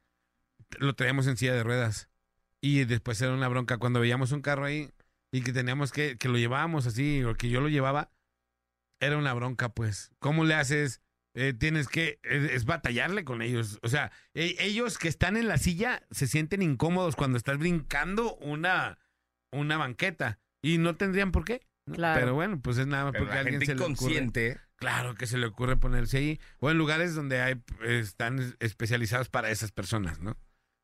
lo 0.78 0.94
traíamos 0.94 1.26
en 1.26 1.36
silla 1.36 1.52
de 1.54 1.62
ruedas. 1.64 2.08
Y 2.60 2.84
después 2.84 3.20
era 3.20 3.34
una 3.34 3.48
bronca 3.48 3.76
cuando 3.78 4.00
veíamos 4.00 4.32
un 4.32 4.40
carro 4.40 4.64
ahí 4.64 4.90
y 5.32 5.42
que 5.42 5.52
teníamos 5.52 5.90
que, 5.92 6.16
que 6.16 6.28
lo 6.28 6.38
llevábamos 6.38 6.86
así, 6.86 7.22
o 7.24 7.34
que 7.34 7.50
yo 7.50 7.60
lo 7.60 7.68
llevaba, 7.68 8.12
era 9.00 9.18
una 9.18 9.34
bronca, 9.34 9.68
pues. 9.68 10.12
¿Cómo 10.20 10.44
le 10.44 10.54
haces? 10.54 11.02
Eh, 11.36 11.52
tienes 11.52 11.88
que, 11.88 12.20
es, 12.22 12.50
es 12.52 12.64
batallarle 12.64 13.24
con 13.24 13.42
ellos. 13.42 13.78
O 13.82 13.88
sea, 13.88 14.12
e- 14.34 14.54
ellos 14.60 14.98
que 14.98 15.08
están 15.08 15.36
en 15.36 15.48
la 15.48 15.58
silla 15.58 16.02
se 16.10 16.26
sienten 16.28 16.62
incómodos 16.62 17.16
cuando 17.16 17.36
estás 17.38 17.58
brincando 17.58 18.36
una, 18.36 18.98
una 19.52 19.76
banqueta 19.76 20.38
y 20.62 20.78
no 20.78 20.96
tendrían 20.96 21.32
por 21.32 21.44
qué. 21.44 21.66
¿no? 21.86 21.94
Claro. 21.96 22.20
Pero 22.20 22.34
bueno, 22.34 22.60
pues 22.62 22.78
es 22.78 22.86
nada 22.86 23.04
más 23.04 23.12
Pero 23.12 23.24
porque 23.24 23.34
la 23.34 23.38
a 23.38 23.40
alguien 23.40 23.60
gente 23.60 23.66
se 23.66 23.74
le 23.74 23.80
ocurre. 23.82 23.92
inconsciente. 23.92 24.60
Claro 24.76 25.14
que 25.14 25.26
se 25.26 25.38
le 25.38 25.46
ocurre 25.46 25.76
ponerse 25.76 26.18
ahí. 26.18 26.40
O 26.60 26.70
en 26.70 26.78
lugares 26.78 27.14
donde 27.14 27.40
hay, 27.40 27.60
están 27.82 28.54
especializados 28.60 29.28
para 29.28 29.50
esas 29.50 29.72
personas, 29.72 30.20
¿no? 30.20 30.36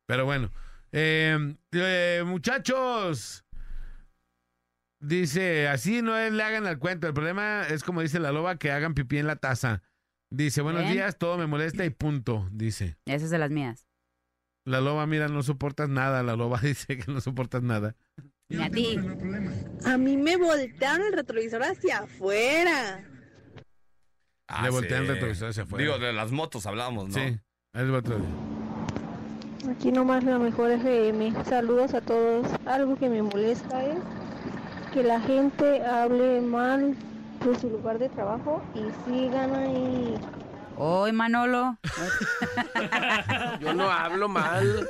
Pero 0.05 0.25
bueno. 0.25 0.51
Eh, 0.91 1.55
eh, 1.71 2.23
muchachos. 2.25 3.45
Dice, 4.99 5.67
así 5.67 6.01
no 6.01 6.15
es, 6.17 6.31
le 6.31 6.43
hagan 6.43 6.67
al 6.67 6.77
cuento. 6.77 7.07
El 7.07 7.13
problema 7.13 7.63
es 7.67 7.83
como 7.83 8.01
dice 8.01 8.19
la 8.19 8.31
loba, 8.31 8.57
que 8.57 8.71
hagan 8.71 8.93
pipí 8.93 9.17
en 9.17 9.27
la 9.27 9.37
taza. 9.37 9.81
Dice, 10.33 10.61
buenos 10.61 10.83
Bien. 10.83 10.93
días, 10.93 11.17
todo 11.17 11.37
me 11.37 11.45
molesta 11.45 11.83
y 11.83 11.89
punto, 11.89 12.47
dice. 12.53 12.95
Esa 13.05 13.25
es 13.25 13.31
de 13.31 13.37
las 13.37 13.51
mías. 13.51 13.85
La 14.65 14.79
loba, 14.79 15.05
mira, 15.05 15.27
no 15.27 15.43
soportas 15.43 15.89
nada. 15.89 16.23
La 16.23 16.35
loba 16.37 16.57
dice 16.63 16.97
que 16.97 17.11
no 17.11 17.19
soportas 17.19 17.61
nada. 17.63 17.95
Ni 18.47 18.63
a 18.63 18.69
ti. 18.69 18.97
A 19.85 19.97
mí 19.97 20.15
me 20.17 20.37
voltearon 20.37 21.07
el 21.07 21.13
retrovisor 21.13 21.63
hacia 21.63 21.99
afuera. 21.99 23.03
Ah, 24.47 24.63
Le 24.63 24.69
voltean 24.69 25.03
sí. 25.03 25.07
el 25.09 25.13
retrovisor 25.15 25.49
hacia 25.49 25.63
afuera. 25.63 25.83
Digo, 25.85 25.97
de 25.99 26.13
las 26.13 26.31
motos 26.31 26.65
hablábamos, 26.65 27.09
¿no? 27.09 27.13
Sí, 27.13 27.19
ahí 27.73 27.83
les 27.83 27.91
va 27.93 27.97
otro. 27.97 28.17
Aquí 29.69 29.91
nomás 29.91 30.23
la 30.23 30.39
mejor 30.39 30.71
FM. 30.71 31.43
Saludos 31.45 31.93
a 31.93 32.01
todos. 32.01 32.47
Algo 32.65 32.95
que 32.97 33.09
me 33.09 33.21
molesta 33.21 33.83
es 33.85 33.97
que 34.93 35.03
la 35.03 35.19
gente 35.21 35.85
hable 35.85 36.41
mal 36.41 36.95
de 37.43 37.59
su 37.59 37.69
lugar 37.69 37.97
de 37.99 38.09
trabajo 38.09 38.63
y 38.75 38.81
sigan 39.05 39.55
ahí. 39.55 40.15
Hoy, 40.77 41.11
Manolo. 41.11 41.77
Yo 43.59 43.73
no 43.73 43.91
hablo 43.91 44.27
mal. 44.27 44.87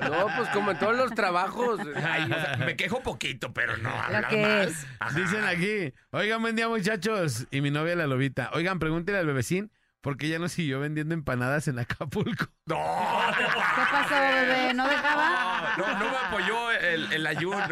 No, 0.00 0.26
pues 0.36 0.48
como 0.50 0.70
en 0.70 0.78
todos 0.78 0.96
los 0.96 1.12
trabajos. 1.14 1.80
Ay, 1.96 2.24
o 2.24 2.28
sea, 2.28 2.56
me 2.58 2.76
quejo 2.76 3.02
poquito, 3.02 3.52
pero 3.52 3.76
no 3.78 3.90
Lo 3.90 3.96
hablar 3.96 4.28
que 4.28 4.40
mal. 4.40 4.60
es. 4.62 4.86
Dicen 5.14 5.44
aquí, 5.44 5.92
oigan, 6.10 6.40
buen 6.40 6.56
día 6.56 6.68
muchachos. 6.68 7.46
Y 7.50 7.60
mi 7.60 7.70
novia 7.70 7.96
la 7.96 8.06
lobita. 8.06 8.50
Oigan, 8.54 8.78
pregúntele 8.78 9.18
al 9.18 9.26
bebecín 9.26 9.70
porque 10.00 10.26
ella 10.26 10.38
no 10.38 10.48
siguió 10.48 10.80
vendiendo 10.80 11.14
empanadas 11.14 11.68
en 11.68 11.78
Acapulco. 11.78 12.46
No, 12.66 12.76
¿Qué 13.36 13.82
pasó, 13.90 14.14
bebé? 14.14 14.72
¿No 14.72 14.88
dejaba? 14.88 15.74
no, 15.76 15.98
no 15.98 16.10
me 16.10 16.16
apoyó 16.16 16.70
el, 16.70 17.12
el 17.12 17.26
ayuno. 17.26 17.58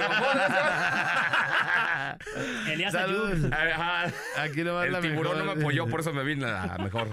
Elías. 2.71 2.95
Ayub. 2.95 3.53
Ajá. 3.53 4.13
Aquí 4.39 4.63
no 4.65 4.75
va 4.75 4.87
El 4.87 4.93
la 4.93 5.01
tiburón 5.01 5.39
no 5.39 5.45
me 5.45 5.53
apoyó, 5.61 5.87
por 5.89 6.01
eso 6.01 6.13
me 6.13 6.25
vine 6.25 6.47
a 6.47 6.77
mejor. 6.79 7.09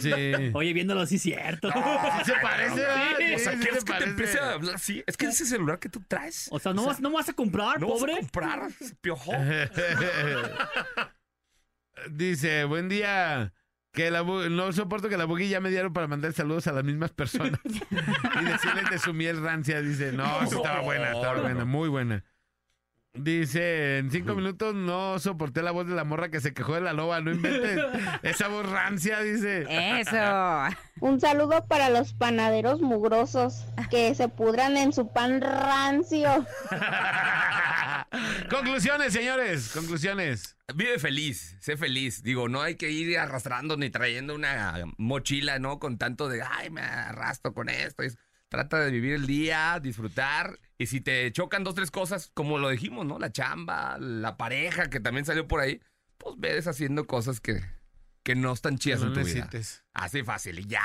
Sí. 0.00 0.10
Oye, 0.54 0.72
viéndolo, 0.72 1.06
sí, 1.06 1.18
cierto. 1.18 1.70
Sí 1.72 2.32
se 2.32 2.40
parece, 2.40 2.76
¿verdad? 2.80 3.08
Sí. 3.18 3.34
O 3.34 3.38
sea, 3.38 3.52
Sí, 3.52 3.58
¿quieres 3.58 3.84
que 3.84 3.92
te 3.94 4.04
empiece 4.04 4.38
a 4.38 4.52
hablar 4.52 4.74
así? 4.76 5.02
Es 5.06 5.16
que 5.16 5.26
ese 5.26 5.44
celular 5.46 5.78
que 5.78 5.88
tú 5.88 6.02
traes. 6.06 6.48
O 6.50 6.58
sea, 6.58 6.72
¿no, 6.72 6.86
vas, 6.86 7.00
¿no 7.00 7.10
vas 7.10 7.28
a 7.28 7.32
comprar, 7.32 7.80
¿No 7.80 7.88
vas 7.88 7.96
a 7.96 8.00
pobre? 8.06 8.16
comprar, 8.20 8.60
piojo? 9.00 9.32
Dice, 12.10 12.64
buen 12.64 12.88
día. 12.88 13.52
Que 13.92 14.10
la 14.10 14.22
no 14.22 14.72
soporto 14.74 15.08
que 15.08 15.16
la 15.16 15.24
Buggy 15.24 15.48
ya 15.48 15.58
me 15.60 15.70
dieron 15.70 15.94
para 15.94 16.06
mandar 16.06 16.30
saludos 16.34 16.66
a 16.66 16.72
las 16.72 16.84
mismas 16.84 17.12
personas. 17.12 17.58
y 17.64 18.44
decirles 18.44 18.90
de 18.90 18.98
su 18.98 19.14
miel 19.14 19.42
rancia. 19.42 19.80
Dice, 19.80 20.12
no, 20.12 20.42
esa 20.42 20.56
estaba 20.56 20.80
buena, 20.80 21.06
estaba 21.12 21.28
No, 21.28 21.34
no, 21.36 21.42
buena, 21.42 21.60
no. 21.60 21.66
muy 21.66 21.88
buena. 21.88 22.22
Dice, 23.18 23.98
en 23.98 24.10
cinco 24.10 24.34
minutos 24.34 24.74
no 24.74 25.18
soporté 25.18 25.62
la 25.62 25.70
voz 25.70 25.86
de 25.86 25.94
la 25.94 26.04
morra 26.04 26.30
que 26.30 26.40
se 26.40 26.52
quejó 26.54 26.74
de 26.74 26.80
la 26.82 26.92
loba. 26.92 27.20
No 27.20 27.30
inventes 27.32 27.80
esa 28.22 28.48
voz 28.48 28.68
rancia, 28.68 29.20
dice. 29.20 29.66
Eso. 30.00 30.16
Un 31.00 31.20
saludo 31.20 31.64
para 31.66 31.90
los 31.90 32.14
panaderos 32.14 32.80
mugrosos 32.80 33.64
que 33.90 34.14
se 34.14 34.28
pudran 34.28 34.76
en 34.76 34.92
su 34.92 35.12
pan 35.12 35.40
rancio. 35.40 36.46
Conclusiones, 38.50 39.12
señores, 39.12 39.70
conclusiones. 39.74 40.56
Vive 40.74 40.98
feliz, 40.98 41.56
sé 41.60 41.76
feliz. 41.76 42.22
Digo, 42.22 42.48
no 42.48 42.62
hay 42.62 42.76
que 42.76 42.90
ir 42.90 43.18
arrastrando 43.18 43.76
ni 43.76 43.90
trayendo 43.90 44.34
una 44.34 44.84
mochila, 44.96 45.58
¿no? 45.58 45.78
Con 45.78 45.98
tanto 45.98 46.28
de, 46.28 46.42
ay, 46.42 46.70
me 46.70 46.80
arrastro 46.80 47.52
con 47.52 47.68
esto. 47.68 48.02
Es- 48.02 48.18
trata 48.48 48.80
de 48.80 48.90
vivir 48.90 49.14
el 49.14 49.26
día, 49.26 49.78
disfrutar. 49.82 50.58
Y 50.78 50.86
si 50.86 51.00
te 51.00 51.30
chocan 51.32 51.64
dos, 51.64 51.74
tres 51.74 51.90
cosas, 51.90 52.30
como 52.34 52.58
lo 52.58 52.68
dijimos, 52.68 53.06
¿no? 53.06 53.18
La 53.18 53.32
chamba, 53.32 53.96
la 53.98 54.36
pareja 54.36 54.88
que 54.90 55.00
también 55.00 55.24
salió 55.24 55.46
por 55.48 55.60
ahí, 55.60 55.80
pues 56.18 56.34
ves 56.38 56.66
haciendo 56.66 57.06
cosas 57.06 57.40
que, 57.40 57.62
que 58.22 58.34
no 58.34 58.52
están 58.52 58.78
chidas 58.78 59.00
No 59.00 59.08
en 59.08 59.12
tu 59.14 59.20
vida. 59.20 59.26
necesites. 59.46 59.84
Así 59.94 60.22
fácil 60.22 60.58
y 60.58 60.66
ya. 60.66 60.82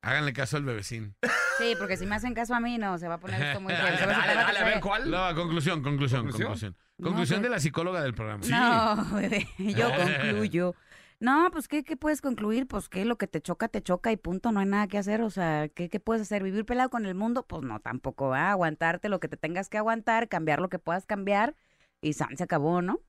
Háganle 0.00 0.32
caso 0.32 0.56
al 0.56 0.64
bebecín. 0.64 1.16
Sí, 1.58 1.74
porque 1.78 1.96
si 1.96 2.06
me 2.06 2.14
hacen 2.14 2.32
caso 2.32 2.54
a 2.54 2.60
mí, 2.60 2.78
no, 2.78 2.98
se 2.98 3.08
va 3.08 3.14
a 3.14 3.20
poner 3.20 3.42
esto 3.42 3.60
muy 3.60 3.74
feo. 3.74 3.84
Dale, 3.84 4.58
a 4.60 4.64
ver 4.64 4.80
cuál. 4.80 5.10
No, 5.10 5.34
conclusión, 5.34 5.82
conclusión, 5.82 6.20
¿Conclusión? 6.20 6.46
conclusión. 6.48 6.76
No, 6.98 7.08
Conclusión 7.08 7.42
de 7.42 7.48
la 7.48 7.58
psicóloga 7.60 8.00
del 8.02 8.14
programa. 8.14 8.44
No, 8.48 9.04
bebé, 9.16 9.48
yo 9.58 9.90
concluyo. 9.96 10.74
No, 11.20 11.50
pues 11.50 11.66
¿qué, 11.66 11.82
¿qué 11.82 11.96
puedes 11.96 12.20
concluir? 12.20 12.68
Pues 12.68 12.88
que 12.88 13.04
lo 13.04 13.18
que 13.18 13.26
te 13.26 13.40
choca, 13.40 13.66
te 13.68 13.82
choca 13.82 14.12
y 14.12 14.16
punto, 14.16 14.52
no 14.52 14.60
hay 14.60 14.66
nada 14.66 14.86
que 14.86 14.98
hacer. 14.98 15.20
O 15.22 15.30
sea, 15.30 15.68
¿qué, 15.68 15.88
qué 15.88 15.98
puedes 15.98 16.22
hacer? 16.22 16.44
¿Vivir 16.44 16.64
pelado 16.64 16.90
con 16.90 17.06
el 17.06 17.14
mundo? 17.16 17.44
Pues 17.44 17.62
no, 17.62 17.80
tampoco 17.80 18.28
va. 18.28 18.50
Aguantarte 18.52 19.08
lo 19.08 19.18
que 19.18 19.26
te 19.28 19.36
tengas 19.36 19.68
que 19.68 19.78
aguantar, 19.78 20.28
cambiar 20.28 20.60
lo 20.60 20.68
que 20.68 20.78
puedas 20.78 21.06
cambiar 21.06 21.56
y 22.00 22.12
san, 22.12 22.36
se 22.36 22.44
acabó, 22.44 22.82
¿no? 22.82 23.00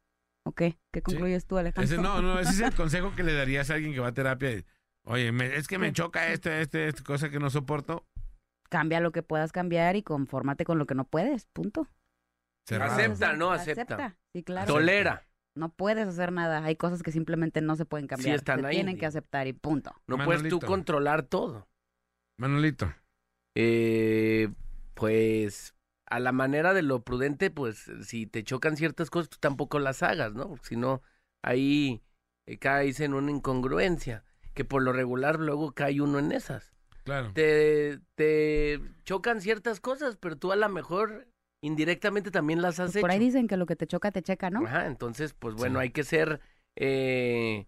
¿O 0.43 0.53
qué? 0.53 0.79
¿Qué 0.91 1.03
concluyes 1.03 1.45
tú, 1.45 1.57
Alejandro? 1.59 1.83
Ese, 1.93 2.01
no, 2.01 2.21
no, 2.21 2.39
ese 2.39 2.51
es 2.51 2.59
el 2.61 2.73
consejo 2.75 3.13
que 3.15 3.21
le 3.23 3.33
darías 3.33 3.69
a 3.69 3.75
alguien 3.75 3.93
que 3.93 3.99
va 3.99 4.07
a 4.07 4.13
terapia. 4.13 4.63
Oye, 5.05 5.31
me- 5.31 5.55
es 5.55 5.67
que 5.67 5.77
me 5.77 5.93
choca 5.93 6.29
este, 6.29 6.61
este, 6.61 6.87
esta 6.87 7.03
cosa 7.03 7.29
que 7.29 7.39
no 7.39 7.49
soporto. 7.51 8.07
Cambia 8.69 8.99
lo 9.01 9.11
que 9.11 9.21
puedas 9.21 9.51
cambiar 9.51 9.95
y 9.95 10.01
confórmate 10.03 10.65
con 10.65 10.79
lo 10.79 10.85
que 10.87 10.95
no 10.95 11.03
puedes, 11.05 11.45
punto. 11.47 11.87
Cerrado. 12.67 12.93
Acepta, 12.93 13.33
¿no? 13.33 13.51
Acepta. 13.51 14.17
Sí, 14.33 14.43
claro. 14.43 14.67
Tolera. 14.73 15.23
No 15.55 15.69
puedes 15.69 16.07
hacer 16.07 16.31
nada. 16.31 16.63
Hay 16.63 16.75
cosas 16.75 17.03
que 17.03 17.11
simplemente 17.11 17.61
no 17.61 17.75
se 17.75 17.85
pueden 17.85 18.07
cambiar. 18.07 18.35
están 18.35 18.61
se 18.61 18.67
ahí. 18.67 18.75
tienen 18.75 18.97
que 18.97 19.05
aceptar 19.05 19.47
y 19.47 19.53
punto. 19.53 19.93
No 20.07 20.17
puedes 20.23 20.47
tú 20.49 20.59
controlar 20.59 21.23
todo. 21.23 21.67
Manolito. 22.37 22.93
Eh, 23.55 24.49
pues 24.93 25.75
a 26.05 26.19
la 26.19 26.31
manera 26.31 26.73
de 26.73 26.81
lo 26.81 27.03
prudente, 27.03 27.51
pues 27.51 27.89
si 28.01 28.25
te 28.25 28.43
chocan 28.43 28.77
ciertas 28.77 29.09
cosas, 29.09 29.29
tú 29.29 29.37
tampoco 29.39 29.79
las 29.79 30.01
hagas, 30.03 30.33
¿no? 30.33 30.47
Porque 30.49 30.67
si 30.67 30.75
no, 30.75 31.01
ahí 31.43 32.01
eh, 32.47 32.57
caes 32.57 32.99
en 32.99 33.13
una 33.13 33.31
incongruencia, 33.31 34.23
que 34.53 34.65
por 34.65 34.81
lo 34.81 34.91
regular 34.91 35.39
luego 35.39 35.73
cae 35.73 36.01
uno 36.01 36.19
en 36.19 36.31
esas. 36.31 36.73
Claro. 37.03 37.31
Te, 37.33 37.99
te 38.15 38.81
chocan 39.03 39.41
ciertas 39.41 39.79
cosas, 39.79 40.17
pero 40.17 40.37
tú 40.37 40.51
a 40.51 40.55
lo 40.55 40.69
mejor 40.69 41.27
indirectamente 41.61 42.31
también 42.31 42.61
las 42.61 42.79
has 42.79 42.91
Pues 42.93 43.01
por 43.01 43.11
ahí 43.11 43.19
dicen 43.19 43.47
que 43.47 43.57
lo 43.57 43.65
que 43.65 43.75
te 43.75 43.87
choca, 43.87 44.11
te 44.11 44.21
checa, 44.21 44.49
¿no? 44.49 44.65
Ajá, 44.65 44.85
entonces, 44.87 45.33
pues 45.33 45.55
bueno, 45.55 45.79
Sí. 45.79 45.83
hay 45.83 45.89
que 45.91 46.03
ser 46.03 46.39
eh, 46.75 47.67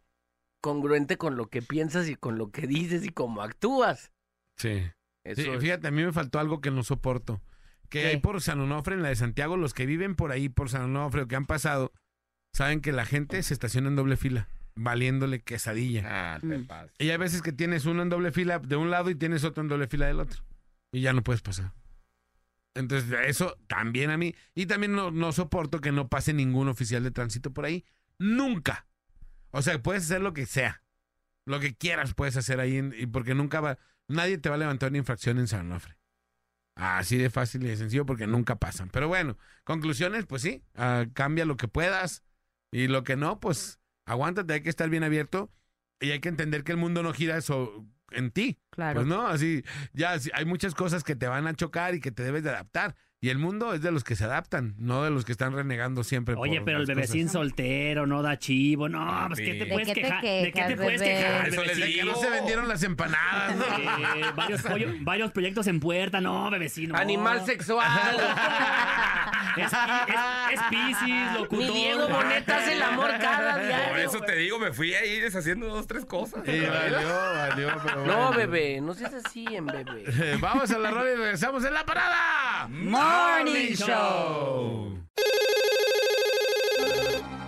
congruente 0.62 1.18
con 1.18 1.36
lo 1.36 1.48
que 1.48 1.62
piensas 1.62 2.08
y 2.08 2.16
con 2.16 2.38
lo 2.38 2.52
que 2.52 2.68
dices 2.68 3.04
y 3.06 3.10
cómo 3.10 3.42
actúas. 3.42 4.12
Sí. 4.58 4.84
Eso 5.26 5.42
Sí, 5.42 5.50
es- 5.50 5.60
fíjate, 5.60 5.88
a 5.88 5.92
mí 5.92 6.04
me 6.04 6.12
faltó 6.14 6.40
algo 6.40 6.62
que 6.62 6.72
no 6.72 6.84
soporto. 6.84 7.42
Que 7.90 8.02
¿Qué? 8.04 8.08
hay 8.08 8.18
por 8.18 8.42
San 8.42 8.60
Onofre, 8.62 8.96
en 8.96 9.02
la 9.04 9.10
de 9.10 9.16
Santiago, 9.18 9.58
los 9.58 9.74
que 9.74 9.86
viven 9.86 10.16
por 10.16 10.32
ahí, 10.32 10.48
por 10.50 10.70
San 10.70 10.84
Onofre, 10.84 11.24
o 11.24 11.28
que 11.28 11.36
han 11.36 11.46
pasado, 11.46 11.92
saben 12.56 12.80
que 12.82 12.92
la 12.94 13.06
gente 13.06 13.44
se 13.44 13.54
estaciona 13.54 13.90
en 13.90 13.96
doble 13.98 14.16
fila, 14.16 14.48
valiéndole 14.76 15.42
quesadilla. 15.42 16.04
Ah, 16.36 16.40
te 16.40 16.46
Mm. 16.48 16.68
Y 17.00 17.10
hay 17.10 17.18
veces 17.18 17.42
que 17.42 17.52
tienes 17.52 17.86
uno 17.86 18.02
en 18.02 18.10
doble 18.10 18.32
fila 18.32 18.60
de 18.60 18.78
un 18.78 18.90
lado 18.92 19.10
y 19.10 19.16
tienes 19.16 19.44
otro 19.44 19.62
en 19.62 19.68
doble 19.68 19.88
fila 19.88 20.06
del 20.08 20.22
otro. 20.22 20.42
Y 20.94 21.02
ya 21.02 21.12
no 21.12 21.22
puedes 21.22 21.42
pasar. 21.42 21.74
Entonces, 22.74 23.12
eso 23.28 23.58
también 23.68 24.10
a 24.10 24.18
mí. 24.18 24.36
Y 24.56 24.66
también 24.66 24.94
no, 24.94 25.12
no 25.12 25.32
soporto 25.32 25.82
que 25.82 25.92
no 25.92 26.08
pase 26.08 26.34
ningún 26.34 26.68
oficial 26.68 27.04
de 27.04 27.12
tránsito 27.12 27.54
por 27.54 27.66
ahí. 27.66 27.86
Nunca. 28.18 28.88
O 29.52 29.62
sea, 29.62 29.82
puedes 29.82 30.04
hacer 30.04 30.22
lo 30.22 30.34
que 30.34 30.46
sea. 30.46 30.84
Lo 31.46 31.60
que 31.60 31.76
quieras 31.76 32.14
puedes 32.14 32.38
hacer 32.38 32.60
ahí. 32.60 32.82
y 32.98 33.08
porque 33.08 33.36
nunca 33.36 33.60
va. 33.62 33.78
Nadie 34.08 34.38
te 34.38 34.50
va 34.50 34.56
a 34.56 34.60
levantar 34.60 34.90
una 34.90 35.00
infracción 35.00 35.40
en 35.40 35.48
San 35.48 35.68
Onofre. 35.68 35.98
Así 36.76 37.18
de 37.18 37.30
fácil 37.30 37.64
y 37.64 37.68
de 37.70 37.78
sencillo 37.78 38.06
porque 38.06 38.28
nunca 38.28 38.56
pasan. 38.56 38.90
Pero 38.90 39.08
bueno, 39.08 39.38
conclusiones, 39.64 40.26
pues 40.26 40.42
sí. 40.42 40.64
ah, 40.76 41.06
cambia 41.14 41.46
lo 41.46 41.58
que 41.58 41.68
puedas. 41.68 42.24
Y 42.72 42.88
lo 42.88 43.04
que 43.04 43.18
no, 43.18 43.40
pues 43.40 43.80
aguántate. 44.06 44.54
Hay 44.54 44.62
que 44.62 44.70
estar 44.70 44.90
bien 44.90 45.04
abierto. 45.04 45.52
Y 46.00 46.12
hay 46.12 46.20
que 46.20 46.30
entender 46.30 46.64
que 46.64 46.72
el 46.72 46.78
mundo 46.78 47.04
no 47.04 47.14
gira 47.14 47.38
eso 47.38 47.86
en 48.12 48.32
ti. 48.32 48.60
Claro. 48.70 48.96
Pues 48.96 49.08
no, 49.08 49.28
así, 49.28 49.64
ya 49.94 50.18
sí, 50.20 50.30
hay 50.34 50.46
muchas 50.46 50.76
cosas 50.76 51.04
que 51.04 51.16
te 51.16 51.28
van 51.28 51.48
a 51.48 51.54
chocar 51.54 51.96
y 51.96 52.00
que 52.00 52.12
te 52.12 52.24
debes 52.24 52.44
de 52.44 52.50
adaptar. 52.50 52.96
Y 53.24 53.30
el 53.30 53.38
mundo 53.38 53.76
es 53.76 53.84
de 53.84 53.92
los 53.92 54.04
que 54.04 54.16
se 54.16 54.24
adaptan, 54.24 54.74
no 54.80 55.04
de 55.04 55.12
los 55.12 55.26
que 55.26 55.32
están 55.32 55.54
renegando 55.54 56.04
siempre. 56.04 56.34
Oye, 56.40 56.56
por 56.58 56.66
pero 56.66 56.80
el 56.80 56.88
bebecín 56.88 57.28
cosas. 57.28 57.34
soltero 57.34 58.08
no 58.08 58.24
da 58.24 58.40
chivo. 58.40 58.90
No, 58.90 59.26
pues 59.28 59.40
¿qué 59.42 59.54
te 59.54 59.66
¿De 59.66 59.66
puedes 59.68 59.88
qué 59.90 59.94
te 59.94 60.02
quejar? 60.02 60.24
¿De 60.24 60.30
qué 60.30 60.46
te 60.46 60.52
quejas, 60.54 60.76
puedes 60.82 61.00
bebé? 61.02 61.14
quejar? 61.20 61.48
Eso 61.50 61.64
les 61.64 61.78
De 61.78 61.94
que 61.94 62.04
no 62.04 62.16
se 62.16 62.30
vendieron 62.32 62.68
las 62.68 62.82
empanadas, 62.82 63.56
¿no? 63.56 63.64
Eh, 63.64 64.26
varios, 64.36 64.62
pollo- 64.66 64.96
varios 65.02 65.32
proyectos 65.32 65.68
en 65.68 65.80
puerta, 65.80 66.20
no, 66.20 66.50
bebecino. 66.50 66.96
Animal 66.98 67.46
sexual. 67.46 67.88
Es, 69.58 69.72
es, 69.74 70.54
es 70.54 70.62
Piscis, 70.70 71.32
locutor. 71.34 71.58
Mi 71.58 71.68
Diego 71.74 72.08
Boneta 72.08 72.58
hace 72.58 72.74
el 72.74 72.82
amor 72.82 73.12
cada 73.20 73.54
Por 73.58 73.66
diario. 73.68 73.98
eso 74.10 74.20
te 74.22 74.36
digo, 74.36 74.60
me 74.60 74.72
fui 74.74 74.94
ahí 74.94 75.20
deshaciendo 75.20 75.68
dos, 75.68 75.88
tres 75.88 76.06
cosas. 76.06 76.42
Sí, 76.46 76.60
valió, 76.62 77.10
valió, 77.34 77.72
pero 77.84 78.06
No, 78.06 78.16
bueno. 78.28 78.32
bebé, 78.38 78.82
no 78.82 78.94
seas 78.94 79.14
así 79.14 79.46
en 79.50 79.66
bebé. 79.66 80.04
Eh, 80.08 80.38
Vamos 80.40 80.72
a 80.72 80.78
la 80.78 80.92
rola 80.92 81.12
y 81.12 81.16
regresamos 81.16 81.64
en 81.66 81.74
la 81.74 81.86
parada. 81.86 82.68
Morning 82.70 83.74
Show. 83.76 84.98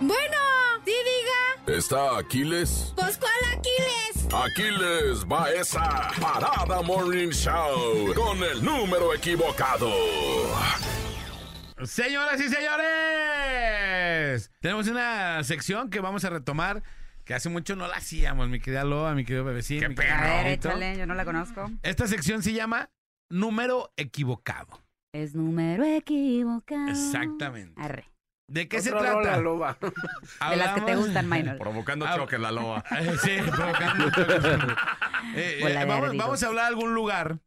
Bueno, 0.00 0.36
sí 0.84 0.92
diga. 0.92 1.78
¿Está 1.78 2.18
Aquiles? 2.18 2.92
Pues 2.96 3.16
¿cuál 3.18 3.32
Aquiles? 3.58 4.34
Aquiles 4.34 5.24
va 5.30 5.50
esa 5.52 6.08
Parada 6.20 6.82
Morning 6.82 7.28
Show 7.30 8.12
con 8.14 8.42
el 8.42 8.62
número 8.64 9.14
equivocado. 9.14 9.90
Señoras 11.82 12.40
y 12.40 12.48
señores, 12.48 14.50
tenemos 14.60 14.86
una 14.86 15.42
sección 15.42 15.90
que 15.90 15.98
vamos 16.00 16.24
a 16.24 16.30
retomar 16.30 16.82
que 17.24 17.34
hace 17.34 17.48
mucho 17.48 17.74
no 17.74 17.88
la 17.88 17.96
hacíamos, 17.96 18.48
mi 18.48 18.60
querida 18.60 18.84
Loa, 18.84 19.14
mi 19.14 19.24
querido 19.24 19.44
bebecín. 19.44 19.80
Qué 19.80 19.88
mi 19.88 19.94
querido 19.96 20.14
A 20.14 20.20
ver, 20.20 20.30
Raulito. 20.44 20.68
échale, 20.68 20.96
yo 20.96 21.06
no 21.06 21.14
la 21.14 21.24
conozco. 21.24 21.70
Esta 21.82 22.06
sección 22.06 22.42
se 22.44 22.52
llama 22.52 22.90
Número 23.28 23.92
Equivocado. 23.96 24.80
Es 25.12 25.34
número 25.34 25.84
equivocado. 25.84 26.88
Exactamente. 26.88 27.80
Arre. 27.80 28.08
¿De 28.48 28.68
qué 28.68 28.80
se 28.82 28.90
trata? 28.90 29.12
rola, 29.12 29.36
loba. 29.38 29.78
De 30.50 30.56
las 30.56 30.74
que 30.74 30.80
te 30.82 30.96
gustan, 30.96 31.28
Minor. 31.28 31.56
Provocando 31.58 32.04
Ah, 32.06 32.16
choques 32.16 32.38
la 32.38 32.52
loba. 32.52 32.84
Eh, 33.00 33.16
sí, 33.22 33.30
provocando 33.50 34.10
choques. 34.10 34.44
Eh, 35.34 35.60
eh, 35.62 35.84
vamos, 35.86 36.16
vamos 36.16 36.42
a 36.42 36.46
hablar 36.46 36.64
de 36.64 36.68
algún 36.68 36.94
lugar 36.94 37.38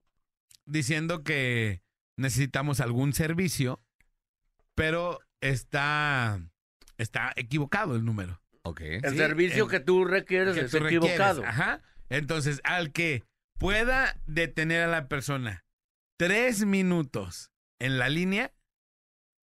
diciendo 0.65 1.23
que 1.23 1.81
necesitamos 2.17 2.79
algún 2.81 3.13
servicio, 3.13 3.79
pero 4.77 5.19
está, 5.41 6.39
está 6.99 7.33
equivocado 7.35 7.95
el 7.95 8.05
número. 8.05 8.39
Ok. 8.61 8.81
El 8.81 9.09
Sí, 9.11 9.17
servicio 9.17 9.63
el- 9.63 9.69
que 9.71 9.79
tú 9.79 10.05
requieres 10.05 10.53
que 10.53 10.61
es 10.65 10.71
tú 10.71 10.77
requieres. 10.79 11.09
equivocado. 11.09 11.43
Ajá. 11.43 11.81
Entonces, 12.09 12.61
al 12.63 12.91
que 12.91 13.23
pueda 13.57 14.15
detener 14.27 14.83
a 14.83 14.87
la 14.87 15.07
persona 15.07 15.65
tres 16.19 16.63
minutos 16.65 17.51
en 17.79 17.97
la 17.97 18.07
línea, 18.07 18.53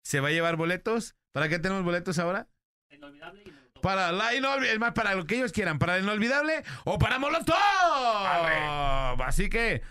se 0.04 0.20
va 0.20 0.28
a 0.28 0.32
llevar 0.32 0.56
boletos. 0.56 1.16
¿Para 1.32 1.48
qué 1.48 1.58
tenemos 1.58 1.84
boletos 1.84 2.18
ahora? 2.18 2.46
Para 3.80 4.12
la 4.12 4.34
inolvidable, 4.34 4.72
es 4.72 4.78
más, 4.78 4.92
para 4.92 5.14
lo 5.14 5.24
que 5.26 5.36
ellos 5.36 5.52
quieran, 5.52 5.78
para 5.78 5.96
el 5.96 6.04
inolvidable 6.04 6.62
o 6.84 6.98
para 6.98 7.18
Molotov. 7.18 7.56
Así 9.22 9.48
que, 9.48 9.82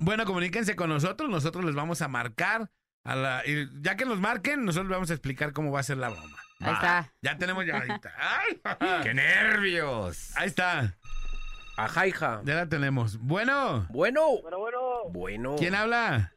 bueno, 0.00 0.24
comuníquense 0.24 0.74
con 0.76 0.88
nosotros, 0.90 1.28
nosotros 1.28 1.64
les 1.64 1.74
vamos 1.74 2.02
a 2.02 2.08
marcar. 2.08 2.70
A 3.06 3.14
la, 3.16 3.42
y 3.46 3.68
ya 3.82 3.96
que 3.96 4.04
nos 4.04 4.18
marquen, 4.18 4.64
nosotros 4.64 4.88
les 4.88 4.96
vamos 4.96 5.10
a 5.10 5.14
explicar 5.14 5.52
cómo 5.52 5.70
va 5.70 5.80
a 5.80 5.84
ser 5.84 5.96
la 5.98 6.08
broma. 6.08 6.36
Ahí 6.60 6.72
está. 6.72 7.12
Ya 7.22 7.36
tenemos 7.38 7.64
llamadita. 7.64 8.12
¡Ay! 8.18 8.60
¡Qué 9.02 9.14
nervios! 9.14 10.36
Ahí 10.36 10.48
está. 10.48 10.96
Ajá, 11.76 12.06
hija. 12.06 12.40
Ya 12.44 12.54
la 12.54 12.68
tenemos. 12.68 13.18
Bueno, 13.18 13.86
Bueno. 13.90 14.40
Bueno, 14.42 14.58
bueno, 14.58 14.78
Bueno. 15.10 15.56
¿quién 15.56 15.74
habla? 15.74 16.32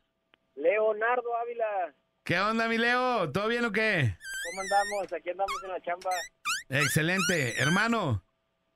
Leonardo 0.56 1.36
Ávila, 1.38 1.96
¿Qué 2.24 2.40
onda, 2.40 2.68
mi 2.68 2.78
Leo? 2.78 3.32
¿Todo 3.32 3.48
bien 3.48 3.64
o 3.66 3.72
qué? 3.72 4.16
¿cómo 4.52 4.62
andamos? 4.62 5.14
Aquí 5.14 5.30
andamos 5.30 5.64
en 5.64 5.72
la 5.72 5.82
chamba. 5.82 6.10
Excelente. 6.70 7.60
Hermano, 7.62 8.24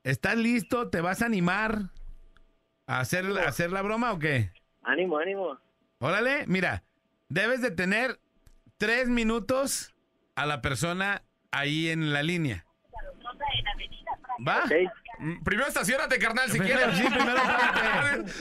¿estás 0.03 0.37
listo? 0.37 0.89
¿Te 0.89 1.01
vas 1.01 1.21
a 1.21 1.25
animar 1.25 1.89
a 2.87 2.99
hacer, 3.01 3.25
a 3.37 3.49
hacer 3.49 3.71
la 3.71 3.81
broma 3.81 4.13
o 4.13 4.19
qué? 4.19 4.51
Ánimo, 4.83 5.17
ánimo. 5.17 5.59
Órale, 5.99 6.45
mira, 6.47 6.83
debes 7.33 7.61
de 7.61 7.71
tener 7.71 8.19
tres 8.77 9.07
minutos 9.09 9.93
a 10.35 10.45
la 10.45 10.61
persona 10.61 11.23
ahí 11.51 11.89
en 11.89 12.13
la 12.13 12.21
línea. 12.23 12.65
¿Va? 14.47 14.63
Mm, 15.19 15.43
Primero 15.43 15.67
estacionate, 15.67 16.17
carnal, 16.19 16.49
si 16.51 16.57
Primero, 16.57 16.79
quieres. 16.91 16.97
sí, 16.97 17.03
primero. 17.07 17.37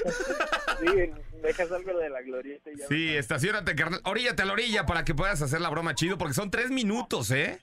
Sí, 0.81 1.13
dejas 1.43 1.71
algo 1.73 1.99
de 1.99 2.11
la 2.11 2.23
glorieta 2.23 2.71
y 2.71 2.77
ya. 2.79 2.87
Sí, 2.89 3.15
estacionate, 3.17 3.75
carnal. 3.77 4.01
Oríllate 4.05 4.43
a 4.43 4.47
la 4.47 4.53
orilla 4.53 4.85
para 4.87 5.05
que 5.05 5.15
puedas 5.15 5.41
hacer 5.43 5.61
la 5.61 5.69
broma 5.71 5.95
chido, 5.95 6.19
porque 6.19 6.35
son 6.35 6.51
tres 6.51 6.71
minutos, 6.71 7.31
¿eh? 7.31 7.61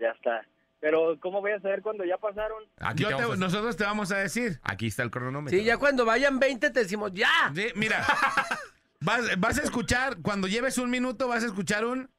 Ya 0.00 0.08
está. 0.10 0.46
Pero, 0.80 1.18
¿cómo 1.20 1.40
voy 1.40 1.52
a 1.52 1.60
saber 1.60 1.82
cuando 1.82 2.04
ya 2.04 2.16
pasaron? 2.18 2.62
Aquí, 2.78 3.02
Yo 3.02 3.08
te 3.10 3.14
te- 3.16 3.22
vamos 3.22 3.36
a- 3.36 3.40
nosotros 3.40 3.76
te 3.76 3.84
vamos 3.84 4.10
a 4.12 4.18
decir. 4.18 4.60
Aquí 4.62 4.86
está 4.88 5.02
el 5.02 5.10
cronómetro. 5.10 5.58
Sí, 5.58 5.64
ya 5.64 5.76
cuando 5.78 6.04
vayan 6.04 6.38
20 6.38 6.70
te 6.70 6.80
decimos 6.80 7.10
ya. 7.14 7.28
Sí, 7.54 7.68
mira, 7.74 8.04
vas, 9.04 9.38
vas 9.38 9.58
a 9.58 9.62
escuchar, 9.62 10.16
cuando 10.22 10.48
lleves 10.48 10.78
un 10.78 10.90
minuto, 10.90 11.28
vas 11.28 11.42
a 11.42 11.46
escuchar 11.46 11.84
un... 11.84 12.10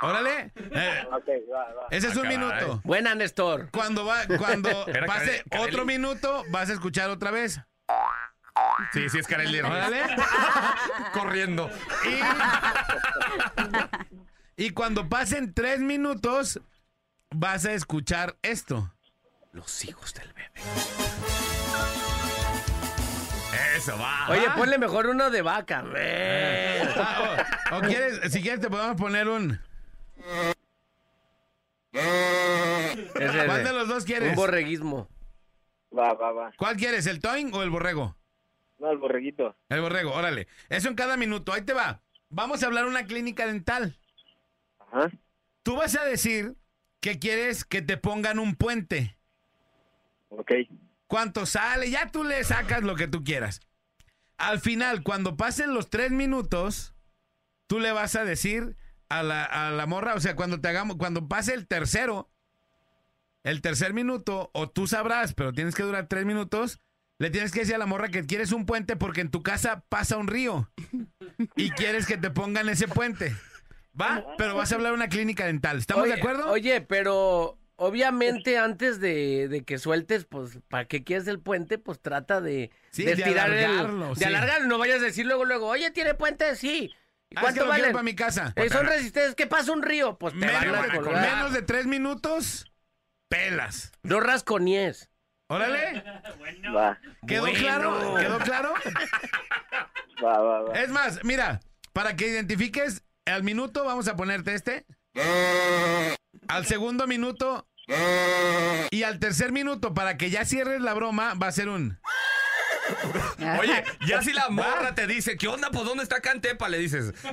Órale. 0.00 0.52
Eh, 0.56 1.04
Ok, 1.12 1.28
va, 1.52 1.58
va. 1.74 1.86
ese 1.90 2.08
es 2.08 2.16
Ah, 2.16 2.20
un 2.20 2.22
caray. 2.24 2.38
minuto. 2.38 2.80
Buena, 2.84 3.14
Néstor. 3.14 3.70
Cuando 3.72 4.04
va, 4.04 4.18
cuando 4.38 4.86
pase 5.06 5.42
otro 5.58 5.84
minuto, 5.84 6.44
vas 6.50 6.70
a 6.70 6.72
escuchar 6.74 7.10
otra 7.10 7.30
vez. 7.30 7.60
Sí, 8.92 9.08
sí, 9.08 9.18
es 9.18 9.26
Kareli. 9.26 9.60
Órale. 9.60 10.02
Corriendo. 11.12 11.70
Y, 14.56 14.64
y 14.66 14.70
cuando 14.70 15.08
pasen 15.08 15.52
tres 15.54 15.80
minutos, 15.80 16.60
vas 17.30 17.64
a 17.66 17.72
escuchar 17.72 18.36
esto. 18.42 18.92
Los 19.52 19.84
hijos 19.84 20.14
del 20.14 20.32
bebé. 20.32 20.50
Eso 23.78 23.96
va. 23.96 24.26
Oye, 24.30 24.48
¿va? 24.48 24.54
ponle 24.56 24.76
mejor 24.76 25.06
uno 25.06 25.30
de 25.30 25.40
vaca. 25.40 25.84
Ah, 26.96 27.36
o, 27.72 27.76
o 27.76 27.80
quieres, 27.80 28.32
si 28.32 28.42
quieres 28.42 28.60
te 28.60 28.68
podemos 28.68 28.96
poner 28.96 29.28
un... 29.28 29.60
Ese 31.92 33.46
¿Cuál 33.46 33.64
de 33.64 33.72
los 33.72 33.88
dos 33.88 34.04
quieres? 34.04 34.30
Un 34.30 34.34
borreguismo. 34.34 35.08
Va, 35.96 36.12
va, 36.14 36.32
va. 36.32 36.52
¿Cuál 36.56 36.76
quieres, 36.76 37.06
el 37.06 37.20
toin 37.20 37.54
o 37.54 37.62
el 37.62 37.70
borrego? 37.70 38.16
No, 38.78 38.90
el 38.90 38.98
borreguito. 38.98 39.56
El 39.68 39.80
borrego, 39.80 40.12
órale. 40.12 40.48
Eso 40.68 40.88
en 40.88 40.94
cada 40.94 41.16
minuto. 41.16 41.52
Ahí 41.52 41.62
te 41.62 41.72
va. 41.72 42.02
Vamos 42.30 42.62
a 42.62 42.66
hablar 42.66 42.86
una 42.86 43.04
clínica 43.04 43.46
dental. 43.46 43.96
Ajá. 44.78 45.10
Tú 45.62 45.76
vas 45.76 45.96
a 45.96 46.04
decir 46.04 46.56
que 47.00 47.18
quieres 47.18 47.64
que 47.64 47.80
te 47.80 47.96
pongan 47.96 48.38
un 48.38 48.54
puente. 48.54 49.16
Ok. 50.30 50.52
¿Cuánto 51.06 51.46
sale? 51.46 51.90
Ya 51.90 52.10
tú 52.10 52.22
le 52.22 52.44
sacas 52.44 52.82
lo 52.82 52.94
que 52.94 53.08
tú 53.08 53.24
quieras. 53.24 53.60
Al 54.38 54.60
final, 54.60 55.02
cuando 55.02 55.36
pasen 55.36 55.74
los 55.74 55.90
tres 55.90 56.10
minutos, 56.10 56.94
tú 57.66 57.80
le 57.80 57.92
vas 57.92 58.14
a 58.16 58.24
decir 58.24 58.76
a 59.08 59.22
la, 59.22 59.44
a 59.44 59.70
la 59.70 59.86
morra, 59.86 60.14
o 60.14 60.20
sea, 60.20 60.36
cuando 60.36 60.60
te 60.60 60.68
hagamos, 60.68 60.96
cuando 60.96 61.28
pase 61.28 61.54
el 61.54 61.66
tercero, 61.66 62.30
el 63.42 63.62
tercer 63.62 63.94
minuto, 63.94 64.50
o 64.54 64.70
tú 64.70 64.86
sabrás, 64.86 65.34
pero 65.34 65.52
tienes 65.52 65.74
que 65.74 65.82
durar 65.82 66.06
tres 66.06 66.24
minutos, 66.24 66.80
le 67.18 67.30
tienes 67.30 67.50
que 67.50 67.60
decir 67.60 67.74
a 67.74 67.78
la 67.78 67.86
morra 67.86 68.08
que 68.08 68.26
quieres 68.26 68.52
un 68.52 68.64
puente 68.64 68.96
porque 68.96 69.20
en 69.20 69.30
tu 69.30 69.42
casa 69.42 69.84
pasa 69.88 70.16
un 70.16 70.28
río 70.28 70.70
y 71.56 71.70
quieres 71.70 72.06
que 72.06 72.16
te 72.16 72.30
pongan 72.30 72.68
ese 72.68 72.86
puente. 72.86 73.34
¿Va? 74.00 74.24
Pero 74.36 74.54
vas 74.54 74.70
a 74.70 74.76
hablar 74.76 74.92
de 74.92 74.96
una 74.96 75.08
clínica 75.08 75.44
dental. 75.44 75.78
¿Estamos 75.78 76.04
Oye, 76.04 76.12
de 76.14 76.18
acuerdo? 76.20 76.48
Oye, 76.50 76.80
pero 76.80 77.57
obviamente 77.78 78.58
antes 78.58 79.00
de, 79.00 79.48
de 79.48 79.64
que 79.64 79.78
sueltes, 79.78 80.24
pues, 80.26 80.58
¿para 80.68 80.84
qué 80.86 81.02
quieres 81.04 81.26
el 81.28 81.40
puente? 81.40 81.78
Pues 81.78 82.00
trata 82.00 82.40
de, 82.40 82.70
Sí, 82.90 83.04
de 83.04 83.14
de 83.16 83.22
estirar 83.22 83.50
el- 83.50 83.64
alargarlo, 83.64 84.14
de 84.14 84.24
alargarlo. 84.26 84.66
No 84.68 84.78
vayas 84.78 85.00
a 85.00 85.04
decir 85.04 85.24
luego, 85.26 85.44
luego, 85.46 85.66
oye, 85.68 85.90
¿tiene 85.90 86.14
puente? 86.14 86.54
Sí. 86.56 86.92
¿Y 87.30 87.36
Ah, 87.36 87.40
es 87.40 87.40
cuánto 87.42 87.62
que 87.62 87.68
vale? 87.68 87.90
para 87.90 88.02
mi 88.02 88.14
casa. 88.14 88.54
son 88.72 88.86
resistentes. 88.86 89.34
¿Qué 89.34 89.46
pasa 89.46 89.72
un 89.72 89.82
río? 89.82 90.18
Pues 90.18 90.32
te 90.38 90.46
van 90.46 90.60
Menos, 90.70 90.88
a 90.88 90.92
colgar. 90.96 91.30
menos 91.30 91.52
de 91.52 91.62
tres 91.62 91.86
minutos, 91.86 92.70
pelas. 93.28 93.92
No 94.02 94.20
rasconies. 94.20 95.10
Órale. 95.50 96.02
Va. 96.74 96.98
¿Quedó 97.26 97.42
Bueno. 97.42 97.58
claro? 97.58 98.14
¿Quedó 98.18 98.38
claro? 98.38 98.74
Va, 100.24 100.38
va, 100.40 100.62
va. 100.62 100.80
Es 100.80 100.88
más, 100.88 101.22
mira, 101.22 101.60
para 101.92 102.16
que 102.16 102.26
identifiques 102.28 103.04
al 103.24 103.44
minuto, 103.44 103.84
vamos 103.84 104.08
a 104.08 104.16
ponerte 104.16 104.54
este. 104.54 104.84
Al 106.48 106.66
segundo 106.66 107.06
minuto. 107.06 107.67
Y 108.90 109.02
al 109.02 109.18
tercer 109.18 109.52
minuto, 109.52 109.94
para 109.94 110.16
que 110.16 110.30
ya 110.30 110.44
cierres 110.44 110.80
la 110.80 110.94
broma, 110.94 111.34
va 111.34 111.46
a 111.48 111.52
ser 111.52 111.68
un. 111.68 111.98
Oye, 113.60 113.84
ya 114.06 114.22
si 114.22 114.32
la 114.32 114.48
morra 114.48 114.94
te 114.94 115.06
dice, 115.06 115.36
¿qué 115.36 115.48
onda? 115.48 115.70
Pues 115.70 115.84
¿dónde 115.84 116.02
está 116.02 116.20
Cantepa? 116.20 116.68
Le 116.68 116.78
dices. 116.78 117.12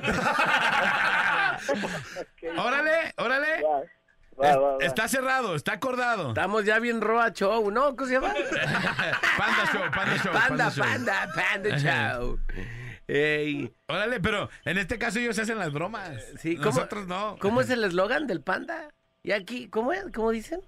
Órale, 2.58 3.12
órale. 3.16 3.62
Va, 3.62 4.48
Es- 4.50 4.56
va, 4.56 4.58
va. 4.58 4.76
Está 4.84 5.08
cerrado, 5.08 5.54
está 5.54 5.72
acordado. 5.72 6.28
Estamos 6.28 6.64
ya 6.64 6.78
bien 6.78 7.00
Roa 7.00 7.32
Show, 7.32 7.70
¿no? 7.70 7.96
¿Cómo 7.96 8.06
se 8.06 8.14
llama? 8.14 8.34
Panda 9.38 9.66
Show, 9.72 9.82
Panda 9.94 10.16
Show. 10.22 10.32
Panda, 10.32 10.70
Show. 10.70 10.84
panda, 10.84 11.28
panda 11.34 11.78
show. 11.78 12.38
Ey. 13.08 13.72
Órale, 13.88 14.20
pero 14.20 14.50
en 14.64 14.78
este 14.78 14.98
caso 14.98 15.18
ellos 15.20 15.38
hacen 15.38 15.58
las 15.58 15.72
bromas. 15.72 16.10
Sí, 16.40 16.56
¿cómo, 16.56 16.70
Nosotros 16.70 17.06
no. 17.06 17.36
¿Cómo 17.40 17.60
es 17.60 17.70
el 17.70 17.84
eslogan 17.84 18.26
del 18.26 18.42
panda? 18.42 18.88
Y 19.26 19.32
aquí, 19.32 19.68
¿cómo 19.68 19.92
es? 19.92 20.04
¿Cómo 20.14 20.30
dicen? 20.30 20.60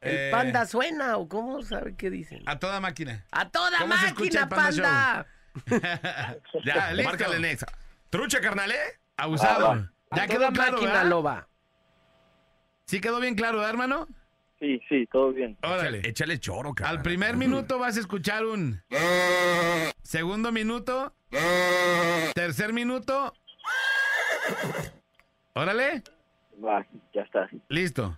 El 0.00 0.16
Eh, 0.16 0.28
panda 0.30 0.64
suena 0.64 1.16
o 1.16 1.28
cómo 1.28 1.60
sabe 1.62 1.96
qué 1.96 2.08
dicen. 2.08 2.40
A 2.46 2.56
toda 2.56 2.78
máquina. 2.78 3.26
A 3.32 3.48
toda 3.50 3.78
¿Cómo 3.80 3.96
se 3.96 4.06
escucha 4.06 4.46
máquina, 4.46 4.68
el 4.68 4.78
Panda 4.78 5.26
panda. 5.66 6.40
Ya, 6.64 6.92
listo. 6.92 7.10
Márcale 7.10 7.40
Nexa. 7.40 7.66
Trucha, 8.08 8.40
carnal, 8.40 8.70
¿eh? 8.70 9.00
Abusado. 9.16 9.72
Ah, 9.72 9.90
ya 10.14 10.22
A 10.22 10.26
quedó 10.28 10.38
toda 10.38 10.52
claro, 10.52 10.72
máquina, 10.74 10.92
¿verdad? 10.92 11.10
loba. 11.10 11.48
Sí 12.86 13.00
quedó 13.00 13.18
bien 13.18 13.34
claro, 13.34 13.56
¿verdad, 13.56 13.70
hermano? 13.70 14.06
Sí, 14.60 14.80
sí, 14.88 15.08
todo 15.10 15.32
bien. 15.32 15.58
Órale. 15.64 16.00
Échale 16.08 16.38
choro, 16.38 16.72
carnal. 16.72 16.98
Al 16.98 17.02
primer 17.02 17.36
minuto 17.36 17.80
vas 17.80 17.96
a 17.96 18.00
escuchar 18.00 18.44
un. 18.46 18.80
Segundo 20.04 20.52
minuto. 20.52 21.12
Tercer 22.36 22.72
minuto. 22.72 23.34
Órale. 25.54 26.04
Va, 26.64 26.84
ya 27.12 27.22
está. 27.22 27.48
Listo. 27.68 28.16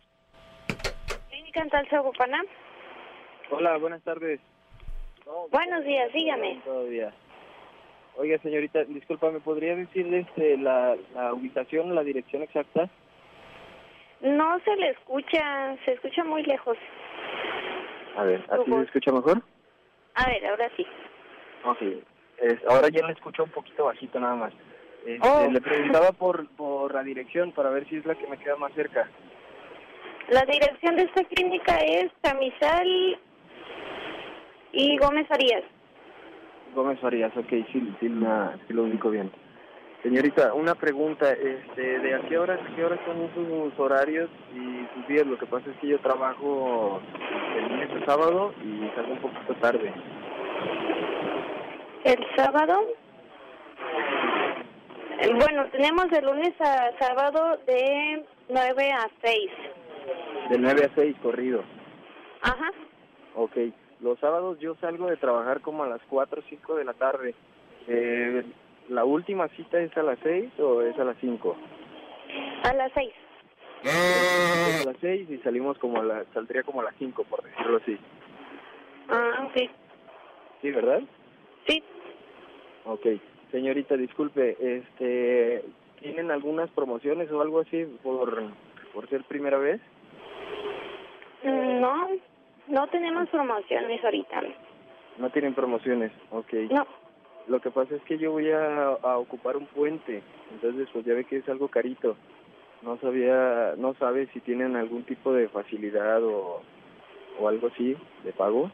Clínica 1.29 1.61
Dental 1.61 1.87
Zaguapana. 1.89 2.43
Hola, 3.51 3.77
buenas 3.79 4.03
tardes. 4.03 4.41
Buenos 5.51 5.85
días, 5.85 6.13
dígame. 6.13 6.61
Todavía. 6.65 7.13
Oiga, 8.17 8.39
señorita, 8.39 8.85
disculpa, 8.85 9.31
¿me 9.31 9.41
podría 9.41 9.75
decir 9.77 10.13
este, 10.13 10.59
la, 10.59 10.97
la 11.15 11.33
ubicación, 11.33 11.95
la 11.95 12.03
dirección 12.03 12.43
exacta? 12.43 12.89
No 14.21 14.59
se 14.61 14.77
le 14.77 14.91
escucha, 14.91 15.77
se 15.85 15.93
escucha 15.93 16.23
muy 16.25 16.43
lejos. 16.43 16.77
A 18.17 18.25
ver, 18.25 18.45
¿así 18.51 18.71
se 18.71 18.83
escucha 18.83 19.13
mejor? 19.13 19.43
A 20.15 20.27
ver, 20.27 20.47
ahora 20.47 20.71
sí. 20.77 20.87
Ok. 21.65 21.83
Es- 22.39 22.65
ahora 22.69 22.89
ya 22.89 23.07
le 23.07 23.13
escucho 23.15 23.45
un 23.45 23.51
poquito 23.51 23.85
bajito 23.87 24.21
nada 24.21 24.35
más. 24.35 24.53
Este, 25.07 25.19
Oh. 25.29 25.51
Le 25.51 25.61
preguntaba 25.61 26.13
por, 26.13 26.47
por 26.57 26.95
la 26.95 27.03
dirección 27.03 27.53
para 27.53 27.71
ver 27.71 27.89
si 27.89 27.97
es 27.97 28.07
la 28.07 28.15
que 28.15 28.27
me 28.27 28.39
queda 28.39 28.57
más 28.57 28.73
cerca. 28.75 29.09
La 30.29 30.43
dirección 30.43 30.97
de 30.97 31.03
esta 31.03 31.25
clínica 31.25 31.77
es 31.79 32.11
Chamizal 32.23 33.19
y 34.73 34.97
Gómez 34.99 35.27
Arias. 35.31 35.65
Gómez 36.75 36.99
Farías, 37.01 37.37
ok, 37.37 37.49
sí, 37.73 37.95
sí, 38.01 38.09
la- 38.09 38.57
sí 38.67 38.73
lo 38.73 38.85
ubico 38.85 39.11
bien. 39.11 39.31
Señorita, 40.03 40.55
una 40.55 40.75
pregunta, 40.75 41.31
este, 41.33 41.99
¿de 42.01 42.15
a 42.15 42.21
qué 42.29 42.39
horas, 42.39 42.59
qué 42.75 42.85
horas 42.85 42.99
son 43.05 43.31
sus 43.35 43.79
horarios 43.79 44.31
y 44.55 44.87
sus 44.95 45.07
días? 45.07 45.27
Lo 45.27 45.37
que 45.39 45.47
pasa 45.47 45.71
es 45.71 45.77
que 45.79 45.89
yo 45.89 45.99
trabajo 46.01 47.01
el 47.57 47.69
lunes 47.69 47.89
sábado 48.07 48.55
y 48.65 48.89
salgo 48.97 49.13
un 49.13 49.19
poquito 49.19 49.55
tarde. 49.61 49.93
El 52.05 52.27
sábado. 52.37 52.81
Eh, 55.23 55.35
Bueno, 55.35 55.67
tenemos 55.71 56.09
de 56.11 56.23
lunes 56.23 56.53
a 56.61 56.91
sábado 56.99 57.59
de 57.67 58.25
9 58.49 58.93
a 58.93 59.11
6. 59.23 59.51
De 60.51 60.59
9 60.59 60.85
a 60.85 60.95
6, 60.95 61.17
corrido. 61.23 61.63
Ajá. 62.43 62.71
Ok, 63.35 63.57
los 64.01 64.19
sábados 64.19 64.59
yo 64.59 64.75
salgo 64.81 65.09
de 65.09 65.17
trabajar 65.17 65.61
como 65.61 65.85
a 65.85 65.89
las 65.89 66.01
4 66.09 66.41
o 66.41 66.45
5 66.49 66.75
de 66.77 66.85
la 66.85 66.93
tarde. 66.95 67.35
Eh, 67.89 68.45
¿La 68.89 69.05
última 69.05 69.49
cita 69.49 69.81
es 69.81 69.97
a 69.97 70.03
las 70.03 70.19
6 70.23 70.59
o 70.59 70.83
es 70.83 70.99
a 70.99 71.05
las 71.05 71.17
5? 71.21 71.57
A 72.65 72.75
las 72.75 72.93
6. 72.95 73.13
Es 73.85 74.83
a 74.83 74.91
las 74.91 74.97
6 75.01 75.31
y 75.31 75.39
salimos 75.39 75.79
como 75.79 76.01
a 76.01 76.05
la, 76.05 76.25
saldría 76.35 76.63
como 76.63 76.81
a 76.81 76.85
las 76.85 76.95
5, 76.99 77.25
por 77.25 77.43
decirlo 77.43 77.79
así. 77.79 77.99
Ah, 79.09 79.47
ok. 79.47 79.71
¿Sí, 80.61 80.71
verdad? 80.71 81.01
Sí. 81.67 81.83
Ok. 82.85 83.07
Señorita, 83.53 83.97
disculpe, 83.99 84.57
este, 84.59 85.63
¿tienen 86.01 86.31
algunas 86.31 86.71
promociones 86.71 87.31
o 87.31 87.43
algo 87.43 87.61
así 87.61 87.85
por, 88.03 88.45
por 88.95 89.09
ser 89.11 89.23
primera 89.25 89.59
vez? 89.59 89.79
No, 91.45 92.09
no 92.69 92.87
tenemos 92.89 93.29
promociones 93.29 94.03
ahorita. 94.03 94.43
No 95.19 95.31
tienen 95.31 95.55
promociones, 95.55 96.13
ok. 96.31 96.53
No. 96.71 96.87
Lo 97.47 97.61
que 97.61 97.71
pasa 97.71 97.95
es 97.95 98.03
que 98.05 98.17
yo 98.17 98.33
voy 98.33 98.51
a, 98.51 98.87
a 99.03 99.19
ocupar 99.19 99.59
un 99.59 99.67
puente, 99.67 100.23
entonces 100.51 100.89
pues 100.91 101.05
ya 101.05 101.13
ve 101.13 101.25
que 101.25 101.37
es 101.37 101.49
algo 101.51 101.69
carito. 101.69 102.17
No 102.81 102.97
sabía, 102.99 103.75
no 103.77 103.95
sabe 103.95 104.29
si 104.33 104.41
tienen 104.41 104.77
algún 104.77 105.03
tipo 105.03 105.33
de 105.33 105.49
facilidad 105.49 106.25
o, 106.25 106.63
o 107.39 107.49
algo 107.49 107.67
así 107.67 107.97
de 108.25 108.33
pago. 108.33 108.71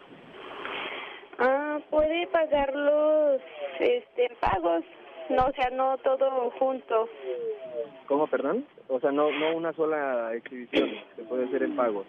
Ah, 1.38 1.78
puede 1.90 2.26
pagarlos 2.28 3.40
este, 3.78 4.26
en 4.26 4.36
pagos. 4.40 4.84
No, 5.30 5.44
o 5.46 5.52
sea, 5.52 5.70
no 5.70 5.96
todo 5.98 6.50
junto. 6.58 7.08
¿Cómo, 8.06 8.26
perdón? 8.26 8.64
O 8.88 8.98
sea, 8.98 9.12
no, 9.12 9.30
no 9.30 9.56
una 9.56 9.72
sola 9.74 10.32
exhibición, 10.34 10.90
se 11.16 11.22
puede 11.24 11.44
hacer 11.44 11.62
en 11.64 11.76
pagos. 11.76 12.06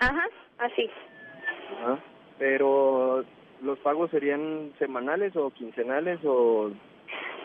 Ajá, 0.00 0.26
así. 0.58 0.90
Ajá. 1.78 1.98
Pero 2.38 3.24
los 3.62 3.78
pagos 3.80 4.10
serían 4.10 4.72
semanales 4.78 5.36
o 5.36 5.50
quincenales 5.50 6.18
o 6.24 6.70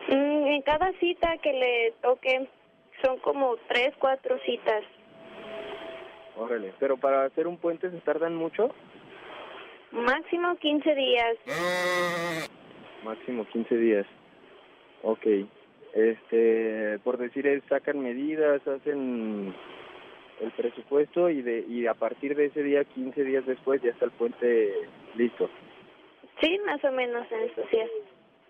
Mm, 0.09 0.47
en 0.47 0.61
cada 0.61 0.93
cita 0.93 1.37
que 1.43 1.51
le 1.51 1.93
toque 2.01 2.47
son 3.03 3.17
como 3.19 3.57
tres, 3.67 3.93
cuatro 3.99 4.39
citas. 4.45 4.81
órale. 6.37 6.73
Pero 6.79 6.95
para 6.97 7.25
hacer 7.25 7.45
un 7.45 7.57
puente 7.57 7.91
se 7.91 7.99
tardan 7.99 8.33
mucho, 8.35 8.69
Máximo 9.91 10.55
15 10.57 10.95
días. 10.95 11.37
máximo 13.03 13.45
15 13.45 13.77
días. 13.77 14.05
Ok. 15.03 15.25
Este, 15.93 16.99
por 17.03 17.17
decir, 17.17 17.47
es, 17.47 17.63
sacan 17.69 17.99
medidas, 17.99 18.65
hacen 18.67 19.53
el 20.41 20.51
presupuesto 20.51 21.29
y 21.29 21.41
de 21.41 21.65
y 21.67 21.87
a 21.87 21.93
partir 21.93 22.35
de 22.35 22.45
ese 22.45 22.61
día, 22.63 22.83
15 22.83 23.23
días 23.23 23.45
después, 23.45 23.81
ya 23.81 23.91
está 23.91 24.05
el 24.05 24.11
puente 24.11 24.73
listo. 25.15 25.49
Sí, 26.41 26.59
más 26.65 26.83
o 26.83 26.91
menos 26.91 27.25
en 27.31 27.43
estos 27.43 27.69
días. 27.71 27.89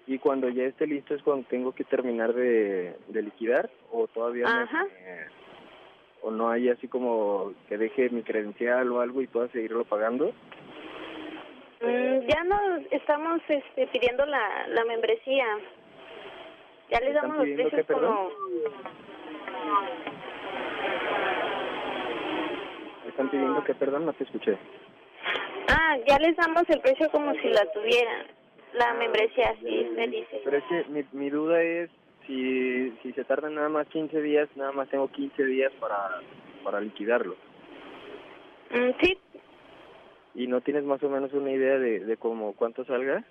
Y 0.07 0.17
cuando 0.19 0.49
ya 0.49 0.63
esté 0.63 0.87
listo 0.87 1.13
es 1.15 1.21
cuando 1.21 1.47
tengo 1.47 1.73
que 1.73 1.83
terminar 1.83 2.33
de, 2.33 2.95
de 3.07 3.21
liquidar 3.21 3.69
o 3.91 4.07
todavía 4.07 4.45
me- 4.45 4.61
Ajá. 4.61 4.83
me- 4.85 5.47
o 6.21 6.31
no 6.31 6.49
hay 6.49 6.69
así 6.69 6.87
como 6.87 7.53
que 7.69 7.77
deje 7.77 8.09
mi 8.09 8.23
credencial 8.23 8.91
o 8.91 9.01
algo 9.01 9.21
y 9.21 9.27
pueda 9.27 9.47
seguirlo 9.49 9.85
pagando. 9.85 10.33
Mm, 11.81 12.27
ya 12.27 12.43
nos 12.43 12.91
estamos 12.91 13.41
este, 13.47 13.87
pidiendo 13.87 14.25
la, 14.25 14.67
la 14.69 14.83
membresía. 14.85 15.45
Ya 16.89 16.99
les 16.99 17.09
¿Están 17.15 17.29
damos 17.29 17.47
los 17.47 17.55
precios 17.55 17.85
como... 17.87 18.31
¿Me 23.03 23.09
están 23.09 23.29
pidiendo 23.29 23.63
que 23.63 23.75
perdón? 23.75 24.05
No 24.05 24.13
te 24.13 24.23
escuché. 24.23 24.57
Ah, 25.69 25.97
ya 26.07 26.17
les 26.19 26.35
damos 26.37 26.63
el 26.69 26.79
precio 26.81 27.09
como 27.11 27.33
si 27.33 27.49
la 27.49 27.65
tuvieran. 27.71 28.27
La 28.73 28.93
membresía, 28.93 29.55
sí, 29.61 29.87
me 29.95 30.07
dice. 30.07 30.41
Pero 30.43 30.57
es 30.57 30.63
que 30.65 30.85
mi, 30.89 31.03
mi 31.11 31.29
duda 31.29 31.61
es 31.61 31.89
si, 32.25 32.91
si 33.01 33.13
se 33.13 33.23
tardan 33.23 33.55
nada 33.55 33.69
más 33.69 33.87
15 33.87 34.21
días, 34.21 34.49
nada 34.55 34.71
más 34.71 34.89
tengo 34.89 35.07
15 35.09 35.43
días 35.45 35.71
para, 35.79 36.21
para 36.63 36.81
liquidarlo. 36.81 37.35
Mm, 38.71 38.91
sí, 39.01 39.17
¿Y 40.37 40.45
no 40.45 40.61
tienes 40.61 40.83
más 40.83 41.01
o 41.01 41.09
menos 41.09 41.33
una 41.33 41.51
idea 41.51 41.79
de, 41.79 41.99
de 42.01 42.15
cómo 42.15 42.53
cuánto 42.53 42.85
salga? 42.85 43.23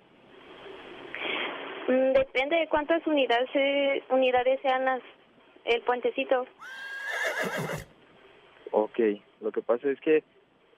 mm, 1.87 2.11
depende 2.11 2.57
de 2.57 2.67
cuántas 2.67 3.07
unidades 3.07 3.49
eh, 3.53 4.03
unidades 4.09 4.59
sean 4.61 4.83
las 4.83 5.01
el 5.63 5.81
puentecito. 5.83 6.45
Ok, 8.71 8.99
lo 9.39 9.53
que 9.53 9.61
pasa 9.61 9.89
es 9.89 10.01
que 10.01 10.25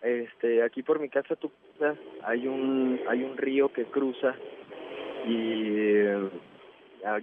este 0.03 0.61
aquí 0.61 0.83
por 0.83 0.99
mi 0.99 1.09
casa 1.09 1.35
tu 1.35 1.51
casa 1.79 1.99
hay 2.23 2.47
un 2.47 3.01
hay 3.07 3.23
un 3.23 3.35
río 3.35 3.73
que 3.73 3.85
cruza 3.85 4.35
y 5.25 5.63
eh, 5.65 6.29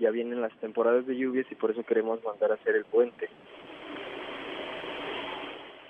ya, 0.00 0.10
vienen 0.10 0.40
las 0.40 0.52
temporadas 0.58 1.06
de 1.06 1.16
lluvias 1.16 1.46
y 1.48 1.54
por 1.54 1.70
eso 1.70 1.84
queremos 1.84 2.24
mandar 2.24 2.50
a 2.50 2.54
hacer 2.54 2.74
el 2.74 2.84
puente. 2.86 3.28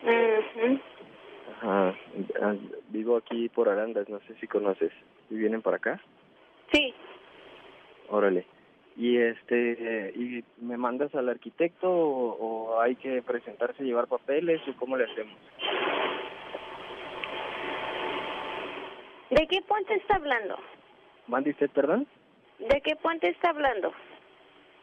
Ujú. 0.03 0.81
Ajá, 1.57 1.95
ah, 2.43 2.55
vivo 2.91 3.17
aquí 3.17 3.49
por 3.49 3.69
Arandas, 3.69 4.09
no 4.09 4.21
sé 4.21 4.35
si 4.41 4.47
conoces. 4.47 4.93
¿Y 5.31 5.37
vienen 5.37 5.63
para 5.63 5.79
acá? 5.79 6.01
Sí, 6.73 6.95
Órale. 8.09 8.47
Y 8.97 9.19
este 9.19 9.77
eh, 9.79 10.13
y 10.15 10.45
me 10.65 10.77
mandas 10.77 11.15
al 11.15 11.29
arquitecto 11.29 11.91
o, 11.91 12.37
o 12.39 12.81
hay 12.81 12.97
que 12.97 13.21
presentarse 13.23 13.83
y 13.83 13.87
llevar 13.87 14.07
papeles 14.07 14.61
o 14.69 14.77
cómo 14.77 14.97
le 14.97 15.05
hacemos? 15.05 15.37
¿de 19.29 19.47
qué 19.49 19.61
puente 19.63 19.95
está 19.95 20.17
hablando? 20.17 20.57
¿Mande 21.27 21.51
usted, 21.51 21.69
perdón? 21.71 22.07
¿De 22.59 22.81
qué 22.81 22.97
puente 22.97 23.29
está 23.29 23.51
hablando? 23.51 23.93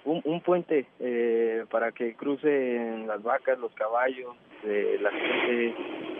Un, 0.05 0.21
un 0.25 0.41
puente 0.41 0.85
eh, 0.99 1.65
para 1.71 1.91
que 1.91 2.13
crucen 2.15 3.07
las 3.07 3.23
vacas, 3.23 3.57
los 3.57 3.73
caballos, 3.73 4.35
eh, 4.63 4.97
la 5.01 5.11
gente. 5.11 6.12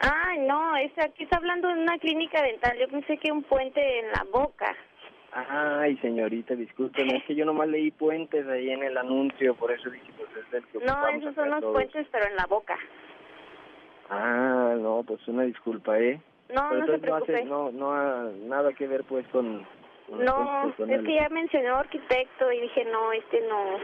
Ah, 0.00 0.34
no, 0.40 0.76
es 0.76 0.92
aquí 0.98 1.24
está 1.24 1.36
hablando 1.36 1.68
de 1.68 1.74
una 1.74 1.98
clínica 1.98 2.42
dental. 2.42 2.76
Yo 2.78 2.88
pensé 2.88 3.16
que 3.18 3.30
un 3.32 3.42
puente 3.44 4.00
en 4.00 4.06
la 4.08 4.24
boca. 4.32 4.74
Ay, 5.32 5.96
señorita, 5.98 6.54
discúlpeme, 6.54 7.16
es 7.16 7.24
que 7.24 7.34
yo 7.34 7.44
nomás 7.44 7.66
leí 7.68 7.90
puentes 7.90 8.46
ahí 8.46 8.70
en 8.70 8.84
el 8.84 8.96
anuncio, 8.96 9.54
por 9.56 9.72
eso 9.72 9.90
dije, 9.90 10.12
pues 10.16 10.28
es 10.36 10.52
el 10.54 10.64
que 10.68 10.78
No, 10.78 11.08
esos 11.08 11.34
son 11.34 11.50
los 11.50 11.60
todos. 11.60 11.72
puentes, 11.72 12.06
pero 12.12 12.26
en 12.26 12.36
la 12.36 12.46
boca. 12.46 12.78
Ah, 14.10 14.74
no, 14.78 15.02
pues 15.04 15.26
una 15.26 15.42
disculpa, 15.42 15.98
¿eh? 15.98 16.20
No, 16.50 16.68
Pero 16.68 16.80
no 16.80 16.86
se 16.86 16.92
entonces 16.92 17.08
no 17.08 17.16
hace, 17.16 17.24
preocupe. 17.24 17.48
no, 17.50 17.70
no 17.72 17.92
ha 17.92 18.30
nada 18.46 18.72
que 18.74 18.86
ver 18.86 19.02
pues 19.04 19.26
con... 19.28 19.66
No, 20.08 20.72
con 20.76 20.90
es 20.90 20.98
el- 21.00 21.06
que 21.06 21.14
ya 21.14 21.28
mencionó 21.30 21.76
arquitecto 21.78 22.52
y 22.52 22.60
dije, 22.60 22.84
no, 22.84 23.10
este 23.12 23.40
no. 23.48 23.78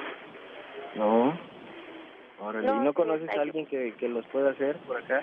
No. 0.94 1.38
Órale, 2.40 2.66
No, 2.66 2.76
¿y 2.76 2.78
no 2.84 2.90
sí, 2.90 2.96
conoces 2.96 3.28
a 3.36 3.40
alguien 3.40 3.66
que, 3.66 3.94
que 3.94 4.08
los 4.08 4.24
pueda 4.26 4.50
hacer 4.50 4.76
por 4.86 4.98
acá? 4.98 5.22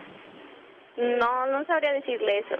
No, 0.98 1.46
no 1.48 1.64
sabría 1.66 1.94
decirle 1.94 2.40
eso. 2.40 2.56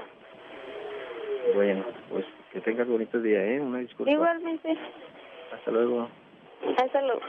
Bueno, 1.56 1.86
pues 2.10 2.26
que 2.52 2.62
tengas 2.62 2.88
bonito 2.88 3.20
día, 3.20 3.44
¿eh? 3.44 3.60
Una 3.60 3.80
disculpa. 3.80 4.12
Igualmente. 4.12 4.78
Hasta 5.54 5.72
luego. 5.72 6.08
Hasta 6.78 7.02
luego. 7.02 7.22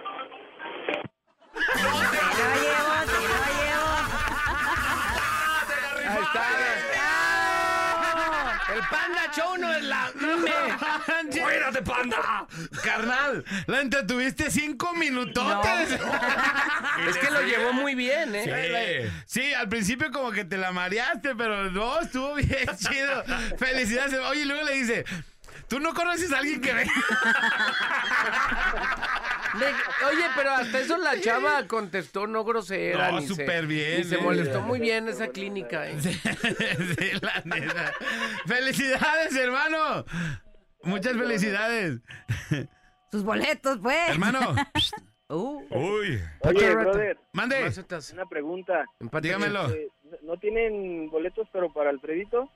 Ahí 6.06 6.22
está. 6.22 6.97
El 8.74 8.80
Panda 8.90 9.30
Show 9.34 9.56
no 9.56 9.72
es 9.72 9.82
la... 9.84 10.06
¡Fuera 10.18 11.38
¡Fuérate, 11.42 11.82
panda! 11.82 12.46
Carnal, 12.82 13.44
la 13.66 13.80
entretuviste 13.80 14.50
cinco 14.50 14.92
minutotes. 14.94 15.98
Es 17.08 17.16
que 17.16 17.30
lo 17.30 17.42
llevó 17.42 17.72
muy 17.72 17.94
bien, 17.94 18.34
¿eh? 18.34 19.10
Sí. 19.24 19.40
Sí, 19.40 19.54
al 19.54 19.68
principio 19.68 20.10
como 20.10 20.32
que 20.32 20.44
te 20.44 20.58
la 20.58 20.72
mareaste, 20.72 21.34
pero 21.36 21.70
no, 21.70 22.00
estuvo 22.00 22.34
bien 22.34 22.68
chido. 22.76 23.24
Felicidades. 23.56 24.14
Oye, 24.14 24.42
y 24.42 24.44
luego 24.44 24.64
le 24.64 24.74
dice, 24.74 25.04
¿tú 25.68 25.78
no 25.80 25.94
conoces 25.94 26.32
a 26.32 26.38
alguien 26.38 26.60
que 26.60 26.72
ve? 26.74 26.90
Oye, 29.66 30.24
pero 30.36 30.50
hasta 30.50 30.78
eso 30.80 30.96
la 30.98 31.20
chava 31.20 31.66
contestó 31.66 32.26
no 32.26 32.44
grosera. 32.44 33.10
No, 33.10 33.20
ni 33.20 33.26
se- 33.26 33.34
súper 33.34 33.66
bien, 33.66 33.98
ni 33.98 34.04
se 34.04 34.16
eh. 34.16 34.20
molestó 34.20 34.60
muy 34.62 34.80
bien 34.80 35.08
esa 35.08 35.28
clínica, 35.28 35.88
¿eh? 35.88 35.96
Sí, 36.00 36.10
la 37.22 37.42
neta. 37.44 37.92
¡Felicidades, 38.46 39.34
hermano! 39.36 40.04
Muchas 40.82 41.16
felicidades. 41.16 42.00
Sus 43.10 43.24
boletos, 43.24 43.78
pues. 43.82 44.08
Hermano. 44.08 44.40
Uh. 45.30 45.62
Uy. 45.68 46.22
Oye, 46.40 46.74
brother. 46.74 47.18
Mande. 47.34 47.56
Una 48.14 48.24
pregunta. 48.24 48.86
Dígamelo. 49.20 49.66
Este, 49.66 49.88
¿No 50.04 50.16
no 50.22 50.36
tienen 50.38 51.10
boletos 51.10 51.46
pero 51.52 51.70
para 51.70 51.90
Alfredito? 51.90 52.50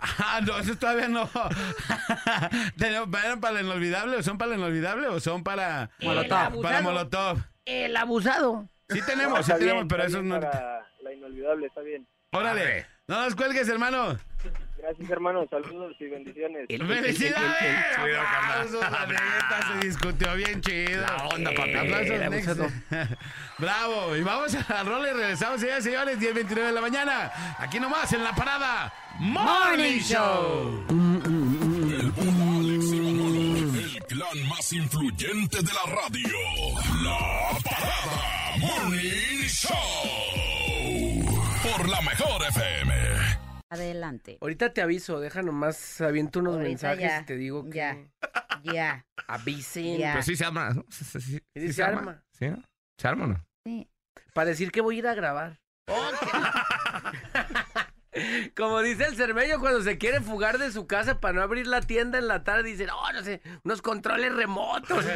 Ah, 0.00 0.40
no, 0.46 0.56
eso 0.58 0.76
todavía 0.76 1.08
no. 1.08 1.28
Tenemos- 2.76 3.08
¿Eran 3.24 3.40
para 3.40 3.58
el 3.60 3.66
inolvidable 3.66 4.16
o 4.16 4.22
son 4.22 4.38
para 4.38 4.52
el 4.54 4.58
inolvidable 4.60 5.08
o 5.08 5.20
son 5.20 5.42
para 5.42 5.90
Molotov. 6.00 6.62
Para. 6.62 6.80
Molotov. 6.82 7.38
El 7.64 7.96
abusado. 7.96 8.68
Sí 8.88 9.00
tenemos, 9.04 9.38
sí 9.44 9.52
Está 9.52 9.58
tenemos, 9.58 9.86
bien, 9.86 9.88
pero 9.88 10.06
bien 10.06 10.28
no. 10.28 10.40
Para 10.40 10.86
la 11.02 11.12
inolvidable, 11.12 11.66
está 11.66 11.80
bien. 11.82 12.06
Órale. 12.32 12.86
No 13.06 13.22
nos 13.24 13.34
cuelgues, 13.34 13.68
hermano. 13.68 14.18
Gracias, 14.78 15.10
hermano. 15.10 15.46
Saludos 15.50 15.96
y 15.98 16.06
bendiciones. 16.08 16.66
¡Felicidades! 16.68 17.98
Aplausos, 17.98 18.80
la 18.80 19.06
neta, 19.06 19.80
se 19.80 19.86
discutió 19.86 20.34
bien 20.36 20.60
chido. 20.60 21.00
La 21.00 21.26
onda, 21.26 21.50
papi. 21.52 21.74
Aplausos, 21.74 22.20
El. 22.20 22.72
Bravo. 23.58 24.16
Y 24.16 24.22
vamos 24.22 24.54
a 24.54 24.82
rola 24.84 25.10
y 25.10 25.12
regresamos, 25.14 25.60
señores 25.60 25.84
y 25.84 25.88
señores, 25.90 26.20
10.29 26.20 26.54
de 26.54 26.72
la 26.72 26.80
mañana. 26.80 27.32
Aquí 27.58 27.80
nomás, 27.80 28.12
en 28.12 28.22
la 28.22 28.32
parada 28.34 28.92
Morning 29.18 29.98
Show. 29.98 30.84
El 33.74 34.04
clan 34.06 34.48
más 34.48 34.72
influyente 34.72 35.58
de 35.58 35.72
la 35.72 35.82
radio. 35.92 36.38
La 37.02 37.58
Parada 37.68 38.56
Morning 38.58 39.48
Show. 39.48 39.74
Por 41.62 41.88
la 41.88 42.00
mejor 42.02 42.42
FM. 42.48 43.27
Adelante. 43.70 44.38
Ahorita 44.40 44.72
te 44.72 44.80
aviso, 44.80 45.20
deja 45.20 45.42
nomás, 45.42 46.00
aviento 46.00 46.40
unos 46.40 46.54
Ahorita 46.54 46.68
mensajes 46.68 47.10
ya, 47.10 47.20
y 47.20 47.24
te 47.26 47.36
digo 47.36 47.68
que 47.68 47.76
Ya. 47.76 47.98
Ya. 48.62 49.06
avisen. 49.26 49.98
Ya. 49.98 50.12
Pero 50.12 50.22
sí 50.22 50.36
se 50.36 50.44
arma, 50.46 50.70
¿no? 50.70 50.86
Sí, 50.90 51.04
sí, 51.04 51.20
sí, 51.20 51.32
Sí, 51.54 51.66
sí 51.66 51.72
se 51.74 51.82
arma. 51.82 52.22
¿Sí, 52.32 52.48
no? 52.48 52.62
¿Se 52.98 53.08
arma 53.08 53.24
o 53.24 53.28
no? 53.28 53.44
Sí. 53.66 53.86
Para 54.32 54.48
decir 54.50 54.72
que 54.72 54.80
voy 54.80 54.96
a 54.96 54.98
ir 55.00 55.06
a 55.06 55.14
grabar. 55.14 55.60
Como 58.56 58.80
dice 58.82 59.04
el 59.06 59.16
cermello 59.16 59.60
cuando 59.60 59.82
se 59.82 59.98
quiere 59.98 60.20
fugar 60.20 60.58
de 60.58 60.70
su 60.72 60.86
casa 60.86 61.20
para 61.20 61.34
no 61.34 61.42
abrir 61.42 61.66
la 61.66 61.80
tienda 61.80 62.18
en 62.18 62.28
la 62.28 62.44
tarde, 62.44 62.64
dice, 62.64 62.86
no, 62.86 63.12
no 63.12 63.22
sé, 63.22 63.40
unos 63.64 63.82
controles 63.82 64.32
remotos. 64.34 65.04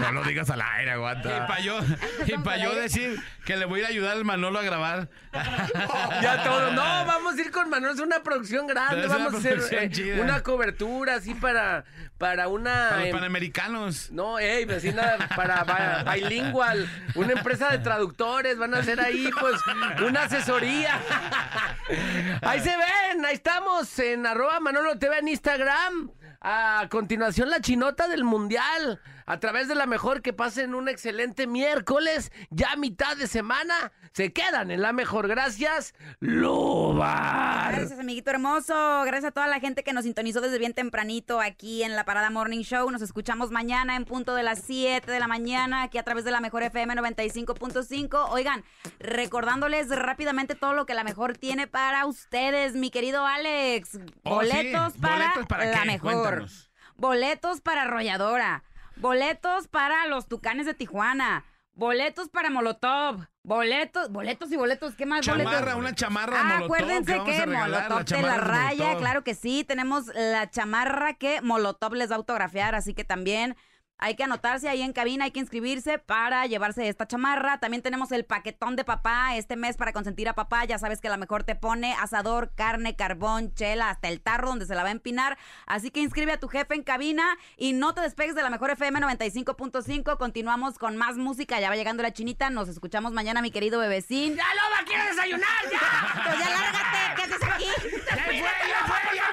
No 0.00 0.12
lo 0.12 0.22
digas 0.24 0.48
al 0.50 0.62
aire, 0.62 0.90
Y 0.90 0.94
aguanta. 0.94 1.46
para 1.46 1.60
yo, 1.60 1.78
y 2.26 2.32
pa' 2.38 2.56
yo 2.56 2.74
decir 2.74 3.22
que 3.44 3.56
le 3.56 3.64
voy 3.66 3.80
a 3.80 3.82
ir 3.82 3.86
a 3.86 3.88
ayudar 3.90 4.16
al 4.16 4.24
Manolo 4.24 4.58
a 4.58 4.62
grabar. 4.62 5.08
ya 6.22 6.42
todo. 6.42 6.72
No, 6.72 6.82
vamos 6.82 7.36
a 7.36 7.40
ir 7.40 7.50
con 7.50 7.68
Manuel, 7.68 7.94
es 7.94 8.00
una 8.00 8.22
producción 8.22 8.66
grande, 8.66 9.00
Es 9.00 9.06
una 9.06 9.14
vamos 9.16 9.34
a 9.34 9.38
hacer 9.38 9.60
eh, 9.72 10.20
una 10.20 10.42
cobertura 10.42 11.16
así 11.16 11.34
para, 11.34 11.84
para 12.18 12.48
una... 12.48 12.88
Para 12.88 12.96
los 12.98 13.06
em, 13.08 13.12
panamericanos. 13.12 14.10
No, 14.10 14.38
ey, 14.38 14.64
vecina, 14.64 15.16
para 15.36 15.64
ba- 15.64 16.04
bilingual, 16.14 16.88
una 17.14 17.32
empresa 17.32 17.70
de 17.70 17.78
traductores, 17.78 18.56
van 18.58 18.74
a 18.74 18.78
hacer 18.78 19.00
ahí, 19.00 19.30
pues, 19.38 19.60
una 20.06 20.24
asesoría. 20.24 20.98
Ahí 22.42 22.60
se 22.60 22.70
ven, 22.76 23.24
ahí 23.24 23.34
estamos 23.34 23.98
en 23.98 24.26
arroba 24.26 24.60
Manolo 24.60 24.98
TV 24.98 25.18
en 25.18 25.28
Instagram. 25.28 26.10
A 26.40 26.86
continuación, 26.90 27.50
la 27.50 27.60
chinota 27.60 28.08
del 28.08 28.24
mundial. 28.24 29.00
A 29.30 29.38
través 29.38 29.68
de 29.68 29.76
la 29.76 29.86
mejor 29.86 30.22
que 30.22 30.32
pasen 30.32 30.74
un 30.74 30.88
excelente 30.88 31.46
miércoles, 31.46 32.32
ya 32.50 32.74
mitad 32.74 33.16
de 33.16 33.28
semana. 33.28 33.92
Se 34.12 34.32
quedan 34.32 34.72
en 34.72 34.82
la 34.82 34.92
mejor. 34.92 35.28
Gracias, 35.28 35.94
Lobar. 36.18 37.76
Gracias, 37.76 38.00
amiguito 38.00 38.32
hermoso. 38.32 38.74
Gracias 39.04 39.26
a 39.26 39.30
toda 39.30 39.46
la 39.46 39.60
gente 39.60 39.84
que 39.84 39.92
nos 39.92 40.02
sintonizó 40.02 40.40
desde 40.40 40.58
bien 40.58 40.74
tempranito 40.74 41.40
aquí 41.40 41.84
en 41.84 41.94
la 41.94 42.04
Parada 42.04 42.28
Morning 42.30 42.62
Show. 42.62 42.90
Nos 42.90 43.02
escuchamos 43.02 43.52
mañana 43.52 43.94
en 43.94 44.04
punto 44.04 44.34
de 44.34 44.42
las 44.42 44.62
7 44.62 45.08
de 45.08 45.20
la 45.20 45.28
mañana 45.28 45.84
aquí 45.84 45.98
a 45.98 46.02
través 46.02 46.24
de 46.24 46.32
la 46.32 46.40
mejor 46.40 46.64
FM 46.64 46.92
95.5. 46.96 48.30
Oigan, 48.30 48.64
recordándoles 48.98 49.90
rápidamente 49.90 50.56
todo 50.56 50.72
lo 50.72 50.86
que 50.86 50.94
la 50.94 51.04
mejor 51.04 51.38
tiene 51.38 51.68
para 51.68 52.04
ustedes, 52.04 52.74
mi 52.74 52.90
querido 52.90 53.24
Alex. 53.24 53.94
Oh, 54.24 54.42
sí. 54.42 54.48
Boletos 54.48 54.94
para, 54.94 55.14
¿Boletos 55.28 55.46
para 55.46 55.66
la 55.66 55.82
qué? 55.82 55.86
mejor. 55.86 56.14
Cuéntanos. 56.14 56.70
Boletos 56.96 57.60
para 57.60 57.82
Arrolladora. 57.82 58.64
Boletos 59.00 59.66
para 59.68 60.06
los 60.06 60.26
Tucanes 60.28 60.66
de 60.66 60.74
Tijuana. 60.74 61.44
Boletos 61.72 62.28
para 62.28 62.50
Molotov. 62.50 63.26
Boletos, 63.42 64.10
boletos 64.10 64.52
y 64.52 64.56
boletos. 64.56 64.94
¿Qué 64.94 65.06
más 65.06 65.22
Chamarra, 65.22 65.50
boletos? 65.60 65.74
una 65.76 65.94
chamarra 65.94 66.34
de 66.34 66.38
Ah, 66.40 66.44
Molotov 66.44 66.64
acuérdense 66.66 67.12
que 67.12 67.18
vamos 67.18 67.30
que 67.30 67.36
a 67.42 67.46
regalar, 67.46 67.70
la 67.70 67.88
Molotov 67.88 68.16
de 68.18 68.22
la 68.22 68.36
raya, 68.36 68.96
claro 68.98 69.24
que 69.24 69.34
sí. 69.34 69.64
Tenemos 69.64 70.06
la 70.14 70.50
chamarra 70.50 71.14
que 71.14 71.40
Molotov 71.40 71.94
les 71.94 72.10
va 72.10 72.14
a 72.14 72.18
autografiar, 72.18 72.74
así 72.74 72.92
que 72.92 73.04
también 73.04 73.56
hay 74.00 74.16
que 74.16 74.24
anotarse 74.24 74.68
ahí 74.68 74.80
en 74.80 74.92
cabina, 74.92 75.26
hay 75.26 75.30
que 75.30 75.40
inscribirse 75.40 75.98
para 75.98 76.46
llevarse 76.46 76.88
esta 76.88 77.06
chamarra. 77.06 77.58
También 77.58 77.82
tenemos 77.82 78.10
el 78.12 78.24
paquetón 78.24 78.74
de 78.74 78.84
papá 78.84 79.36
este 79.36 79.56
mes 79.56 79.76
para 79.76 79.92
consentir 79.92 80.28
a 80.28 80.34
papá. 80.34 80.64
Ya 80.64 80.78
sabes 80.78 81.00
que 81.00 81.10
la 81.10 81.18
mejor 81.18 81.44
te 81.44 81.54
pone 81.54 81.92
asador, 81.94 82.52
carne, 82.54 82.96
carbón, 82.96 83.54
chela, 83.54 83.90
hasta 83.90 84.08
el 84.08 84.22
tarro 84.22 84.48
donde 84.48 84.64
se 84.64 84.74
la 84.74 84.82
va 84.82 84.88
a 84.88 84.92
empinar. 84.92 85.36
Así 85.66 85.90
que 85.90 86.00
inscribe 86.00 86.32
a 86.32 86.40
tu 86.40 86.48
jefe 86.48 86.74
en 86.74 86.82
cabina 86.82 87.36
y 87.58 87.74
no 87.74 87.94
te 87.94 88.00
despegues 88.00 88.34
de 88.34 88.42
la 88.42 88.48
mejor 88.48 88.70
FM 88.70 89.00
95.5. 89.00 90.16
Continuamos 90.16 90.78
con 90.78 90.96
más 90.96 91.16
música. 91.18 91.60
Ya 91.60 91.68
va 91.68 91.76
llegando 91.76 92.02
la 92.02 92.12
chinita. 92.12 92.48
Nos 92.48 92.68
escuchamos 92.68 93.12
mañana, 93.12 93.42
mi 93.42 93.50
querido 93.50 93.78
bebecín. 93.80 94.34
¡Ya, 94.34 94.44
Loba, 94.54 94.84
quiero 94.86 95.04
desayunar! 95.04 95.48
¡Ya! 95.70 95.80
Pues 96.30 96.38
ya 96.38 96.50
lárgate, 96.50 97.14
¿qué 97.16 97.22
haces 97.22 97.42
aquí? 97.42 97.64
¡Ya 97.64 98.24
fue, 98.24 98.36
ya 98.38 98.84
fue, 98.86 99.16
ya 99.16 99.29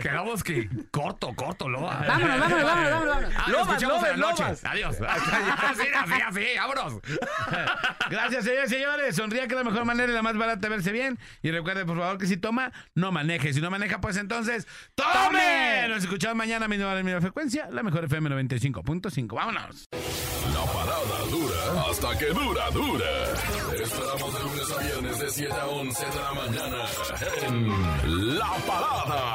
Quedamos 0.00 0.42
que 0.44 0.68
corto, 0.90 1.34
corto, 1.34 1.68
Loba. 1.68 2.04
Vámonos, 2.06 2.38
vámonos, 2.40 2.64
vámonos, 2.64 2.90
vámonos, 2.90 3.08
vámonos. 3.08 3.32
Ah, 3.36 3.50
Lobas, 3.50 3.68
escuchamos 3.68 4.02
en 4.04 4.10
la 4.10 4.16
lobas, 4.16 4.30
noche. 4.30 4.42
lobas. 4.42 4.64
Adiós. 4.64 4.96
Ya, 5.70 5.74
sí, 5.74 5.82
así, 5.94 6.22
así, 6.22 6.44
vámonos. 6.58 7.00
Gracias, 8.10 8.44
señores, 8.44 8.70
señores. 8.70 9.16
Sonría 9.16 9.46
que 9.46 9.54
es 9.54 9.58
la 9.58 9.64
mejor 9.64 9.84
manera 9.84 10.10
y 10.10 10.14
la 10.14 10.22
más 10.22 10.36
barata 10.36 10.60
de 10.60 10.68
verse 10.68 10.92
bien. 10.92 11.18
Y 11.42 11.50
recuerde, 11.50 11.84
por 11.84 11.98
favor, 11.98 12.18
que 12.18 12.26
si 12.26 12.36
toma, 12.36 12.72
no 12.94 13.12
maneje. 13.12 13.52
Si 13.52 13.60
no 13.60 13.70
maneja, 13.70 14.00
pues 14.00 14.16
entonces, 14.16 14.66
¡tome! 14.94 15.86
Nos 15.88 16.04
escuchamos 16.04 16.36
mañana 16.36 16.64
a 16.66 16.68
mi 16.68 16.76
nueva, 16.76 16.94
misma 17.02 17.20
frecuencia, 17.20 17.68
la 17.70 17.82
mejor 17.82 18.04
FM 18.04 18.30
95.5. 18.30 19.34
¡Vámonos! 19.34 19.86
La 19.92 20.64
parada 20.72 21.24
dura 21.30 21.90
hasta 21.90 22.18
que 22.18 22.26
dura, 22.26 22.70
dura. 22.70 23.04
Esperamos 23.80 24.34
de 24.34 24.40
lunes 24.40 24.70
a 24.72 24.82
viernes 24.82 25.18
de 25.20 25.30
7 25.30 25.52
a 25.52 25.66
11 25.66 26.06
de 26.06 26.14
la 26.16 26.32
mañana 26.32 26.84
en 27.46 28.38
La 28.38 28.50
Parada 28.66 29.34